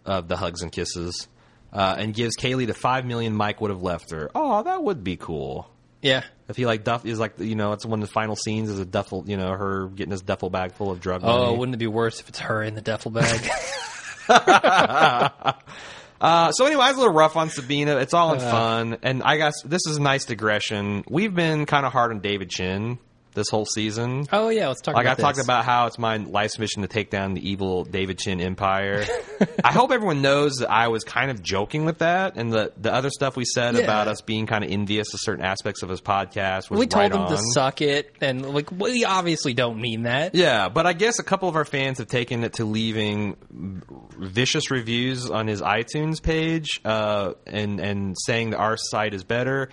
of 0.05 0.28
the 0.28 0.37
hugs 0.37 0.62
and 0.62 0.70
kisses. 0.70 1.28
Uh, 1.72 1.97
and 1.99 2.14
gives 2.14 2.37
Kaylee 2.37 2.68
the 2.68 2.74
five 2.74 3.05
million 3.05 3.35
Mike 3.35 3.61
would 3.61 3.72
have 3.72 3.82
left 3.82 4.12
her. 4.12 4.30
Oh, 4.32 4.62
that 4.62 4.85
would 4.85 5.03
be 5.03 5.16
cool. 5.16 5.68
Yeah. 6.03 6.22
If 6.49 6.57
he 6.57 6.66
like 6.66 6.84
duff 6.84 7.07
is 7.07 7.18
like 7.18 7.38
you 7.38 7.55
know 7.55 7.72
it's 7.72 7.86
one 7.86 8.03
of 8.03 8.09
the 8.09 8.12
final 8.12 8.36
scenes 8.36 8.68
is 8.68 8.78
a 8.78 8.84
duffel 8.84 9.24
you 9.26 9.36
know 9.36 9.53
her 9.53 9.88
getting 9.88 10.11
this 10.11 10.20
duffel 10.20 10.51
bag 10.51 10.74
full 10.74 10.90
of 10.90 11.01
drug 11.01 11.22
money. 11.22 11.34
Oh, 11.34 11.55
wouldn't 11.55 11.74
it 11.74 11.78
be 11.78 11.86
worse 11.86 12.20
if 12.20 12.28
it's 12.28 12.40
her 12.40 12.62
in 12.62 12.74
the 12.74 12.82
duffel 12.82 13.11
bag? 13.11 13.51
Uh, 16.20 16.53
so 16.53 16.64
anyway, 16.64 16.84
I 16.84 16.88
was 16.88 16.97
a 16.97 17.01
little 17.01 17.12
rough 17.12 17.36
on 17.36 17.51
Sabina. 17.51 17.97
It's 17.99 18.14
all 18.14 18.32
in 18.32 18.40
fun, 18.40 18.97
and 19.03 19.22
I 19.22 19.36
guess 19.36 19.53
this 19.62 19.82
is 19.86 19.99
a 19.99 20.01
nice 20.01 20.24
digression. 20.24 21.05
We've 21.07 21.34
been 21.34 21.66
kind 21.66 21.84
of 21.84 21.92
hard 21.92 22.12
on 22.12 22.20
David 22.20 22.49
Chen 22.49 22.99
this 23.35 23.49
whole 23.51 23.66
season. 23.66 24.26
Oh 24.32 24.49
yeah, 24.49 24.68
let's 24.68 24.80
talk. 24.80 24.95
Like 24.95 25.07
I 25.07 25.12
about 25.12 25.18
talked 25.22 25.37
this. 25.37 25.47
about 25.47 25.64
how 25.64 25.87
it's 25.87 25.99
my 25.99 26.16
life's 26.18 26.59
mission 26.59 26.82
to 26.82 26.89
take 26.89 27.11
down 27.11 27.35
the 27.35 27.49
evil 27.49 27.85
David 27.85 28.18
Chen 28.18 28.41
empire. 28.41 29.05
I 29.64 29.72
hope 29.72 29.91
everyone 29.93 30.22
knows 30.22 30.57
that 30.57 30.70
I 30.70 30.89
was 30.89 31.05
kind 31.05 31.30
of 31.30 31.43
joking 31.43 31.85
with 31.85 31.99
that, 31.99 32.37
and 32.37 32.53
the 32.53 32.72
the 32.80 32.93
other 32.93 33.11
stuff 33.11 33.37
we 33.37 33.45
said 33.45 33.74
Yeah. 33.74 33.80
about 33.82 34.09
us 34.09 34.20
being 34.20 34.47
kind 34.47 34.64
of 34.64 34.70
envious 34.70 35.12
of 35.14 35.20
certain 35.20 35.45
aspects 35.45 35.82
of 35.82 35.89
his 35.89 36.01
podcast 36.01 36.70
was 36.70 36.78
We 36.80 36.87
told 36.87 37.03
right 37.03 37.12
them 37.12 37.28
to 37.28 37.39
suck 37.53 37.82
it, 37.82 38.14
and 38.20 38.55
like 38.55 38.70
we 38.70 39.05
obviously 39.05 39.55
don't 39.55 39.80
mean 39.80 40.05
that. 40.05 40.35
Yeah, 40.35 40.68
but 40.68 40.87
I 40.87 40.93
guess 40.93 41.18
a 41.18 41.24
couple 41.24 41.49
of 41.49 41.57
our 41.57 41.64
fans 41.64 41.99
have 41.99 42.09
taken 42.09 42.45
it 42.45 42.55
to 42.55 42.64
leaving 42.64 43.37
vicious 44.18 44.70
reviews 44.70 45.30
on 45.30 45.47
his 45.47 45.61
iTunes 45.61 46.22
page, 46.22 46.80
uh, 46.85 47.32
and 47.47 47.80
and 47.80 48.16
saying 48.26 48.51
that 48.51 48.59
our 48.59 48.76
site 48.76 49.14
is 49.14 49.24
better. 49.24 49.70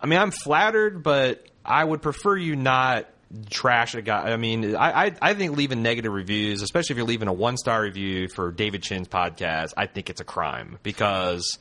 I 0.00 0.06
mean, 0.06 0.18
I'm 0.20 0.30
flattered, 0.30 1.02
but 1.02 1.44
I 1.68 1.84
would 1.84 2.02
prefer 2.02 2.36
you 2.36 2.56
not 2.56 3.06
trash 3.50 3.94
a 3.94 4.02
guy. 4.02 4.32
I 4.32 4.36
mean, 4.36 4.74
I 4.74 5.06
I, 5.06 5.12
I 5.20 5.34
think 5.34 5.56
leaving 5.56 5.82
negative 5.82 6.12
reviews, 6.12 6.62
especially 6.62 6.94
if 6.94 6.96
you're 6.98 7.06
leaving 7.06 7.28
a 7.28 7.32
one 7.32 7.56
star 7.56 7.82
review 7.82 8.28
for 8.28 8.50
David 8.50 8.82
Chen's 8.82 9.06
podcast, 9.08 9.74
I 9.76 9.86
think 9.86 10.10
it's 10.10 10.20
a 10.20 10.24
crime 10.24 10.78
because. 10.82 11.58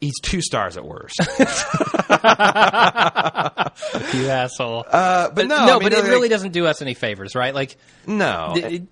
He's 0.00 0.20
two 0.20 0.42
stars 0.42 0.76
at 0.76 0.84
worst. 0.84 1.18
You 4.12 4.28
asshole. 4.28 4.84
Uh, 4.90 5.30
but 5.30 5.46
no, 5.46 5.66
no, 5.66 5.76
I 5.76 5.78
mean, 5.78 5.82
but 5.90 5.92
it 5.94 6.04
really 6.04 6.28
doesn't 6.28 6.52
do 6.52 6.66
us 6.66 6.82
any 6.82 6.94
favors, 6.94 7.34
right? 7.34 7.54
Like, 7.54 7.76
no. 8.06 8.52
it- 8.56 8.82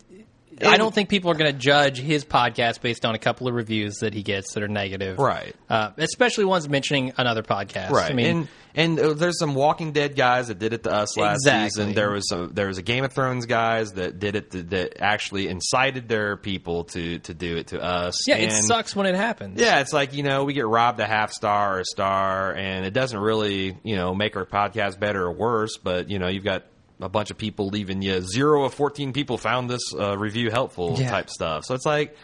I 0.65 0.77
don't 0.77 0.95
think 0.95 1.09
people 1.09 1.31
are 1.31 1.35
going 1.35 1.53
to 1.53 1.59
judge 1.59 1.99
his 1.99 2.25
podcast 2.25 2.81
based 2.81 3.05
on 3.05 3.15
a 3.15 3.19
couple 3.19 3.49
of 3.49 3.55
reviews 3.55 3.97
that 4.01 4.15
he 4.15 4.23
gets 4.23 4.55
that 4.55 4.63
are 4.63 4.69
negative, 4.69 5.19
Right. 5.19 5.55
Uh, 5.69 5.91
especially 5.99 6.45
ones 6.45 6.69
mentioning 6.69 7.13
another 7.17 7.43
podcast, 7.43 7.91
Right, 7.91 8.11
I 8.11 8.15
mean, 8.15 8.27
and 8.37 8.49
and 8.75 8.99
uh, 8.99 9.13
there's 9.13 9.39
some 9.39 9.55
Walking 9.55 9.93
Dead 9.93 10.17
guys 10.17 10.49
that 10.49 10.59
did 10.59 10.73
it 10.73 10.85
to 10.85 10.91
us 10.91 11.19
last 11.19 11.41
Exactly. 11.45 11.69
season. 11.69 11.95
There 11.95 12.11
was 12.11 12.27
some, 12.27 12.53
there 12.55 12.69
was 12.69 12.79
a 12.79 12.83
Game 12.83 13.05
of 13.05 13.13
Thrones 13.13 13.45
guys 13.45 13.93
that 13.93 14.19
did 14.19 14.35
it 14.35 14.51
to, 14.53 14.63
that 14.63 14.97
actually 14.99 15.49
incited 15.49 16.09
their 16.09 16.39
people 16.39 16.85
to 16.85 17.19
to 17.19 17.35
do 17.35 17.57
it 17.59 17.67
to 17.69 17.83
us. 17.83 18.27
yeah, 18.27 18.37
it 18.37 18.51
sucks 18.53 18.97
when 18.97 19.05
it 19.07 19.15
happens. 19.15 19.61
Yeah, 19.61 19.81
it's 19.81 19.93
like 19.93 20.15
you 20.15 20.23
know 20.23 20.45
we 20.45 20.55
get 20.55 20.67
robbed 20.67 21.01
a 21.01 21.07
half 21.07 21.33
star 21.33 21.77
or 21.77 21.81
a 21.81 21.85
star, 21.85 22.55
and 22.55 22.87
it 22.87 22.95
doesn't 22.95 23.19
really 23.19 23.77
you 23.83 23.97
know 23.97 24.15
make 24.15 24.37
our 24.37 24.47
podcast 24.47 24.99
better 24.99 25.23
or 25.23 25.33
worse. 25.33 25.77
But 25.77 26.09
you 26.09 26.19
know 26.19 26.29
you've 26.29 26.45
got 26.45 26.65
a 27.03 27.09
bunch 27.09 27.31
of 27.31 27.37
people 27.37 27.69
leaving 27.69 28.01
you 28.01 28.21
zero 28.23 28.65
of 28.65 28.73
fourteen 28.75 29.13
people 29.13 29.37
found 29.37 29.69
this 29.69 29.83
uh, 29.99 30.17
review 30.17 30.51
helpful 30.51 30.97
Yeah. 30.99 31.11
type 31.11 31.29
stuff. 31.29 31.65
So 31.65 31.75
it's 31.75 31.85
like 31.87 32.17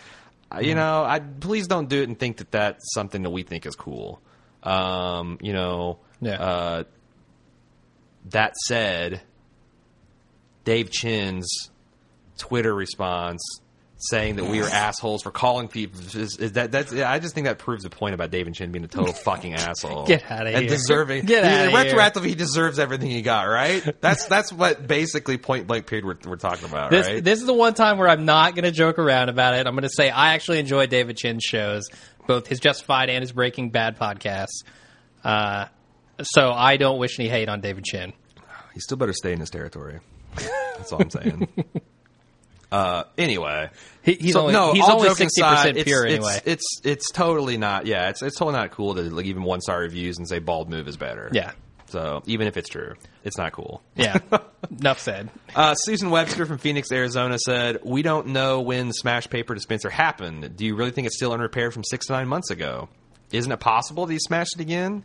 uh, 0.54 0.60
you 0.60 0.74
know 0.74 1.04
I 1.04 1.18
please 1.20 1.66
don't 1.66 1.88
do 1.88 2.00
it 2.00 2.08
and 2.08 2.18
think 2.18 2.38
that 2.38 2.50
that's 2.50 2.94
something 2.94 3.22
that 3.22 3.30
we 3.30 3.42
think 3.42 3.66
is 3.66 3.76
cool. 3.76 4.20
Um, 4.62 5.38
you 5.42 5.52
know, 5.52 5.98
Yeah. 6.20 6.32
uh, 6.42 6.84
that 8.30 8.56
said, 8.66 9.20
Dave 10.64 10.90
Chen's 10.90 11.70
Twitter 12.38 12.74
response 12.74 13.40
saying 13.98 14.36
that 14.36 14.44
we 14.44 14.62
are 14.62 14.68
assholes 14.68 15.22
for 15.24 15.32
calling 15.32 15.66
people 15.66 16.00
is, 16.00 16.36
is 16.36 16.52
that 16.52 16.70
that's 16.70 16.92
I 16.92 17.18
just 17.18 17.34
think 17.34 17.46
that 17.46 17.58
proves 17.58 17.82
the 17.82 17.90
point 17.90 18.14
about 18.14 18.30
David 18.30 18.54
Chen 18.54 18.70
being 18.70 18.84
a 18.84 18.88
total 18.88 19.12
fucking 19.12 19.54
asshole. 19.54 20.06
Get 20.06 20.30
outta 20.30 20.50
and 20.50 20.60
here. 20.60 20.68
deserving. 20.68 21.24
Get 21.26 21.44
he- 21.44 21.50
outta 21.50 21.86
here. 21.88 21.96
retroactively, 21.98 22.26
he 22.26 22.34
deserves 22.36 22.78
everything 22.78 23.10
he 23.10 23.22
got. 23.22 23.42
Right? 23.44 24.00
That's 24.00 24.26
that's 24.26 24.52
what 24.52 24.86
basically 24.86 25.36
point 25.36 25.66
blank 25.66 25.86
period 25.86 26.04
we're, 26.04 26.30
we're 26.30 26.36
talking 26.36 26.68
about. 26.68 26.90
This, 26.90 27.06
right? 27.06 27.24
this 27.24 27.40
is 27.40 27.46
the 27.46 27.54
one 27.54 27.74
time 27.74 27.98
where 27.98 28.08
I'm 28.08 28.24
not 28.24 28.54
going 28.54 28.64
to 28.64 28.70
joke 28.70 28.98
around 28.98 29.30
about 29.30 29.54
it. 29.54 29.66
I'm 29.66 29.74
going 29.74 29.82
to 29.82 29.90
say 29.90 30.10
I 30.10 30.34
actually 30.34 30.60
enjoy 30.60 30.86
David 30.86 31.16
Chen's 31.16 31.42
shows, 31.42 31.88
both 32.26 32.46
his 32.46 32.60
Justified 32.60 33.10
and 33.10 33.22
his 33.22 33.32
Breaking 33.32 33.70
Bad 33.70 33.98
podcasts. 33.98 34.62
Uh, 35.24 35.66
so 36.22 36.52
I 36.52 36.76
don't 36.76 36.98
wish 36.98 37.18
any 37.18 37.28
hate 37.28 37.48
on 37.48 37.60
David 37.60 37.84
Chen. 37.84 38.12
he 38.74 38.80
still 38.80 38.96
better 38.96 39.12
stay 39.12 39.32
in 39.32 39.40
his 39.40 39.50
territory. 39.50 39.98
That's 40.36 40.92
all 40.92 41.02
I'm 41.02 41.10
saying. 41.10 41.48
uh, 42.70 43.04
anyway, 43.16 43.70
He, 44.02 44.14
he's 44.14 44.32
So, 44.34 44.40
only 44.42 44.52
no, 44.52 44.72
he's 44.72 44.88
only 44.88 45.08
sixty 45.14 45.42
percent 45.42 45.76
it's- 45.76 45.84
pure 45.84 46.04
it's, 46.06 46.14
anyway. 46.14 46.40
It's 46.44 46.80
it's 46.84 47.10
totally 47.10 47.56
not. 47.58 47.86
Yeah, 47.86 48.08
it's 48.10 48.22
it's 48.22 48.36
totally 48.36 48.56
not 48.58 48.70
cool 48.72 48.94
to 48.94 49.02
like 49.02 49.26
even 49.26 49.42
one 49.42 49.60
star 49.60 49.80
reviews 49.80 50.18
and 50.18 50.28
say 50.28 50.38
bald 50.38 50.68
move 50.70 50.86
is 50.88 50.96
better. 50.96 51.30
Yeah. 51.32 51.52
So 51.86 52.22
even 52.26 52.46
if 52.46 52.58
it's 52.58 52.68
true, 52.68 52.94
it's 53.24 53.38
not 53.38 53.52
cool. 53.52 53.82
yeah, 53.96 54.18
enough 54.78 54.98
said. 54.98 55.30
Uh, 55.56 55.74
Susan 55.74 56.10
Webster 56.10 56.44
from 56.44 56.58
Phoenix, 56.58 56.92
Arizona 56.92 57.38
said, 57.38 57.78
"We 57.82 58.02
don't 58.02 58.26
know 58.28 58.60
when 58.60 58.88
the 58.88 58.92
smash 58.92 59.30
paper 59.30 59.54
dispenser 59.54 59.88
happened. 59.88 60.54
Do 60.56 60.66
you 60.66 60.76
really 60.76 60.90
think 60.90 61.06
it's 61.06 61.16
still 61.16 61.32
unrepaired 61.32 61.72
from 61.72 61.84
six 61.84 62.06
to 62.08 62.12
nine 62.12 62.28
months 62.28 62.50
ago? 62.50 62.90
Isn't 63.32 63.50
it 63.52 63.60
possible 63.60 64.04
that 64.04 64.12
he 64.12 64.18
smashed 64.18 64.56
it 64.56 64.60
again? 64.60 65.02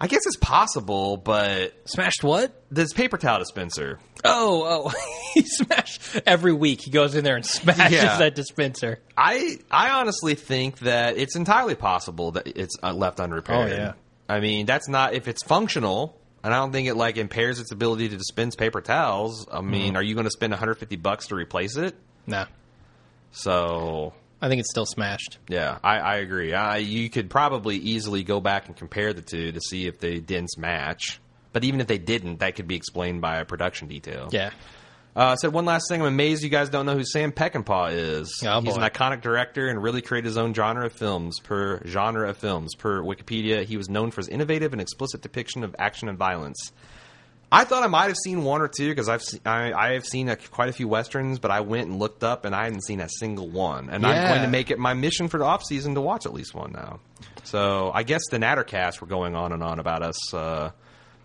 I 0.00 0.08
guess 0.08 0.26
it's 0.26 0.36
possible, 0.36 1.16
but 1.16 1.72
Smashed 1.88 2.22
what? 2.22 2.62
this 2.70 2.92
paper 2.92 3.16
towel 3.16 3.38
dispenser. 3.38 3.98
Oh, 4.24 4.64
oh, 4.92 4.92
he 5.34 5.42
smashed 5.42 6.20
every 6.26 6.52
week. 6.52 6.82
He 6.82 6.90
goes 6.90 7.14
in 7.14 7.24
there 7.24 7.36
and 7.36 7.46
smashes 7.46 7.92
Yeah. 7.92 8.18
that 8.18 8.34
dispenser. 8.34 8.98
I 9.16 9.58
I 9.70 9.90
honestly 9.90 10.34
think 10.34 10.80
that 10.80 11.16
it's 11.16 11.34
entirely 11.36 11.74
possible 11.76 12.32
that 12.32 12.46
it's 12.58 12.76
uh, 12.82 12.92
left 12.92 13.20
unrepaired. 13.20 13.72
Oh, 13.72 13.74
yeah. 13.74 13.92
I 14.28 14.40
mean, 14.40 14.66
that's 14.66 14.88
not 14.88 15.14
if 15.14 15.28
it's 15.28 15.42
functional, 15.44 16.20
and 16.44 16.52
I 16.52 16.58
don't 16.58 16.72
think 16.72 16.88
it 16.88 16.94
like 16.94 17.16
impairs 17.16 17.58
its 17.58 17.72
ability 17.72 18.08
to 18.10 18.16
dispense 18.16 18.54
paper 18.54 18.80
towels. 18.82 19.46
I 19.50 19.60
mean, 19.62 19.88
Mm-hmm. 19.88 19.96
are 19.96 20.02
you 20.02 20.14
going 20.14 20.24
to 20.24 20.30
spend 20.30 20.50
150 20.50 20.96
bucks 20.96 21.28
to 21.28 21.34
replace 21.36 21.76
it? 21.76 21.94
No, 22.26 22.44
So 23.32 24.12
I 24.40 24.48
think 24.48 24.60
it's 24.60 24.70
still 24.70 24.86
smashed. 24.86 25.38
yeah, 25.48 25.78
I, 25.82 25.98
I 25.98 26.16
agree. 26.16 26.52
I, 26.54 26.76
you 26.78 27.08
could 27.10 27.30
probably 27.30 27.76
easily 27.76 28.22
go 28.22 28.40
back 28.40 28.66
and 28.66 28.76
compare 28.76 29.12
the 29.12 29.22
two 29.22 29.52
to 29.52 29.60
see 29.60 29.86
if 29.86 29.98
they 29.98 30.18
didn't 30.20 30.50
match. 30.58 31.20
But 31.52 31.64
even 31.64 31.80
if 31.80 31.86
they 31.86 31.96
didn't, 31.98 32.40
that 32.40 32.54
could 32.54 32.68
be 32.68 32.76
explained 32.76 33.22
by 33.22 33.36
a 33.38 33.46
production 33.46 33.88
detail. 33.88 34.28
Yeah, 34.30 34.50
Uh, 35.14 35.34
said 35.36 35.54
one 35.54 35.64
last 35.64 35.88
thing. 35.88 36.02
I'm 36.02 36.06
amazed 36.08 36.42
you 36.42 36.50
guys 36.50 36.68
don't 36.68 36.84
know 36.84 36.92
who 36.94 37.04
Sam 37.04 37.32
Peckinpah 37.32 37.94
is. 37.94 38.42
Oh, 38.44 38.60
He's 38.60 38.74
boy. 38.74 38.82
an 38.82 38.90
iconic 38.90 39.22
director 39.22 39.68
and 39.68 39.82
really 39.82 40.02
created 40.02 40.26
his 40.26 40.36
own 40.36 40.52
genre 40.52 40.84
of 40.84 40.92
films. 40.92 41.40
Per 41.40 41.80
genre 41.86 42.28
of 42.28 42.36
films, 42.36 42.74
per 42.74 43.00
Wikipedia, 43.00 43.64
he 43.64 43.78
was 43.78 43.88
known 43.88 44.10
for 44.10 44.20
his 44.20 44.28
innovative 44.28 44.72
and 44.72 44.82
explicit 44.82 45.22
depiction 45.22 45.64
of 45.64 45.74
action 45.78 46.10
and 46.10 46.18
violence. 46.18 46.72
I 47.50 47.64
thought 47.64 47.84
I 47.84 47.86
might 47.86 48.08
have 48.08 48.16
seen 48.16 48.42
one 48.42 48.60
or 48.60 48.68
two 48.68 48.88
because 48.88 49.08
I've 49.08 49.22
se- 49.22 49.40
I, 49.46 49.72
I 49.72 49.92
have 49.92 50.04
seen 50.04 50.28
a, 50.28 50.36
quite 50.36 50.68
a 50.68 50.72
few 50.72 50.88
westerns, 50.88 51.38
but 51.38 51.50
I 51.52 51.60
went 51.60 51.88
and 51.88 51.98
looked 51.98 52.24
up 52.24 52.44
and 52.44 52.54
I 52.54 52.64
hadn't 52.64 52.84
seen 52.84 53.00
a 53.00 53.08
single 53.08 53.48
one. 53.48 53.88
And 53.88 54.04
I'm 54.04 54.14
Yeah. 54.14 54.28
going 54.30 54.42
to 54.42 54.48
make 54.48 54.70
it 54.72 54.78
my 54.78 54.94
mission 54.94 55.28
for 55.28 55.38
the 55.38 55.44
off 55.44 55.62
season 55.64 55.94
to 55.94 56.00
watch 56.00 56.26
at 56.26 56.32
least 56.34 56.54
one 56.54 56.72
now. 56.72 56.98
So 57.44 57.92
I 57.94 58.02
guess 58.02 58.22
the 58.30 58.38
Nattercast 58.38 59.00
were 59.00 59.06
going 59.06 59.36
on 59.36 59.52
and 59.52 59.62
on 59.62 59.78
about 59.78 60.02
us 60.02 60.34
uh, 60.34 60.70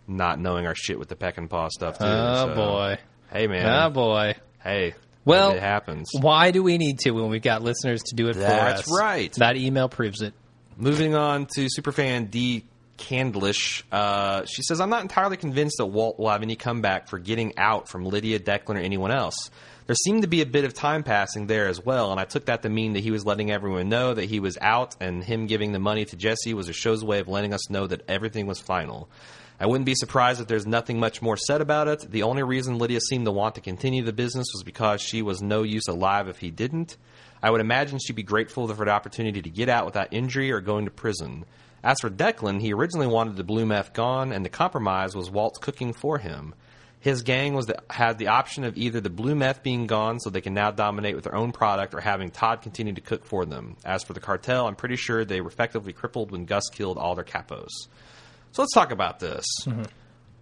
not 0.08 0.40
knowing 0.40 0.68
our 0.68 0.76
shit 0.76 1.00
with 1.00 1.10
the 1.10 1.16
Peckinpah 1.16 1.70
stuff 1.72 1.98
too. 1.98 2.06
Oh 2.06 2.46
so- 2.48 2.56
boy. 2.56 2.98
Hey 3.32 3.48
man. 3.48 3.66
Oh 3.66 3.90
boy. 3.90 4.36
Hey, 4.62 4.94
Well, 5.26 5.52
it 5.54 5.60
happens. 5.60 6.10
Why 6.20 6.52
do 6.52 6.62
we 6.62 6.78
need 6.78 7.00
to 7.00 7.12
when 7.12 7.30
we've 7.30 7.42
got 7.42 7.64
listeners 7.64 8.04
to 8.04 8.16
do 8.16 8.28
it 8.28 8.36
for 8.36 8.44
us? 8.44 8.46
That's 8.86 8.92
right. 8.96 9.34
That 9.40 9.56
email 9.58 9.90
proves 9.90 10.22
it. 10.22 10.34
Moving 10.78 11.16
on 11.16 11.48
to 11.56 11.68
superfan 11.76 12.30
D 12.30 12.64
Candlish, 12.98 13.84
uh, 13.92 14.46
she 14.46 14.62
says, 14.64 14.80
"I'm 14.80 14.90
not 14.90 15.02
entirely 15.02 15.38
convinced 15.38 15.78
that 15.78 15.88
Walt 15.88 16.20
will 16.20 16.30
have 16.30 16.44
any 16.44 16.56
comeback 16.56 17.08
for 17.08 17.20
getting 17.20 17.58
out 17.58 17.90
from 17.90 18.06
Lydia, 18.06 18.40
Declan, 18.40 18.76
or 18.76 18.80
anyone 18.80 19.12
else. 19.12 19.50
There 19.88 19.96
seemed 19.96 20.22
to 20.22 20.28
be 20.28 20.42
a 20.42 20.46
bit 20.46 20.64
of 20.64 20.74
time 20.74 21.04
passing 21.04 21.48
there 21.48 21.68
as 21.68 21.84
well, 21.84 22.12
and 22.12 22.20
I 22.20 22.26
took 22.26 22.46
that 22.46 22.62
to 22.62 22.70
mean 22.70 22.94
that 22.94 23.00
he 23.00 23.12
was 23.12 23.26
letting 23.26 23.52
everyone 23.52 23.90
know 23.90 24.14
that 24.14 24.26
he 24.26 24.40
was 24.40 24.58
out, 24.62 24.96
and 25.00 25.24
him 25.24 25.48
giving 25.48 25.72
the 25.72 25.80
money 25.80 26.06
to 26.06 26.16
Jesse 26.16 26.54
was 26.54 26.70
a 26.70 26.74
show's 26.74 27.04
way 27.04 27.20
of 27.20 27.28
letting 27.28 27.54
us 27.54 27.70
know 27.70 27.88
that 27.88 28.04
everything 28.08 28.46
was 28.46 28.60
final." 28.60 29.10
I 29.60 29.68
wouldn't 29.68 29.86
be 29.86 29.94
surprised 29.94 30.42
if 30.42 30.48
there's 30.48 30.66
nothing 30.66 31.00
much 31.00 31.22
more 31.22 31.38
said 31.38 31.62
about 31.62 31.88
it. 31.88 32.10
The 32.10 32.24
only 32.24 32.42
reason 32.42 32.80
Lydia 32.80 33.00
seemed 33.00 33.26
to 33.26 33.32
want 33.32 33.54
to 33.56 33.62
continue 33.62 34.04
the 34.04 34.12
business 34.12 34.48
was 34.56 34.64
because 34.64 35.02
she 35.02 35.22
was 35.22 35.40
no 35.40 35.62
use 35.62 35.88
alive 35.88 36.28
if 36.28 36.40
he 36.40 36.50
didn't. 36.50 36.98
I 37.44 37.52
would 37.52 37.62
imagine 37.62 38.00
she'd 38.00 38.16
be 38.16 38.24
grateful 38.24 38.68
for 38.68 38.86
the 38.86 38.92
opportunity 38.92 39.40
to 39.40 39.50
get 39.52 39.70
out 39.70 39.86
without 39.86 40.08
injury 40.12 40.52
or 40.52 40.62
going 40.62 40.86
to 40.86 40.92
prison. 40.92 41.46
As 41.84 42.00
for 42.00 42.10
Declan, 42.10 42.62
he 42.62 42.74
originally 42.74 43.08
wanted 43.08 43.38
the 43.38 43.44
blue 43.44 43.66
meth 43.66 43.94
gone, 43.94 44.32
and 44.32 44.46
the 44.46 44.50
compromise 44.50 45.16
was 45.16 45.32
Walt's 45.32 45.58
cooking 45.58 45.94
for 45.94 46.20
him. 46.20 46.54
His 47.00 47.24
gang 47.24 47.56
was 47.56 47.66
the, 47.66 47.82
had 47.90 48.20
the 48.20 48.28
option 48.28 48.64
of 48.64 48.78
either 48.78 49.02
the 49.02 49.10
blue 49.10 49.34
meth 49.34 49.64
being 49.64 49.88
gone 49.88 50.20
so 50.20 50.30
they 50.30 50.42
can 50.42 50.54
now 50.54 50.70
dominate 50.70 51.16
with 51.16 51.24
their 51.24 51.36
own 51.36 51.52
product 51.52 51.96
or 51.96 52.00
having 52.00 52.30
Todd 52.30 52.62
continue 52.62 52.94
to 52.94 53.02
cook 53.02 53.26
for 53.26 53.44
them. 53.46 53.76
As 53.84 54.04
for 54.04 54.14
the 54.14 54.20
cartel, 54.20 54.68
I'm 54.68 54.76
pretty 54.76 54.98
sure 54.98 55.26
they 55.26 55.42
were 55.42 55.50
effectively 55.50 55.94
crippled 55.94 56.30
when 56.30 56.46
Gus 56.46 56.70
killed 56.72 57.00
all 57.00 57.16
their 57.16 57.24
capos. 57.24 57.70
So 58.52 58.62
let's 58.62 58.74
talk 58.74 58.92
about 58.92 59.20
this. 59.20 59.46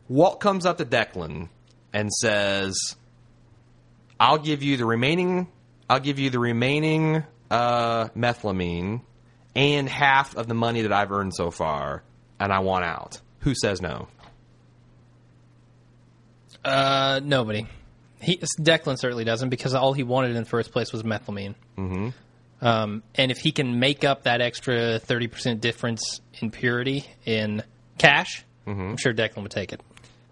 Walt 0.10 0.42
comes 0.42 0.66
up 0.66 0.80
to 0.80 0.86
Declan 0.86 1.48
and 1.94 2.12
says, 2.12 2.76
"I'll 4.20 4.40
give 4.40 4.62
you 4.62 4.76
the 4.76 4.86
remaining. 4.86 5.48
I'll 5.90 6.02
give 6.02 6.20
you 6.20 6.30
the 6.30 6.40
remaining 6.40 7.24
uh, 7.50 8.10
methylamine 8.10 9.02
and 9.56 9.88
half 9.90 10.36
of 10.36 10.48
the 10.48 10.54
money 10.54 10.82
that 10.84 10.92
I've 10.94 11.12
earned 11.12 11.34
so 11.36 11.52
far, 11.52 12.04
and 12.40 12.52
I 12.54 12.60
want 12.60 12.86
out." 12.86 13.20
Who 13.42 13.54
says 13.56 13.82
no? 13.82 14.08
Uh, 16.64 17.22
nobody. 17.24 17.68
He 18.22 18.38
Declan 18.38 19.00
certainly 19.00 19.24
doesn't 19.24 19.50
because 19.50 19.74
all 19.74 19.94
he 19.94 20.04
wanted 20.04 20.32
in 20.36 20.44
the 20.44 20.50
first 20.50 20.72
place 20.72 20.92
was 20.92 21.04
methylamine. 21.04 21.56
Mm-hmm. 21.78 22.10
Um, 22.66 23.04
and 23.16 23.32
if 23.32 23.38
he 23.38 23.54
can 23.54 23.80
make 23.80 24.04
up 24.04 24.24
that 24.24 24.42
extra 24.42 25.00
thirty 25.00 25.28
percent 25.28 25.62
difference 25.62 26.20
in 26.42 26.52
purity 26.52 27.06
in 27.26 27.64
cash, 27.98 28.44
I'm 28.68 28.98
sure 28.98 29.14
Declan 29.14 29.42
would 29.44 29.52
take 29.52 29.72
it. 29.72 29.82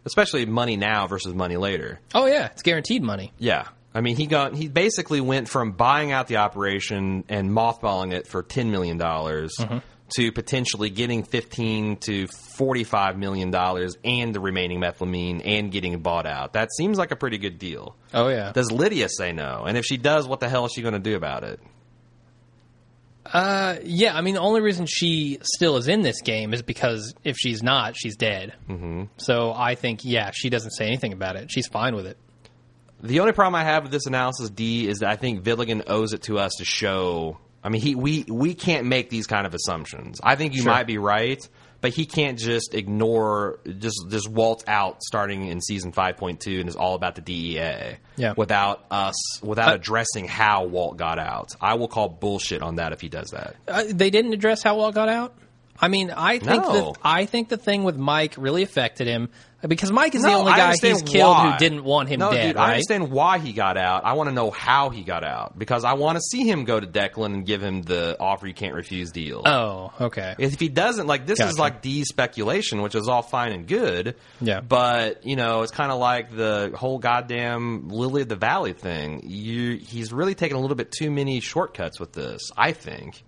especially 0.05 0.45
money 0.45 0.75
now 0.75 1.07
versus 1.07 1.33
money 1.33 1.55
later. 1.57 1.99
Oh 2.13 2.25
yeah, 2.25 2.47
it's 2.47 2.61
guaranteed 2.61 3.01
money. 3.03 3.31
Yeah. 3.39 3.67
I 3.93 4.01
mean, 4.01 4.15
he 4.15 4.27
got 4.27 4.55
he 4.55 4.67
basically 4.67 5.21
went 5.21 5.49
from 5.49 5.71
buying 5.71 6.11
out 6.11 6.27
the 6.27 6.37
operation 6.37 7.23
and 7.29 7.49
mothballing 7.49 8.13
it 8.13 8.27
for 8.27 8.43
ten 8.43 8.69
million 8.69 8.97
dollars 8.97 9.55
to 10.15 10.31
potentially 10.31 10.89
getting 10.89 11.23
fifteen 11.23 11.97
to 11.97 12.27
forty 12.27 12.83
five 12.83 13.17
million 13.17 13.49
dollars 13.49 13.97
and 14.03 14.33
the 14.35 14.39
remaining 14.39 14.79
methylamine 14.79 15.41
and 15.43 15.71
getting 15.71 15.99
bought 15.99 16.25
out. 16.27 16.53
That 16.53 16.69
seems 16.77 16.97
like 16.97 17.11
a 17.11 17.15
pretty 17.15 17.37
good 17.37 17.57
deal. 17.57 17.95
Oh 18.13 18.27
yeah. 18.27 18.51
Does 18.51 18.71
Lydia 18.71 19.09
say 19.09 19.31
no? 19.31 19.63
And 19.67 19.77
if 19.77 19.85
she 19.85 19.97
does, 19.97 20.27
what 20.27 20.39
the 20.39 20.49
hell 20.49 20.65
is 20.65 20.73
she 20.73 20.81
going 20.81 20.93
to 20.93 20.99
do 20.99 21.15
about 21.15 21.43
it? 21.43 21.59
Uh, 23.25 23.77
yeah. 23.83 24.15
I 24.15 24.21
mean, 24.21 24.35
the 24.35 24.41
only 24.41 24.61
reason 24.61 24.85
she 24.85 25.39
still 25.41 25.75
is 25.77 25.87
in 25.87 26.01
this 26.01 26.21
game 26.21 26.53
is 26.53 26.61
because 26.61 27.13
if 27.23 27.35
she's 27.37 27.61
not, 27.61 27.97
she's 27.97 28.15
dead. 28.15 28.53
Mm-hmm. 28.69 29.05
So 29.17 29.53
I 29.53 29.75
think, 29.75 30.05
yeah, 30.05 30.31
she 30.33 30.49
doesn't 30.49 30.71
say 30.71 30.85
anything 30.85 31.11
about 31.11 31.35
it. 31.35 31.51
She's 31.51 31.67
fine 31.67 31.95
with 31.95 32.05
it. 32.07 32.17
The 33.01 33.19
only 33.19 33.31
problem 33.33 33.55
I 33.55 33.63
have 33.63 33.83
with 33.83 33.91
this 33.91 34.05
analysis, 34.07 34.49
D, 34.49 34.87
is 34.87 34.99
that 34.99 35.09
I 35.09 35.15
think 35.15 35.43
Gilligan 35.43 35.83
owes 35.87 36.13
it 36.13 36.23
to 36.23 36.39
us 36.39 36.53
to 36.57 36.65
show. 36.65 37.37
I 37.63 37.69
mean, 37.69 37.81
he 37.81 37.95
we 37.95 38.23
we 38.27 38.53
can't 38.53 38.87
make 38.87 39.09
these 39.09 39.27
kind 39.27 39.45
of 39.45 39.53
assumptions. 39.53 40.19
I 40.23 40.35
think 40.35 40.53
you 40.55 40.61
Sure. 40.63 40.71
might 40.71 40.87
be 40.87 40.97
right, 40.97 41.47
but 41.81 41.93
he 41.93 42.05
can't 42.05 42.39
just 42.39 42.73
ignore 42.73 43.59
just 43.77 43.97
just 44.09 44.29
waltz 44.29 44.63
out 44.67 45.03
starting 45.03 45.47
in 45.47 45.61
season 45.61 45.91
five 45.91 46.17
point 46.17 46.39
two 46.39 46.59
and 46.59 46.69
is 46.69 46.75
all 46.75 46.95
about 46.95 47.15
the 47.15 47.21
DEA. 47.21 47.97
Yeah. 48.15 48.33
Without 48.37 48.85
us, 48.89 49.15
without 49.43 49.69
Uh, 49.69 49.75
addressing 49.75 50.27
how 50.27 50.65
Walt 50.65 50.97
got 50.97 51.19
out, 51.19 51.49
I 51.61 51.75
will 51.75 51.87
call 51.87 52.09
bullshit 52.09 52.61
on 52.61 52.75
that 52.75 52.93
if 52.93 53.01
he 53.01 53.09
does 53.09 53.29
that. 53.31 53.55
Uh, 53.67 53.83
they 53.89 54.09
didn't 54.09 54.33
address 54.33 54.63
how 54.63 54.75
Walt 54.77 54.95
got 54.95 55.09
out. 55.09 55.35
I 55.79 55.87
mean, 55.89 56.11
I 56.11 56.39
think 56.39 56.63
No. 56.63 56.91
that 56.93 56.99
I 57.03 57.25
think 57.25 57.49
the 57.49 57.57
thing 57.57 57.83
with 57.83 57.97
Mike 57.97 58.35
really 58.37 58.63
affected 58.63 59.07
him 59.07 59.29
because 59.67 59.91
Mike 59.91 60.13
is 60.15 60.21
the 60.21 60.31
only 60.33 60.51
guy 60.53 60.75
he's 60.79 61.01
killed 61.01 61.35
why. 61.35 61.51
who 61.51 61.57
didn't 61.57 61.83
want 61.83 62.09
him 62.09 62.19
no, 62.19 62.31
dead. 62.31 62.47
Dude, 62.47 62.55
right? 62.55 62.63
I 62.69 62.71
understand 62.73 63.09
why 63.11 63.39
he 63.39 63.53
got 63.53 63.75
out. 63.77 64.05
I 64.05 64.13
want 64.13 64.29
to 64.29 64.33
know 64.33 64.51
how 64.51 64.89
he 64.89 65.03
got 65.03 65.23
out 65.23 65.57
because 65.57 65.83
I 65.83 65.93
want 65.93 66.17
to 66.17 66.21
see 66.21 66.47
him 66.49 66.63
go 66.63 66.79
to 66.79 66.85
Declan 66.87 67.33
and 67.33 67.45
give 67.45 67.61
him 67.61 67.81
the 67.81 68.17
offer 68.19 68.47
you 68.47 68.53
can't 68.53 68.75
refuse 68.75 69.11
deal. 69.11 69.41
Oh, 69.45 69.91
okay. 69.99 70.35
If 70.37 70.59
he 70.59 70.69
doesn't, 70.69 71.07
like 71.07 71.25
this 71.25 71.39
is 71.39 71.57
like 71.57 71.81
D's 71.81 72.07
speculation, 72.09 72.81
which 72.81 72.95
is 72.95 73.07
all 73.07 73.23
fine 73.23 73.51
and 73.51 73.67
good. 73.67 74.15
Yeah. 74.41 74.61
But 74.61 75.25
you 75.25 75.35
know, 75.35 75.63
it's 75.63 75.71
kind 75.71 75.91
of 75.91 75.99
like 75.99 76.35
the 76.35 76.73
whole 76.75 76.99
goddamn 76.99 77.89
Lily 77.89 78.21
of 78.23 78.29
the 78.29 78.35
Valley 78.35 78.73
thing. 78.73 79.21
You, 79.25 79.77
he's 79.77 80.13
really 80.13 80.35
taking 80.35 80.57
a 80.57 80.59
little 80.59 80.77
bit 80.77 80.91
too 80.91 81.09
many 81.11 81.39
shortcuts 81.39 81.99
with 81.99 82.13
this. 82.13 82.51
I 82.55 82.71
think. 82.73 83.23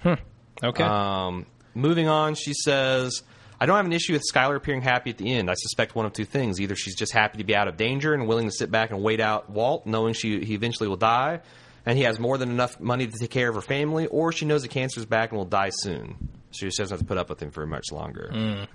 Hmm. 0.00 0.14
Okay. 0.62 0.84
Um, 0.84 1.46
moving 1.78 2.08
on, 2.08 2.34
she 2.34 2.52
says, 2.52 3.22
I 3.60 3.66
don't 3.66 3.76
have 3.76 3.86
an 3.86 3.92
issue 3.92 4.12
with 4.12 4.22
Skyler 4.32 4.56
appearing 4.56 4.82
happy 4.82 5.10
at 5.10 5.18
the 5.18 5.32
end. 5.32 5.50
I 5.50 5.54
suspect 5.54 5.94
one 5.94 6.06
of 6.06 6.12
two 6.12 6.24
things. 6.24 6.60
Either 6.60 6.76
she's 6.76 6.94
just 6.94 7.12
happy 7.12 7.38
to 7.38 7.44
be 7.44 7.56
out 7.56 7.68
of 7.68 7.76
danger 7.76 8.14
and 8.14 8.26
willing 8.28 8.46
to 8.46 8.52
sit 8.52 8.70
back 8.70 8.90
and 8.90 9.02
wait 9.02 9.20
out 9.20 9.48
Walt, 9.50 9.86
knowing 9.86 10.14
she 10.14 10.44
he 10.44 10.54
eventually 10.54 10.88
will 10.88 10.96
die, 10.96 11.40
and 11.86 11.96
he 11.96 12.04
has 12.04 12.18
more 12.20 12.38
than 12.38 12.50
enough 12.50 12.78
money 12.80 13.06
to 13.06 13.18
take 13.18 13.30
care 13.30 13.48
of 13.48 13.54
her 13.54 13.60
family, 13.60 14.06
or 14.06 14.32
she 14.32 14.44
knows 14.44 14.62
the 14.62 14.68
cancer's 14.68 15.06
back 15.06 15.30
and 15.30 15.38
will 15.38 15.44
die 15.46 15.70
soon. 15.72 16.28
She 16.50 16.66
just 16.66 16.78
doesn't 16.78 16.94
have 16.94 17.00
to 17.00 17.06
put 17.06 17.18
up 17.18 17.28
with 17.28 17.42
him 17.42 17.50
for 17.50 17.66
much 17.66 17.90
longer. 17.92 18.30
Mm. 18.32 18.68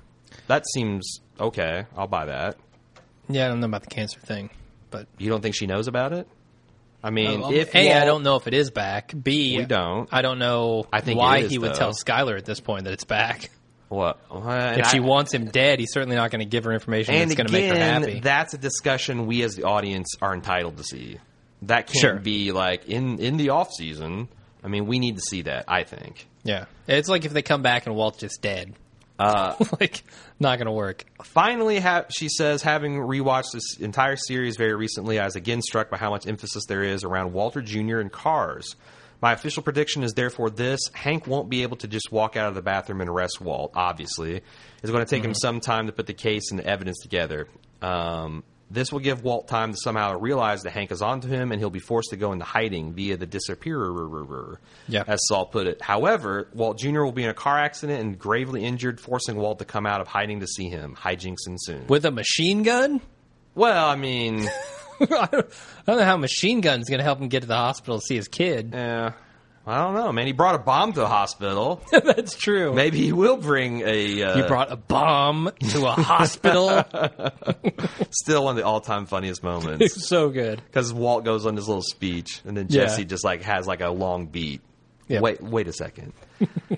That 0.48 0.66
seems 0.74 1.20
okay. 1.40 1.86
I'll 1.96 2.08
buy 2.08 2.26
that. 2.26 2.58
yeah, 3.30 3.46
I 3.46 3.48
don't 3.50 3.60
know 3.60 3.68
about 3.68 3.82
the 3.84 3.90
cancer 3.90 4.20
thing, 4.20 4.50
but 4.90 5.08
You 5.18 5.30
don't 5.30 5.42
think 5.42 5.56
she 5.56 5.66
knows 5.68 5.88
about 5.88 6.14
it? 6.14 6.28
I 7.04 7.10
mean, 7.10 7.42
Well, 7.42 7.52
if 7.54 7.76
a, 7.76 7.94
I 8.02 8.06
don't 8.06 8.24
know 8.24 8.38
if 8.38 8.48
it 8.48 8.54
is 8.54 8.72
back. 8.72 9.14
B, 9.22 9.58
We 9.58 9.66
don't. 9.66 10.08
I 10.12 10.22
don't 10.22 10.40
know 10.40 10.86
I 10.92 11.02
think 11.02 11.20
why 11.20 11.40
is, 11.40 11.52
he 11.52 11.58
would 11.58 11.72
though. 11.72 11.78
tell 11.78 11.92
Skyler 11.94 12.38
at 12.38 12.46
this 12.46 12.60
point 12.62 12.86
that 12.86 12.94
it's 12.94 13.04
back. 13.04 13.50
what 13.90 14.20
Uh, 14.32 14.76
If 14.78 14.88
she 14.90 14.98
I- 14.98 15.02
wants 15.02 15.34
him 15.34 15.46
dead, 15.50 15.80
he's 15.80 15.92
certainly 15.92 16.16
not 16.16 16.32
going 16.32 16.40
to 16.40 16.46
give 16.46 16.64
her 16.64 16.72
information 16.72 17.14
and 17.16 17.30
that's 17.30 17.36
going 17.38 17.48
to 17.48 17.54
make 17.54 17.70
her 17.70 17.78
happy. 17.78 18.20
that's 18.22 18.54
a 18.54 18.58
discussion 18.58 19.28
we 19.28 19.44
as 19.44 19.56
the 19.56 19.64
audience 19.64 20.16
are 20.22 20.34
entitled 20.34 20.78
to 20.78 20.84
see. 20.84 21.18
That 21.64 21.88
can't 21.88 22.00
Sure. 22.00 22.16
be 22.20 22.52
like 22.52 22.86
in 22.88 23.20
in 23.20 23.38
the 23.38 23.50
off 23.50 23.72
season. 23.72 24.30
I 24.64 24.68
mean, 24.70 24.86
we 24.86 24.98
need 25.00 25.16
to 25.18 25.22
see 25.22 25.42
that. 25.44 25.66
I 25.68 25.84
think. 25.84 26.26
yeah, 26.44 26.66
it's 26.88 27.10
like 27.10 27.26
if 27.26 27.34
they 27.34 27.42
come 27.42 27.62
back 27.62 27.86
and 27.86 27.96
Walt's 27.96 28.20
just 28.20 28.42
dead. 28.42 28.74
Uh, 29.20 29.56
like, 29.80 30.04
not 30.40 30.58
going 30.58 30.66
to 30.66 30.72
work. 30.72 31.06
finally, 31.24 31.80
ha- 31.80 32.06
she 32.10 32.30
says, 32.30 32.62
having 32.62 32.96
rewatched 32.98 33.52
this 33.54 33.78
entire 33.80 34.16
series 34.16 34.58
very 34.58 34.74
recently, 34.74 35.20
I 35.20 35.26
was 35.26 35.36
again 35.36 35.62
struck 35.62 35.90
by 35.90 35.98
how 35.98 36.10
much 36.10 36.28
emphasis 36.28 36.66
there 36.68 36.84
is 36.84 37.04
around 37.04 37.34
Walter 37.34 37.62
Jr. 37.62 38.00
and 38.00 38.12
cars. 38.12 38.76
My 39.22 39.32
official 39.32 39.64
prediction 39.64 40.04
is 40.04 40.14
therefore 40.14 40.50
this: 40.50 40.82
Hank 40.94 41.28
won't 41.28 41.50
be 41.50 41.64
able 41.64 41.78
to 41.78 41.88
just 41.88 42.12
walk 42.12 42.36
out 42.36 42.50
of 42.50 42.56
the 42.56 42.62
bathroom 42.62 43.00
and 43.00 43.10
arrest 43.10 43.40
Walt. 43.40 43.72
Obviously, 43.74 44.42
it's 44.82 44.92
going 44.92 45.06
to 45.06 45.10
take 45.10 45.24
him 45.24 45.34
some 45.34 45.62
time 45.62 45.88
to 45.88 45.94
put 45.94 46.08
the 46.08 46.14
case 46.14 46.52
and 46.52 46.60
the 46.60 46.66
evidence 46.68 47.00
together. 47.00 47.48
Um, 47.82 48.44
this 48.74 48.92
will 48.92 49.00
give 49.00 49.24
Walt 49.24 49.48
time 49.48 49.72
to 49.72 49.78
somehow 49.78 50.18
realize 50.18 50.64
that 50.64 50.72
Hank 50.72 50.92
is 50.92 51.02
onto 51.02 51.28
him, 51.28 51.52
and 51.52 51.60
he'll 51.62 51.70
be 51.70 51.80
forced 51.80 52.10
to 52.10 52.18
go 52.18 52.32
into 52.34 52.44
hiding 52.46 52.94
via 52.94 53.16
the 53.18 53.26
disappearer, 53.26 54.60
Yeah. 54.88 55.04
as 55.08 55.20
Saul 55.28 55.46
put 55.46 55.68
it. 55.68 55.82
However, 55.82 56.48
Walt 56.54 56.78
Jr. 56.80 57.02
will 57.04 57.12
be 57.12 57.24
in 57.24 57.30
a 57.30 57.34
car 57.34 57.58
accident 57.60 58.02
and 58.02 58.18
gravely 58.20 58.64
injured, 58.66 59.00
forcing 59.00 59.36
Walt 59.38 59.60
to 59.60 59.66
come 59.66 59.86
out 59.86 60.02
of 60.02 60.08
hiding 60.08 60.40
to 60.42 60.48
see 60.48 60.70
him. 60.70 60.96
Hijinks 60.96 61.48
ensued. 61.48 61.88
With 61.90 62.06
a 62.06 62.12
machine 62.12 62.64
gun? 62.64 63.00
Well, 63.56 63.88
I 63.88 63.96
mean, 63.96 64.48
I 65.00 65.28
don't 65.32 65.98
know 65.98 66.04
how 66.04 66.16
a 66.16 66.18
machine 66.18 66.62
gun's 66.62 66.90
going 66.90 66.98
to 67.00 67.04
help 67.04 67.20
him 67.20 67.28
get 67.28 67.42
to 67.42 67.48
the 67.48 67.56
hospital 67.56 68.00
to 68.00 68.06
see 68.06 68.16
his 68.16 68.28
kid. 68.28 68.74
eh, 68.74 69.12
I 69.66 69.78
don't 69.78 69.94
know, 69.94 70.12
man. 70.12 70.28
He 70.28 70.34
brought 70.34 70.56
a 70.56 70.60
bomb 70.60 70.92
to 70.94 71.04
a 71.04 71.08
hospital. 71.08 71.82
That's 71.92 72.36
true. 72.36 72.74
Maybe 72.74 73.00
he 73.00 73.14
will 73.14 73.38
bring 73.38 73.82
a. 73.82 74.22
Uh, 74.24 74.38
You 74.40 74.44
brought 74.46 74.72
a 74.72 74.76
bomb 74.76 75.52
to 75.70 75.86
a 75.88 75.92
hospital. 75.92 76.68
still 78.12 78.44
one 78.44 78.52
of 78.52 78.58
the 78.58 78.66
all-time 78.66 79.06
funniest 79.06 79.42
moments 79.44 79.82
It's 79.84 80.08
so 80.10 80.30
good. 80.30 80.62
because 80.66 80.94
Walt 80.94 81.24
goes 81.24 81.46
on 81.46 81.56
his 81.56 81.68
little 81.68 81.82
speech, 81.84 82.42
and 82.46 82.58
then 82.58 82.68
Yeah. 82.70 82.84
Jesse 82.86 83.06
just 83.06 83.24
like 83.24 83.44
has 83.44 83.66
like 83.68 83.82
a 83.82 83.90
long 83.90 84.28
beat. 84.28 84.62
Yep. 85.08 85.22
Wait, 85.22 85.42
wait 85.42 85.68
a 85.68 85.74
second. 85.74 86.14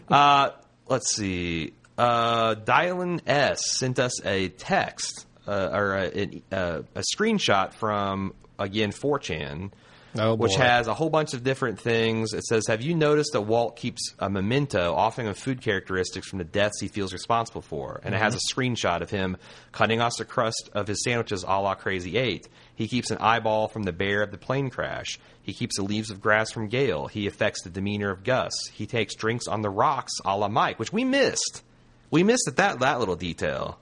uh, 0.10 0.50
let's 0.88 1.16
see. 1.16 1.74
Uh, 1.98 2.56
Dylan 2.56 3.22
S 3.26 3.62
sent 3.78 4.00
us 4.00 4.24
a 4.26 4.50
text 4.50 5.26
uh, 5.48 5.70
or 5.72 5.96
a, 5.96 6.20
a, 6.22 6.42
a, 6.52 6.84
a 6.96 7.04
screenshot 7.16 7.74
from 7.74 8.34
again 8.60 8.92
4chan. 8.92 9.72
Oh, 10.18 10.36
which 10.36 10.56
has 10.56 10.88
a 10.88 10.94
whole 10.94 11.10
bunch 11.10 11.34
of 11.34 11.44
different 11.44 11.80
things. 11.80 12.34
It 12.34 12.44
says, 12.46 12.68
"Have 12.68 12.82
you 12.82 12.96
noticed 12.96 13.34
that 13.34 13.42
Walt 13.42 13.76
keeps 13.76 14.14
a 14.20 14.30
memento, 14.30 14.94
offering 14.94 15.28
of 15.28 15.38
food 15.38 15.62
characteristics 15.62 16.28
from 16.28 16.40
the 16.40 16.46
deaths 16.46 16.80
he 16.80 16.88
feels 16.88 17.12
responsible 17.12 17.62
for?" 17.62 18.00
And 18.04 18.16
it 18.16 18.18
has 18.20 18.34
a 18.34 18.38
mm-hmm. 18.38 18.60
screenshot 18.60 19.02
of 19.02 19.10
him 19.10 19.38
cutting 19.72 20.02
off 20.02 20.14
the 20.18 20.26
crust 20.26 20.70
of 20.74 20.88
his 20.88 21.04
sandwiches, 21.04 21.44
a 21.44 21.62
la 21.62 21.76
Crazy 21.76 22.18
Eight. 22.18 22.48
He 22.76 22.88
keeps 22.88 23.12
an 23.12 23.18
eyeball 23.20 23.68
from 23.68 23.84
the 23.84 23.94
bear 23.94 24.22
of 24.22 24.32
the 24.32 24.38
plane 24.38 24.70
crash. 24.70 25.20
He 25.42 25.54
keeps 25.54 25.78
the 25.78 25.84
leaves 25.84 26.10
of 26.10 26.22
grass 26.22 26.52
from 26.52 26.70
Gale. 26.70 27.08
He 27.08 27.28
affects 27.28 27.62
the 27.64 27.70
demeanor 27.70 28.10
of 28.10 28.24
Gus. 28.24 28.54
He 28.74 28.86
takes 28.86 29.16
drinks 29.16 29.48
on 29.48 29.62
the 29.62 29.70
rocks, 29.70 30.14
a 30.24 30.36
la 30.36 30.48
Mike, 30.48 30.80
which 30.80 30.94
we 30.94 31.04
missed. 31.04 31.62
We 32.10 32.24
missed 32.24 32.46
that 32.46 32.58
that 32.58 32.80
that 32.80 33.00
little 33.00 33.16
detail. 33.16 33.80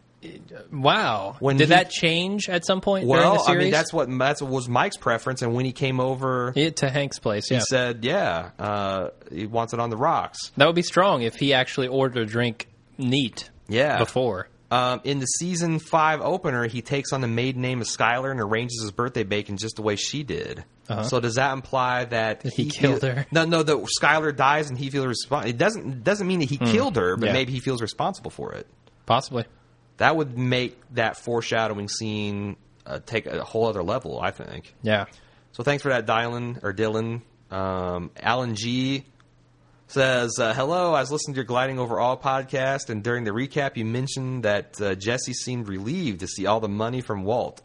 Wow. 0.71 1.35
When 1.39 1.57
Did 1.57 1.69
he- 1.69 1.75
that 1.75 1.89
change 1.89 2.49
at 2.49 2.65
some 2.65 2.81
point 2.81 3.05
during 3.07 3.23
the 3.23 3.29
Well, 3.31 3.43
I 3.43 3.45
series? 3.45 3.63
mean, 3.65 3.71
that's 3.71 3.93
what 3.93 4.09
that's 4.17 4.41
what 4.41 4.51
was 4.51 4.67
Mike's 4.69 4.97
preference. 4.97 5.41
And 5.41 5.53
when 5.53 5.65
he 5.65 5.71
came 5.71 5.99
over, 5.99 6.53
it 6.55 6.77
to 6.77 6.89
Hank's 6.89 7.19
place. 7.19 7.47
he 7.49 7.55
Yeah, 7.55 7.61
said, 7.67 8.03
"Yeah, 8.03 8.49
uh, 8.59 9.09
he 9.31 9.45
wants 9.45 9.73
it 9.73 9.79
on 9.79 9.89
the 9.89 9.97
rocks." 9.97 10.51
that 10.57 10.65
would 10.65 10.75
be 10.75 10.81
strong 10.81 11.21
if 11.21 11.35
he 11.35 11.53
actually 11.53 11.87
ordered 11.87 12.17
a 12.21 12.25
drink 12.25 12.67
neat. 12.97 13.49
Yeah. 13.69 13.97
before. 13.97 14.49
Um, 14.71 15.01
in 15.03 15.19
the 15.19 15.25
season 15.25 15.79
five 15.79 16.19
opener, 16.21 16.67
he 16.67 16.81
takes 16.81 17.13
on 17.13 17.21
the 17.21 17.27
maiden 17.27 17.61
name 17.61 17.79
of 17.79 17.87
Skyler 17.87 18.29
and 18.31 18.39
arranges 18.41 18.81
his 18.81 18.91
birthday 18.91 19.23
bacon 19.23 19.55
just 19.57 19.75
the 19.77 19.81
way 19.83 19.95
she 19.95 20.23
did. 20.23 20.63
So 21.03 21.19
does 21.19 21.35
that 21.35 21.53
imply 21.53 22.05
that 22.05 22.43
he 22.43 22.65
killed 22.69 23.01
feel- 23.01 23.15
her? 23.15 23.25
No, 23.31 23.45
no. 23.45 23.63
That 23.63 23.77
Skyler 24.01 24.35
dies 24.35 24.69
and 24.69 24.77
he 24.77 24.89
feels 24.89 25.05
responsible. 25.07 25.49
It 25.49 25.57
doesn't 25.57 26.03
doesn't 26.03 26.27
mean 26.27 26.39
that 26.39 26.49
he 26.49 26.57
killed 26.57 26.97
her, 26.97 27.15
but 27.15 27.27
Yeah. 27.27 27.33
maybe 27.33 27.53
he 27.53 27.59
feels 27.59 27.81
responsible 27.81 28.31
for 28.31 28.51
it. 28.53 28.67
Possibly. 29.05 29.45
That 29.97 30.15
would 30.15 30.37
make 30.37 30.79
that 30.91 31.17
foreshadowing 31.17 31.87
scene 31.87 32.57
uh, 32.85 32.99
take 33.05 33.25
a 33.25 33.43
whole 33.43 33.67
other 33.67 33.83
level. 33.83 34.19
I 34.19 34.31
think. 34.31 34.73
Yeah. 34.81 35.05
So 35.51 35.63
thanks 35.63 35.83
for 35.83 35.89
that, 35.89 36.05
Dylan 36.05 36.63
or 36.63 36.73
Dylan. 36.73 37.21
Um, 37.51 38.11
Alan 38.19 38.55
G 38.55 39.05
says, 39.87 40.39
uh, 40.39 40.53
"Hello, 40.53 40.93
I 40.93 41.01
was 41.01 41.11
listening 41.11 41.35
to 41.35 41.37
your 41.39 41.45
Gliding 41.45 41.77
Over 41.77 41.99
All 41.99 42.17
podcast, 42.17 42.89
and 42.89 43.03
during 43.03 43.23
the 43.23 43.31
recap, 43.31 43.77
you 43.77 43.85
mentioned 43.85 44.43
that 44.43 44.81
uh, 44.81 44.95
Jesse 44.95 45.33
seemed 45.33 45.67
relieved 45.67 46.21
to 46.21 46.27
see 46.27 46.45
all 46.47 46.59
the 46.59 46.69
money 46.69 47.01
from 47.01 47.23
Walt." 47.23 47.61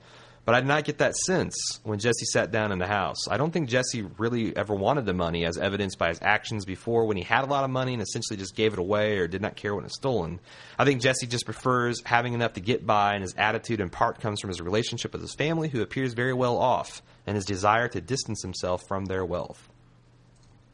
But 0.48 0.54
I 0.54 0.60
did 0.60 0.68
not 0.68 0.84
get 0.84 0.96
that 0.96 1.14
sense 1.14 1.78
when 1.82 1.98
Jesse 1.98 2.24
sat 2.24 2.50
down 2.50 2.72
in 2.72 2.78
the 2.78 2.86
house. 2.86 3.28
I 3.30 3.36
don't 3.36 3.50
think 3.50 3.68
Jesse 3.68 4.06
really 4.16 4.56
ever 4.56 4.74
wanted 4.74 5.04
the 5.04 5.12
money, 5.12 5.44
as 5.44 5.58
evidenced 5.58 5.98
by 5.98 6.08
his 6.08 6.20
actions 6.22 6.64
before 6.64 7.04
when 7.04 7.18
he 7.18 7.22
had 7.22 7.44
a 7.44 7.46
lot 7.46 7.64
of 7.64 7.70
money 7.70 7.92
and 7.92 8.00
essentially 8.00 8.38
just 8.38 8.56
gave 8.56 8.72
it 8.72 8.78
away 8.78 9.18
or 9.18 9.28
did 9.28 9.42
not 9.42 9.56
care 9.56 9.74
when 9.74 9.84
it 9.84 9.88
was 9.88 9.96
stolen. 9.96 10.40
I 10.78 10.86
think 10.86 11.02
Jesse 11.02 11.26
just 11.26 11.44
prefers 11.44 12.00
having 12.02 12.32
enough 12.32 12.54
to 12.54 12.60
get 12.60 12.86
by, 12.86 13.12
and 13.12 13.20
his 13.20 13.34
attitude 13.36 13.78
in 13.78 13.90
part 13.90 14.20
comes 14.22 14.40
from 14.40 14.48
his 14.48 14.58
relationship 14.62 15.12
with 15.12 15.20
his 15.20 15.34
family, 15.34 15.68
who 15.68 15.82
appears 15.82 16.14
very 16.14 16.32
well 16.32 16.56
off, 16.56 17.02
and 17.26 17.36
his 17.36 17.44
desire 17.44 17.88
to 17.88 18.00
distance 18.00 18.40
himself 18.40 18.82
from 18.88 19.04
their 19.04 19.26
wealth. 19.26 19.68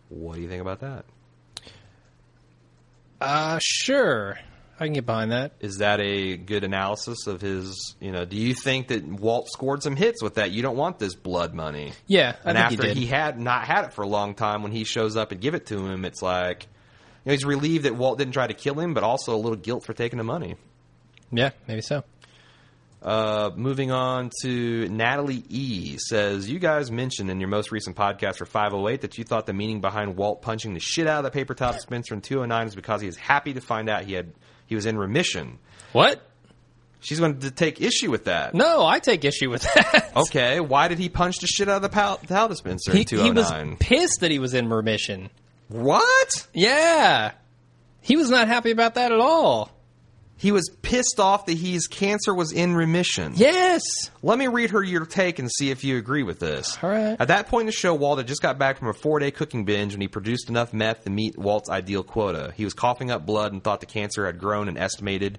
What 0.08 0.36
do 0.36 0.40
you 0.40 0.48
think 0.48 0.62
about 0.62 0.82
that? 0.82 1.04
Uh, 3.20 3.58
sure. 3.60 4.38
I 4.84 4.86
can 4.86 4.92
get 4.94 5.06
behind 5.06 5.32
that. 5.32 5.52
Is 5.60 5.78
that 5.78 6.00
a 6.00 6.36
good 6.36 6.62
analysis 6.62 7.26
of 7.26 7.40
his? 7.40 7.96
You 8.00 8.12
know, 8.12 8.24
do 8.24 8.36
you 8.36 8.54
think 8.54 8.88
that 8.88 9.02
Walt 9.04 9.48
scored 9.48 9.82
some 9.82 9.96
hits 9.96 10.22
with 10.22 10.34
that? 10.34 10.50
You 10.50 10.62
don't 10.62 10.76
want 10.76 10.98
this 10.98 11.14
blood 11.14 11.54
money. 11.54 11.92
Yeah, 12.06 12.36
I 12.44 12.50
and 12.50 12.58
after 12.58 12.86
he 12.88 13.00
did. 13.00 13.08
had 13.08 13.40
not 13.40 13.64
had 13.64 13.86
it 13.86 13.94
for 13.94 14.02
a 14.02 14.06
long 14.06 14.34
time, 14.34 14.62
when 14.62 14.72
he 14.72 14.84
shows 14.84 15.16
up 15.16 15.32
and 15.32 15.40
give 15.40 15.54
it 15.54 15.66
to 15.66 15.86
him, 15.86 16.04
it's 16.04 16.20
like 16.22 16.64
you 17.24 17.30
know, 17.30 17.32
he's 17.32 17.44
relieved 17.46 17.86
that 17.86 17.94
Walt 17.96 18.18
didn't 18.18 18.34
try 18.34 18.46
to 18.46 18.54
kill 18.54 18.78
him, 18.78 18.92
but 18.92 19.02
also 19.02 19.34
a 19.34 19.38
little 19.38 19.56
guilt 19.56 19.84
for 19.86 19.94
taking 19.94 20.18
the 20.18 20.24
money. 20.24 20.56
yeah, 21.32 21.50
maybe 21.66 21.80
so. 21.80 22.04
Uh, 23.02 23.50
moving 23.54 23.90
on 23.90 24.30
to 24.42 24.88
Natalie 24.88 25.44
E 25.50 25.98
says, 25.98 26.48
You 26.50 26.58
guys 26.58 26.90
mentioned 26.90 27.30
in 27.30 27.38
your 27.38 27.50
most 27.50 27.70
recent 27.70 27.96
podcast 27.96 28.36
for 28.36 28.46
508 28.46 29.02
that 29.02 29.18
you 29.18 29.24
thought 29.24 29.44
the 29.44 29.52
meaning 29.52 29.82
behind 29.82 30.16
Walt 30.16 30.40
punching 30.40 30.72
the 30.72 30.80
shit 30.80 31.06
out 31.06 31.18
of 31.18 31.24
the 31.24 31.30
paper 31.30 31.54
towel 31.54 31.74
dispenser 31.74 32.14
in 32.14 32.22
209 32.22 32.68
is 32.68 32.74
because 32.74 33.02
he 33.02 33.08
is 33.08 33.16
happy 33.18 33.52
to 33.52 33.60
find 33.60 33.90
out 33.90 34.04
he 34.04 34.14
had 34.14 34.32
he 34.66 34.74
was 34.74 34.86
in 34.86 34.96
remission. 34.98 35.58
What? 35.92 36.20
She's 37.00 37.20
going 37.20 37.40
to 37.40 37.50
take 37.50 37.80
issue 37.82 38.10
with 38.10 38.24
that. 38.24 38.54
No, 38.54 38.84
I 38.86 38.98
take 38.98 39.24
issue 39.24 39.50
with 39.50 39.62
that. 39.74 40.12
Okay, 40.16 40.60
why 40.60 40.88
did 40.88 40.98
he 40.98 41.08
punch 41.08 41.38
the 41.38 41.46
shit 41.46 41.68
out 41.68 41.76
of 41.76 41.82
the 41.82 41.88
pal- 41.90 42.16
towel 42.18 42.48
dispenser 42.48 42.92
he, 42.92 43.00
in 43.02 43.06
he 43.08 43.16
was 43.30 43.48
209? 43.48 43.76
pissed 43.78 44.20
that 44.20 44.30
he 44.30 44.38
was 44.38 44.54
in 44.54 44.68
remission. 44.70 45.28
what? 45.68 46.46
Yeah, 46.54 47.32
he 48.00 48.16
was 48.16 48.30
not 48.30 48.48
happy 48.48 48.70
about 48.70 48.94
that 48.94 49.12
at 49.12 49.20
all. 49.20 49.70
He 50.36 50.52
was 50.52 50.68
pissed 50.82 51.20
off 51.20 51.46
that 51.46 51.56
his 51.56 51.86
cancer 51.86 52.34
was 52.34 52.52
in 52.52 52.74
remission. 52.74 53.32
Yes. 53.36 53.82
Let 54.22 54.38
me 54.38 54.48
read 54.48 54.70
her 54.70 54.82
your 54.82 55.06
take 55.06 55.38
and 55.38 55.50
see 55.50 55.70
if 55.70 55.84
you 55.84 55.96
agree 55.96 56.22
with 56.22 56.40
this. 56.40 56.76
All 56.82 56.90
right. 56.90 57.16
At 57.18 57.28
that 57.28 57.48
point 57.48 57.62
in 57.62 57.66
the 57.66 57.72
show, 57.72 57.94
Walt 57.94 58.18
had 58.18 58.26
just 58.26 58.42
got 58.42 58.58
back 58.58 58.78
from 58.78 58.88
a 58.88 58.92
four 58.92 59.20
day 59.20 59.30
cooking 59.30 59.64
binge 59.64 59.94
when 59.94 60.00
he 60.00 60.08
produced 60.08 60.48
enough 60.48 60.72
meth 60.72 61.04
to 61.04 61.10
meet 61.10 61.38
Walt's 61.38 61.70
ideal 61.70 62.02
quota. 62.02 62.52
He 62.56 62.64
was 62.64 62.74
coughing 62.74 63.10
up 63.10 63.24
blood 63.24 63.52
and 63.52 63.62
thought 63.62 63.80
the 63.80 63.86
cancer 63.86 64.26
had 64.26 64.38
grown 64.38 64.68
and 64.68 64.76
estimated 64.76 65.38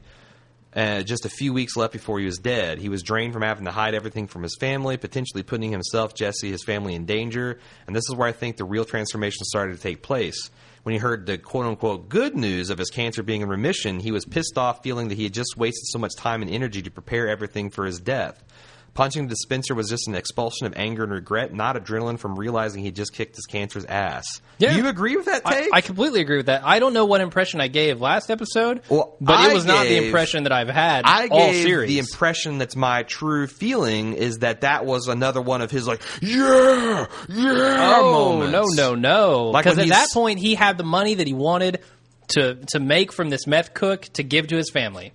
uh, 0.75 1.01
just 1.03 1.25
a 1.25 1.29
few 1.29 1.53
weeks 1.53 1.77
left 1.77 1.93
before 1.93 2.19
he 2.19 2.25
was 2.25 2.37
dead. 2.37 2.79
He 2.79 2.89
was 2.89 3.01
drained 3.01 3.33
from 3.33 3.43
having 3.43 3.65
to 3.65 3.71
hide 3.71 3.95
everything 3.95 4.27
from 4.27 4.43
his 4.43 4.57
family, 4.59 4.97
potentially 4.97 5.43
putting 5.43 5.71
himself, 5.71 6.13
Jesse, 6.13 6.51
his 6.51 6.63
family 6.63 6.95
in 6.95 7.05
danger. 7.05 7.59
And 7.87 7.95
this 7.95 8.03
is 8.09 8.15
where 8.15 8.27
I 8.27 8.33
think 8.33 8.57
the 8.57 8.65
real 8.65 8.85
transformation 8.85 9.45
started 9.45 9.75
to 9.75 9.81
take 9.81 10.01
place. 10.01 10.49
When 10.85 10.93
he 10.93 10.99
heard 10.99 11.25
the 11.25 11.39
quote 11.39 11.65
unquote 11.65 12.09
good 12.09 12.35
news 12.35 12.69
of 12.69 12.77
his 12.77 12.91
cancer 12.91 13.23
being 13.23 13.41
in 13.41 13.49
remission, 13.49 13.99
he 13.99 14.11
was 14.11 14.23
pissed 14.23 14.55
off, 14.55 14.83
feeling 14.83 15.07
that 15.07 15.15
he 15.15 15.23
had 15.23 15.33
just 15.33 15.57
wasted 15.57 15.87
so 15.87 15.97
much 15.97 16.15
time 16.15 16.43
and 16.43 16.51
energy 16.51 16.83
to 16.83 16.91
prepare 16.91 17.27
everything 17.27 17.71
for 17.71 17.87
his 17.87 17.99
death. 17.99 18.43
Punching 18.95 19.23
the 19.27 19.29
dispenser 19.29 19.75
was 19.75 19.89
just 19.89 20.07
an 20.07 20.15
expulsion 20.15 20.65
of 20.65 20.73
anger 20.77 21.03
and 21.03 21.11
regret, 21.11 21.53
not 21.53 21.75
adrenaline 21.75 22.17
from 22.17 22.39
realizing 22.39 22.81
he 22.81 22.91
just 22.91 23.11
kicked 23.11 23.35
his 23.35 23.45
cancer's 23.45 23.83
ass. 23.85 24.25
Yeah. 24.57 24.71
Do 24.71 24.77
you 24.79 24.87
agree 24.87 25.17
with 25.17 25.25
that 25.25 25.41
I, 25.45 25.53
take? 25.61 25.69
I 25.73 25.81
completely 25.81 26.21
agree 26.21 26.37
with 26.37 26.45
that. 26.45 26.61
I 26.65 26.79
don't 26.79 26.93
know 26.93 27.03
what 27.03 27.19
impression 27.19 27.59
I 27.59 27.67
gave 27.67 27.99
last 27.99 28.31
episode, 28.31 28.81
Well, 28.87 29.17
but 29.19 29.35
I 29.35 29.51
it 29.51 29.53
was 29.53 29.65
not 29.65 29.85
the 29.85 29.97
impression 30.05 30.43
that 30.43 30.53
I've 30.53 30.69
had 30.69 31.01
I 31.05 31.27
all 31.27 31.51
gave 31.51 31.63
series. 31.63 31.89
the 31.89 31.99
impression 31.99 32.57
that's 32.57 32.77
my 32.77 33.03
true 33.03 33.47
feeling 33.47 34.13
is 34.13 34.39
that 34.39 34.61
that 34.61 34.85
was 34.85 35.09
another 35.09 35.41
one 35.41 35.61
of 35.61 35.69
his 35.71 35.85
like 35.87 36.01
yeah 36.21 37.05
yeah 37.27 37.99
oh 38.01 38.37
moments. 38.39 38.77
no 38.77 38.93
no 38.93 38.95
no! 38.95 39.51
Because 39.51 39.75
when 39.75 39.87
at 39.87 39.89
that 39.89 40.07
point 40.13 40.39
he 40.39 40.55
had 40.55 40.77
the 40.77 40.85
money 40.85 41.15
that 41.15 41.27
he 41.27 41.33
wanted 41.33 41.81
to 42.29 42.55
to 42.69 42.79
make 42.79 43.11
from 43.11 43.29
this 43.29 43.45
meth 43.45 43.73
cook 43.73 44.03
to 44.13 44.23
give 44.23 44.47
to 44.47 44.55
his 44.55 44.69
family. 44.69 45.11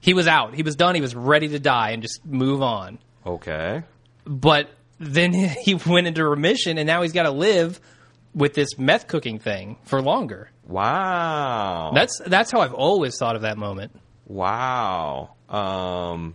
He 0.00 0.12
was 0.12 0.26
out. 0.28 0.54
He 0.54 0.62
was 0.62 0.76
done. 0.76 0.94
He 0.96 1.00
was 1.00 1.14
ready 1.14 1.48
to 1.48 1.58
die 1.58 1.92
and 1.92 2.02
just 2.02 2.26
move 2.26 2.60
on. 2.60 2.98
Okay. 3.26 3.82
But 4.24 4.68
then 4.98 5.32
he 5.62 5.74
went 5.74 6.06
into 6.06 6.24
remission, 6.26 6.78
and 6.78 6.86
now 6.86 7.02
he's 7.02 7.12
got 7.12 7.24
to 7.24 7.30
live 7.30 7.80
with 8.34 8.54
this 8.54 8.78
meth 8.78 9.06
cooking 9.08 9.38
thing 9.38 9.76
for 9.84 10.00
longer. 10.00 10.50
Wow. 10.66 11.92
That's 11.94 12.20
that's 12.26 12.50
how 12.50 12.60
I've 12.60 12.72
always 12.74 13.16
thought 13.18 13.36
of 13.36 13.42
that 13.42 13.58
moment. 13.58 13.92
wow. 14.26 15.30
Um. 15.48 16.34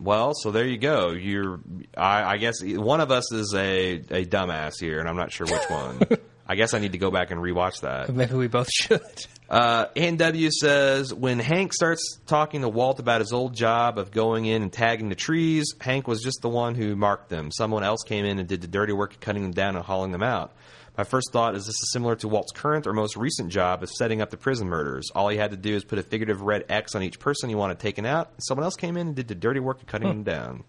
Well, 0.00 0.32
so 0.34 0.50
there 0.50 0.66
you 0.66 0.76
go. 0.76 1.12
You're. 1.12 1.60
I, 1.96 2.34
I 2.34 2.36
guess 2.36 2.56
one 2.62 3.00
of 3.00 3.10
us 3.10 3.32
is 3.32 3.54
a 3.54 3.92
a 3.94 4.24
dumbass 4.26 4.74
here, 4.78 4.98
and 4.98 5.08
I'm 5.08 5.16
not 5.16 5.32
sure 5.32 5.46
which 5.46 5.70
one. 5.70 6.00
I 6.46 6.56
guess 6.56 6.74
I 6.74 6.78
need 6.78 6.92
to 6.92 6.98
go 6.98 7.10
back 7.10 7.30
and 7.30 7.40
rewatch 7.40 7.80
that. 7.80 8.14
Maybe 8.14 8.34
we 8.34 8.48
both 8.48 8.68
should. 8.72 9.00
Uh, 9.48 9.86
NW 9.94 10.50
says 10.50 11.12
when 11.12 11.38
Hank 11.38 11.74
starts 11.74 12.18
talking 12.26 12.62
to 12.62 12.68
Walt 12.68 12.98
about 12.98 13.20
his 13.20 13.32
old 13.32 13.54
job 13.54 13.98
of 13.98 14.10
going 14.10 14.46
in 14.46 14.62
and 14.62 14.72
tagging 14.72 15.10
the 15.10 15.14
trees, 15.14 15.66
Hank 15.80 16.08
was 16.08 16.22
just 16.22 16.40
the 16.40 16.48
one 16.48 16.74
who 16.74 16.96
marked 16.96 17.28
them. 17.28 17.50
Someone 17.50 17.84
else 17.84 18.02
came 18.04 18.24
in 18.24 18.38
and 18.38 18.48
did 18.48 18.62
the 18.62 18.66
dirty 18.66 18.92
work 18.92 19.12
of 19.12 19.20
cutting 19.20 19.42
them 19.42 19.52
down 19.52 19.76
and 19.76 19.84
hauling 19.84 20.12
them 20.12 20.22
out. 20.22 20.52
My 20.96 21.04
first 21.04 21.32
thought 21.32 21.56
is 21.56 21.66
this 21.66 21.74
is 21.74 21.90
similar 21.92 22.14
to 22.16 22.28
Walt's 22.28 22.52
current 22.52 22.86
or 22.86 22.92
most 22.92 23.16
recent 23.16 23.50
job 23.50 23.82
of 23.82 23.90
setting 23.90 24.22
up 24.22 24.30
the 24.30 24.36
prison 24.36 24.68
murders. 24.68 25.10
All 25.14 25.28
he 25.28 25.36
had 25.36 25.50
to 25.50 25.56
do 25.56 25.74
is 25.74 25.84
put 25.84 25.98
a 25.98 26.02
figurative 26.04 26.40
red 26.40 26.64
X 26.68 26.94
on 26.94 27.02
each 27.02 27.18
person 27.18 27.48
he 27.48 27.56
wanted 27.56 27.80
taken 27.80 28.06
out. 28.06 28.30
Someone 28.38 28.64
else 28.64 28.76
came 28.76 28.96
in 28.96 29.08
and 29.08 29.16
did 29.16 29.26
the 29.26 29.34
dirty 29.34 29.60
work 29.60 29.80
of 29.80 29.86
cutting 29.86 30.08
them 30.08 30.22
down. 30.22 30.64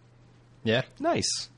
Yeah. 0.64 0.82
Nice. 1.00 1.50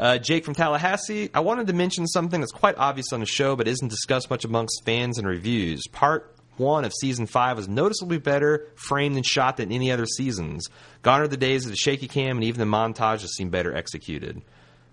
Uh, 0.00 0.16
Jake 0.16 0.46
from 0.46 0.54
Tallahassee. 0.54 1.28
I 1.34 1.40
wanted 1.40 1.66
to 1.66 1.74
mention 1.74 2.06
something 2.06 2.40
that's 2.40 2.52
quite 2.52 2.78
obvious 2.78 3.12
on 3.12 3.20
the 3.20 3.26
show, 3.26 3.54
but 3.54 3.68
isn't 3.68 3.88
discussed 3.88 4.30
much 4.30 4.46
amongst 4.46 4.82
fans 4.86 5.18
and 5.18 5.28
reviews. 5.28 5.86
Part 5.92 6.34
one 6.56 6.86
of 6.86 6.94
season 6.94 7.26
five 7.26 7.58
was 7.58 7.68
noticeably 7.68 8.16
better 8.16 8.66
framed 8.76 9.16
and 9.16 9.26
shot 9.26 9.58
than 9.58 9.70
any 9.70 9.92
other 9.92 10.06
seasons. 10.06 10.66
Gone 11.02 11.20
are 11.20 11.28
the 11.28 11.36
days 11.36 11.66
of 11.66 11.70
the 11.70 11.76
shaky 11.76 12.08
cam, 12.08 12.38
and 12.38 12.44
even 12.44 12.60
the 12.60 12.64
montages 12.64 13.28
seem 13.28 13.50
better 13.50 13.76
executed. 13.76 14.40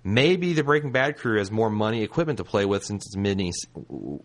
Maybe 0.04 0.52
the 0.52 0.64
Breaking 0.64 0.92
Bad 0.92 1.18
crew 1.18 1.38
has 1.38 1.52
more 1.52 1.70
money 1.70 2.04
equipment 2.04 2.38
to 2.38 2.44
play 2.44 2.66
with 2.66 2.84
since 2.84 3.06
its 3.06 3.16
mini 3.16 3.54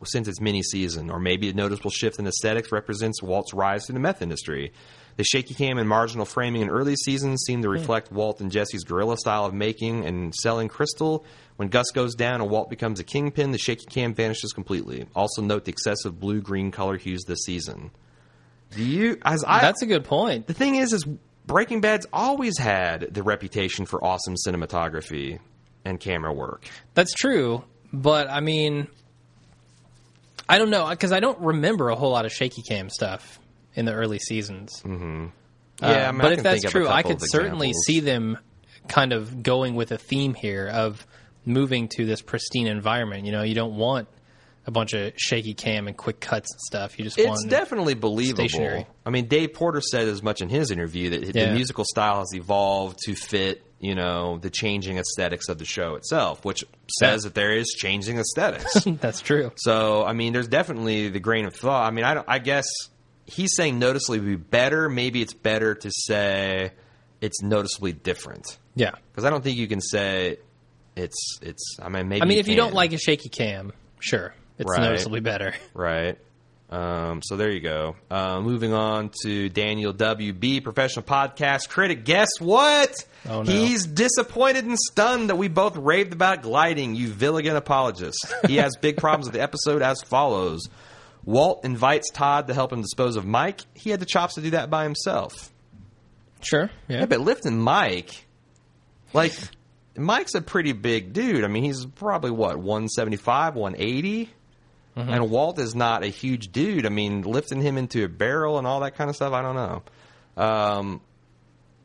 since 0.04 0.26
its 0.26 0.40
mini 0.40 0.64
season, 0.64 1.10
or 1.10 1.20
maybe 1.20 1.48
a 1.48 1.54
noticeable 1.54 1.92
shift 1.92 2.18
in 2.18 2.26
aesthetics 2.26 2.72
represents 2.72 3.22
Walt's 3.22 3.54
rise 3.54 3.86
to 3.86 3.92
the 3.92 4.00
meth 4.00 4.20
industry. 4.20 4.72
The 5.16 5.24
shaky 5.24 5.54
cam 5.54 5.78
and 5.78 5.88
marginal 5.88 6.24
framing 6.24 6.62
in 6.62 6.70
early 6.70 6.96
seasons 6.96 7.44
seem 7.46 7.62
to 7.62 7.68
hmm. 7.68 7.74
reflect 7.74 8.12
Walt 8.12 8.40
and 8.40 8.50
Jesse's 8.50 8.84
guerrilla 8.84 9.16
style 9.16 9.44
of 9.44 9.54
making 9.54 10.04
and 10.04 10.34
selling 10.34 10.68
crystal. 10.68 11.24
When 11.56 11.68
Gus 11.68 11.90
goes 11.92 12.14
down 12.14 12.40
and 12.40 12.50
Walt 12.50 12.70
becomes 12.70 12.98
a 13.00 13.04
kingpin, 13.04 13.52
the 13.52 13.58
shaky 13.58 13.86
cam 13.86 14.14
vanishes 14.14 14.52
completely. 14.52 15.06
Also 15.14 15.42
note 15.42 15.64
the 15.64 15.72
excessive 15.72 16.18
blue 16.18 16.40
green 16.40 16.70
color 16.70 16.96
hues 16.96 17.24
this 17.24 17.40
season. 17.44 17.90
Do 18.70 18.82
you 18.82 19.18
as 19.24 19.44
I 19.46 19.60
That's 19.60 19.82
a 19.82 19.86
good 19.86 20.04
point. 20.04 20.46
the 20.46 20.54
thing 20.54 20.76
is, 20.76 20.92
is 20.92 21.06
Breaking 21.46 21.80
Bad's 21.80 22.06
always 22.12 22.56
had 22.58 23.12
the 23.12 23.22
reputation 23.22 23.84
for 23.84 24.02
awesome 24.02 24.34
cinematography 24.46 25.40
and 25.84 25.98
camera 25.98 26.32
work. 26.32 26.66
That's 26.94 27.12
true, 27.12 27.64
but 27.92 28.30
I 28.30 28.40
mean, 28.40 28.86
I 30.48 30.58
don't 30.58 30.70
know 30.70 30.88
because 30.88 31.12
I 31.12 31.20
don't 31.20 31.38
remember 31.40 31.90
a 31.90 31.96
whole 31.96 32.10
lot 32.12 32.24
of 32.24 32.32
shaky 32.32 32.62
cam 32.62 32.88
stuff 32.88 33.40
in 33.74 33.84
the 33.84 33.92
early 33.92 34.18
seasons. 34.18 34.82
Yeah, 34.84 34.90
Uh, 34.90 34.94
I 35.86 36.12
mean, 36.12 36.20
I 36.20 36.24
but 36.24 36.32
if 36.32 36.42
that's 36.42 36.62
think 36.62 36.64
of 36.66 36.68
a 36.68 36.84
true, 36.84 36.88
I 36.88 37.02
could 37.02 37.20
certainly 37.20 37.68
examples. 37.70 37.84
see 37.86 38.00
them 38.00 38.38
kind 38.88 39.12
of 39.12 39.42
going 39.42 39.74
with 39.74 39.90
a 39.92 39.98
theme 39.98 40.34
here 40.34 40.68
of 40.68 41.06
moving 41.44 41.88
to 41.96 42.04
this 42.06 42.22
pristine 42.22 42.66
environment. 42.66 43.24
You 43.26 43.32
know, 43.32 43.42
you 43.42 43.54
don't 43.54 43.74
want 43.76 44.08
a 44.64 44.70
bunch 44.70 44.92
of 44.92 45.12
shaky 45.16 45.54
cam 45.54 45.88
and 45.88 45.96
quick 45.96 46.20
cuts 46.20 46.52
and 46.52 46.60
stuff. 46.60 46.96
You 46.98 47.04
just 47.04 47.18
It's 47.18 47.26
want 47.28 47.50
definitely 47.50 47.94
believable. 47.94 48.48
stationary. 48.48 48.86
I 49.04 49.10
mean, 49.10 49.26
Dave 49.26 49.54
Porter 49.54 49.80
said 49.80 50.06
as 50.06 50.22
much 50.22 50.40
in 50.40 50.48
his 50.48 50.70
interview 50.70 51.10
that 51.10 51.32
the 51.32 51.50
musical 51.52 51.84
style 51.84 52.20
has 52.20 52.32
evolved 52.32 52.98
to 53.06 53.14
fit, 53.16 53.64
you 53.80 53.96
know, 53.96 54.38
the 54.38 54.50
changing 54.50 54.98
aesthetics 54.98 55.48
of 55.48 55.58
the 55.58 55.64
show 55.64 55.96
itself, 55.96 56.44
which 56.44 56.62
says 57.00 57.24
Yeah. 57.24 57.28
that 57.28 57.34
there 57.34 57.56
is 57.56 57.74
changing 57.76 58.18
aesthetics. 58.18 58.84
that's 59.00 59.20
true. 59.20 59.50
so, 59.56 60.04
I 60.04 60.12
mean, 60.12 60.32
there's 60.32 60.46
definitely 60.46 61.08
the 61.08 61.18
grain 61.18 61.44
of 61.46 61.56
thought. 61.56 61.84
I 61.84 61.90
mean, 61.90 62.04
I, 62.04 62.14
don't, 62.14 62.26
I 62.28 62.38
guess 62.38 62.66
he's 63.32 63.54
saying 63.56 63.78
noticeably 63.78 64.20
be 64.20 64.36
better. 64.36 64.88
Maybe 64.88 65.22
it's 65.22 65.32
better 65.34 65.74
to 65.74 65.90
say 65.90 66.72
it's 67.20 67.42
noticeably 67.42 67.92
different 67.92 68.58
Yeah. 68.74 68.90
because 69.10 69.24
I 69.24 69.30
don't 69.30 69.42
think 69.42 69.56
you 69.58 69.68
can 69.68 69.80
say 69.80 70.38
it's 70.96 71.38
it's. 71.42 71.76
I 71.80 71.88
mean, 71.88 72.08
maybe. 72.08 72.22
I 72.22 72.24
mean, 72.26 72.38
if 72.38 72.48
you 72.48 72.56
don't 72.56 72.74
like 72.74 72.92
a 72.92 72.98
shaky 72.98 73.28
cam, 73.28 73.72
sure, 74.00 74.34
it's 74.58 74.70
Right. 74.70 74.80
noticeably 74.82 75.20
better. 75.20 75.54
Right. 75.74 76.18
Um, 76.70 77.20
so 77.22 77.36
there 77.36 77.50
you 77.50 77.60
go. 77.60 77.96
Uh, 78.10 78.40
moving 78.40 78.72
on 78.72 79.10
to 79.24 79.50
Daniel 79.50 79.92
WB, 79.92 80.62
professional 80.64 81.04
podcast 81.04 81.68
critic. 81.68 82.02
Guess 82.06 82.28
what? 82.40 82.94
Oh, 83.28 83.42
no. 83.42 83.52
He's 83.52 83.86
disappointed 83.86 84.64
and 84.64 84.78
stunned 84.78 85.28
that 85.28 85.36
we 85.36 85.48
both 85.48 85.76
raved 85.76 86.14
about 86.14 86.40
gliding, 86.40 86.94
you 86.94 87.08
Gilligan 87.12 87.56
apologist. 87.56 88.16
He 88.46 88.56
has 88.56 88.74
big 88.80 88.96
problems 88.96 89.26
with 89.26 89.34
the 89.34 89.42
episode 89.42 89.82
as 89.82 90.00
follows. 90.00 90.62
Walt 91.24 91.64
invites 91.64 92.10
Todd 92.10 92.48
to 92.48 92.54
help 92.54 92.72
him 92.72 92.82
dispose 92.82 93.16
of 93.16 93.24
Mike. 93.24 93.60
He 93.74 93.90
had 93.90 94.00
the 94.00 94.06
chops 94.06 94.34
to 94.34 94.40
do 94.40 94.50
that 94.50 94.70
by 94.70 94.82
himself. 94.84 95.52
Sure. 96.40 96.70
Yeah. 96.88 97.00
Yeah, 97.00 97.06
but 97.06 97.20
lifting 97.20 97.58
Mike, 97.60 98.26
like, 99.12 99.32
Mike's 99.96 100.34
a 100.34 100.42
pretty 100.42 100.72
big 100.72 101.12
dude. 101.12 101.44
I 101.44 101.48
mean, 101.48 101.62
he's 101.64 101.84
probably 101.86 102.30
what, 102.32 102.56
175, 102.56 103.54
180? 103.54 104.30
And 104.94 105.30
Walt 105.30 105.58
is 105.58 105.74
not 105.74 106.02
a 106.02 106.08
huge 106.08 106.52
dude. 106.52 106.84
I 106.84 106.90
mean, 106.90 107.22
lifting 107.22 107.62
him 107.62 107.78
into 107.78 108.04
a 108.04 108.08
barrel 108.08 108.58
and 108.58 108.66
all 108.66 108.80
that 108.80 108.94
kind 108.94 109.08
of 109.08 109.16
stuff, 109.16 109.32
I 109.32 109.40
don't 109.40 109.54
know. 109.54 109.82
Um, 110.36 111.00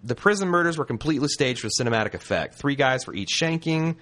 the 0.04 0.16
prison 0.16 0.50
murders 0.50 0.78
were 0.78 0.84
completely 0.84 1.30
staged 1.30 1.62
for 1.62 1.70
cinematic 1.70 2.16
effect. 2.16 2.56
Three 2.56 2.76
guys 2.76 3.06
for 3.06 3.14
each 3.14 3.30
shanking. 3.30 3.96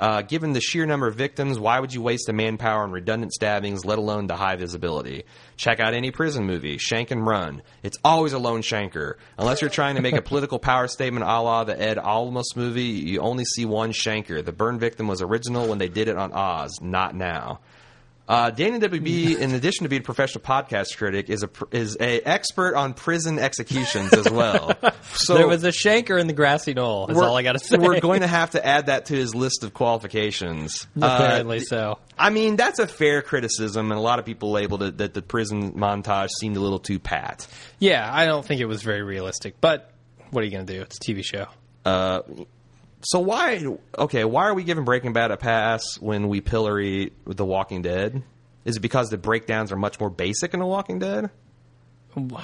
Uh, 0.00 0.22
given 0.22 0.52
the 0.52 0.60
sheer 0.60 0.86
number 0.86 1.08
of 1.08 1.16
victims, 1.16 1.58
why 1.58 1.80
would 1.80 1.92
you 1.92 2.00
waste 2.00 2.26
the 2.26 2.32
manpower 2.32 2.82
on 2.82 2.92
redundant 2.92 3.32
stabbings, 3.32 3.84
let 3.84 3.98
alone 3.98 4.28
the 4.28 4.36
high 4.36 4.54
visibility? 4.54 5.24
Check 5.56 5.80
out 5.80 5.92
any 5.92 6.12
prison 6.12 6.44
movie, 6.44 6.78
Shank 6.78 7.10
and 7.10 7.26
Run. 7.26 7.62
It's 7.82 7.98
always 8.04 8.32
a 8.32 8.38
lone 8.38 8.62
shanker. 8.62 9.14
Unless 9.38 9.60
you're 9.60 9.70
trying 9.70 9.96
to 9.96 10.02
make 10.02 10.14
a 10.14 10.22
political 10.28 10.60
power 10.60 10.86
statement 10.86 11.24
a 11.24 11.40
la 11.40 11.64
the 11.64 11.80
Ed 11.80 11.96
Olmos 11.96 12.54
movie, 12.54 12.82
you 12.82 13.20
only 13.20 13.44
see 13.44 13.64
one 13.64 13.90
shanker. 13.90 14.44
The 14.44 14.52
burn 14.52 14.78
victim 14.78 15.08
was 15.08 15.20
original 15.20 15.66
when 15.68 15.78
they 15.78 15.88
did 15.88 16.06
it 16.06 16.16
on 16.16 16.32
Oz, 16.32 16.78
not 16.80 17.16
now. 17.16 17.60
Uh, 18.28 18.50
Danny 18.50 18.78
WB, 18.78 19.38
in 19.38 19.54
addition 19.54 19.84
to 19.84 19.88
being 19.88 20.02
a 20.02 20.04
professional 20.04 20.44
podcast 20.44 20.94
critic, 20.98 21.30
is 21.30 21.42
a 21.42 21.48
is 21.72 21.96
a 21.98 22.20
expert 22.20 22.76
on 22.76 22.92
prison 22.92 23.38
executions 23.38 24.12
as 24.12 24.30
well. 24.30 24.74
So 25.10 25.34
there 25.34 25.48
was 25.48 25.64
a 25.64 25.70
shanker 25.70 26.20
in 26.20 26.26
the 26.26 26.32
grassy 26.32 26.74
knoll. 26.74 27.06
That's 27.06 27.18
all 27.18 27.36
I 27.36 27.42
got 27.42 27.52
to 27.52 27.58
say. 27.64 27.76
We're 27.78 27.98
going 28.00 28.20
to 28.20 28.26
have 28.26 28.50
to 28.50 28.64
add 28.64 28.86
that 28.86 29.06
to 29.06 29.14
his 29.16 29.34
list 29.34 29.64
of 29.64 29.72
qualifications. 29.74 30.86
Uh, 31.00 31.06
apparently 31.06 31.60
so. 31.60 31.98
I 32.16 32.30
mean, 32.30 32.56
that's 32.56 32.78
a 32.78 32.86
fair 32.86 33.22
criticism, 33.22 33.90
and 33.90 33.98
a 33.98 34.02
lot 34.02 34.18
of 34.18 34.26
people 34.26 34.50
labeled 34.50 34.82
it 34.82 34.98
that 34.98 35.14
the 35.14 35.22
prison 35.22 35.72
montage 35.72 36.28
seemed 36.40 36.56
a 36.56 36.60
little 36.60 36.78
too 36.78 36.98
pat. 36.98 37.46
Yeah, 37.78 38.08
I 38.12 38.26
don't 38.26 38.44
think 38.44 38.60
it 38.60 38.66
was 38.66 38.82
very 38.82 39.02
realistic, 39.02 39.60
but 39.60 39.90
what 40.30 40.42
are 40.42 40.44
you 40.44 40.52
going 40.52 40.66
to 40.66 40.72
do? 40.72 40.82
It's 40.82 40.96
a 40.96 41.00
TV 41.12 41.24
show. 41.24 41.46
So 43.02 43.20
why? 43.20 43.64
Okay, 43.96 44.24
why 44.24 44.44
are 44.44 44.54
we 44.54 44.64
giving 44.64 44.84
Breaking 44.84 45.12
Bad 45.12 45.30
a 45.30 45.36
pass 45.36 45.82
when 46.00 46.28
we 46.28 46.40
pillory 46.40 47.12
The 47.26 47.44
Walking 47.44 47.82
Dead? 47.82 48.22
Is 48.64 48.76
it 48.76 48.80
because 48.80 49.08
the 49.08 49.18
breakdowns 49.18 49.72
are 49.72 49.76
much 49.76 50.00
more 50.00 50.10
basic 50.10 50.52
in 50.52 50.60
The 50.60 50.66
Walking 50.66 50.98
Dead? 50.98 51.30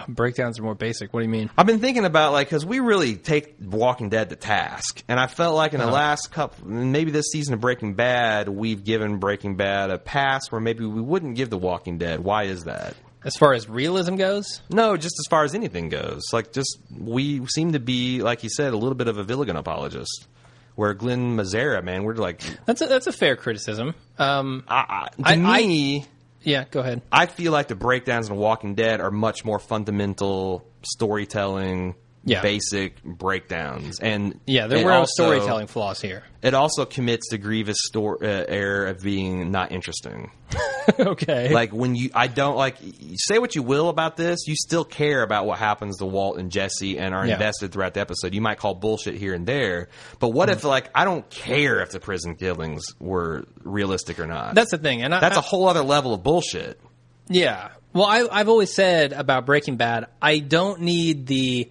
Breakdowns 0.08 0.60
are 0.60 0.62
more 0.62 0.74
basic. 0.74 1.12
What 1.12 1.20
do 1.20 1.24
you 1.24 1.30
mean? 1.30 1.50
I've 1.58 1.66
been 1.66 1.80
thinking 1.80 2.04
about 2.04 2.32
like 2.32 2.48
because 2.48 2.64
we 2.64 2.78
really 2.78 3.16
take 3.16 3.56
Walking 3.60 4.08
Dead 4.08 4.30
to 4.30 4.36
task, 4.36 5.02
and 5.08 5.18
I 5.18 5.26
felt 5.26 5.56
like 5.56 5.72
in 5.72 5.80
the 5.80 5.86
uh-huh. 5.86 5.94
last 5.94 6.30
couple, 6.30 6.68
maybe 6.68 7.10
this 7.10 7.26
season 7.32 7.54
of 7.54 7.60
Breaking 7.60 7.94
Bad, 7.94 8.48
we've 8.48 8.84
given 8.84 9.18
Breaking 9.18 9.56
Bad 9.56 9.90
a 9.90 9.98
pass 9.98 10.52
where 10.52 10.60
maybe 10.60 10.84
we 10.84 11.00
wouldn't 11.00 11.34
give 11.34 11.50
The 11.50 11.58
Walking 11.58 11.98
Dead. 11.98 12.20
Why 12.20 12.44
is 12.44 12.64
that? 12.64 12.94
As 13.24 13.36
far 13.36 13.54
as 13.54 13.68
realism 13.68 14.16
goes, 14.16 14.60
No, 14.68 14.96
just 14.96 15.14
as 15.18 15.26
far 15.30 15.44
as 15.44 15.54
anything 15.54 15.88
goes, 15.88 16.22
like 16.32 16.52
just 16.52 16.78
we 16.96 17.44
seem 17.46 17.72
to 17.72 17.80
be, 17.80 18.22
like 18.22 18.44
you 18.44 18.50
said, 18.50 18.72
a 18.74 18.76
little 18.76 18.94
bit 18.94 19.08
of 19.08 19.18
a 19.18 19.24
Gilligan 19.24 19.56
apologist. 19.56 20.28
Where 20.76 20.92
Glen 20.94 21.36
Mazzara, 21.36 21.82
man, 21.84 22.02
we're 22.02 22.14
like, 22.14 22.42
that's 22.66 22.80
a, 22.80 22.86
that's 22.86 23.06
a 23.06 23.12
fair 23.12 23.36
criticism. 23.36 23.94
Um, 24.18 24.64
I, 24.66 25.08
I, 25.22 25.34
to 25.34 25.40
I- 25.46 25.58
I- 25.60 25.66
me, 25.66 26.06
yeah, 26.42 26.64
go 26.70 26.80
ahead. 26.80 27.00
I 27.12 27.26
feel 27.26 27.52
like 27.52 27.68
the 27.68 27.74
breakdowns 27.76 28.28
in 28.28 28.36
Walking 28.36 28.74
Dead 28.74 29.00
are 29.00 29.10
much 29.12 29.44
more 29.44 29.58
fundamental 29.58 30.66
storytelling, 30.82 31.94
Yeah. 32.26 32.40
basic 32.40 33.02
breakdowns, 33.02 34.00
and 34.00 34.40
Yeah, 34.46 34.66
there 34.66 34.84
were 34.84 34.90
no 34.90 35.04
storytelling 35.06 35.66
flaws 35.66 36.00
here. 36.00 36.22
It 36.42 36.54
also 36.54 36.84
commits 36.84 37.28
the 37.30 37.38
grievous 37.38 37.76
stor- 37.80 38.18
uh, 38.22 38.44
error 38.48 38.86
of 38.86 39.02
being 39.02 39.50
not 39.50 39.72
interesting. 39.72 40.30
okay. 40.98 41.52
Like 41.52 41.72
when 41.72 41.94
you, 41.94 42.10
I 42.14 42.26
don't 42.26 42.56
like 42.56 42.76
say 43.16 43.38
what 43.38 43.54
you 43.54 43.62
will 43.62 43.88
about 43.88 44.16
this, 44.16 44.46
you 44.46 44.54
still 44.56 44.84
care 44.84 45.22
about 45.22 45.46
what 45.46 45.58
happens 45.58 45.98
to 45.98 46.06
Walt 46.06 46.38
and 46.38 46.50
Jesse 46.50 46.98
and 46.98 47.14
are 47.14 47.26
Yeah. 47.26 47.34
invested 47.34 47.72
throughout 47.72 47.94
the 47.94 48.00
episode. 48.00 48.34
You 48.34 48.40
might 48.40 48.58
call 48.58 48.74
bullshit 48.74 49.14
here 49.16 49.34
and 49.34 49.46
there, 49.46 49.88
but 50.18 50.28
what 50.30 50.48
Mm-hmm. 50.48 50.58
if 50.58 50.64
like 50.64 50.90
I 50.94 51.04
don't 51.04 51.28
care 51.30 51.80
if 51.80 51.90
the 51.90 52.00
prison 52.00 52.36
killings 52.36 52.84
were 53.00 53.44
realistic 53.62 54.18
or 54.18 54.26
not? 54.26 54.54
that's 54.54 54.70
the 54.70 54.78
thing, 54.78 55.02
and 55.02 55.14
I, 55.14 55.20
that's 55.20 55.36
I- 55.36 55.40
a 55.40 55.42
whole 55.42 55.66
other 55.68 55.82
level 55.82 56.14
of 56.14 56.22
bullshit. 56.22 56.80
Yeah. 57.28 57.70
Well, 57.94 58.04
I, 58.06 58.26
I've 58.30 58.48
always 58.48 58.74
said 58.74 59.12
about 59.12 59.46
Breaking 59.46 59.76
Bad, 59.76 60.06
I 60.20 60.40
don't 60.40 60.80
need 60.80 61.26
the 61.26 61.70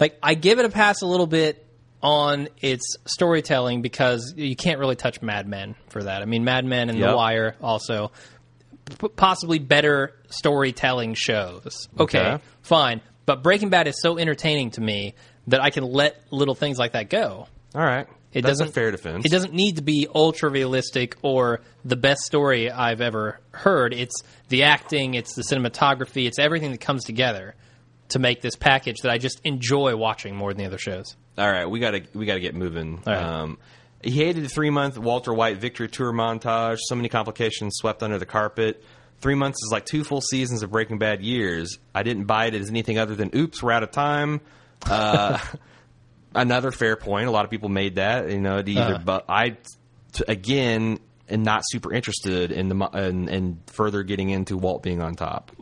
like. 0.00 0.18
I 0.22 0.34
give 0.34 0.58
it 0.58 0.64
a 0.64 0.68
pass 0.70 1.02
a 1.02 1.06
little 1.06 1.26
bit 1.26 1.64
on 2.02 2.48
its 2.60 2.96
storytelling 3.06 3.82
because 3.82 4.32
you 4.36 4.54
can't 4.54 4.78
really 4.78 4.94
touch 4.96 5.20
Mad 5.20 5.48
Men 5.48 5.74
for 5.88 6.02
that. 6.04 6.22
I 6.22 6.26
mean, 6.26 6.44
Mad 6.44 6.64
Men 6.64 6.90
and 6.90 6.98
Yep. 6.98 7.10
The 7.10 7.16
Wire 7.16 7.56
also 7.60 8.12
p- 9.00 9.08
possibly 9.08 9.58
better 9.58 10.14
storytelling 10.30 11.14
shows. 11.14 11.88
Okay, 11.98 12.20
Okay. 12.20 12.42
fine, 12.62 13.00
but 13.26 13.42
Breaking 13.42 13.68
Bad 13.70 13.88
is 13.88 14.00
so 14.00 14.16
entertaining 14.18 14.70
to 14.72 14.80
me 14.80 15.14
that 15.48 15.60
I 15.60 15.70
can 15.70 15.84
let 15.84 16.22
little 16.30 16.54
things 16.54 16.78
like 16.78 16.92
that 16.92 17.10
go. 17.10 17.48
All 17.74 17.82
right, 17.82 18.06
It 18.32 18.42
that's 18.42 18.52
doesn't 18.58 18.68
a 18.68 18.72
fair 18.72 18.90
defense. 18.92 19.24
It 19.26 19.30
doesn't 19.32 19.52
need 19.52 19.76
to 19.76 19.82
be 19.82 20.06
ultra 20.14 20.50
realistic 20.50 21.16
or 21.22 21.60
the 21.84 21.96
best 21.96 22.20
story 22.22 22.70
I've 22.70 23.00
ever 23.00 23.40
heard. 23.50 23.92
It's 23.92 24.22
the 24.50 24.62
acting, 24.64 25.14
it's 25.14 25.34
the 25.34 25.42
cinematography, 25.42 26.26
it's 26.26 26.38
everything 26.38 26.70
that 26.70 26.80
comes 26.80 27.04
together 27.04 27.54
to 28.10 28.18
make 28.18 28.40
this 28.40 28.56
package 28.56 28.98
that 29.02 29.10
I 29.12 29.18
just 29.18 29.40
enjoy 29.44 29.94
watching 29.96 30.34
more 30.36 30.50
than 30.52 30.58
the 30.58 30.66
other 30.66 30.78
shows. 30.78 31.16
All 31.36 31.50
right, 31.50 31.66
we 31.66 31.78
gotta 31.80 32.02
we 32.14 32.26
gotta 32.26 32.40
get 32.40 32.54
moving. 32.54 33.02
Right. 33.06 33.16
Um, 33.16 33.58
he 34.02 34.10
hated 34.12 34.44
the 34.44 34.48
three 34.48 34.70
month 34.70 34.96
Walter 34.96 35.32
White 35.34 35.58
victory 35.58 35.88
tour 35.88 36.12
montage. 36.12 36.78
So 36.80 36.94
many 36.94 37.08
complications 37.08 37.74
swept 37.76 38.02
under 38.02 38.18
the 38.18 38.26
carpet. 38.26 38.82
Three 39.20 39.34
months 39.34 39.58
is 39.64 39.70
like 39.72 39.84
two 39.84 40.04
full 40.04 40.20
seasons 40.20 40.62
of 40.62 40.70
Breaking 40.70 40.98
Bad 40.98 41.22
years. 41.22 41.78
I 41.94 42.04
didn't 42.04 42.24
buy 42.26 42.46
it 42.46 42.54
as 42.54 42.68
anything 42.70 42.98
other 42.98 43.16
than 43.16 43.30
oops, 43.34 43.60
we're 43.62 43.72
out 43.72 43.82
of 43.82 43.90
time. 43.90 44.40
Uh, 44.88 45.38
another 46.34 46.70
fair 46.70 46.96
point. 46.96 47.26
A 47.26 47.30
lot 47.30 47.44
of 47.44 47.50
people 47.50 47.68
made 47.68 47.96
that. 47.96 48.30
You 48.30 48.40
know, 48.40 48.62
to 48.62 48.70
either 48.70 48.80
Uh-huh. 48.94 49.02
but 49.04 49.24
I 49.28 49.50
t- 50.12 50.24
again 50.28 50.98
am 51.28 51.42
not 51.42 51.62
super 51.66 51.92
interested 51.92 52.52
in 52.52 52.68
the 52.68 52.86
in, 52.94 53.28
in 53.28 53.60
further 53.66 54.02
getting 54.02 54.30
into 54.30 54.56
Walt 54.56 54.82
being 54.82 55.02
on 55.02 55.14
top. 55.14 55.52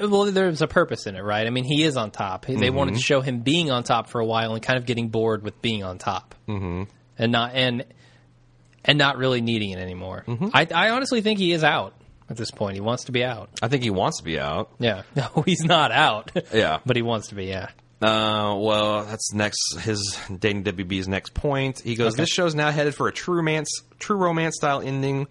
Well, 0.00 0.32
there's 0.32 0.62
a 0.62 0.66
purpose 0.66 1.06
in 1.06 1.16
it, 1.16 1.22
right? 1.22 1.46
I 1.46 1.50
mean, 1.50 1.64
he 1.64 1.82
is 1.82 1.96
on 1.96 2.10
top. 2.10 2.46
They 2.46 2.70
wanted 2.70 2.94
to 2.94 3.00
show 3.00 3.20
him 3.20 3.40
being 3.40 3.70
on 3.70 3.82
top 3.82 4.08
for 4.08 4.20
a 4.20 4.24
while 4.24 4.54
and 4.54 4.62
kind 4.62 4.78
of 4.78 4.86
getting 4.86 5.08
bored 5.08 5.42
with 5.42 5.60
being 5.60 5.84
on 5.84 5.98
top, 5.98 6.34
mm-hmm. 6.48 6.84
and 7.18 7.32
not 7.32 7.52
and 7.54 7.84
and 8.84 8.98
not 8.98 9.18
really 9.18 9.40
needing 9.40 9.70
it 9.70 9.78
anymore. 9.78 10.24
I, 10.54 10.66
I 10.74 10.90
honestly 10.90 11.20
think 11.20 11.38
he 11.38 11.52
is 11.52 11.64
out 11.64 11.94
at 12.30 12.36
this 12.36 12.50
point. 12.50 12.74
He 12.74 12.80
wants 12.80 13.04
to 13.04 13.12
be 13.12 13.24
out. 13.24 13.50
I 13.62 13.68
think 13.68 13.82
he 13.82 13.90
wants 13.90 14.18
to 14.18 14.24
be 14.24 14.38
out. 14.38 14.70
Yeah. 14.78 15.02
No, 15.16 15.42
he's 15.44 15.64
not 15.64 15.92
out. 15.92 16.30
Yeah. 16.52 16.80
but 16.86 16.96
he 16.96 17.02
wants 17.02 17.28
to 17.28 17.34
be. 17.34 17.46
Yeah. 17.46 17.68
Uh, 18.00 18.54
well, 18.58 19.04
that's 19.04 19.32
next 19.32 19.78
his 19.80 20.18
dating 20.38 20.64
WB's 20.64 21.08
next 21.08 21.32
point. 21.32 21.80
He 21.80 21.94
goes, 21.94 22.14
"This 22.14 22.28
show's 22.28 22.54
now 22.54 22.70
headed 22.70 22.94
for 22.94 23.08
a 23.08 23.12
true 23.12 23.36
romance, 23.36 23.70
true 23.98 24.16
romance 24.16 24.56
style 24.56 24.82
ending, 24.82 25.28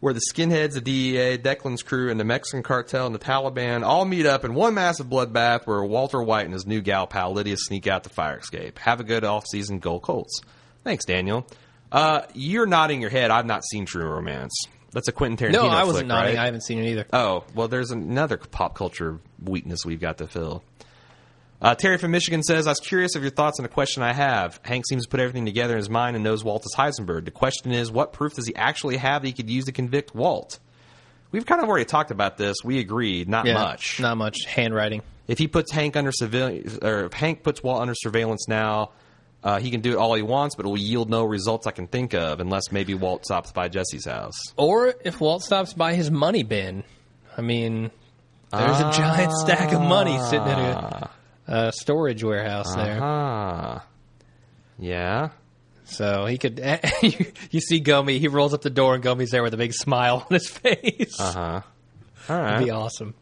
where 0.00 0.12
the 0.12 0.20
skinheads, 0.32 0.74
the 0.74 0.80
DEA, 0.80 1.38
Declan's 1.38 1.82
crew, 1.82 2.10
and 2.10 2.20
the 2.20 2.24
Mexican 2.24 2.62
cartel 2.62 3.06
and 3.06 3.14
the 3.14 3.18
Taliban 3.18 3.82
all 3.84 4.04
meet 4.04 4.26
up 4.26 4.44
in 4.44 4.54
one 4.54 4.74
massive 4.74 5.06
bloodbath, 5.06 5.66
where 5.66 5.82
Walter 5.84 6.22
White 6.22 6.44
and 6.44 6.52
his 6.52 6.66
new 6.66 6.80
gal 6.80 7.06
pal 7.06 7.32
Lydia 7.32 7.56
sneak 7.56 7.86
out 7.86 8.02
the 8.04 8.10
fire 8.10 8.38
escape. 8.38 8.78
Have 8.80 9.00
a 9.00 9.04
good 9.04 9.24
off 9.24 9.44
season, 9.46 9.78
Gold 9.78 10.02
Colts. 10.02 10.40
Thanks, 10.82 11.04
Daniel. 11.04 11.46
Uh, 11.90 12.22
you're 12.34 12.66
nodding 12.66 13.00
your 13.00 13.10
head. 13.10 13.30
I've 13.30 13.46
not 13.46 13.64
seen 13.64 13.86
True 13.86 14.04
Romance. 14.04 14.52
That's 14.92 15.08
a 15.08 15.12
Quentin 15.12 15.36
Tarantino. 15.48 15.52
No, 15.64 15.66
I 15.68 15.84
wasn't 15.84 16.08
nodding. 16.08 16.34
right? 16.36 16.42
I 16.42 16.44
haven't 16.44 16.62
seen 16.62 16.78
it 16.78 16.86
either. 16.90 17.06
Oh, 17.12 17.44
well, 17.54 17.68
there's 17.68 17.90
another 17.90 18.36
pop 18.36 18.76
culture 18.76 19.18
weakness 19.42 19.80
we've 19.84 20.00
got 20.00 20.18
to 20.18 20.26
fill. 20.28 20.62
Uh, 21.62 21.74
Terry 21.74 21.96
from 21.96 22.10
Michigan 22.10 22.42
says, 22.42 22.66
I 22.66 22.70
was 22.72 22.80
curious 22.80 23.14
of 23.14 23.22
your 23.22 23.30
thoughts 23.30 23.58
on 23.58 23.64
a 23.64 23.68
question 23.68 24.02
I 24.02 24.12
have. 24.12 24.60
Hank 24.64 24.84
seems 24.86 25.04
to 25.04 25.08
put 25.08 25.20
everything 25.20 25.46
together 25.46 25.74
in 25.74 25.78
his 25.78 25.88
mind 25.88 26.14
and 26.16 26.22
knows 26.24 26.44
Walt 26.44 26.62
is 26.66 26.74
Heisenberg. 26.76 27.24
The 27.24 27.30
question 27.30 27.72
is, 27.72 27.90
what 27.90 28.12
proof 28.12 28.34
does 28.34 28.46
he 28.46 28.54
actually 28.54 28.98
have 28.98 29.22
that 29.22 29.28
he 29.28 29.32
could 29.32 29.48
use 29.48 29.64
to 29.64 29.72
convict 29.72 30.14
Walt? 30.14 30.58
We've 31.30 31.46
kind 31.46 31.62
of 31.62 31.68
already 31.68 31.86
talked 31.86 32.10
about 32.10 32.36
this. 32.36 32.56
We 32.64 32.78
agreed, 32.80 33.28
not 33.28 33.46
Yeah, 33.46 33.54
much. 33.54 33.98
Not 33.98 34.16
much 34.18 34.44
handwriting. 34.44 35.02
If 35.26 35.38
he 35.38 35.48
puts 35.48 35.72
Hank 35.72 35.96
under 35.96 36.12
surveillance, 36.12 36.78
or 36.82 37.06
if 37.06 37.12
Hank 37.14 37.42
puts 37.42 37.62
Walt 37.62 37.80
under 37.80 37.94
surveillance 37.94 38.46
now, 38.46 38.90
uh, 39.42 39.58
he 39.58 39.70
can 39.70 39.80
do 39.80 39.92
it 39.92 39.96
all 39.96 40.14
he 40.14 40.22
wants, 40.22 40.54
but 40.54 40.66
it 40.66 40.68
will 40.68 40.78
yield 40.78 41.08
no 41.08 41.24
results 41.24 41.66
I 41.66 41.70
can 41.70 41.86
think 41.86 42.14
of, 42.14 42.40
unless 42.40 42.70
maybe 42.72 42.94
Walt 42.94 43.24
stops 43.24 43.52
by 43.52 43.68
Jesse's 43.68 44.04
house. 44.06 44.34
Or 44.56 44.94
if 45.04 45.20
Walt 45.20 45.42
stops 45.42 45.72
by 45.72 45.94
his 45.94 46.10
money 46.10 46.42
bin. 46.42 46.84
I 47.36 47.40
mean, 47.40 47.90
there's 48.52 48.80
a 48.80 48.92
giant 48.92 49.32
stack 49.32 49.72
of 49.72 49.80
money 49.80 50.18
sitting 50.20 50.46
in 50.46 50.58
a, 50.58 51.10
a 51.46 51.72
storage 51.72 52.22
warehouse 52.24 52.74
there. 52.74 52.98
Ah, 53.02 53.84
yeah. 54.78 55.30
So 55.84 56.26
he 56.26 56.38
could. 56.38 56.58
you, 57.02 57.26
you 57.50 57.60
see 57.60 57.80
Gomi, 57.80 58.18
he 58.18 58.28
rolls 58.28 58.54
up 58.54 58.62
the 58.62 58.70
door, 58.70 58.94
and 58.94 59.04
Gomi's 59.04 59.30
there 59.30 59.42
with 59.42 59.54
a 59.54 59.58
big 59.58 59.74
smile 59.74 60.26
on 60.28 60.34
his 60.34 60.48
face. 60.48 61.18
Uh 61.20 61.32
huh. 61.32 61.60
All 62.28 62.42
That'd 62.42 62.64
be 62.66 62.70
awesome. 62.70 63.14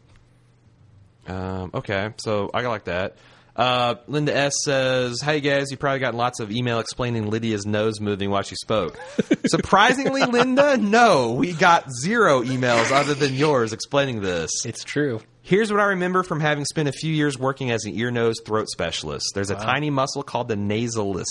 Um, 1.27 1.71
okay, 1.73 2.13
so 2.17 2.49
I 2.53 2.61
like 2.61 2.85
that. 2.85 3.17
Uh, 3.55 3.95
Linda 4.07 4.35
S 4.35 4.53
says, 4.63 5.21
"Hey 5.21 5.39
guys, 5.39 5.69
you 5.69 5.77
probably 5.77 5.99
got 5.99 6.15
lots 6.15 6.39
of 6.39 6.51
email 6.51 6.79
explaining 6.79 7.29
Lydia's 7.29 7.65
nose 7.65 7.99
moving 7.99 8.31
while 8.31 8.41
she 8.41 8.55
spoke. 8.55 8.99
Surprisingly, 9.45 10.23
Linda, 10.23 10.77
no, 10.77 11.33
we 11.33 11.53
got 11.53 11.85
zero 11.91 12.41
emails 12.41 12.91
other 12.91 13.13
than 13.13 13.35
yours 13.35 13.71
explaining 13.71 14.21
this. 14.21 14.49
It's 14.65 14.83
true. 14.83 15.21
Here's 15.43 15.71
what 15.71 15.81
I 15.81 15.85
remember 15.85 16.23
from 16.23 16.39
having 16.39 16.65
spent 16.65 16.89
a 16.89 16.93
few 16.93 17.13
years 17.13 17.37
working 17.37 17.69
as 17.69 17.85
an 17.85 17.93
ear, 17.95 18.09
nose, 18.09 18.37
throat 18.43 18.69
specialist. 18.69 19.25
There's 19.35 19.51
a 19.51 19.55
tiny 19.55 19.89
muscle 19.89 20.23
called 20.23 20.47
the 20.47 20.55
nasalis 20.55 21.25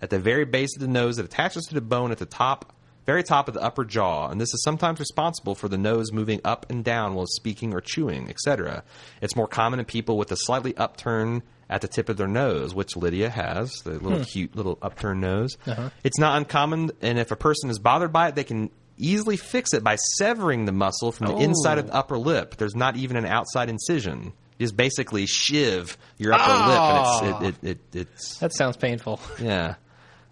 at 0.00 0.10
the 0.10 0.18
very 0.18 0.44
base 0.44 0.76
of 0.76 0.82
the 0.82 0.88
nose 0.88 1.16
that 1.16 1.24
attaches 1.24 1.64
to 1.66 1.74
the 1.74 1.80
bone 1.80 2.12
at 2.12 2.18
the 2.18 2.26
top 2.26 2.74
very 3.06 3.22
top 3.22 3.48
of 3.48 3.54
the 3.54 3.62
upper 3.62 3.84
jaw, 3.84 4.28
and 4.30 4.40
this 4.40 4.52
is 4.54 4.62
sometimes 4.62 4.98
responsible 4.98 5.54
for 5.54 5.68
the 5.68 5.76
nose 5.76 6.12
moving 6.12 6.40
up 6.44 6.66
and 6.70 6.84
down 6.84 7.14
while 7.14 7.26
speaking 7.26 7.74
or 7.74 7.80
chewing, 7.80 8.30
etc. 8.30 8.82
It's 9.20 9.36
more 9.36 9.46
common 9.46 9.78
in 9.78 9.84
people 9.84 10.16
with 10.16 10.32
a 10.32 10.36
slightly 10.36 10.76
upturned 10.76 11.42
at 11.74 11.80
the 11.80 11.88
tip 11.88 12.08
of 12.08 12.16
their 12.16 12.28
nose, 12.28 12.72
which 12.72 12.96
Lydia 12.96 13.28
has, 13.28 13.82
the 13.82 13.94
little 13.94 14.18
hmm. 14.18 14.22
cute 14.22 14.54
little 14.54 14.78
upturned 14.80 15.20
nose. 15.20 15.56
Uh-huh. 15.66 15.90
It's 16.04 16.20
not 16.20 16.36
uncommon, 16.36 16.92
and 17.02 17.18
if 17.18 17.32
a 17.32 17.36
person 17.36 17.68
is 17.68 17.80
bothered 17.80 18.12
by 18.12 18.28
it, 18.28 18.36
they 18.36 18.44
can 18.44 18.70
easily 18.96 19.36
fix 19.36 19.74
it 19.74 19.82
by 19.82 19.96
severing 19.96 20.66
the 20.66 20.72
muscle 20.72 21.10
from 21.10 21.26
the 21.26 21.34
oh. 21.34 21.40
inside 21.40 21.78
of 21.78 21.88
the 21.88 21.94
upper 21.94 22.16
lip. 22.16 22.56
There's 22.58 22.76
not 22.76 22.96
even 22.96 23.16
an 23.16 23.26
outside 23.26 23.68
incision. 23.68 24.32
You 24.56 24.66
just 24.66 24.76
basically 24.76 25.26
shiv 25.26 25.98
your 26.16 26.32
upper 26.32 26.44
ah! 26.46 27.18
lip, 27.20 27.34
and 27.34 27.48
it's, 27.48 27.58
it, 27.58 27.64
it, 27.64 27.70
it, 27.70 28.00
it's 28.02 28.38
That 28.38 28.54
sounds 28.54 28.76
painful. 28.76 29.18
yeah. 29.40 29.74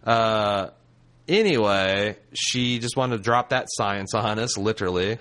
Uh, 0.05 0.69
anyway, 1.27 2.19
she 2.35 2.79
just 2.79 2.97
wanted 2.97 3.17
to 3.17 3.23
drop 3.25 3.49
that 3.49 3.67
science 3.69 4.15
on 4.15 4.39
us, 4.39 4.57
literally. 4.57 5.19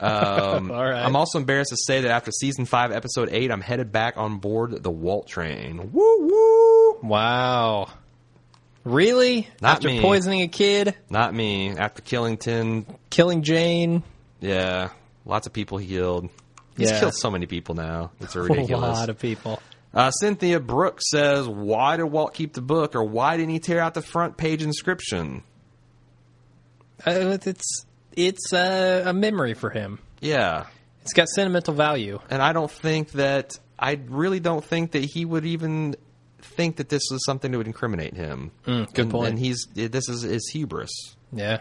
Um, 0.00 0.70
All 0.70 0.84
right. 0.84 1.04
I'm 1.04 1.16
also 1.16 1.38
embarrassed 1.38 1.70
to 1.70 1.76
say 1.76 2.02
that 2.02 2.10
after 2.10 2.30
season 2.30 2.64
five, 2.66 2.92
episode 2.92 3.28
eight, 3.32 3.50
I'm 3.50 3.60
headed 3.60 3.90
back 3.92 4.16
on 4.16 4.38
board 4.38 4.82
the 4.82 4.90
Walt 4.90 5.26
train. 5.28 5.92
Woo 5.92 6.18
woo! 6.28 6.98
Wow. 7.02 7.88
Really? 8.84 9.48
Not 9.60 9.76
After 9.76 9.88
me. 9.88 10.00
poisoning 10.00 10.40
a 10.42 10.48
kid, 10.48 10.94
Not 11.10 11.34
me. 11.34 11.70
After 11.76 12.00
killing 12.00 12.36
ten, 12.38 12.86
killing 13.10 13.42
Jane, 13.42 14.02
yeah, 14.40 14.90
lots 15.26 15.46
of 15.46 15.52
people 15.52 15.78
he 15.78 15.88
killed. 15.88 16.30
He's 16.76 16.90
Yeah. 16.90 17.00
killed 17.00 17.14
so 17.14 17.30
many 17.30 17.46
people 17.46 17.74
now. 17.74 18.12
It's 18.20 18.34
ridiculous. 18.36 18.48
a 18.58 18.62
ridiculous. 18.62 18.98
lot 18.98 19.08
of 19.10 19.18
people. 19.18 19.60
Uh, 19.92 20.10
Cynthia 20.12 20.60
Brooks 20.60 21.04
says, 21.10 21.46
"Why 21.48 21.96
did 21.96 22.04
Walt 22.04 22.32
keep 22.34 22.52
the 22.54 22.60
book, 22.62 22.94
or 22.94 23.02
why 23.02 23.36
didn't 23.36 23.50
he 23.50 23.58
tear 23.58 23.80
out 23.80 23.94
the 23.94 24.02
front 24.02 24.36
page 24.36 24.62
inscription?" 24.62 25.42
Uh, 27.06 27.38
it's 27.44 27.84
it's 28.18 28.52
uh, 28.52 29.04
a 29.06 29.12
memory 29.12 29.54
for 29.54 29.70
him. 29.70 30.00
Yeah, 30.20 30.66
It's 31.02 31.12
got 31.12 31.28
sentimental 31.28 31.74
value. 31.74 32.18
and 32.28 32.42
I 32.42 32.52
don't 32.52 32.70
think 32.70 33.12
that 33.12 33.52
I 33.78 34.00
really 34.08 34.40
don't 34.40 34.64
think 34.64 34.92
that 34.92 35.04
he 35.04 35.24
would 35.24 35.46
even 35.46 35.94
think 36.40 36.76
that 36.76 36.88
this 36.88 37.02
was 37.10 37.24
something 37.24 37.50
that 37.52 37.58
would 37.58 37.66
incriminate 37.68 38.14
him. 38.14 38.50
Mm, 38.66 38.92
good 38.92 39.02
and, 39.02 39.10
point. 39.10 39.28
And 39.30 39.38
he's 39.38 39.66
this 39.74 40.08
is 40.08 40.22
his 40.22 40.48
hubris. 40.48 40.90
Yeah. 41.32 41.58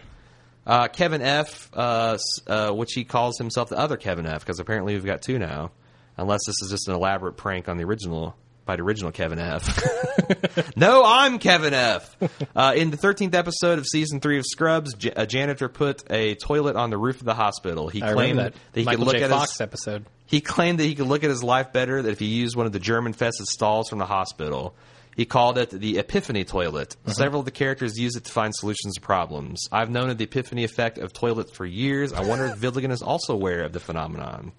Uh, 0.65 0.87
Kevin 0.87 1.21
F, 1.21 1.69
uh, 1.73 2.17
uh, 2.47 2.71
which 2.71 2.91
he 2.93 3.05
calls 3.05 3.37
himself 3.37 3.69
the 3.69 3.77
other 3.77 3.95
Kevin 3.95 4.25
F, 4.25 4.41
because 4.41 4.59
apparently 4.59 4.93
we've 4.95 5.05
got 5.05 5.21
two 5.21 5.39
now, 5.39 5.71
unless 6.17 6.41
this 6.45 6.55
is 6.61 6.71
just 6.71 6.87
an 6.89 6.95
elaborate 6.95 7.37
prank 7.37 7.69
on 7.69 7.77
the 7.77 7.85
original 7.85 8.35
by 8.67 8.75
the 8.75 8.83
original 8.83 9.11
Kevin 9.11 9.39
F. 9.39 10.75
no, 10.75 11.01
I'm 11.03 11.39
Kevin 11.39 11.73
F. 11.73 12.15
Uh, 12.55 12.73
in 12.75 12.91
the 12.91 12.97
13th 12.97 13.33
episode 13.33 13.79
of 13.79 13.87
season 13.87 14.19
three 14.19 14.37
of 14.37 14.45
Scrubs, 14.45 14.93
j- 14.93 15.13
a 15.15 15.25
janitor 15.25 15.69
put 15.69 16.03
a 16.11 16.35
toilet 16.35 16.75
on 16.75 16.91
the 16.91 16.97
roof 16.97 17.19
of 17.19 17.25
the 17.25 17.33
hospital. 17.33 17.87
He 17.87 18.03
I 18.03 18.13
claimed 18.13 18.37
that, 18.37 18.53
that 18.73 18.79
he 18.79 18.85
Michael 18.85 19.05
could 19.05 19.07
look 19.07 19.17
J. 19.17 19.23
at 19.23 19.29
Fox 19.31 19.53
his 19.53 19.61
episode. 19.61 20.05
he 20.27 20.41
claimed 20.41 20.79
that 20.79 20.83
he 20.83 20.93
could 20.93 21.07
look 21.07 21.23
at 21.23 21.29
his 21.31 21.43
life 21.43 21.73
better 21.73 22.01
that 22.03 22.11
if 22.11 22.19
he 22.19 22.25
used 22.27 22.55
one 22.55 22.65
of 22.67 22.73
the 22.73 22.79
germ-infested 22.79 23.47
stalls 23.47 23.89
from 23.89 23.97
the 23.97 24.05
hospital. 24.05 24.75
He 25.15 25.25
called 25.25 25.57
it 25.57 25.71
the 25.71 25.97
Epiphany 25.97 26.43
toilet. 26.43 26.95
Several 27.07 27.39
of 27.39 27.45
the 27.45 27.51
characters 27.51 27.97
use 27.97 28.15
it 28.15 28.25
to 28.25 28.31
find 28.31 28.53
solutions 28.53 28.93
to 28.95 29.01
problems. 29.01 29.59
I've 29.71 29.89
known 29.89 30.11
of 30.11 30.19
the 30.19 30.25
Epiphany 30.25 30.63
effect 30.63 30.99
of 30.99 31.11
toilets 31.11 31.51
for 31.51 31.65
years. 31.65 32.13
I 32.13 32.21
wonder 32.23 32.45
if 32.45 32.61
Gilligan 32.61 32.91
is 32.91 33.01
also 33.01 33.33
aware 33.33 33.63
of 33.63 33.73
the 33.73 33.79
phenomenon. 33.79 34.51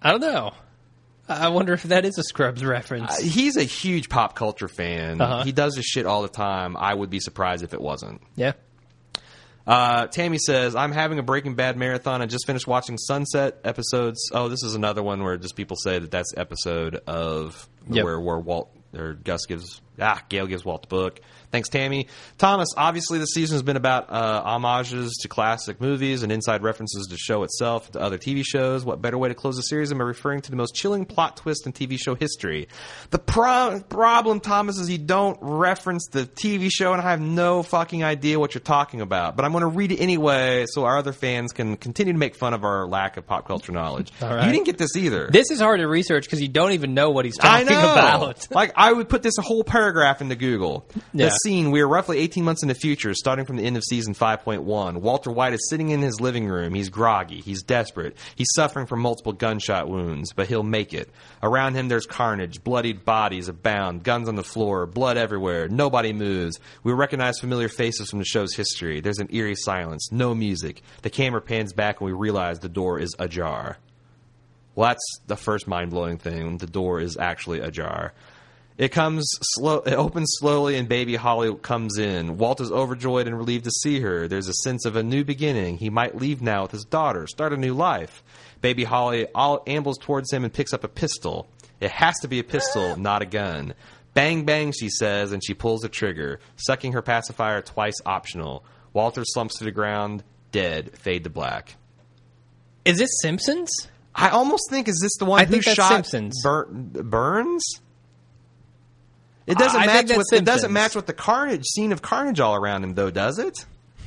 I 0.00 0.12
don't 0.12 0.20
know. 0.20 0.52
I 1.30 1.48
wonder 1.48 1.72
if 1.72 1.84
that 1.84 2.04
is 2.04 2.18
a 2.18 2.22
Scrubs 2.22 2.64
reference. 2.64 3.18
He's 3.18 3.56
a 3.56 3.62
huge 3.62 4.08
pop 4.08 4.34
culture 4.34 4.68
fan. 4.68 5.20
Uh-huh. 5.20 5.44
He 5.44 5.52
does 5.52 5.74
this 5.74 5.84
shit 5.86 6.06
all 6.06 6.22
the 6.22 6.28
time. 6.28 6.76
I 6.76 6.92
would 6.94 7.10
be 7.10 7.20
surprised 7.20 7.62
if 7.64 7.72
it 7.74 7.80
wasn't. 7.80 8.20
yeah. 8.36 8.52
Uh, 9.66 10.06
Tammy 10.08 10.38
says, 10.38 10.74
I'm 10.74 10.90
having 10.90 11.18
a 11.18 11.22
Breaking 11.22 11.54
Bad 11.54 11.76
marathon. 11.76 12.22
I 12.22 12.26
just 12.26 12.44
finished 12.46 12.66
watching 12.66 12.98
Sunset 12.98 13.60
episodes. 13.62 14.30
Oh, 14.32 14.48
this 14.48 14.64
is 14.64 14.74
another 14.74 15.02
one 15.02 15.22
where 15.22 15.36
just 15.36 15.54
people 15.54 15.76
say 15.76 15.98
that 15.98 16.10
that's 16.10 16.34
episode 16.36 16.96
of 17.06 17.68
Yep. 17.88 18.04
where, 18.04 18.18
where 18.20 18.38
Walt 18.38 18.74
or 18.96 19.12
Gus 19.14 19.46
gives, 19.46 19.80
ah, 20.00 20.22
Gale 20.28 20.46
gives 20.46 20.64
Walt 20.64 20.82
the 20.82 20.88
book. 20.88 21.20
Thanks, 21.50 21.68
Tammy. 21.68 22.06
Thomas, 22.38 22.68
obviously 22.76 23.18
the 23.18 23.24
season 23.24 23.54
has 23.56 23.62
been 23.62 23.76
about 23.76 24.08
uh, 24.08 24.42
homages 24.42 25.18
to 25.22 25.28
classic 25.28 25.80
movies 25.80 26.22
and 26.22 26.30
inside 26.30 26.62
references 26.62 27.08
to 27.08 27.16
show 27.16 27.42
itself 27.42 27.90
to 27.92 28.00
other 28.00 28.18
TV 28.18 28.44
shows. 28.46 28.84
What 28.84 29.02
better 29.02 29.18
way 29.18 29.30
to 29.30 29.34
close 29.34 29.56
the 29.56 29.62
series 29.62 29.88
than 29.88 29.98
by 29.98 30.04
referring 30.04 30.42
to 30.42 30.50
the 30.50 30.56
most 30.56 30.76
chilling 30.76 31.04
plot 31.06 31.36
twist 31.36 31.66
in 31.66 31.72
TV 31.72 31.98
show 31.98 32.14
history? 32.14 32.68
The 33.10 33.18
pro- 33.18 33.82
problem, 33.88 34.38
Thomas, 34.38 34.78
is 34.78 34.88
you 34.90 34.98
don't 34.98 35.38
reference 35.40 36.06
the 36.12 36.24
TV 36.24 36.70
show, 36.70 36.92
and 36.92 37.02
I 37.02 37.10
have 37.10 37.20
no 37.20 37.64
fucking 37.64 38.04
idea 38.04 38.38
what 38.38 38.54
you're 38.54 38.60
talking 38.60 39.00
about. 39.00 39.34
But 39.34 39.44
I'm 39.44 39.50
going 39.50 39.62
to 39.62 39.68
read 39.68 39.90
it 39.90 40.00
anyway, 40.00 40.66
so 40.68 40.84
our 40.84 40.98
other 40.98 41.12
fans 41.12 41.52
can 41.52 41.76
continue 41.76 42.12
to 42.12 42.18
make 42.18 42.36
fun 42.36 42.54
of 42.54 42.62
our 42.62 42.86
lack 42.86 43.16
of 43.16 43.26
pop 43.26 43.48
culture 43.48 43.72
knowledge. 43.72 44.12
Right. 44.22 44.46
You 44.46 44.52
didn't 44.52 44.66
get 44.66 44.78
this 44.78 44.96
either. 44.96 45.28
This 45.32 45.50
is 45.50 45.60
hard 45.60 45.80
to 45.80 45.88
research 45.88 46.26
because 46.26 46.40
you 46.40 46.48
don't 46.48 46.72
even 46.72 46.94
know 46.94 47.10
what 47.10 47.24
he's 47.24 47.38
I 47.40 47.64
talking 47.64 47.76
about. 47.76 48.46
like 48.52 48.72
I 48.76 48.92
would 48.92 49.08
put 49.08 49.24
this 49.24 49.34
whole 49.36 49.64
paragraph 49.64 49.89
into 50.20 50.36
Google. 50.36 50.86
The 51.14 51.30
scene: 51.44 51.70
We 51.70 51.80
are 51.80 51.88
roughly 51.88 52.18
18 52.18 52.44
months 52.44 52.62
in 52.62 52.68
the 52.68 52.74
future, 52.74 53.14
starting 53.14 53.44
from 53.44 53.56
the 53.56 53.64
end 53.64 53.76
of 53.76 53.84
season 53.84 54.14
5.1. 54.14 54.96
Walter 54.98 55.30
White 55.30 55.52
is 55.52 55.68
sitting 55.68 55.90
in 55.90 56.00
his 56.00 56.20
living 56.20 56.46
room. 56.46 56.74
He's 56.74 56.88
groggy. 56.88 57.40
He's 57.40 57.62
desperate. 57.62 58.16
He's 58.36 58.50
suffering 58.54 58.86
from 58.86 59.00
multiple 59.00 59.32
gunshot 59.32 59.88
wounds, 59.88 60.32
but 60.32 60.46
he'll 60.48 60.62
make 60.62 60.94
it. 60.94 61.10
Around 61.42 61.74
him, 61.74 61.88
there's 61.88 62.06
carnage. 62.06 62.62
Bloodied 62.62 63.04
bodies 63.04 63.48
abound. 63.48 64.02
Guns 64.02 64.28
on 64.28 64.36
the 64.36 64.44
floor. 64.44 64.86
Blood 64.86 65.16
everywhere. 65.16 65.68
Nobody 65.68 66.12
moves. 66.12 66.58
We 66.82 66.92
recognize 66.92 67.38
familiar 67.40 67.68
faces 67.68 68.10
from 68.10 68.18
the 68.18 68.24
show's 68.24 68.54
history. 68.54 69.00
There's 69.00 69.18
an 69.18 69.28
eerie 69.30 69.56
silence. 69.56 70.10
No 70.12 70.34
music. 70.34 70.82
The 71.02 71.10
camera 71.10 71.40
pans 71.40 71.72
back, 71.72 72.00
and 72.00 72.06
we 72.06 72.12
realize 72.12 72.58
the 72.58 72.68
door 72.68 72.98
is 72.98 73.14
ajar. 73.18 73.78
Well, 74.74 74.88
that's 74.88 75.20
the 75.26 75.36
first 75.36 75.66
mind 75.66 75.90
blowing 75.90 76.18
thing. 76.18 76.58
The 76.58 76.66
door 76.66 77.00
is 77.00 77.16
actually 77.16 77.60
ajar. 77.60 78.12
It 78.80 78.92
comes 78.92 79.30
slow. 79.42 79.80
It 79.80 79.92
opens 79.92 80.36
slowly, 80.38 80.78
and 80.78 80.88
baby 80.88 81.14
Holly 81.14 81.54
comes 81.56 81.98
in. 81.98 82.38
Walt 82.38 82.62
is 82.62 82.72
overjoyed 82.72 83.26
and 83.26 83.36
relieved 83.36 83.64
to 83.64 83.70
see 83.70 84.00
her. 84.00 84.26
There's 84.26 84.48
a 84.48 84.54
sense 84.54 84.86
of 84.86 84.96
a 84.96 85.02
new 85.02 85.22
beginning. 85.22 85.76
He 85.76 85.90
might 85.90 86.16
leave 86.16 86.40
now 86.40 86.62
with 86.62 86.70
his 86.70 86.86
daughter, 86.86 87.26
start 87.26 87.52
a 87.52 87.58
new 87.58 87.74
life. 87.74 88.24
Baby 88.62 88.84
Holly 88.84 89.26
all 89.34 89.62
ambles 89.66 89.98
towards 89.98 90.32
him 90.32 90.44
and 90.44 90.52
picks 90.52 90.72
up 90.72 90.82
a 90.82 90.88
pistol. 90.88 91.46
It 91.78 91.90
has 91.90 92.14
to 92.22 92.28
be 92.28 92.38
a 92.38 92.42
pistol, 92.42 92.96
not 92.98 93.20
a 93.20 93.26
gun. 93.26 93.74
Bang 94.14 94.46
bang, 94.46 94.72
she 94.72 94.88
says, 94.88 95.32
and 95.32 95.44
she 95.44 95.52
pulls 95.52 95.82
the 95.82 95.90
trigger. 95.90 96.40
Sucking 96.56 96.94
her 96.94 97.02
pacifier 97.02 97.60
twice 97.60 98.00
optional. 98.06 98.64
Walter 98.94 99.24
slumps 99.26 99.58
to 99.58 99.64
the 99.64 99.72
ground, 99.72 100.24
dead. 100.52 100.96
Fade 100.96 101.24
to 101.24 101.30
black. 101.30 101.76
Is 102.86 102.96
this 102.96 103.10
Simpsons? 103.20 103.70
I 104.14 104.30
almost 104.30 104.70
think 104.70 104.88
is 104.88 104.98
this 105.02 105.18
the 105.18 105.26
one 105.26 105.38
I 105.38 105.44
who 105.44 105.50
think 105.50 105.64
that's 105.66 105.76
shot 105.76 105.92
Simpsons. 105.92 106.42
Bur- 106.42 106.64
Burns? 106.64 107.62
It 109.46 109.58
doesn't 109.58 109.80
I 109.80 109.86
match 109.86 110.16
with 110.16 110.32
it 110.32 110.44
doesn't 110.44 110.72
match 110.72 110.94
with 110.94 111.06
the 111.06 111.12
carnage 111.12 111.66
scene 111.66 111.92
of 111.92 112.02
carnage 112.02 112.40
all 112.40 112.54
around 112.54 112.84
him 112.84 112.94
though, 112.94 113.10
does 113.10 113.38
it? 113.38 113.64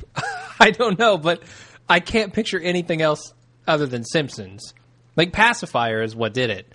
I 0.60 0.70
don't 0.70 0.98
know, 0.98 1.18
but 1.18 1.42
I 1.88 2.00
can't 2.00 2.32
picture 2.32 2.58
anything 2.60 3.02
else 3.02 3.34
other 3.66 3.86
than 3.86 4.04
Simpsons. 4.04 4.74
Like 5.16 5.32
pacifier 5.32 6.02
is 6.02 6.16
what 6.16 6.34
did 6.34 6.50
it, 6.50 6.66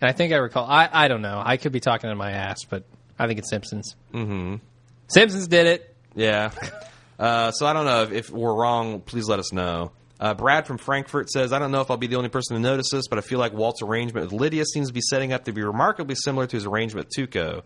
and 0.00 0.10
I 0.10 0.12
think 0.12 0.32
I 0.32 0.36
recall. 0.36 0.66
I 0.66 0.88
I 0.90 1.08
don't 1.08 1.22
know. 1.22 1.42
I 1.44 1.56
could 1.56 1.72
be 1.72 1.80
talking 1.80 2.10
in 2.10 2.16
my 2.16 2.32
ass, 2.32 2.58
but 2.68 2.84
I 3.18 3.26
think 3.26 3.38
it's 3.38 3.50
Simpsons. 3.50 3.94
Mm-hmm. 4.12 4.56
Simpsons 5.08 5.48
did 5.48 5.66
it. 5.66 5.94
Yeah. 6.14 6.50
uh, 7.18 7.50
so 7.52 7.66
I 7.66 7.72
don't 7.72 7.86
know 7.86 8.02
if, 8.02 8.12
if 8.12 8.30
we're 8.30 8.54
wrong. 8.54 9.00
Please 9.00 9.28
let 9.28 9.38
us 9.38 9.52
know. 9.52 9.92
Uh, 10.20 10.34
Brad 10.34 10.66
from 10.66 10.78
Frankfurt 10.78 11.30
says, 11.30 11.52
I 11.52 11.60
don't 11.60 11.70
know 11.70 11.80
if 11.80 11.90
I'll 11.90 11.96
be 11.96 12.08
the 12.08 12.16
only 12.16 12.28
person 12.28 12.56
to 12.56 12.60
notice 12.60 12.88
this, 12.90 13.06
but 13.06 13.18
I 13.18 13.22
feel 13.22 13.38
like 13.38 13.52
Walt's 13.52 13.82
arrangement 13.82 14.30
with 14.30 14.40
Lydia 14.40 14.64
seems 14.64 14.88
to 14.88 14.94
be 14.94 15.00
setting 15.00 15.32
up 15.32 15.44
to 15.44 15.52
be 15.52 15.62
remarkably 15.62 16.16
similar 16.16 16.46
to 16.46 16.56
his 16.56 16.66
arrangement 16.66 17.06
with 17.06 17.30
Tuco. 17.30 17.62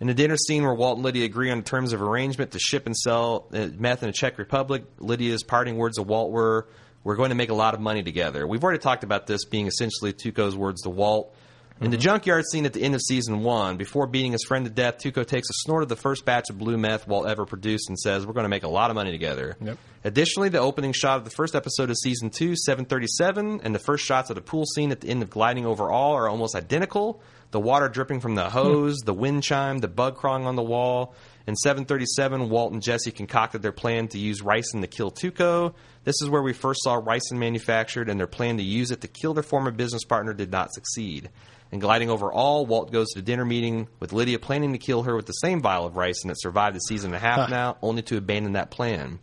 In 0.00 0.08
the 0.08 0.14
dinner 0.14 0.36
scene 0.36 0.64
where 0.64 0.74
Walt 0.74 0.96
and 0.96 1.04
Lydia 1.04 1.24
agree 1.24 1.50
on 1.50 1.62
terms 1.62 1.92
of 1.92 2.02
arrangement 2.02 2.50
to 2.52 2.58
ship 2.58 2.86
and 2.86 2.96
sell 2.96 3.46
uh, 3.52 3.68
meth 3.78 4.02
in 4.02 4.08
the 4.08 4.12
Czech 4.12 4.38
Republic, 4.38 4.84
Lydia's 4.98 5.42
parting 5.42 5.76
words 5.76 5.96
to 5.96 6.02
Walt 6.02 6.30
were, 6.30 6.68
We're 7.04 7.16
going 7.16 7.30
to 7.30 7.36
make 7.36 7.50
a 7.50 7.54
lot 7.54 7.74
of 7.74 7.80
money 7.80 8.02
together. 8.02 8.46
We've 8.46 8.62
already 8.62 8.80
talked 8.80 9.04
about 9.04 9.26
this 9.26 9.44
being 9.44 9.66
essentially 9.66 10.12
Tuco's 10.12 10.56
words 10.56 10.82
to 10.82 10.90
Walt. 10.90 11.33
In 11.80 11.90
the 11.90 11.96
junkyard 11.96 12.44
scene 12.50 12.66
at 12.66 12.72
the 12.72 12.82
end 12.82 12.94
of 12.94 13.00
season 13.00 13.42
one, 13.42 13.76
before 13.76 14.06
beating 14.06 14.32
his 14.32 14.44
friend 14.44 14.64
to 14.64 14.70
death, 14.70 14.98
Tuco 14.98 15.26
takes 15.26 15.50
a 15.50 15.54
snort 15.64 15.82
of 15.82 15.88
the 15.88 15.96
first 15.96 16.24
batch 16.24 16.48
of 16.48 16.56
blue 16.56 16.78
meth 16.78 17.08
Walt 17.08 17.26
ever 17.26 17.44
produced 17.44 17.88
and 17.88 17.98
says, 17.98 18.24
We're 18.24 18.32
going 18.32 18.44
to 18.44 18.48
make 18.48 18.62
a 18.62 18.68
lot 18.68 18.90
of 18.90 18.94
money 18.94 19.10
together. 19.10 19.56
Yep. 19.60 19.78
Additionally, 20.04 20.48
the 20.48 20.60
opening 20.60 20.92
shot 20.92 21.18
of 21.18 21.24
the 21.24 21.30
first 21.30 21.56
episode 21.56 21.90
of 21.90 21.96
season 21.96 22.30
two, 22.30 22.54
737, 22.54 23.60
and 23.64 23.74
the 23.74 23.80
first 23.80 24.04
shots 24.04 24.30
of 24.30 24.36
the 24.36 24.42
pool 24.42 24.64
scene 24.66 24.92
at 24.92 25.00
the 25.00 25.08
end 25.08 25.22
of 25.22 25.30
Gliding 25.30 25.66
Over 25.66 25.90
All 25.90 26.12
are 26.12 26.28
almost 26.28 26.54
identical. 26.54 27.20
The 27.50 27.60
water 27.60 27.88
dripping 27.88 28.20
from 28.20 28.34
the 28.36 28.44
hmm. 28.44 28.50
hose, 28.50 28.98
the 29.04 29.14
wind 29.14 29.42
chime, 29.42 29.78
the 29.78 29.88
bug 29.88 30.16
crawling 30.16 30.46
on 30.46 30.56
the 30.56 30.62
wall. 30.62 31.14
In 31.46 31.56
737, 31.56 32.48
Walt 32.48 32.72
and 32.72 32.82
Jesse 32.82 33.10
concocted 33.10 33.62
their 33.62 33.72
plan 33.72 34.08
to 34.08 34.18
use 34.18 34.40
ricin 34.40 34.80
to 34.80 34.86
kill 34.86 35.10
Tuco. 35.10 35.74
This 36.04 36.22
is 36.22 36.30
where 36.30 36.42
we 36.42 36.52
first 36.52 36.82
saw 36.84 37.00
ricin 37.00 37.34
manufactured, 37.38 38.08
and 38.08 38.18
their 38.18 38.26
plan 38.26 38.56
to 38.58 38.62
use 38.62 38.90
it 38.90 39.02
to 39.02 39.08
kill 39.08 39.34
their 39.34 39.42
former 39.42 39.70
business 39.70 40.04
partner 40.04 40.32
did 40.32 40.50
not 40.50 40.72
succeed. 40.72 41.30
In 41.74 41.80
gliding 41.80 42.08
over 42.08 42.32
all, 42.32 42.66
Walt 42.66 42.92
goes 42.92 43.08
to 43.10 43.18
the 43.18 43.24
dinner 43.24 43.44
meeting 43.44 43.88
with 43.98 44.12
Lydia 44.12 44.38
planning 44.38 44.70
to 44.74 44.78
kill 44.78 45.02
her 45.02 45.16
with 45.16 45.26
the 45.26 45.32
same 45.32 45.60
vial 45.60 45.84
of 45.84 45.94
ricin 45.94 46.28
that 46.28 46.40
survived 46.40 46.76
a 46.76 46.80
season 46.86 47.08
and 47.12 47.16
a 47.16 47.18
half 47.18 47.36
Huh. 47.40 47.46
now, 47.48 47.76
only 47.82 48.00
to 48.02 48.16
abandon 48.16 48.52
that 48.52 48.70
plan. 48.70 49.18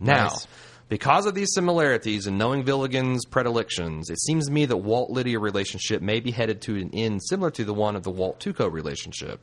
Now, 0.00 0.24
Nice. 0.24 0.48
because 0.88 1.24
of 1.24 1.36
these 1.36 1.52
similarities 1.54 2.26
and 2.26 2.36
knowing 2.36 2.64
Gilligan's 2.64 3.24
predilections, 3.26 4.10
it 4.10 4.20
seems 4.20 4.46
to 4.46 4.52
me 4.52 4.64
that 4.66 4.78
Walt 4.78 5.10
Lydia 5.10 5.38
relationship 5.38 6.02
may 6.02 6.18
be 6.18 6.32
headed 6.32 6.60
to 6.62 6.74
an 6.74 6.90
end 6.92 7.22
similar 7.22 7.52
to 7.52 7.64
the 7.64 7.72
one 7.74 7.94
of 7.94 8.02
the 8.02 8.10
Walt 8.10 8.40
Tuco 8.40 8.68
relationship. 8.68 9.40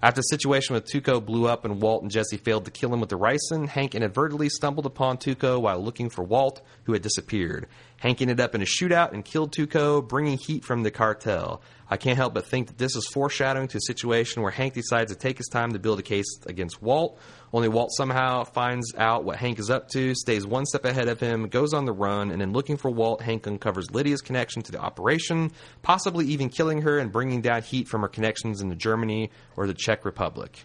After 0.00 0.20
the 0.20 0.26
situation 0.26 0.74
with 0.74 0.86
Tuco 0.86 1.24
blew 1.24 1.48
up 1.48 1.64
and 1.64 1.82
Walt 1.82 2.02
and 2.02 2.10
Jesse 2.10 2.36
failed 2.36 2.64
to 2.66 2.70
kill 2.70 2.94
him 2.94 3.00
with 3.00 3.08
the 3.08 3.18
ricin, 3.18 3.66
Hank 3.66 3.96
inadvertently 3.96 4.48
stumbled 4.48 4.86
upon 4.86 5.18
Tuco 5.18 5.60
while 5.60 5.82
looking 5.82 6.08
for 6.08 6.22
Walt, 6.22 6.62
who 6.84 6.92
had 6.92 7.02
disappeared. 7.02 7.66
Hank 7.96 8.22
ended 8.22 8.38
up 8.38 8.54
in 8.54 8.62
a 8.62 8.64
shootout 8.64 9.12
and 9.12 9.24
killed 9.24 9.52
Tuco, 9.52 10.06
bringing 10.06 10.38
heat 10.38 10.64
from 10.64 10.84
the 10.84 10.92
cartel. 10.92 11.60
I 11.90 11.96
can't 11.96 12.16
help 12.16 12.34
but 12.34 12.46
think 12.46 12.68
that 12.68 12.78
this 12.78 12.94
is 12.96 13.06
foreshadowing 13.12 13.68
to 13.68 13.78
a 13.78 13.80
situation 13.80 14.42
where 14.42 14.50
Hank 14.50 14.74
decides 14.74 15.10
to 15.10 15.18
take 15.18 15.38
his 15.38 15.46
time 15.48 15.72
to 15.72 15.78
build 15.78 15.98
a 15.98 16.02
case 16.02 16.26
against 16.46 16.82
Walt. 16.82 17.18
Only 17.52 17.68
Walt 17.68 17.90
somehow 17.96 18.44
finds 18.44 18.94
out 18.96 19.24
what 19.24 19.36
Hank 19.36 19.58
is 19.58 19.70
up 19.70 19.88
to, 19.90 20.14
stays 20.14 20.46
one 20.46 20.66
step 20.66 20.84
ahead 20.84 21.08
of 21.08 21.18
him, 21.18 21.48
goes 21.48 21.72
on 21.72 21.86
the 21.86 21.92
run, 21.92 22.30
and 22.30 22.42
in 22.42 22.52
looking 22.52 22.76
for 22.76 22.90
Walt, 22.90 23.22
Hank 23.22 23.46
uncovers 23.46 23.90
Lydia's 23.90 24.20
connection 24.20 24.60
to 24.62 24.72
the 24.72 24.78
operation, 24.78 25.50
possibly 25.80 26.26
even 26.26 26.50
killing 26.50 26.82
her 26.82 26.98
and 26.98 27.10
bringing 27.10 27.40
down 27.40 27.62
heat 27.62 27.88
from 27.88 28.02
her 28.02 28.08
connections 28.08 28.60
into 28.60 28.76
Germany 28.76 29.30
or 29.56 29.66
the 29.66 29.74
Czech 29.74 30.04
Republic. 30.04 30.64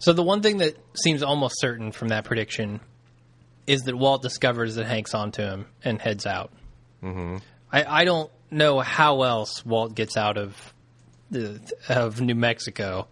So 0.00 0.12
the 0.12 0.24
one 0.24 0.42
thing 0.42 0.58
that 0.58 0.76
seems 0.94 1.22
almost 1.22 1.60
certain 1.60 1.92
from 1.92 2.08
that 2.08 2.24
prediction 2.24 2.80
is 3.68 3.82
that 3.82 3.96
Walt 3.96 4.22
discovers 4.22 4.74
that 4.76 4.86
Hank's 4.86 5.14
onto 5.14 5.42
him 5.42 5.66
and 5.84 6.00
heads 6.00 6.26
out. 6.26 6.52
Mm-hmm. 7.02 7.36
I, 7.70 8.00
I 8.00 8.04
don't 8.04 8.30
know 8.50 8.80
how 8.80 9.22
else 9.22 9.64
Walt 9.64 9.94
gets 9.94 10.16
out 10.16 10.36
of 10.36 10.74
the, 11.30 11.60
of 11.88 12.20
New 12.20 12.34
Mexico, 12.34 13.08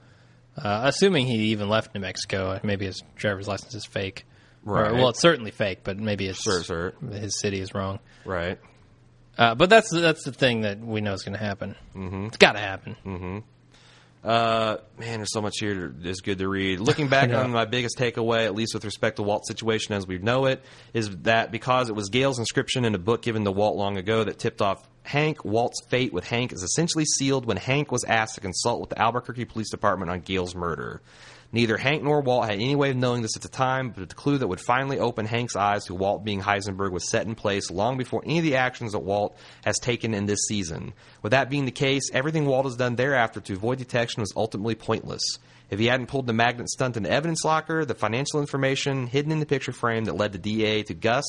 uh, 0.56 0.82
assuming 0.84 1.26
he 1.26 1.50
even 1.50 1.68
left 1.68 1.94
New 1.94 2.00
Mexico. 2.00 2.58
Maybe 2.62 2.86
his 2.86 3.02
driver's 3.16 3.46
license 3.48 3.74
is 3.74 3.84
fake. 3.84 4.24
Right. 4.64 4.90
Or, 4.90 4.94
well, 4.94 5.08
it's 5.10 5.20
certainly 5.20 5.50
fake, 5.52 5.80
but 5.84 5.96
maybe 5.98 6.26
it's 6.26 6.42
Sure, 6.42 6.62
sure. 6.62 6.94
his 7.12 7.38
city 7.38 7.60
is 7.60 7.74
wrong. 7.74 8.00
Right. 8.24 8.58
Uh, 9.38 9.54
but 9.54 9.68
that's 9.68 9.90
that's 9.90 10.24
the 10.24 10.32
thing 10.32 10.62
that 10.62 10.80
we 10.80 11.00
know 11.02 11.12
is 11.12 11.22
going 11.22 11.36
to 11.38 11.44
happen. 11.44 11.76
Mm-hmm. 11.94 12.26
It's 12.26 12.38
got 12.38 12.52
to 12.52 12.58
happen. 12.58 12.96
Uh, 14.24 14.78
man, 14.98 15.18
there's 15.20 15.32
so 15.32 15.40
much 15.40 15.54
here 15.60 15.94
that's 15.98 16.20
good 16.20 16.38
to 16.38 16.48
read. 16.48 16.80
Looking 16.80 17.08
back 17.08 17.30
on 17.34 17.52
my 17.52 17.64
biggest 17.64 17.96
takeaway, 17.96 18.44
at 18.44 18.54
least 18.54 18.74
with 18.74 18.84
respect 18.84 19.16
to 19.16 19.22
Walt's 19.22 19.48
situation 19.48 19.94
as 19.94 20.06
we 20.06 20.18
know 20.18 20.46
it, 20.46 20.64
is 20.92 21.10
that 21.18 21.52
because 21.52 21.88
it 21.88 21.94
was 21.94 22.08
Gale's 22.08 22.38
inscription 22.38 22.84
in 22.84 22.94
a 22.94 22.98
book 22.98 23.22
given 23.22 23.44
to 23.44 23.52
Walt 23.52 23.76
long 23.76 23.96
ago 23.96 24.24
that 24.24 24.38
tipped 24.38 24.60
off 24.60 24.88
Hank, 25.04 25.44
Walt's 25.44 25.80
fate 25.88 26.12
with 26.12 26.26
Hank 26.26 26.52
is 26.52 26.64
essentially 26.64 27.04
sealed 27.04 27.46
when 27.46 27.56
Hank 27.56 27.92
was 27.92 28.02
asked 28.04 28.34
to 28.34 28.40
consult 28.40 28.80
with 28.80 28.90
the 28.90 29.00
Albuquerque 29.00 29.44
Police 29.44 29.70
Department 29.70 30.10
on 30.10 30.20
Gale's 30.20 30.56
murder. 30.56 31.00
Neither 31.56 31.78
Hank 31.78 32.02
nor 32.02 32.20
Walt 32.20 32.44
had 32.44 32.56
any 32.56 32.76
way 32.76 32.90
of 32.90 32.98
knowing 32.98 33.22
this 33.22 33.34
at 33.34 33.40
the 33.40 33.48
time, 33.48 33.88
but 33.88 34.10
the 34.10 34.14
clue 34.14 34.36
that 34.36 34.46
would 34.46 34.60
finally 34.60 34.98
open 34.98 35.24
Hank's 35.24 35.56
eyes 35.56 35.86
to 35.86 35.94
Walt 35.94 36.22
being 36.22 36.42
Heisenberg 36.42 36.92
was 36.92 37.08
set 37.08 37.26
in 37.26 37.34
place 37.34 37.70
long 37.70 37.96
before 37.96 38.22
any 38.26 38.36
of 38.36 38.44
the 38.44 38.56
actions 38.56 38.92
that 38.92 38.98
Walt 38.98 39.34
has 39.64 39.78
taken 39.78 40.12
in 40.12 40.26
this 40.26 40.40
season. 40.46 40.92
With 41.22 41.30
that 41.30 41.48
being 41.48 41.64
the 41.64 41.70
case, 41.70 42.10
everything 42.12 42.44
Walt 42.44 42.66
has 42.66 42.76
done 42.76 42.96
thereafter 42.96 43.40
to 43.40 43.54
avoid 43.54 43.78
detection 43.78 44.20
was 44.20 44.34
ultimately 44.36 44.74
pointless. 44.74 45.22
If 45.70 45.78
he 45.78 45.86
hadn't 45.86 46.08
pulled 46.08 46.26
the 46.26 46.34
magnet 46.34 46.68
stunt 46.68 46.98
in 46.98 47.04
the 47.04 47.10
evidence 47.10 47.42
locker, 47.42 47.86
the 47.86 47.94
financial 47.94 48.40
information 48.40 49.06
hidden 49.06 49.32
in 49.32 49.40
the 49.40 49.46
picture 49.46 49.72
frame 49.72 50.04
that 50.04 50.14
led 50.14 50.32
the 50.32 50.38
DA 50.38 50.82
to 50.82 50.92
Gus 50.94 51.24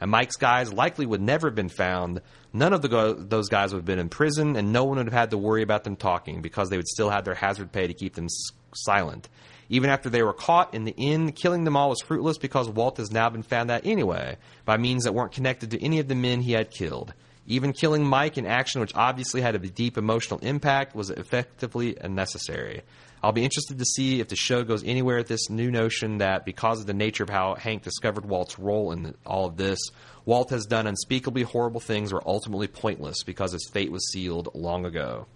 and 0.00 0.12
Mike's 0.12 0.36
guys 0.36 0.72
likely 0.72 1.06
would 1.06 1.20
never 1.20 1.48
have 1.48 1.56
been 1.56 1.68
found. 1.68 2.20
None 2.52 2.72
of 2.72 2.82
the 2.82 2.88
go- 2.88 3.14
those 3.14 3.48
guys 3.48 3.72
would 3.72 3.80
have 3.80 3.84
been 3.84 3.98
in 3.98 4.08
prison, 4.10 4.54
and 4.54 4.72
no 4.72 4.84
one 4.84 4.98
would 4.98 5.06
have 5.06 5.12
had 5.12 5.30
to 5.32 5.38
worry 5.38 5.62
about 5.64 5.82
them 5.82 5.96
talking 5.96 6.40
because 6.40 6.70
they 6.70 6.76
would 6.76 6.86
still 6.86 7.10
have 7.10 7.24
their 7.24 7.34
hazard 7.34 7.72
pay 7.72 7.88
to 7.88 7.94
keep 7.94 8.14
them 8.14 8.26
s- 8.26 8.52
silent. 8.74 9.28
Even 9.68 9.90
after 9.90 10.10
they 10.10 10.22
were 10.22 10.32
caught, 10.32 10.74
in 10.74 10.84
the 10.84 10.94
end, 10.98 11.34
killing 11.36 11.64
them 11.64 11.76
all 11.76 11.88
was 11.88 12.00
fruitless 12.00 12.38
because 12.38 12.68
Walt 12.68 12.98
has 12.98 13.10
now 13.10 13.30
been 13.30 13.42
found 13.42 13.70
out 13.70 13.86
anyway, 13.86 14.36
by 14.64 14.76
means 14.76 15.04
that 15.04 15.14
weren't 15.14 15.32
connected 15.32 15.70
to 15.70 15.82
any 15.82 15.98
of 15.98 16.08
the 16.08 16.14
men 16.14 16.42
he 16.42 16.52
had 16.52 16.70
killed. 16.70 17.14
Even 17.46 17.72
killing 17.72 18.04
Mike 18.04 18.38
in 18.38 18.46
action, 18.46 18.80
which 18.80 18.94
obviously 18.94 19.40
had 19.40 19.54
a 19.54 19.58
deep 19.58 19.98
emotional 19.98 20.38
impact, 20.40 20.94
was 20.94 21.10
effectively 21.10 21.96
unnecessary. 22.00 22.82
I'll 23.22 23.32
be 23.32 23.44
interested 23.44 23.78
to 23.78 23.84
see 23.84 24.20
if 24.20 24.28
the 24.28 24.36
show 24.36 24.64
goes 24.64 24.82
anywhere 24.82 25.18
with 25.18 25.28
this 25.28 25.48
new 25.48 25.70
notion 25.70 26.18
that 26.18 26.44
because 26.44 26.80
of 26.80 26.86
the 26.86 26.92
nature 26.92 27.22
of 27.22 27.30
how 27.30 27.54
Hank 27.54 27.82
discovered 27.82 28.24
Walt's 28.24 28.58
role 28.58 28.90
in 28.90 29.14
all 29.24 29.46
of 29.46 29.56
this, 29.56 29.78
Walt 30.24 30.50
has 30.50 30.66
done 30.66 30.88
unspeakably 30.88 31.42
horrible 31.42 31.80
things 31.80 32.12
were 32.12 32.22
ultimately 32.26 32.66
pointless 32.66 33.22
because 33.24 33.52
his 33.52 33.68
fate 33.72 33.92
was 33.92 34.10
sealed 34.10 34.48
long 34.54 34.84
ago. 34.84 35.26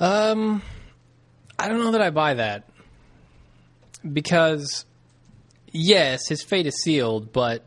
Um, 0.00 0.62
I 1.62 1.68
don't 1.68 1.78
know 1.78 1.92
that 1.92 2.02
I 2.02 2.10
buy 2.10 2.34
that 2.34 2.68
because 4.10 4.84
yes, 5.70 6.26
his 6.28 6.42
fate 6.42 6.66
is 6.66 6.82
sealed, 6.82 7.32
but 7.32 7.64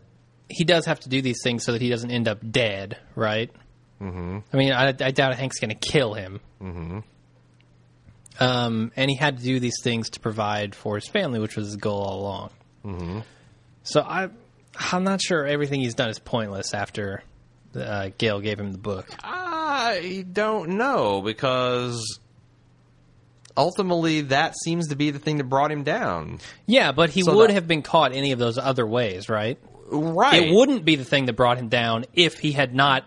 he 0.50 0.66
does 0.66 0.86
have 0.86 1.00
to 1.02 1.10
do 1.10 1.22
these 1.22 1.38
things 1.42 1.64
so 1.64 1.72
that 1.72 1.82
he 1.82 1.90
doesn't 1.90 2.12
end 2.12 2.28
up 2.28 2.40
dead, 2.52 2.98
right? 3.16 3.50
Mm-hmm. 4.02 4.40
I 4.52 4.58
mean, 4.58 4.74
I, 4.74 4.90
I 4.90 5.12
doubt 5.12 5.36
Hank's 5.36 5.60
going 5.60 5.70
to 5.70 5.76
kill 5.76 6.14
him. 6.14 6.42
Mm-hmm. 6.62 7.00
Um, 8.38 8.92
and 8.98 9.10
he 9.10 9.16
had 9.16 9.38
to 9.38 9.44
do 9.44 9.62
these 9.62 9.82
things 9.82 10.10
to 10.12 10.20
provide 10.20 10.76
for 10.76 10.96
his 10.96 11.08
family, 11.08 11.40
which 11.40 11.56
was 11.56 11.68
his 11.68 11.78
goal 11.78 12.02
all 12.02 12.20
along. 12.20 12.50
Mm-hmm. 12.84 13.20
So 13.84 14.02
I, 14.02 14.30
I'm 14.92 15.06
not 15.06 15.22
sure 15.22 15.46
everything 15.46 15.80
he's 15.80 15.96
done 15.96 16.10
is 16.10 16.20
pointless 16.20 16.74
after 16.74 17.24
uh, 17.74 18.10
Gale 18.18 18.42
gave 18.42 18.60
him 18.60 18.74
the 18.74 18.78
book. 18.78 19.08
I 19.24 20.26
don't 20.34 20.72
know 20.72 21.22
because 21.22 22.20
ultimately 23.58 24.22
that 24.22 24.54
seems 24.64 24.88
to 24.90 24.96
be 24.96 25.12
the 25.12 25.20
thing 25.20 25.38
that 25.38 25.46
brought 25.46 25.72
him 25.72 25.84
down. 25.84 26.40
Yeah, 26.66 26.92
but 26.92 27.10
he 27.10 27.22
So 27.22 27.36
would 27.36 27.50
that- 27.50 27.54
have 27.54 27.68
been 27.68 27.82
caught 27.82 28.14
any 28.14 28.32
of 28.32 28.40
those 28.40 28.58
other 28.58 28.86
ways, 28.86 29.30
right? 29.30 29.58
Right. 29.90 30.44
It 30.48 30.54
wouldn't 30.54 30.84
be 30.86 30.96
the 30.96 31.06
thing 31.06 31.26
that 31.28 31.34
brought 31.34 31.58
him 31.58 31.70
down 31.70 32.06
if 32.14 32.40
he 32.40 32.52
had 32.52 32.74
not 32.74 33.04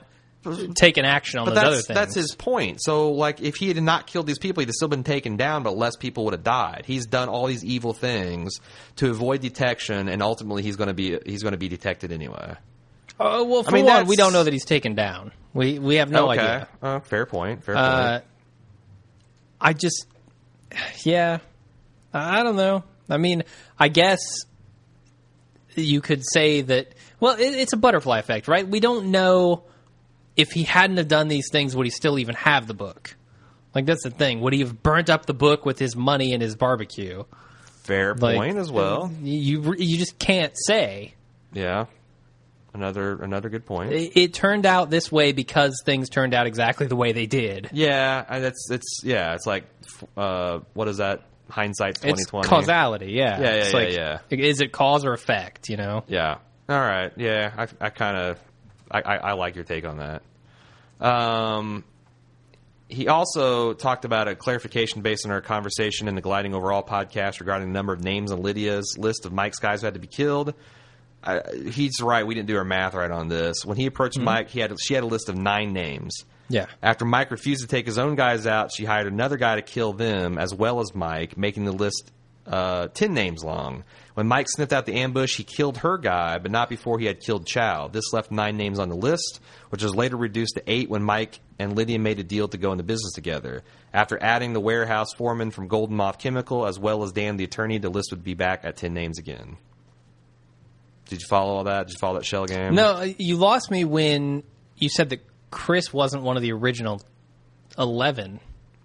taken 0.76 1.04
action 1.04 1.40
on 1.40 1.46
But 1.46 1.54
those 1.56 1.64
other 1.64 1.74
things. 1.82 1.86
that's 1.98 2.14
his 2.14 2.34
point. 2.36 2.78
So, 2.80 3.10
like, 3.10 3.40
if 3.42 3.56
he 3.56 3.68
had 3.68 3.82
not 3.82 4.06
killed 4.06 4.26
these 4.28 4.38
people, 4.38 4.60
he'd 4.60 4.68
have 4.68 4.74
still 4.74 4.88
been 4.88 5.02
taken 5.02 5.36
down, 5.36 5.64
but 5.64 5.76
less 5.76 5.96
people 5.96 6.24
would 6.24 6.32
have 6.34 6.44
died. 6.44 6.84
He's 6.86 7.06
done 7.06 7.28
all 7.28 7.46
these 7.48 7.64
evil 7.64 7.92
things 7.92 8.54
to 8.96 9.10
avoid 9.10 9.40
detection, 9.42 10.08
and 10.08 10.22
ultimately, 10.22 10.62
he's 10.62 10.76
going 10.76 10.86
to 10.88 10.94
be 10.94 11.18
he's 11.26 11.42
going 11.42 11.52
to 11.52 11.58
be 11.58 11.68
detected 11.68 12.12
anyway. 12.12 12.54
Uh, 13.18 13.44
well, 13.46 13.64
for 13.64 13.72
mean, 13.72 13.84
one, 13.84 14.06
we 14.06 14.14
don't 14.14 14.32
know 14.32 14.44
that 14.44 14.52
he's 14.52 14.64
taken 14.64 14.94
down. 14.94 15.32
We 15.52 15.80
we 15.80 15.96
have 15.96 16.08
no 16.10 16.30
okay, 16.30 16.40
idea. 16.40 16.68
Uh, 16.80 17.00
fair 17.00 17.26
point. 17.26 17.64
Fair 17.64 17.76
Uh, 17.76 18.10
point. 18.12 18.24
I 19.60 19.72
just, 19.72 20.06
yeah, 21.04 21.38
I 22.12 22.42
don't 22.42 22.56
know. 22.56 22.84
I 23.08 23.16
mean, 23.16 23.44
I 23.78 23.88
guess 23.88 24.20
you 25.74 26.00
could 26.00 26.22
say 26.24 26.62
that. 26.62 26.94
Well, 27.20 27.36
it, 27.38 27.54
it's 27.54 27.72
a 27.72 27.76
butterfly 27.76 28.18
effect, 28.18 28.48
right? 28.48 28.66
We 28.66 28.80
don't 28.80 29.10
know 29.10 29.64
if 30.36 30.52
he 30.52 30.62
hadn't 30.62 30.98
have 30.98 31.08
done 31.08 31.28
these 31.28 31.48
things, 31.50 31.74
would 31.74 31.84
he 31.86 31.90
still 31.90 32.18
even 32.18 32.36
have 32.36 32.66
the 32.66 32.74
book? 32.74 33.16
Like 33.74 33.86
that's 33.86 34.04
the 34.04 34.10
thing. 34.10 34.40
Would 34.40 34.52
he 34.52 34.60
have 34.60 34.82
burnt 34.82 35.10
up 35.10 35.26
the 35.26 35.34
book 35.34 35.66
with 35.66 35.78
his 35.78 35.94
money 35.96 36.32
and 36.32 36.42
his 36.42 36.56
barbecue? 36.56 37.24
Fair 37.82 38.14
Like, 38.14 38.36
point 38.36 38.56
as 38.56 38.70
well. 38.70 39.12
You 39.22 39.74
you 39.76 39.98
just 39.98 40.18
can't 40.18 40.52
say. 40.56 41.14
Yeah. 41.52 41.86
Another 42.74 43.22
another 43.22 43.48
good 43.48 43.64
point. 43.64 43.92
It, 43.92 44.12
it 44.16 44.34
turned 44.34 44.66
out 44.66 44.90
this 44.90 45.10
way 45.10 45.32
because 45.32 45.80
things 45.84 46.08
turned 46.10 46.34
out 46.34 46.46
exactly 46.46 46.86
the 46.86 46.96
way 46.96 47.12
they 47.12 47.26
did. 47.26 47.70
yeah, 47.72 48.24
I- 48.28 48.40
that's 48.40 48.70
it's 48.70 49.00
yeah. 49.02 49.34
It's 49.34 49.46
like 49.46 49.64
uh, 50.16 50.60
what 50.74 50.86
is 50.88 50.98
that? 50.98 51.22
Hindsight 51.50 51.96
twenty 52.02 52.20
It's 52.20 52.26
twenty. 52.26 52.46
causality, 52.46 53.12
yeah. 53.12 53.40
Yeah, 53.40 53.44
yeah, 53.44 53.54
it's 53.54 53.72
yeah, 53.72 53.78
like, 53.78 53.92
yeah. 54.30 54.46
Is 54.46 54.60
it 54.60 54.70
cause 54.70 55.06
or 55.06 55.14
effect? 55.14 55.70
You 55.70 55.78
know. 55.78 56.04
Yeah. 56.06 56.36
All 56.68 56.78
right. 56.78 57.10
Yeah. 57.16 57.52
I, 57.56 57.86
I 57.86 57.88
kind 57.88 58.18
of, 58.18 58.38
I, 58.90 59.00
I, 59.00 59.16
I 59.16 59.32
like 59.32 59.54
your 59.54 59.64
take 59.64 59.86
on 59.86 59.96
that. 59.96 60.22
Um, 61.00 61.84
he 62.88 63.08
also 63.08 63.72
talked 63.72 64.04
about 64.04 64.28
a 64.28 64.34
clarification 64.36 65.00
based 65.02 65.24
on 65.24 65.32
our 65.32 65.40
conversation 65.40 66.08
in 66.08 66.14
the 66.14 66.20
Gliding 66.20 66.54
Over 66.54 66.70
All 66.72 66.82
podcast 66.82 67.40
regarding 67.40 67.68
the 67.68 67.72
number 67.72 67.94
of 67.94 68.02
names 68.04 68.30
on 68.32 68.42
Lydia's 68.42 68.96
list 68.98 69.24
of 69.24 69.32
Mike's 69.32 69.58
guys 69.58 69.80
who 69.80 69.86
had 69.86 69.94
to 69.94 70.00
be 70.00 70.06
killed. 70.06 70.52
I, 71.22 71.40
he's 71.70 72.00
right. 72.00 72.26
We 72.26 72.34
didn't 72.34 72.48
do 72.48 72.56
our 72.56 72.64
math 72.64 72.94
right 72.94 73.10
on 73.10 73.28
this. 73.28 73.64
When 73.64 73.76
he 73.76 73.86
approached 73.86 74.18
Mike, 74.18 74.50
he 74.50 74.60
had 74.60 74.74
she 74.80 74.94
had 74.94 75.02
a 75.02 75.06
list 75.06 75.28
of 75.28 75.36
nine 75.36 75.72
names. 75.72 76.24
Yeah. 76.48 76.66
After 76.82 77.04
Mike 77.04 77.30
refused 77.30 77.62
to 77.62 77.68
take 77.68 77.86
his 77.86 77.98
own 77.98 78.14
guys 78.14 78.46
out, 78.46 78.70
she 78.74 78.84
hired 78.84 79.06
another 79.06 79.36
guy 79.36 79.56
to 79.56 79.62
kill 79.62 79.92
them 79.92 80.38
as 80.38 80.54
well 80.54 80.80
as 80.80 80.94
Mike, 80.94 81.36
making 81.36 81.64
the 81.64 81.72
list 81.72 82.10
uh, 82.46 82.88
10 82.88 83.12
names 83.12 83.44
long. 83.44 83.84
When 84.14 84.26
Mike 84.26 84.46
sniffed 84.48 84.72
out 84.72 84.86
the 84.86 84.94
ambush, 84.94 85.36
he 85.36 85.44
killed 85.44 85.78
her 85.78 85.98
guy, 85.98 86.38
but 86.38 86.50
not 86.50 86.68
before 86.68 86.98
he 86.98 87.06
had 87.06 87.20
killed 87.20 87.46
Chow. 87.46 87.88
This 87.88 88.12
left 88.12 88.30
nine 88.30 88.56
names 88.56 88.78
on 88.78 88.88
the 88.88 88.96
list, 88.96 89.40
which 89.68 89.82
was 89.82 89.94
later 89.94 90.16
reduced 90.16 90.54
to 90.54 90.62
eight 90.66 90.88
when 90.88 91.02
Mike 91.02 91.40
and 91.58 91.76
Lydia 91.76 91.98
made 91.98 92.18
a 92.18 92.24
deal 92.24 92.48
to 92.48 92.58
go 92.58 92.72
into 92.72 92.84
business 92.84 93.12
together. 93.12 93.62
After 93.92 94.20
adding 94.22 94.54
the 94.54 94.60
warehouse 94.60 95.12
foreman 95.16 95.50
from 95.50 95.68
Golden 95.68 95.96
Moth 95.96 96.18
Chemical 96.18 96.66
as 96.66 96.78
well 96.78 97.02
as 97.02 97.12
Dan 97.12 97.36
the 97.36 97.44
attorney, 97.44 97.78
the 97.78 97.90
list 97.90 98.10
would 98.10 98.24
be 98.24 98.34
back 98.34 98.64
at 98.64 98.76
10 98.76 98.94
names 98.94 99.18
again. 99.18 99.58
Did 101.09 101.20
you 101.20 101.26
follow 101.28 101.56
all 101.56 101.64
that? 101.64 101.86
Did 101.89 101.94
you 101.94 101.98
follow 101.98 102.18
that 102.18 102.24
shell 102.24 102.47
game? 102.47 102.74
No, 102.74 102.93
uh, 102.93 103.09
you 103.18 103.36
lost 103.36 103.70
me 103.70 103.85
when 103.85 104.43
you 104.76 104.89
said 104.89 105.10
that 105.10 105.20
Chris 105.51 105.93
wasn't 105.93 106.22
one 106.22 106.36
of 106.36 106.43
the 106.43 106.52
original 106.52 107.01
eleven. 107.78 108.40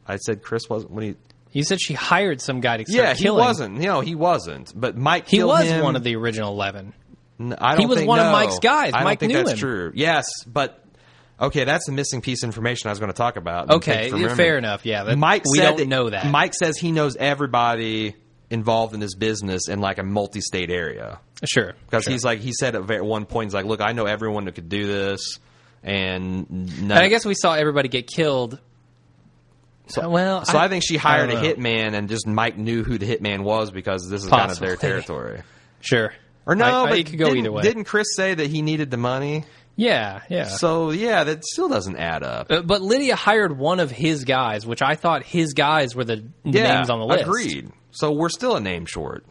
I 0.08 0.18
said 0.18 0.42
Chris 0.44 0.64
wasn't 0.70 0.92
when 0.92 1.04
he. 1.04 1.16
You 1.52 1.64
said 1.64 1.80
she 1.82 1.94
hired 1.94 2.42
some 2.42 2.62
guy 2.62 2.78
to 2.78 2.84
start 2.86 2.96
Yeah, 3.08 3.14
he 3.14 3.24
killing. 3.24 3.44
wasn't. 3.46 3.76
You 3.78 3.88
know, 3.88 4.02
he 4.02 4.16
wasn't. 4.16 4.74
But 4.76 4.98
Mike 4.98 5.28
He 5.28 5.38
killed 5.38 5.50
was 5.50 5.66
him. 5.66 5.84
one 5.84 5.96
of 5.96 6.04
the 6.04 6.16
original 6.16 6.52
eleven. 6.52 6.94
N- 7.40 7.56
I 7.60 7.72
don't 7.74 7.82
He 7.82 7.86
was 7.86 7.98
think- 8.00 8.08
one 8.10 8.20
of 8.20 8.26
no. 8.28 8.32
Mike's 8.32 8.60
guys. 8.60 8.94
I 8.94 8.98
don't 9.00 9.04
Mike 9.04 9.20
think 9.20 9.32
knew 9.32 9.38
that's 9.40 9.52
him. 9.52 9.58
true. 9.58 9.92
Yes, 9.94 10.26
but 10.48 10.84
okay, 11.40 11.64
that's 11.64 11.86
the 11.86 11.92
missing 11.92 12.22
piece 12.22 12.42
of 12.44 12.48
information 12.48 12.88
I 12.88 12.92
was 12.92 13.00
going 13.00 13.12
to 13.12 13.18
talk 13.18 13.36
about. 13.38 13.64
and 13.64 13.72
Okay, 13.74 13.94
take 14.04 14.12
from 14.12 14.20
yeah, 14.22 14.28
memory. 14.28 14.38
fair 14.44 14.58
enough. 14.58 14.86
Yeah, 14.86 15.04
that- 15.04 15.18
Mike 15.18 15.44
we 15.52 15.58
said 15.60 15.78
don't 15.78 15.90
know 15.90 16.10
that. 16.10 16.28
Mike 16.32 16.54
says 16.56 16.78
he 16.78 16.92
knows 16.92 17.16
everybody 17.16 18.16
involved 18.50 18.94
in 18.94 19.00
this 19.00 19.16
business 19.16 19.68
in 19.68 19.80
like 19.80 19.98
a 19.98 20.04
multi-state 20.04 20.70
area 20.70 21.20
Sure, 21.46 21.74
because 21.86 22.04
sure. 22.06 22.14
he's 22.14 22.24
like 22.24 22.40
he 22.40 22.54
said 22.54 22.76
at 22.76 23.04
one 23.06 23.26
point 23.26 23.48
he's 23.48 23.54
like, 23.54 23.66
look, 23.66 23.82
I 23.82 23.92
know 23.92 24.06
everyone 24.06 24.46
that 24.46 24.56
could 24.56 24.70
do 24.70 24.88
this, 24.88 25.40
and 25.84 26.48
And 26.50 26.94
I 26.94 27.10
guess 27.10 27.26
we 27.26 27.34
saw 27.36 27.54
everybody 27.54 27.90
get 27.90 28.08
killed. 28.08 28.60
So, 29.88 30.08
well, 30.10 30.46
So 30.46 30.58
I, 30.58 30.70
think 30.70 30.84
she 30.88 30.96
hired 30.96 31.30
a 31.30 31.36
hitman, 31.36 31.94
and 31.94 32.08
just 32.08 32.26
Mike 32.26 32.58
knew 32.58 32.84
who 32.84 32.98
the 32.98 33.06
hitman 33.06 33.44
was 33.44 33.70
because 33.72 34.08
this 34.10 34.24
is 34.24 34.30
kind 34.30 34.50
of 34.50 34.58
their 34.60 34.78
territory. 34.78 35.42
Sure. 35.82 36.14
Or 36.46 36.56
no, 36.56 36.64
I- 36.64 36.84
I- 36.84 36.90
but 36.92 37.00
it 37.00 37.06
could 37.08 37.20
go 37.20 37.26
didn't, 37.26 37.40
either 37.40 37.52
way. 37.52 37.62
Didn't 37.64 37.84
Chris 37.84 38.16
say 38.16 38.34
that 38.34 38.48
he 38.48 38.62
needed 38.62 38.90
the 38.92 38.98
money? 38.98 39.44
Yeah, 39.76 40.22
yeah. 40.30 40.46
So 40.46 40.92
yeah, 40.92 41.24
that 41.26 41.44
still 41.44 41.68
doesn't 41.68 41.98
add 41.98 42.24
up. 42.24 42.48
Uh, 42.52 42.62
but 42.62 42.82
Lydia 42.82 43.16
hired 43.16 43.58
one 43.58 43.80
of 43.82 43.92
his 43.92 44.24
guys, 44.24 44.66
which 44.66 44.82
I 44.82 44.96
thought 44.96 45.24
his 45.24 45.54
guys 45.54 45.96
were 45.96 46.04
the 46.06 46.24
yeah, 46.46 46.76
names 46.76 46.90
on 46.90 47.00
the 47.00 47.06
list. 47.06 47.24
Agreed. 47.24 47.72
So 47.94 48.12
we're 48.12 48.30
still 48.30 48.56
a 48.56 48.60
name 48.60 48.86
short, 48.86 49.26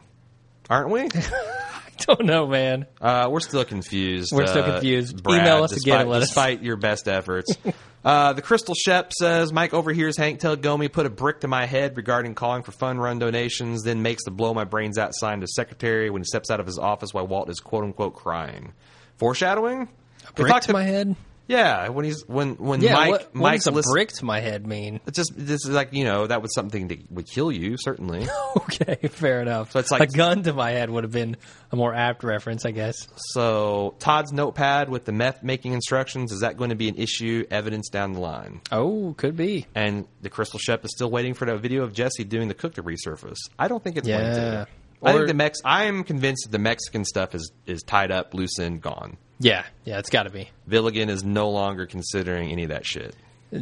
aren't 0.70 0.90
we? 0.90 1.01
I 1.14 2.05
don't 2.06 2.24
know, 2.24 2.47
man. 2.47 2.86
uh, 3.01 3.28
we're 3.30 3.40
still 3.40 3.64
confused. 3.64 4.32
We're 4.32 4.47
still 4.47 4.62
uh, 4.64 4.72
confused. 4.72 5.22
Brad, 5.22 5.40
Email 5.43 5.64
us 5.64 5.72
despite, 5.72 5.86
again 5.93 6.01
and 6.02 6.10
let 6.10 6.22
us- 6.22 6.28
despite 6.28 6.62
your 6.62 6.76
best 6.76 7.09
efforts. 7.09 7.56
Uh, 8.05 8.32
the 8.32 8.43
Crystal 8.43 8.74
Shep 8.74 9.12
says 9.12 9.52
Mike 9.52 9.72
overhears 9.72 10.16
Hank 10.16 10.40
tell 10.40 10.56
Gomi 10.56 10.90
put 10.90 11.06
a 11.06 11.09
brick 11.09 11.43
to 11.43 11.47
my 11.47 11.66
head 11.66 11.97
regarding 11.97 12.34
calling 12.34 12.64
for 12.64 12.72
fun 12.72 12.98
run 12.98 13.20
donations, 13.20 13.84
then 13.84 14.02
makes 14.02 14.24
the 14.24 14.32
blow 14.32 14.52
my 14.52 14.64
brains 14.64 14.98
out 14.98 15.14
sign 15.14 15.39
to 15.40 15.47
secretary 15.47 16.10
when 16.10 16.20
he 16.22 16.24
steps 16.24 16.51
out 16.51 16.59
of 16.59 16.66
his 16.66 16.78
office 16.78 17.14
while 17.14 17.28
Walt 17.28 17.48
is 17.48 17.60
quote 17.60 17.84
unquote 17.84 18.14
crying. 18.16 18.72
Foreshadowing. 19.18 19.86
They 20.34 20.43
Brick 20.43 20.52
talked 20.52 20.66
to 20.66 20.72
my 20.72 20.82
head. 20.82 21.14
Yeah, 21.48 21.89
when 21.89 22.05
he's 22.05 22.24
when 22.27 22.55
when 22.55 22.81
Yeah, 22.81 22.94
Mike 22.94 23.10
what, 23.10 23.23
what 23.23 23.35
Mike's 23.35 23.64
does 23.64 23.73
a 23.73 23.77
listen- 23.77 23.93
brick 23.93 24.09
to 24.12 24.24
my 24.24 24.40
head 24.40 24.66
mean? 24.66 25.01
It's 25.06 25.16
just 25.16 25.32
this 25.36 25.64
is 25.64 25.70
like 25.70 25.93
you 25.93 26.05
know 26.05 26.27
that 26.27 26.40
was 26.40 26.55
something 26.55 26.89
that 26.89 27.10
would 27.10 27.27
kill 27.27 27.51
you 27.52 27.77
certainly. 27.78 28.27
Okay, 28.56 29.09
fair 29.09 29.40
enough. 29.43 29.73
So 29.73 29.78
it's 29.81 29.90
like- 29.90 30.02
a 30.02 30.06
gun 30.06 30.44
to 30.44 30.52
my 30.52 30.70
head 30.70 30.89
would 30.89 31.05
have 31.05 31.12
been 31.12 31.36
a 31.73 31.77
more 31.77 31.93
apt 31.94 32.23
reference, 32.24 32.64
I 32.64 32.70
guess. 32.70 32.94
so 33.16 33.94
Todd's 33.98 34.32
notepad 34.32 34.89
with 34.89 35.05
the 35.05 35.12
meth 35.12 35.43
making 35.43 35.73
instructions 35.73 36.32
is 36.32 36.40
that 36.40 36.56
going 36.56 36.70
to 36.70 36.77
be 36.77 36.89
an 36.89 36.97
issue 36.97 37.44
evidence 37.51 37.89
down 37.90 38.12
the 38.12 38.20
line? 38.20 38.60
Oh, 38.70 39.14
could 39.19 39.36
be. 39.36 39.66
And 39.74 40.06
the 40.23 40.31
Crystal 40.31 40.59
Shep 40.59 40.85
is 40.85 40.93
still 40.94 41.10
waiting 41.10 41.35
for 41.35 41.44
that 41.47 41.59
video 41.60 41.82
of 41.82 41.93
Jesse 41.93 42.24
doing 42.24 42.48
the 42.48 42.55
cook 42.55 42.74
to 42.74 42.82
resurface. 42.82 43.36
I 43.59 43.69
don't 43.69 43.82
think 43.82 43.97
it's 43.97 44.06
going 44.09 44.20
Yeah. 44.24 44.35
to. 44.64 44.66
I 45.05 45.12
think 45.14 45.27
the 45.27 45.35
Mex. 45.35 45.59
I 45.64 45.85
am 45.85 46.05
convinced 46.05 46.44
that 46.44 46.52
the 46.52 46.60
Mexican 46.62 47.05
stuff 47.05 47.35
is 47.35 47.51
is 47.66 47.82
tied 47.82 48.12
up, 48.12 48.35
loose 48.35 48.59
end, 48.60 48.81
gone. 48.82 49.16
Yeah, 49.43 49.64
yeah, 49.85 49.98
it's 49.98 50.09
got 50.10 50.23
to 50.24 50.31
be. 50.31 50.51
Gilligan 50.69 51.09
is 51.09 51.24
no 51.24 51.51
longer 51.51 51.86
considering 51.86 52.51
any 52.51 52.62
of 52.62 52.69
that 52.69 52.86
shit. 52.86 53.16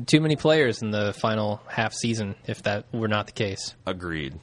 Too 0.06 0.20
many 0.20 0.36
players 0.36 0.82
in 0.82 0.90
the 0.90 1.12
final 1.14 1.60
half 1.66 1.94
season, 1.94 2.36
if 2.46 2.62
that 2.64 2.84
were 2.92 3.08
not 3.08 3.26
the 3.26 3.32
case. 3.32 3.74
Agreed. 3.86 4.38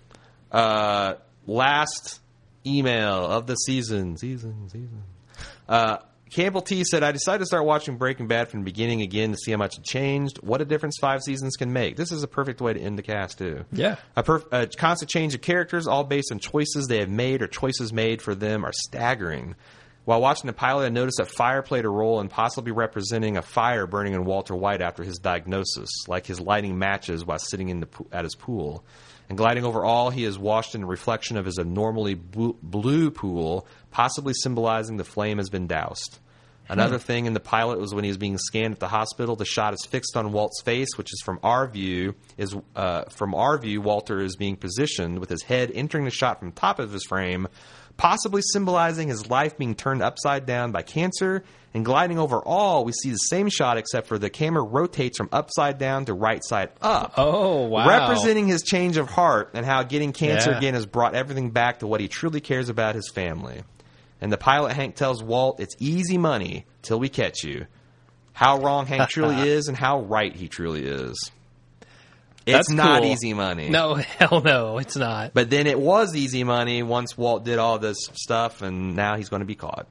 Uh, 0.52 1.14
last 1.46 2.20
email 2.66 3.26
of 3.26 3.46
the 3.48 3.56
season. 3.56 4.18
Season, 4.18 4.68
season. 4.68 5.04
Uh, 5.70 5.98
Campbell 6.32 6.62
T 6.62 6.84
said, 6.84 7.04
I 7.04 7.14
decided 7.14 7.40
to 7.40 7.46
start 7.46 7.66
watching 7.66 7.98
Breaking 7.98 8.28
Bad 8.28 8.50
from 8.50 8.62
the 8.62 8.66
beginning 8.66 9.02
again 9.02 9.32
to 9.32 9.38
see 9.38 9.52
how 9.52 9.58
much 9.58 9.78
it 9.78 9.84
changed. 9.86 10.40
What 10.44 10.60
a 10.60 10.66
difference 10.66 10.98
five 11.00 11.22
seasons 11.22 11.56
can 11.56 11.72
make. 11.72 11.96
This 11.96 12.12
is 12.12 12.24
a 12.24 12.28
perfect 12.28 12.60
way 12.60 12.74
to 12.74 12.80
end 12.80 12.98
the 12.98 13.04
cast, 13.04 13.38
too. 13.38 13.64
Yeah. 13.72 13.96
A, 14.18 14.24
perf- 14.24 14.52
a 14.52 14.68
constant 14.68 15.10
change 15.10 15.36
of 15.36 15.42
characters, 15.42 15.88
all 15.88 16.04
based 16.04 16.32
on 16.32 16.40
choices 16.40 16.88
they 16.88 17.00
have 17.00 17.10
made 17.10 17.42
or 17.42 17.48
choices 17.48 17.94
made 17.94 18.22
for 18.22 18.36
them, 18.36 18.66
are 18.66 18.74
staggering. 18.74 19.56
While 20.08 20.22
watching 20.22 20.48
the 20.48 20.54
pilot, 20.54 20.86
I 20.86 20.90
noticed 20.90 21.18
that 21.18 21.30
fire 21.30 21.62
played 21.62 21.84
a 21.84 21.90
role 21.90 22.22
in 22.22 22.30
possibly 22.30 22.72
representing 22.72 23.36
a 23.36 23.42
fire 23.42 23.86
burning 23.86 24.14
in 24.14 24.24
Walter 24.24 24.56
White 24.56 24.82
after 24.82 25.04
his 25.04 25.18
diagnosis, 25.18 25.90
like 26.08 26.26
his 26.26 26.40
lighting 26.40 26.80
matches 26.80 27.26
while 27.26 27.40
sitting 27.40 27.68
in 27.68 27.82
the 27.82 27.90
at 28.14 28.24
his 28.24 28.34
pool. 28.34 28.86
And 29.28 29.38
gliding 29.38 29.66
over 29.66 29.84
all, 29.84 30.10
he 30.10 30.24
is 30.24 30.40
washed 30.40 30.76
in 30.76 30.84
a 30.84 30.88
reflection 30.88 31.36
of 31.36 31.44
his 31.44 31.60
abnormally 31.60 32.14
blue 32.14 33.12
pool, 33.12 33.68
possibly 33.92 34.34
symbolizing 34.34 34.96
the 34.96 35.04
flame 35.04 35.40
has 35.40 35.50
been 35.50 35.68
doused. 35.68 36.20
Another 36.70 37.00
thing 37.00 37.26
in 37.26 37.34
the 37.34 37.42
pilot 37.42 37.78
was 37.78 37.94
when 37.94 38.06
he 38.06 38.10
was 38.10 38.18
being 38.18 38.38
scanned 38.38 38.76
at 38.76 38.80
the 38.80 38.88
hospital. 38.88 39.36
The 39.36 39.44
shot 39.44 39.74
is 39.74 39.86
fixed 39.90 40.16
on 40.16 40.32
Walt's 40.32 40.62
face, 40.62 40.98
which 40.98 41.12
is 41.12 41.22
from 41.26 41.40
our 41.44 41.68
view. 41.68 42.16
Is 42.38 42.56
uh, 42.78 43.04
from 43.10 43.36
our 43.36 43.58
view, 43.58 43.82
Walter 43.82 44.22
is 44.22 44.38
being 44.38 44.56
positioned 44.56 45.20
with 45.20 45.30
his 45.30 45.44
head 45.44 45.70
entering 45.74 46.06
the 46.06 46.12
shot 46.12 46.40
from 46.40 46.54
top 46.54 46.80
of 46.80 46.94
his 46.94 47.04
frame, 47.04 47.50
possibly 47.98 48.42
symbolizing 48.42 49.08
his 49.10 49.30
life 49.30 49.58
being 49.58 49.76
turned 49.76 50.02
upside 50.02 50.46
down 50.46 50.72
by 50.72 50.82
cancer. 50.84 51.44
And 51.74 51.86
gliding 51.86 52.18
over 52.18 52.40
all, 52.40 52.86
we 52.86 52.92
see 52.92 53.12
the 53.12 53.18
same 53.18 53.50
shot, 53.50 53.78
except 53.78 54.08
for 54.08 54.18
the 54.18 54.30
camera 54.32 54.64
rotates 54.64 55.18
from 55.18 55.30
upside 55.32 55.78
down 55.78 56.06
to 56.06 56.14
right 56.14 56.44
side 56.44 56.70
up 56.82 57.14
Oh, 57.18 57.66
wow. 57.68 57.88
representing 57.88 58.48
his 58.48 58.64
change 58.64 58.98
of 58.98 59.10
heart 59.10 59.52
and 59.54 59.64
how 59.66 59.84
getting 59.84 60.12
cancer 60.12 60.52
Yeah. 60.52 60.58
again 60.58 60.74
has 60.74 60.86
brought 60.88 61.14
everything 61.14 61.52
back 61.52 61.80
to 61.80 61.88
what 61.88 62.00
he 62.02 62.08
truly 62.08 62.40
cares 62.42 62.70
about 62.70 62.96
his 62.96 63.10
family. 63.14 63.62
And 64.22 64.32
the 64.32 64.38
pilot 64.38 64.74
Hank 64.74 64.96
tells 64.96 65.22
Walt, 65.22 65.60
"It's 65.60 65.76
easy 65.78 66.18
money 66.18 66.66
till 66.82 67.00
we 67.00 67.10
catch 67.10 67.44
you." 67.44 67.68
How 68.34 68.58
wrong 68.60 68.88
Hank 68.88 69.10
truly 69.10 69.36
is, 69.50 69.68
and 69.68 69.78
how 69.78 70.00
right 70.02 70.36
he 70.36 70.48
truly 70.48 70.86
is. 70.86 71.32
It's 72.48 72.54
That's 72.70 72.70
not 72.72 73.02
cool. 73.04 73.12
easy 73.12 73.34
money. 73.34 73.70
No, 73.70 73.94
hell 74.20 74.42
no, 74.42 74.78
it's 74.78 74.96
not. 74.96 75.34
But 75.34 75.50
then 75.50 75.68
it 75.68 75.78
was 75.80 76.16
easy 76.16 76.44
money 76.46 76.82
once 76.82 77.18
Walt 77.18 77.44
did 77.44 77.60
all 77.60 77.78
this 77.78 77.98
stuff, 78.14 78.62
and 78.62 78.96
now 78.96 79.18
he's 79.18 79.28
going 79.30 79.42
to 79.42 79.46
be 79.46 79.56
caught. 79.56 79.86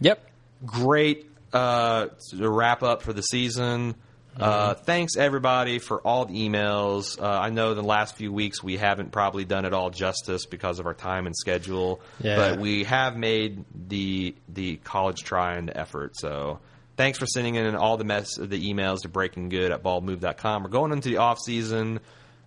Yep. 0.00 0.24
Great 0.64 1.30
uh, 1.52 2.06
wrap 2.34 2.82
up 2.82 3.02
for 3.02 3.12
the 3.12 3.22
season. 3.22 3.94
Uh, 4.38 4.74
Mm-hmm. 4.74 4.84
thanks 4.84 5.16
everybody 5.16 5.80
for 5.80 6.00
all 6.00 6.24
the 6.24 6.48
emails. 6.48 7.20
Uh, 7.20 7.26
I 7.26 7.50
know 7.50 7.74
the 7.74 7.82
last 7.82 8.14
few 8.16 8.32
weeks 8.32 8.62
we 8.62 8.76
haven't 8.76 9.10
probably 9.10 9.44
done 9.44 9.64
it 9.64 9.74
all 9.74 9.90
justice 9.90 10.46
because 10.46 10.78
of 10.78 10.86
our 10.86 10.94
time 10.94 11.26
and 11.26 11.34
schedule, 11.36 12.00
Yeah. 12.22 12.36
but 12.36 12.60
we 12.60 12.84
have 12.84 13.16
made 13.16 13.64
the 13.88 14.34
the 14.48 14.76
college 14.76 15.18
try 15.24 15.54
and 15.54 15.70
effort. 15.74 16.16
So 16.16 16.60
thanks 17.00 17.18
for 17.18 17.24
sending 17.24 17.54
in 17.54 17.74
all 17.76 17.96
the 17.96 18.04
mess 18.04 18.36
of 18.36 18.50
the 18.50 18.70
emails 18.72 19.00
to 19.02 19.08
breaking 19.08 19.48
good 19.48 19.72
at 19.72 19.82
baldmove.com. 19.82 20.62
We're 20.64 20.68
going 20.68 20.92
into 20.92 21.08
the 21.08 21.16
off 21.16 21.38
season. 21.38 22.00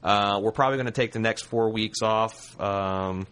Uh, 0.04 0.40
we're 0.44 0.52
probably 0.52 0.78
going 0.78 0.86
to 0.86 0.92
take 0.92 1.12
the 1.12 1.18
next 1.20 1.46
four 1.46 1.72
weeks 1.72 2.04
off. 2.04 2.60
Um, 2.62 3.26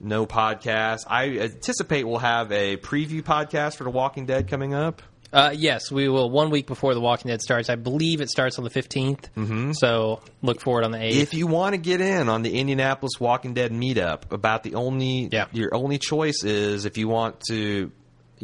no 0.00 0.24
podcast. 0.24 1.00
I 1.06 1.28
anticipate 1.38 2.06
we'll 2.06 2.16
have 2.18 2.50
a 2.50 2.78
preview 2.78 3.20
podcast 3.22 3.76
for 3.76 3.84
The 3.84 3.90
Walking 3.90 4.24
Dead 4.24 4.48
coming 4.48 4.72
up. 4.72 5.02
Uh, 5.34 5.52
yes, 5.54 5.90
we 5.92 6.08
will. 6.08 6.30
One 6.30 6.48
week 6.48 6.66
before 6.66 6.94
The 6.94 7.00
Walking 7.00 7.28
Dead 7.28 7.42
starts, 7.42 7.68
I 7.68 7.74
believe 7.74 8.22
it 8.22 8.30
starts 8.30 8.56
on 8.56 8.64
the 8.64 8.70
15th. 8.70 9.24
Mm-hmm. 9.36 9.72
So 9.72 10.20
look 10.40 10.62
for 10.62 10.80
it 10.80 10.84
on 10.86 10.92
the 10.92 10.98
8th. 10.98 11.12
If 11.16 11.34
you 11.34 11.46
want 11.46 11.74
to 11.74 11.78
get 11.78 12.00
in 12.00 12.30
on 12.30 12.40
the 12.42 12.58
Indianapolis 12.58 13.20
Walking 13.20 13.52
Dead 13.52 13.70
meetup, 13.70 14.32
about 14.32 14.62
the 14.62 14.76
only 14.76 15.28
Yeah. 15.30 15.46
your 15.52 15.74
only 15.74 15.98
choice 15.98 16.42
is 16.44 16.86
if 16.86 16.96
you 16.96 17.08
want 17.08 17.40
to, 17.50 17.90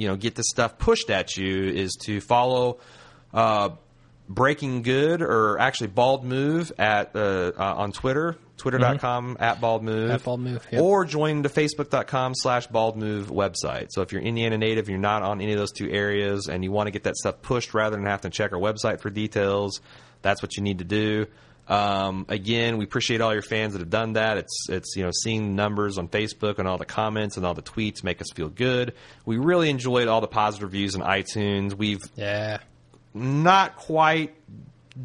you 0.01 0.09
know, 0.09 0.16
get 0.16 0.35
this 0.35 0.47
stuff 0.48 0.78
pushed 0.78 1.10
at 1.10 1.36
you 1.36 1.64
is 1.64 1.93
to 2.06 2.22
follow 2.22 2.78
uh, 3.35 3.68
Breaking 4.31 4.81
Good 4.81 5.20
or 5.20 5.59
actually 5.59 5.89
Bald 5.89 6.24
Move 6.24 6.72
at 6.78 7.14
uh, 7.14 7.52
uh, 7.55 7.74
on 7.77 7.93
Twitter, 7.93 8.39
twitter.com 8.56 9.36
at 9.40 9.60
Bald 9.60 9.82
Move, 9.82 10.05
Mm-hmm. 10.05 10.10
At 10.12 10.24
Bald 10.24 10.40
Move, 10.40 10.66
yep. 10.70 10.81
or 10.81 11.05
join 11.05 11.43
the 11.43 11.51
facebook.com 11.51 12.32
slash 12.35 12.66
Bald 12.68 12.97
Move 12.97 13.27
website. 13.27 13.89
So 13.90 14.01
if 14.01 14.10
you're 14.10 14.22
Indiana 14.22 14.56
native, 14.56 14.89
you're 14.89 14.98
not 14.98 15.22
on 15.22 15.43
any 15.43 15.52
of 15.52 15.59
those 15.59 15.72
two 15.72 15.90
areas, 15.90 16.48
and 16.48 16.64
you 16.64 16.72
want 16.72 16.86
to 16.86 16.93
get 16.93 17.02
that 17.02 17.16
stuff 17.16 17.43
pushed 17.43 17.74
rather 17.74 17.97
than 17.97 18.06
have 18.06 18.22
to 18.22 18.31
check 18.31 18.52
our 18.52 18.59
website 18.59 19.01
for 19.01 19.10
details, 19.10 19.82
that's 20.22 20.40
what 20.40 20.56
you 20.56 20.62
need 20.62 20.78
to 20.78 20.85
do. 20.85 21.27
Um, 21.70 22.26
again, 22.28 22.78
we 22.78 22.84
appreciate 22.84 23.20
all 23.20 23.32
your 23.32 23.42
fans 23.42 23.74
that 23.74 23.78
have 23.78 23.90
done 23.90 24.14
that. 24.14 24.38
It's 24.38 24.66
it's 24.68 24.97
you 24.97 25.05
know 25.05 25.12
seeing 25.22 25.55
numbers 25.55 25.98
on 25.98 26.09
Facebook 26.09 26.59
and 26.59 26.66
all 26.66 26.78
the 26.78 26.84
comments 26.84 27.36
and 27.36 27.47
all 27.47 27.55
the 27.55 27.62
tweets 27.62 28.02
make 28.02 28.20
us 28.20 28.26
feel 28.34 28.48
good. 28.48 28.92
We 29.24 29.38
really 29.38 29.70
enjoyed 29.70 30.09
all 30.09 30.20
the 30.20 30.26
positive 30.26 30.64
reviews 30.64 30.97
on 30.97 31.02
iTunes. 31.02 31.72
We've 31.74 32.02
yeah. 32.16 32.59
not 33.14 33.76
quite 33.76 34.34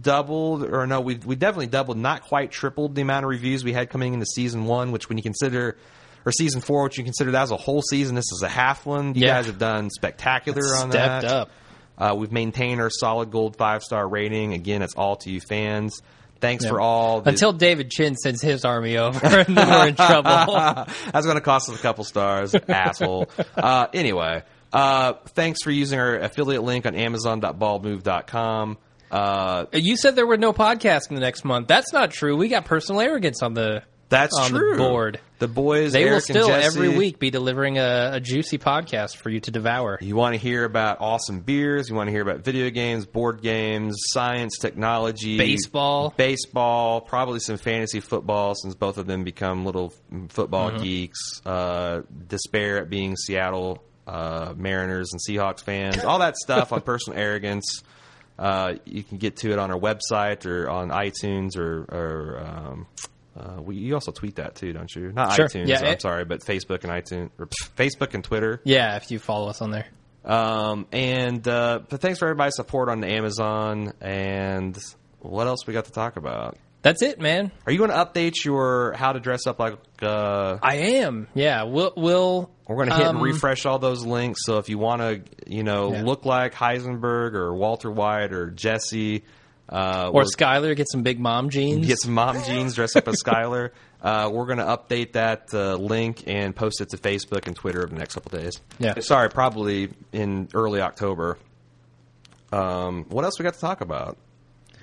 doubled, 0.01 0.63
or 0.63 0.87
no, 0.87 1.01
we 1.01 1.17
we 1.23 1.35
definitely 1.35 1.67
doubled, 1.67 1.97
not 1.97 2.23
quite 2.23 2.49
tripled 2.51 2.95
the 2.95 3.01
amount 3.03 3.25
of 3.25 3.29
reviews 3.29 3.63
we 3.63 3.71
had 3.71 3.91
coming 3.91 4.15
into 4.15 4.25
season 4.25 4.65
one. 4.65 4.91
Which, 4.91 5.07
when 5.07 5.19
you 5.19 5.23
consider, 5.23 5.77
or 6.25 6.31
season 6.31 6.61
four, 6.61 6.85
which 6.85 6.97
you 6.97 7.03
consider 7.03 7.29
that 7.31 7.41
was 7.41 7.51
a 7.51 7.57
whole 7.57 7.83
season, 7.83 8.15
this 8.15 8.31
is 8.31 8.41
a 8.43 8.49
half 8.49 8.87
one. 8.87 9.13
You 9.13 9.21
Yeah. 9.21 9.35
guys 9.35 9.45
have 9.45 9.59
done 9.59 9.91
spectacular 9.91 10.63
on 10.77 10.89
Stepped 10.89 11.21
that. 11.21 11.25
up. 11.25 11.51
Uh, 11.95 12.15
we've 12.17 12.31
maintained 12.31 12.81
our 12.81 12.89
solid 12.89 13.29
gold 13.29 13.55
five 13.55 13.83
star 13.83 14.07
rating. 14.07 14.53
Again, 14.53 14.81
it's 14.81 14.95
all 14.95 15.15
to 15.17 15.29
you 15.29 15.39
fans. 15.39 16.01
Thanks 16.41 16.63
Yep. 16.65 16.71
for 16.73 16.81
all. 16.81 17.21
The, 17.21 17.29
Until 17.31 17.53
David 17.53 17.89
Chen 17.89 18.15
sends 18.15 18.41
his 18.41 18.65
army 18.65 18.97
over, 18.97 19.19
and 19.25 19.55
then 19.57 19.67
we're 19.69 19.87
in 19.87 19.95
trouble. 19.95 20.31
That's 21.11 21.25
going 21.25 21.35
to 21.37 21.41
cost 21.41 21.69
us 21.69 21.79
a 21.79 21.81
couple 21.81 22.03
stars, 22.03 22.53
asshole. 22.67 23.29
Uh, 23.55 23.87
anyway, 23.93 24.43
uh, 24.73 25.13
thanks 25.29 25.59
for 25.63 25.71
using 25.71 25.99
our 25.99 26.15
affiliate 26.17 26.63
link 26.63 26.85
on 26.85 26.93
Amazon.baldmove.com. 26.95 28.77
Uh, 29.11 29.65
You 29.73 29.95
said 29.97 30.15
there 30.15 30.27
were 30.27 30.37
no 30.37 30.51
podcasts 30.53 31.09
in 31.09 31.15
the 31.15 31.21
next 31.21 31.45
month. 31.45 31.67
That's 31.67 31.93
not 31.93 32.11
true. 32.11 32.35
We 32.35 32.47
got 32.49 32.65
personal 32.65 33.01
arrogance 33.01 33.41
on 33.41 33.53
the 33.53 33.83
that's 34.09 34.37
on 34.37 34.49
true. 34.51 34.71
the 34.71 34.77
board. 34.77 35.19
The 35.37 35.47
boys, 35.49 35.91
They 35.91 36.09
will 36.09 36.21
still 36.21 36.49
every 36.49 36.89
week 36.89 37.19
be 37.19 37.29
delivering 37.29 37.77
a, 37.77 38.11
a 38.13 38.19
juicy 38.21 38.57
podcast 38.57 39.17
for 39.17 39.29
you 39.29 39.41
to 39.41 39.51
devour. 39.51 39.97
You 40.01 40.15
want 40.15 40.33
to 40.33 40.39
hear 40.39 40.63
about 40.63 41.01
awesome 41.01 41.41
beers. 41.41 41.89
You 41.89 41.95
want 41.95 42.07
to 42.07 42.11
hear 42.11 42.21
about 42.21 42.39
video 42.39 42.69
games, 42.69 43.05
board 43.05 43.41
games, 43.41 43.95
science, 44.11 44.57
technology, 44.57 45.37
Baseball. 45.37 46.13
baseball, 46.15 47.01
probably 47.01 47.39
some 47.41 47.57
fantasy 47.57 47.99
football, 47.99 48.55
since 48.55 48.75
both 48.75 48.97
of 48.97 49.07
them 49.07 49.25
become 49.25 49.65
little 49.65 49.93
football 50.29 50.71
Mm-hmm. 50.71 50.83
geeks. 50.83 51.41
Uh, 51.45 52.01
despair 52.29 52.77
at 52.77 52.89
being 52.89 53.17
Seattle 53.17 53.83
uh, 54.07 54.53
Mariners 54.55 55.09
and 55.11 55.19
Seahawks 55.21 55.61
fans. 55.63 56.03
All 56.05 56.19
that 56.19 56.37
stuff 56.37 56.71
on 56.71 56.79
personal 56.83 57.19
arrogance. 57.19 57.83
Uh, 58.39 58.75
you 58.85 59.03
can 59.03 59.17
get 59.17 59.35
to 59.37 59.51
it 59.51 59.59
on 59.59 59.69
our 59.71 59.79
website 59.79 60.45
or 60.45 60.69
on 60.69 60.89
iTunes 60.91 61.57
or. 61.57 61.83
or 61.83 62.39
um, 62.45 62.87
uh, 63.37 63.61
we, 63.61 63.75
you 63.75 63.93
also 63.93 64.11
tweet 64.11 64.35
that 64.35 64.55
too, 64.55 64.71
don't 64.73 64.93
you? 64.95 65.11
Not 65.11 65.33
Sure. 65.33 65.47
iTunes. 65.47 65.67
Yeah, 65.67 65.79
I'm 65.79 65.85
it- 65.87 66.01
sorry, 66.01 66.25
but 66.25 66.41
Facebook 66.41 66.83
and 66.83 66.91
iTunes, 66.91 67.29
or 67.37 67.47
Facebook 67.77 68.13
and 68.13 68.23
Twitter. 68.23 68.61
Yeah, 68.63 68.95
if 68.97 69.11
you 69.11 69.19
follow 69.19 69.49
us 69.49 69.61
on 69.61 69.71
there. 69.71 69.87
Um, 70.23 70.87
and 70.91 71.47
uh, 71.47 71.81
but 71.87 72.01
thanks 72.01 72.19
for 72.19 72.25
everybody's 72.25 72.55
support 72.55 72.89
on 72.89 73.03
Amazon. 73.03 73.93
And 74.01 74.77
what 75.19 75.47
else 75.47 75.67
we 75.67 75.73
got 75.73 75.85
to 75.85 75.91
talk 75.91 76.15
about? 76.17 76.57
That's 76.81 77.01
it, 77.01 77.19
man. 77.19 77.51
Are 77.65 77.71
you 77.71 77.79
going 77.79 77.89
to 77.89 77.95
update 77.95 78.43
your 78.45 78.93
how 78.93 79.11
to 79.13 79.19
dress 79.19 79.47
up 79.47 79.59
like? 79.59 79.77
Uh, 80.01 80.57
I 80.61 80.75
am. 81.01 81.27
Yeah, 81.33 81.63
we'll. 81.63 81.93
we'll 81.97 82.51
we're 82.67 82.75
going 82.77 82.89
to 82.89 82.95
hit 82.95 83.05
and 83.07 83.17
um, 83.17 83.23
refresh 83.23 83.65
all 83.67 83.77
those 83.79 84.03
links. 84.05 84.41
So 84.45 84.57
if 84.57 84.69
you 84.69 84.77
want 84.79 85.01
to, 85.01 85.21
you 85.45 85.63
know, 85.63 85.93
Yeah. 85.93 86.01
look 86.03 86.25
like 86.25 86.53
Heisenberg 86.55 87.33
or 87.33 87.53
Walter 87.55 87.91
White 87.91 88.33
or 88.33 88.49
Jesse, 88.49 89.23
uh, 89.69 90.09
Or 90.13 90.23
Skyler 90.23 90.75
get 90.75 90.87
some 90.91 91.03
big 91.03 91.19
mom 91.19 91.49
jeans. 91.49 91.85
get 91.87 91.99
some 91.99 92.13
mom 92.13 92.41
jeans, 92.43 92.75
dress 92.75 92.95
up 92.95 93.07
as 93.07 93.21
Skyler. 93.23 93.71
Uh, 94.01 94.29
we're 94.31 94.45
going 94.45 94.59
to 94.59 94.63
update 94.65 95.13
that 95.13 95.51
uh, 95.51 95.73
link 95.77 96.25
and 96.27 96.55
post 96.55 96.79
it 96.79 96.89
to 96.89 96.97
Facebook 96.97 97.47
and 97.47 97.55
Twitter 97.55 97.79
over 97.79 97.87
the 97.87 97.97
next 97.97 98.13
couple 98.13 98.37
days. 98.37 98.61
Yeah. 98.77 98.99
Sorry, 98.99 99.29
probably 99.31 99.89
in 100.11 100.47
early 100.53 100.79
October. 100.79 101.39
Um, 102.51 103.05
what 103.09 103.25
else 103.25 103.39
we 103.39 103.43
got 103.43 103.55
to 103.55 103.59
talk 103.59 103.81
about? 103.81 104.17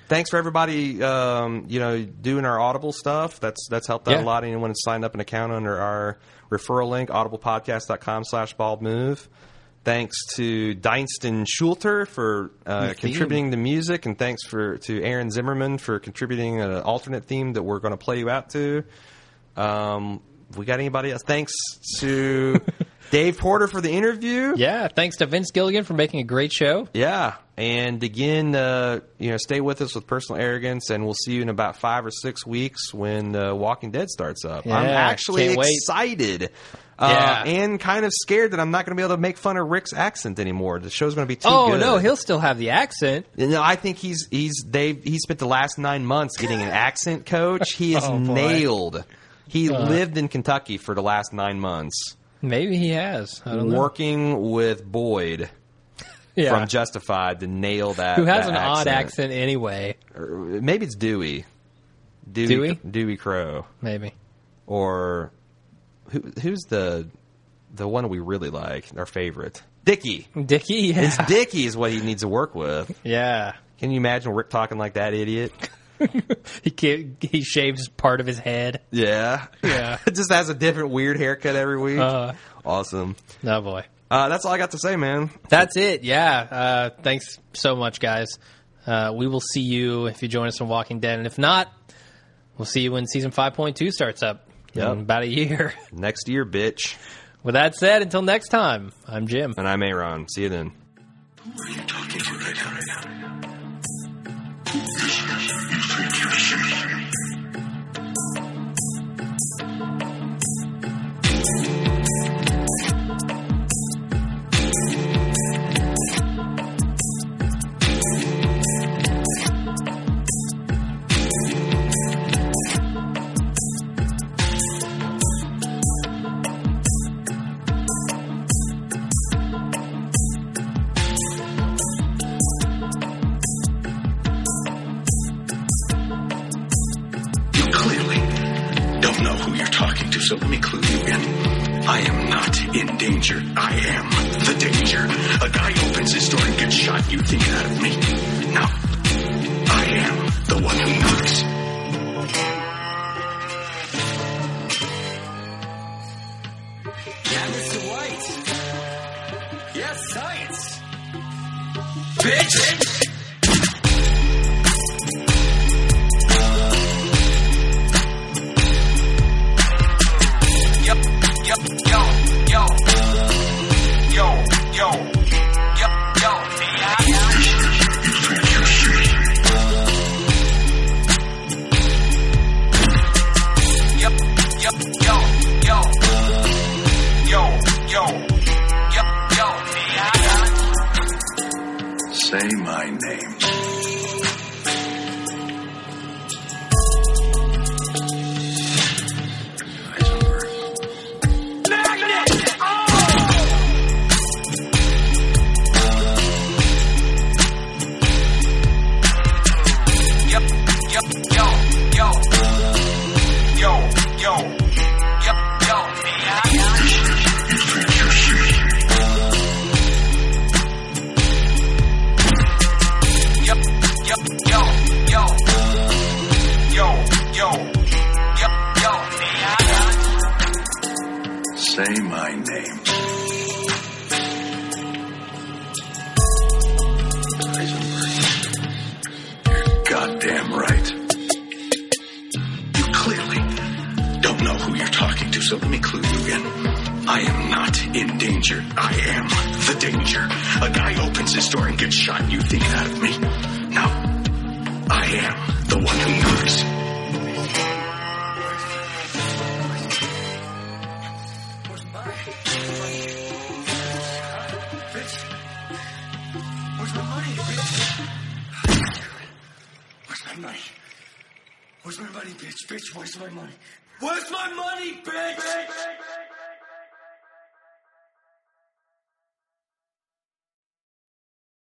Thanks 0.09 0.29
for 0.29 0.37
everybody, 0.37 1.01
um, 1.01 1.67
you 1.69 1.79
know, 1.79 2.01
doing 2.03 2.43
our 2.43 2.59
Audible 2.59 2.91
stuff. 2.91 3.39
That's 3.39 3.65
that's 3.69 3.87
helped 3.87 4.09
out 4.09 4.15
Yeah. 4.15 4.23
a 4.23 4.25
lot. 4.25 4.43
Anyone 4.43 4.71
who 4.71 4.75
signed 4.77 5.05
up 5.05 5.13
an 5.13 5.21
account 5.21 5.53
under 5.53 5.79
our 5.79 6.17
referral 6.51 6.89
link, 6.89 7.09
audiblepodcast.com 7.09 8.25
slash 8.25 8.53
bald 8.55 8.81
move. 8.81 9.29
Thanks 9.83 10.15
to 10.35 10.75
Deinston 10.75 11.45
Schulter 11.45 12.07
for 12.07 12.51
uh, 12.65 12.89
The 12.89 12.95
contributing 12.95 13.49
the 13.49 13.57
music, 13.57 14.05
and 14.05 14.17
thanks 14.17 14.43
for 14.45 14.77
to 14.77 15.03
Aaron 15.03 15.29
Zimmerman 15.29 15.77
for 15.77 15.99
contributing 15.99 16.61
an 16.61 16.81
alternate 16.83 17.25
theme 17.25 17.53
that 17.53 17.63
we're 17.63 17.79
going 17.79 17.91
to 17.91 17.97
play 17.97 18.19
you 18.19 18.29
out 18.29 18.49
to. 18.51 18.85
Um, 19.57 20.21
we 20.55 20.65
got 20.65 20.79
anybody 20.79 21.11
else? 21.11 21.21
Thanks 21.25 21.51
to 21.99 22.61
Dave 23.11 23.37
Porter 23.37 23.67
for 23.67 23.81
the 23.81 23.91
interview. 23.91 24.53
Yeah, 24.55 24.87
thanks 24.87 25.17
to 25.17 25.25
Vince 25.25 25.51
Gilligan 25.51 25.83
for 25.83 25.93
making 25.93 26.21
a 26.21 26.23
great 26.23 26.53
show. 26.53 26.87
Yeah, 26.93 27.35
and 27.57 28.01
again, 28.03 28.55
uh, 28.55 29.01
you 29.19 29.31
know, 29.31 29.37
stay 29.37 29.61
with 29.61 29.81
us 29.81 29.95
with 29.95 30.07
personal 30.07 30.41
arrogance, 30.41 30.89
and 30.89 31.03
we'll 31.03 31.13
see 31.13 31.33
you 31.33 31.41
in 31.41 31.49
about 31.49 31.75
five 31.75 32.05
or 32.05 32.11
six 32.11 32.45
weeks 32.45 32.93
when 32.93 33.35
uh, 33.35 33.53
Walking 33.53 33.91
Dead 33.91 34.09
starts 34.09 34.45
up. 34.45 34.65
I'm 34.65 34.85
actually 34.85 35.47
can't 35.47 35.59
wait. 35.59 35.79
Uh, 37.03 37.09
Yeah. 37.09 37.43
and 37.63 37.79
kind 37.79 38.05
of 38.05 38.11
scared 38.13 38.51
that 38.51 38.59
I'm 38.59 38.71
not 38.71 38.85
going 38.85 38.95
to 38.95 38.99
be 39.01 39.03
able 39.03 39.15
to 39.15 39.21
make 39.21 39.37
fun 39.37 39.57
of 39.57 39.67
Rick's 39.67 39.93
accent 39.93 40.39
anymore. 40.39 40.79
The 40.79 40.89
show's 40.89 41.15
going 41.15 41.27
to 41.27 41.29
be 41.29 41.35
too 41.35 41.49
oh 41.49 41.71
good. 41.71 41.79
no, 41.81 41.97
he'll 41.97 42.15
still 42.15 42.39
have 42.39 42.57
the 42.57 42.69
accent. 42.69 43.25
Know, 43.37 43.61
I 43.61 43.75
think 43.75 43.97
he's 43.97 44.27
he's 44.31 44.63
they 44.67 44.93
he 44.93 45.17
spent 45.19 45.39
the 45.39 45.47
last 45.47 45.77
nine 45.77 46.05
months 46.05 46.37
getting 46.37 46.61
an 46.61 46.69
accent 46.69 47.25
coach. 47.25 47.73
He 47.73 47.95
is 47.95 48.03
Oh, 48.07 48.17
nailed. 48.17 49.03
He 49.47 49.69
lived 49.69 50.17
in 50.17 50.29
Kentucky 50.29 50.77
for 50.77 50.95
the 50.95 51.03
last 51.03 51.33
nine 51.33 51.59
months, 51.59 52.15
Maybe 52.41 52.77
he 52.77 52.89
has. 52.89 53.41
I 53.45 53.55
don't 53.55 53.69
know. 53.69 53.77
working 53.79 54.51
with 54.51 54.83
Boyd 54.85 55.49
Yeah. 56.35 56.57
from 56.57 56.67
Justified 56.67 57.41
to 57.41 57.47
nail 57.47 57.93
that. 57.93 58.17
Who 58.17 58.25
has 58.25 58.45
that 58.47 58.51
an 58.51 58.55
odd 58.57 58.87
accent 58.87 59.31
anyway? 59.31 59.95
Or 60.15 60.27
maybe 60.61 60.85
it's 60.85 60.95
Dewey. 60.95 61.45
Dewey, 62.31 62.47
Dewey? 62.47 62.79
Dewey 62.89 63.17
Crowe, 63.17 63.65
Maybe. 63.81 64.13
or 64.65 65.31
who, 66.13 66.31
who's 66.41 66.61
the 66.69 67.07
the 67.73 67.87
one 67.87 68.07
we 68.07 68.19
really 68.19 68.49
like, 68.49 68.85
our 68.95 69.05
favorite, 69.05 69.61
Dickie. 69.83 70.27
Dickie. 70.45 70.75
Yeah. 70.75 71.01
It's 71.01 71.17
Dickie 71.25 71.65
is 71.65 71.75
what 71.75 71.91
he 71.91 71.99
needs 72.01 72.21
to 72.21 72.27
work 72.27 72.55
with. 72.55 72.97
yeah. 73.03 73.53
Can 73.79 73.91
you 73.91 73.97
imagine 73.97 74.31
Rick 74.31 74.49
talking 74.49 74.77
like 74.77 74.93
that 74.93 75.13
idiot? 75.13 75.51
He 76.63 76.69
can't, 76.69 77.15
he 77.23 77.43
shaves 77.43 77.87
part 77.87 78.19
of 78.19 78.27
his 78.27 78.37
head. 78.37 78.81
Yeah. 78.91 79.47
Yeah. 79.63 79.99
Just 80.13 80.31
has 80.33 80.49
a 80.49 80.53
different 80.53 80.89
weird 80.89 81.17
haircut 81.17 81.55
every 81.55 81.79
week. 81.79 81.97
Uh. 81.99 82.33
awesome. 82.65 83.15
No 83.41 83.61
boy. 83.61 83.85
Uh, 84.11 84.27
that's 84.27 84.43
all 84.45 84.51
I 84.51 84.57
got 84.57 84.71
to 84.71 84.77
say, 84.79 84.97
man. 84.97 85.29
That's 85.47 85.77
it. 85.77 86.03
Yeah. 86.03 86.39
Uh, 86.51 86.89
thanks 87.01 87.37
so 87.53 87.77
much, 87.77 88.01
guys. 88.01 88.27
Uh, 88.85 89.13
we 89.15 89.27
will 89.27 89.39
see 89.39 89.61
you 89.61 90.07
if 90.07 90.21
you 90.21 90.27
join 90.27 90.47
us 90.47 90.59
on 90.59 90.67
Walking 90.67 90.99
Dead, 90.99 91.19
and 91.19 91.25
if 91.25 91.37
not, 91.37 91.71
we'll 92.57 92.65
see 92.65 92.81
you 92.81 92.91
when 92.91 93.07
season 93.07 93.31
five 93.31 93.53
point 93.53 93.77
two 93.77 93.91
starts 93.91 94.21
up 94.23 94.45
Yep. 94.73 94.91
in 94.93 94.99
about 95.01 95.23
a 95.23 95.27
year. 95.27 95.73
Next 95.91 96.27
year, 96.27 96.45
bitch. 96.45 96.95
With 97.43 97.53
that 97.53 97.75
said, 97.75 98.01
until 98.01 98.21
next 98.21 98.47
time, 98.49 98.93
I'm 99.05 99.27
Jim. 99.27 99.53
And 99.57 99.67
I'm 99.67 99.83
Aaron. 99.83 100.27
See 100.29 100.43
you 100.43 100.49
then. 100.49 100.71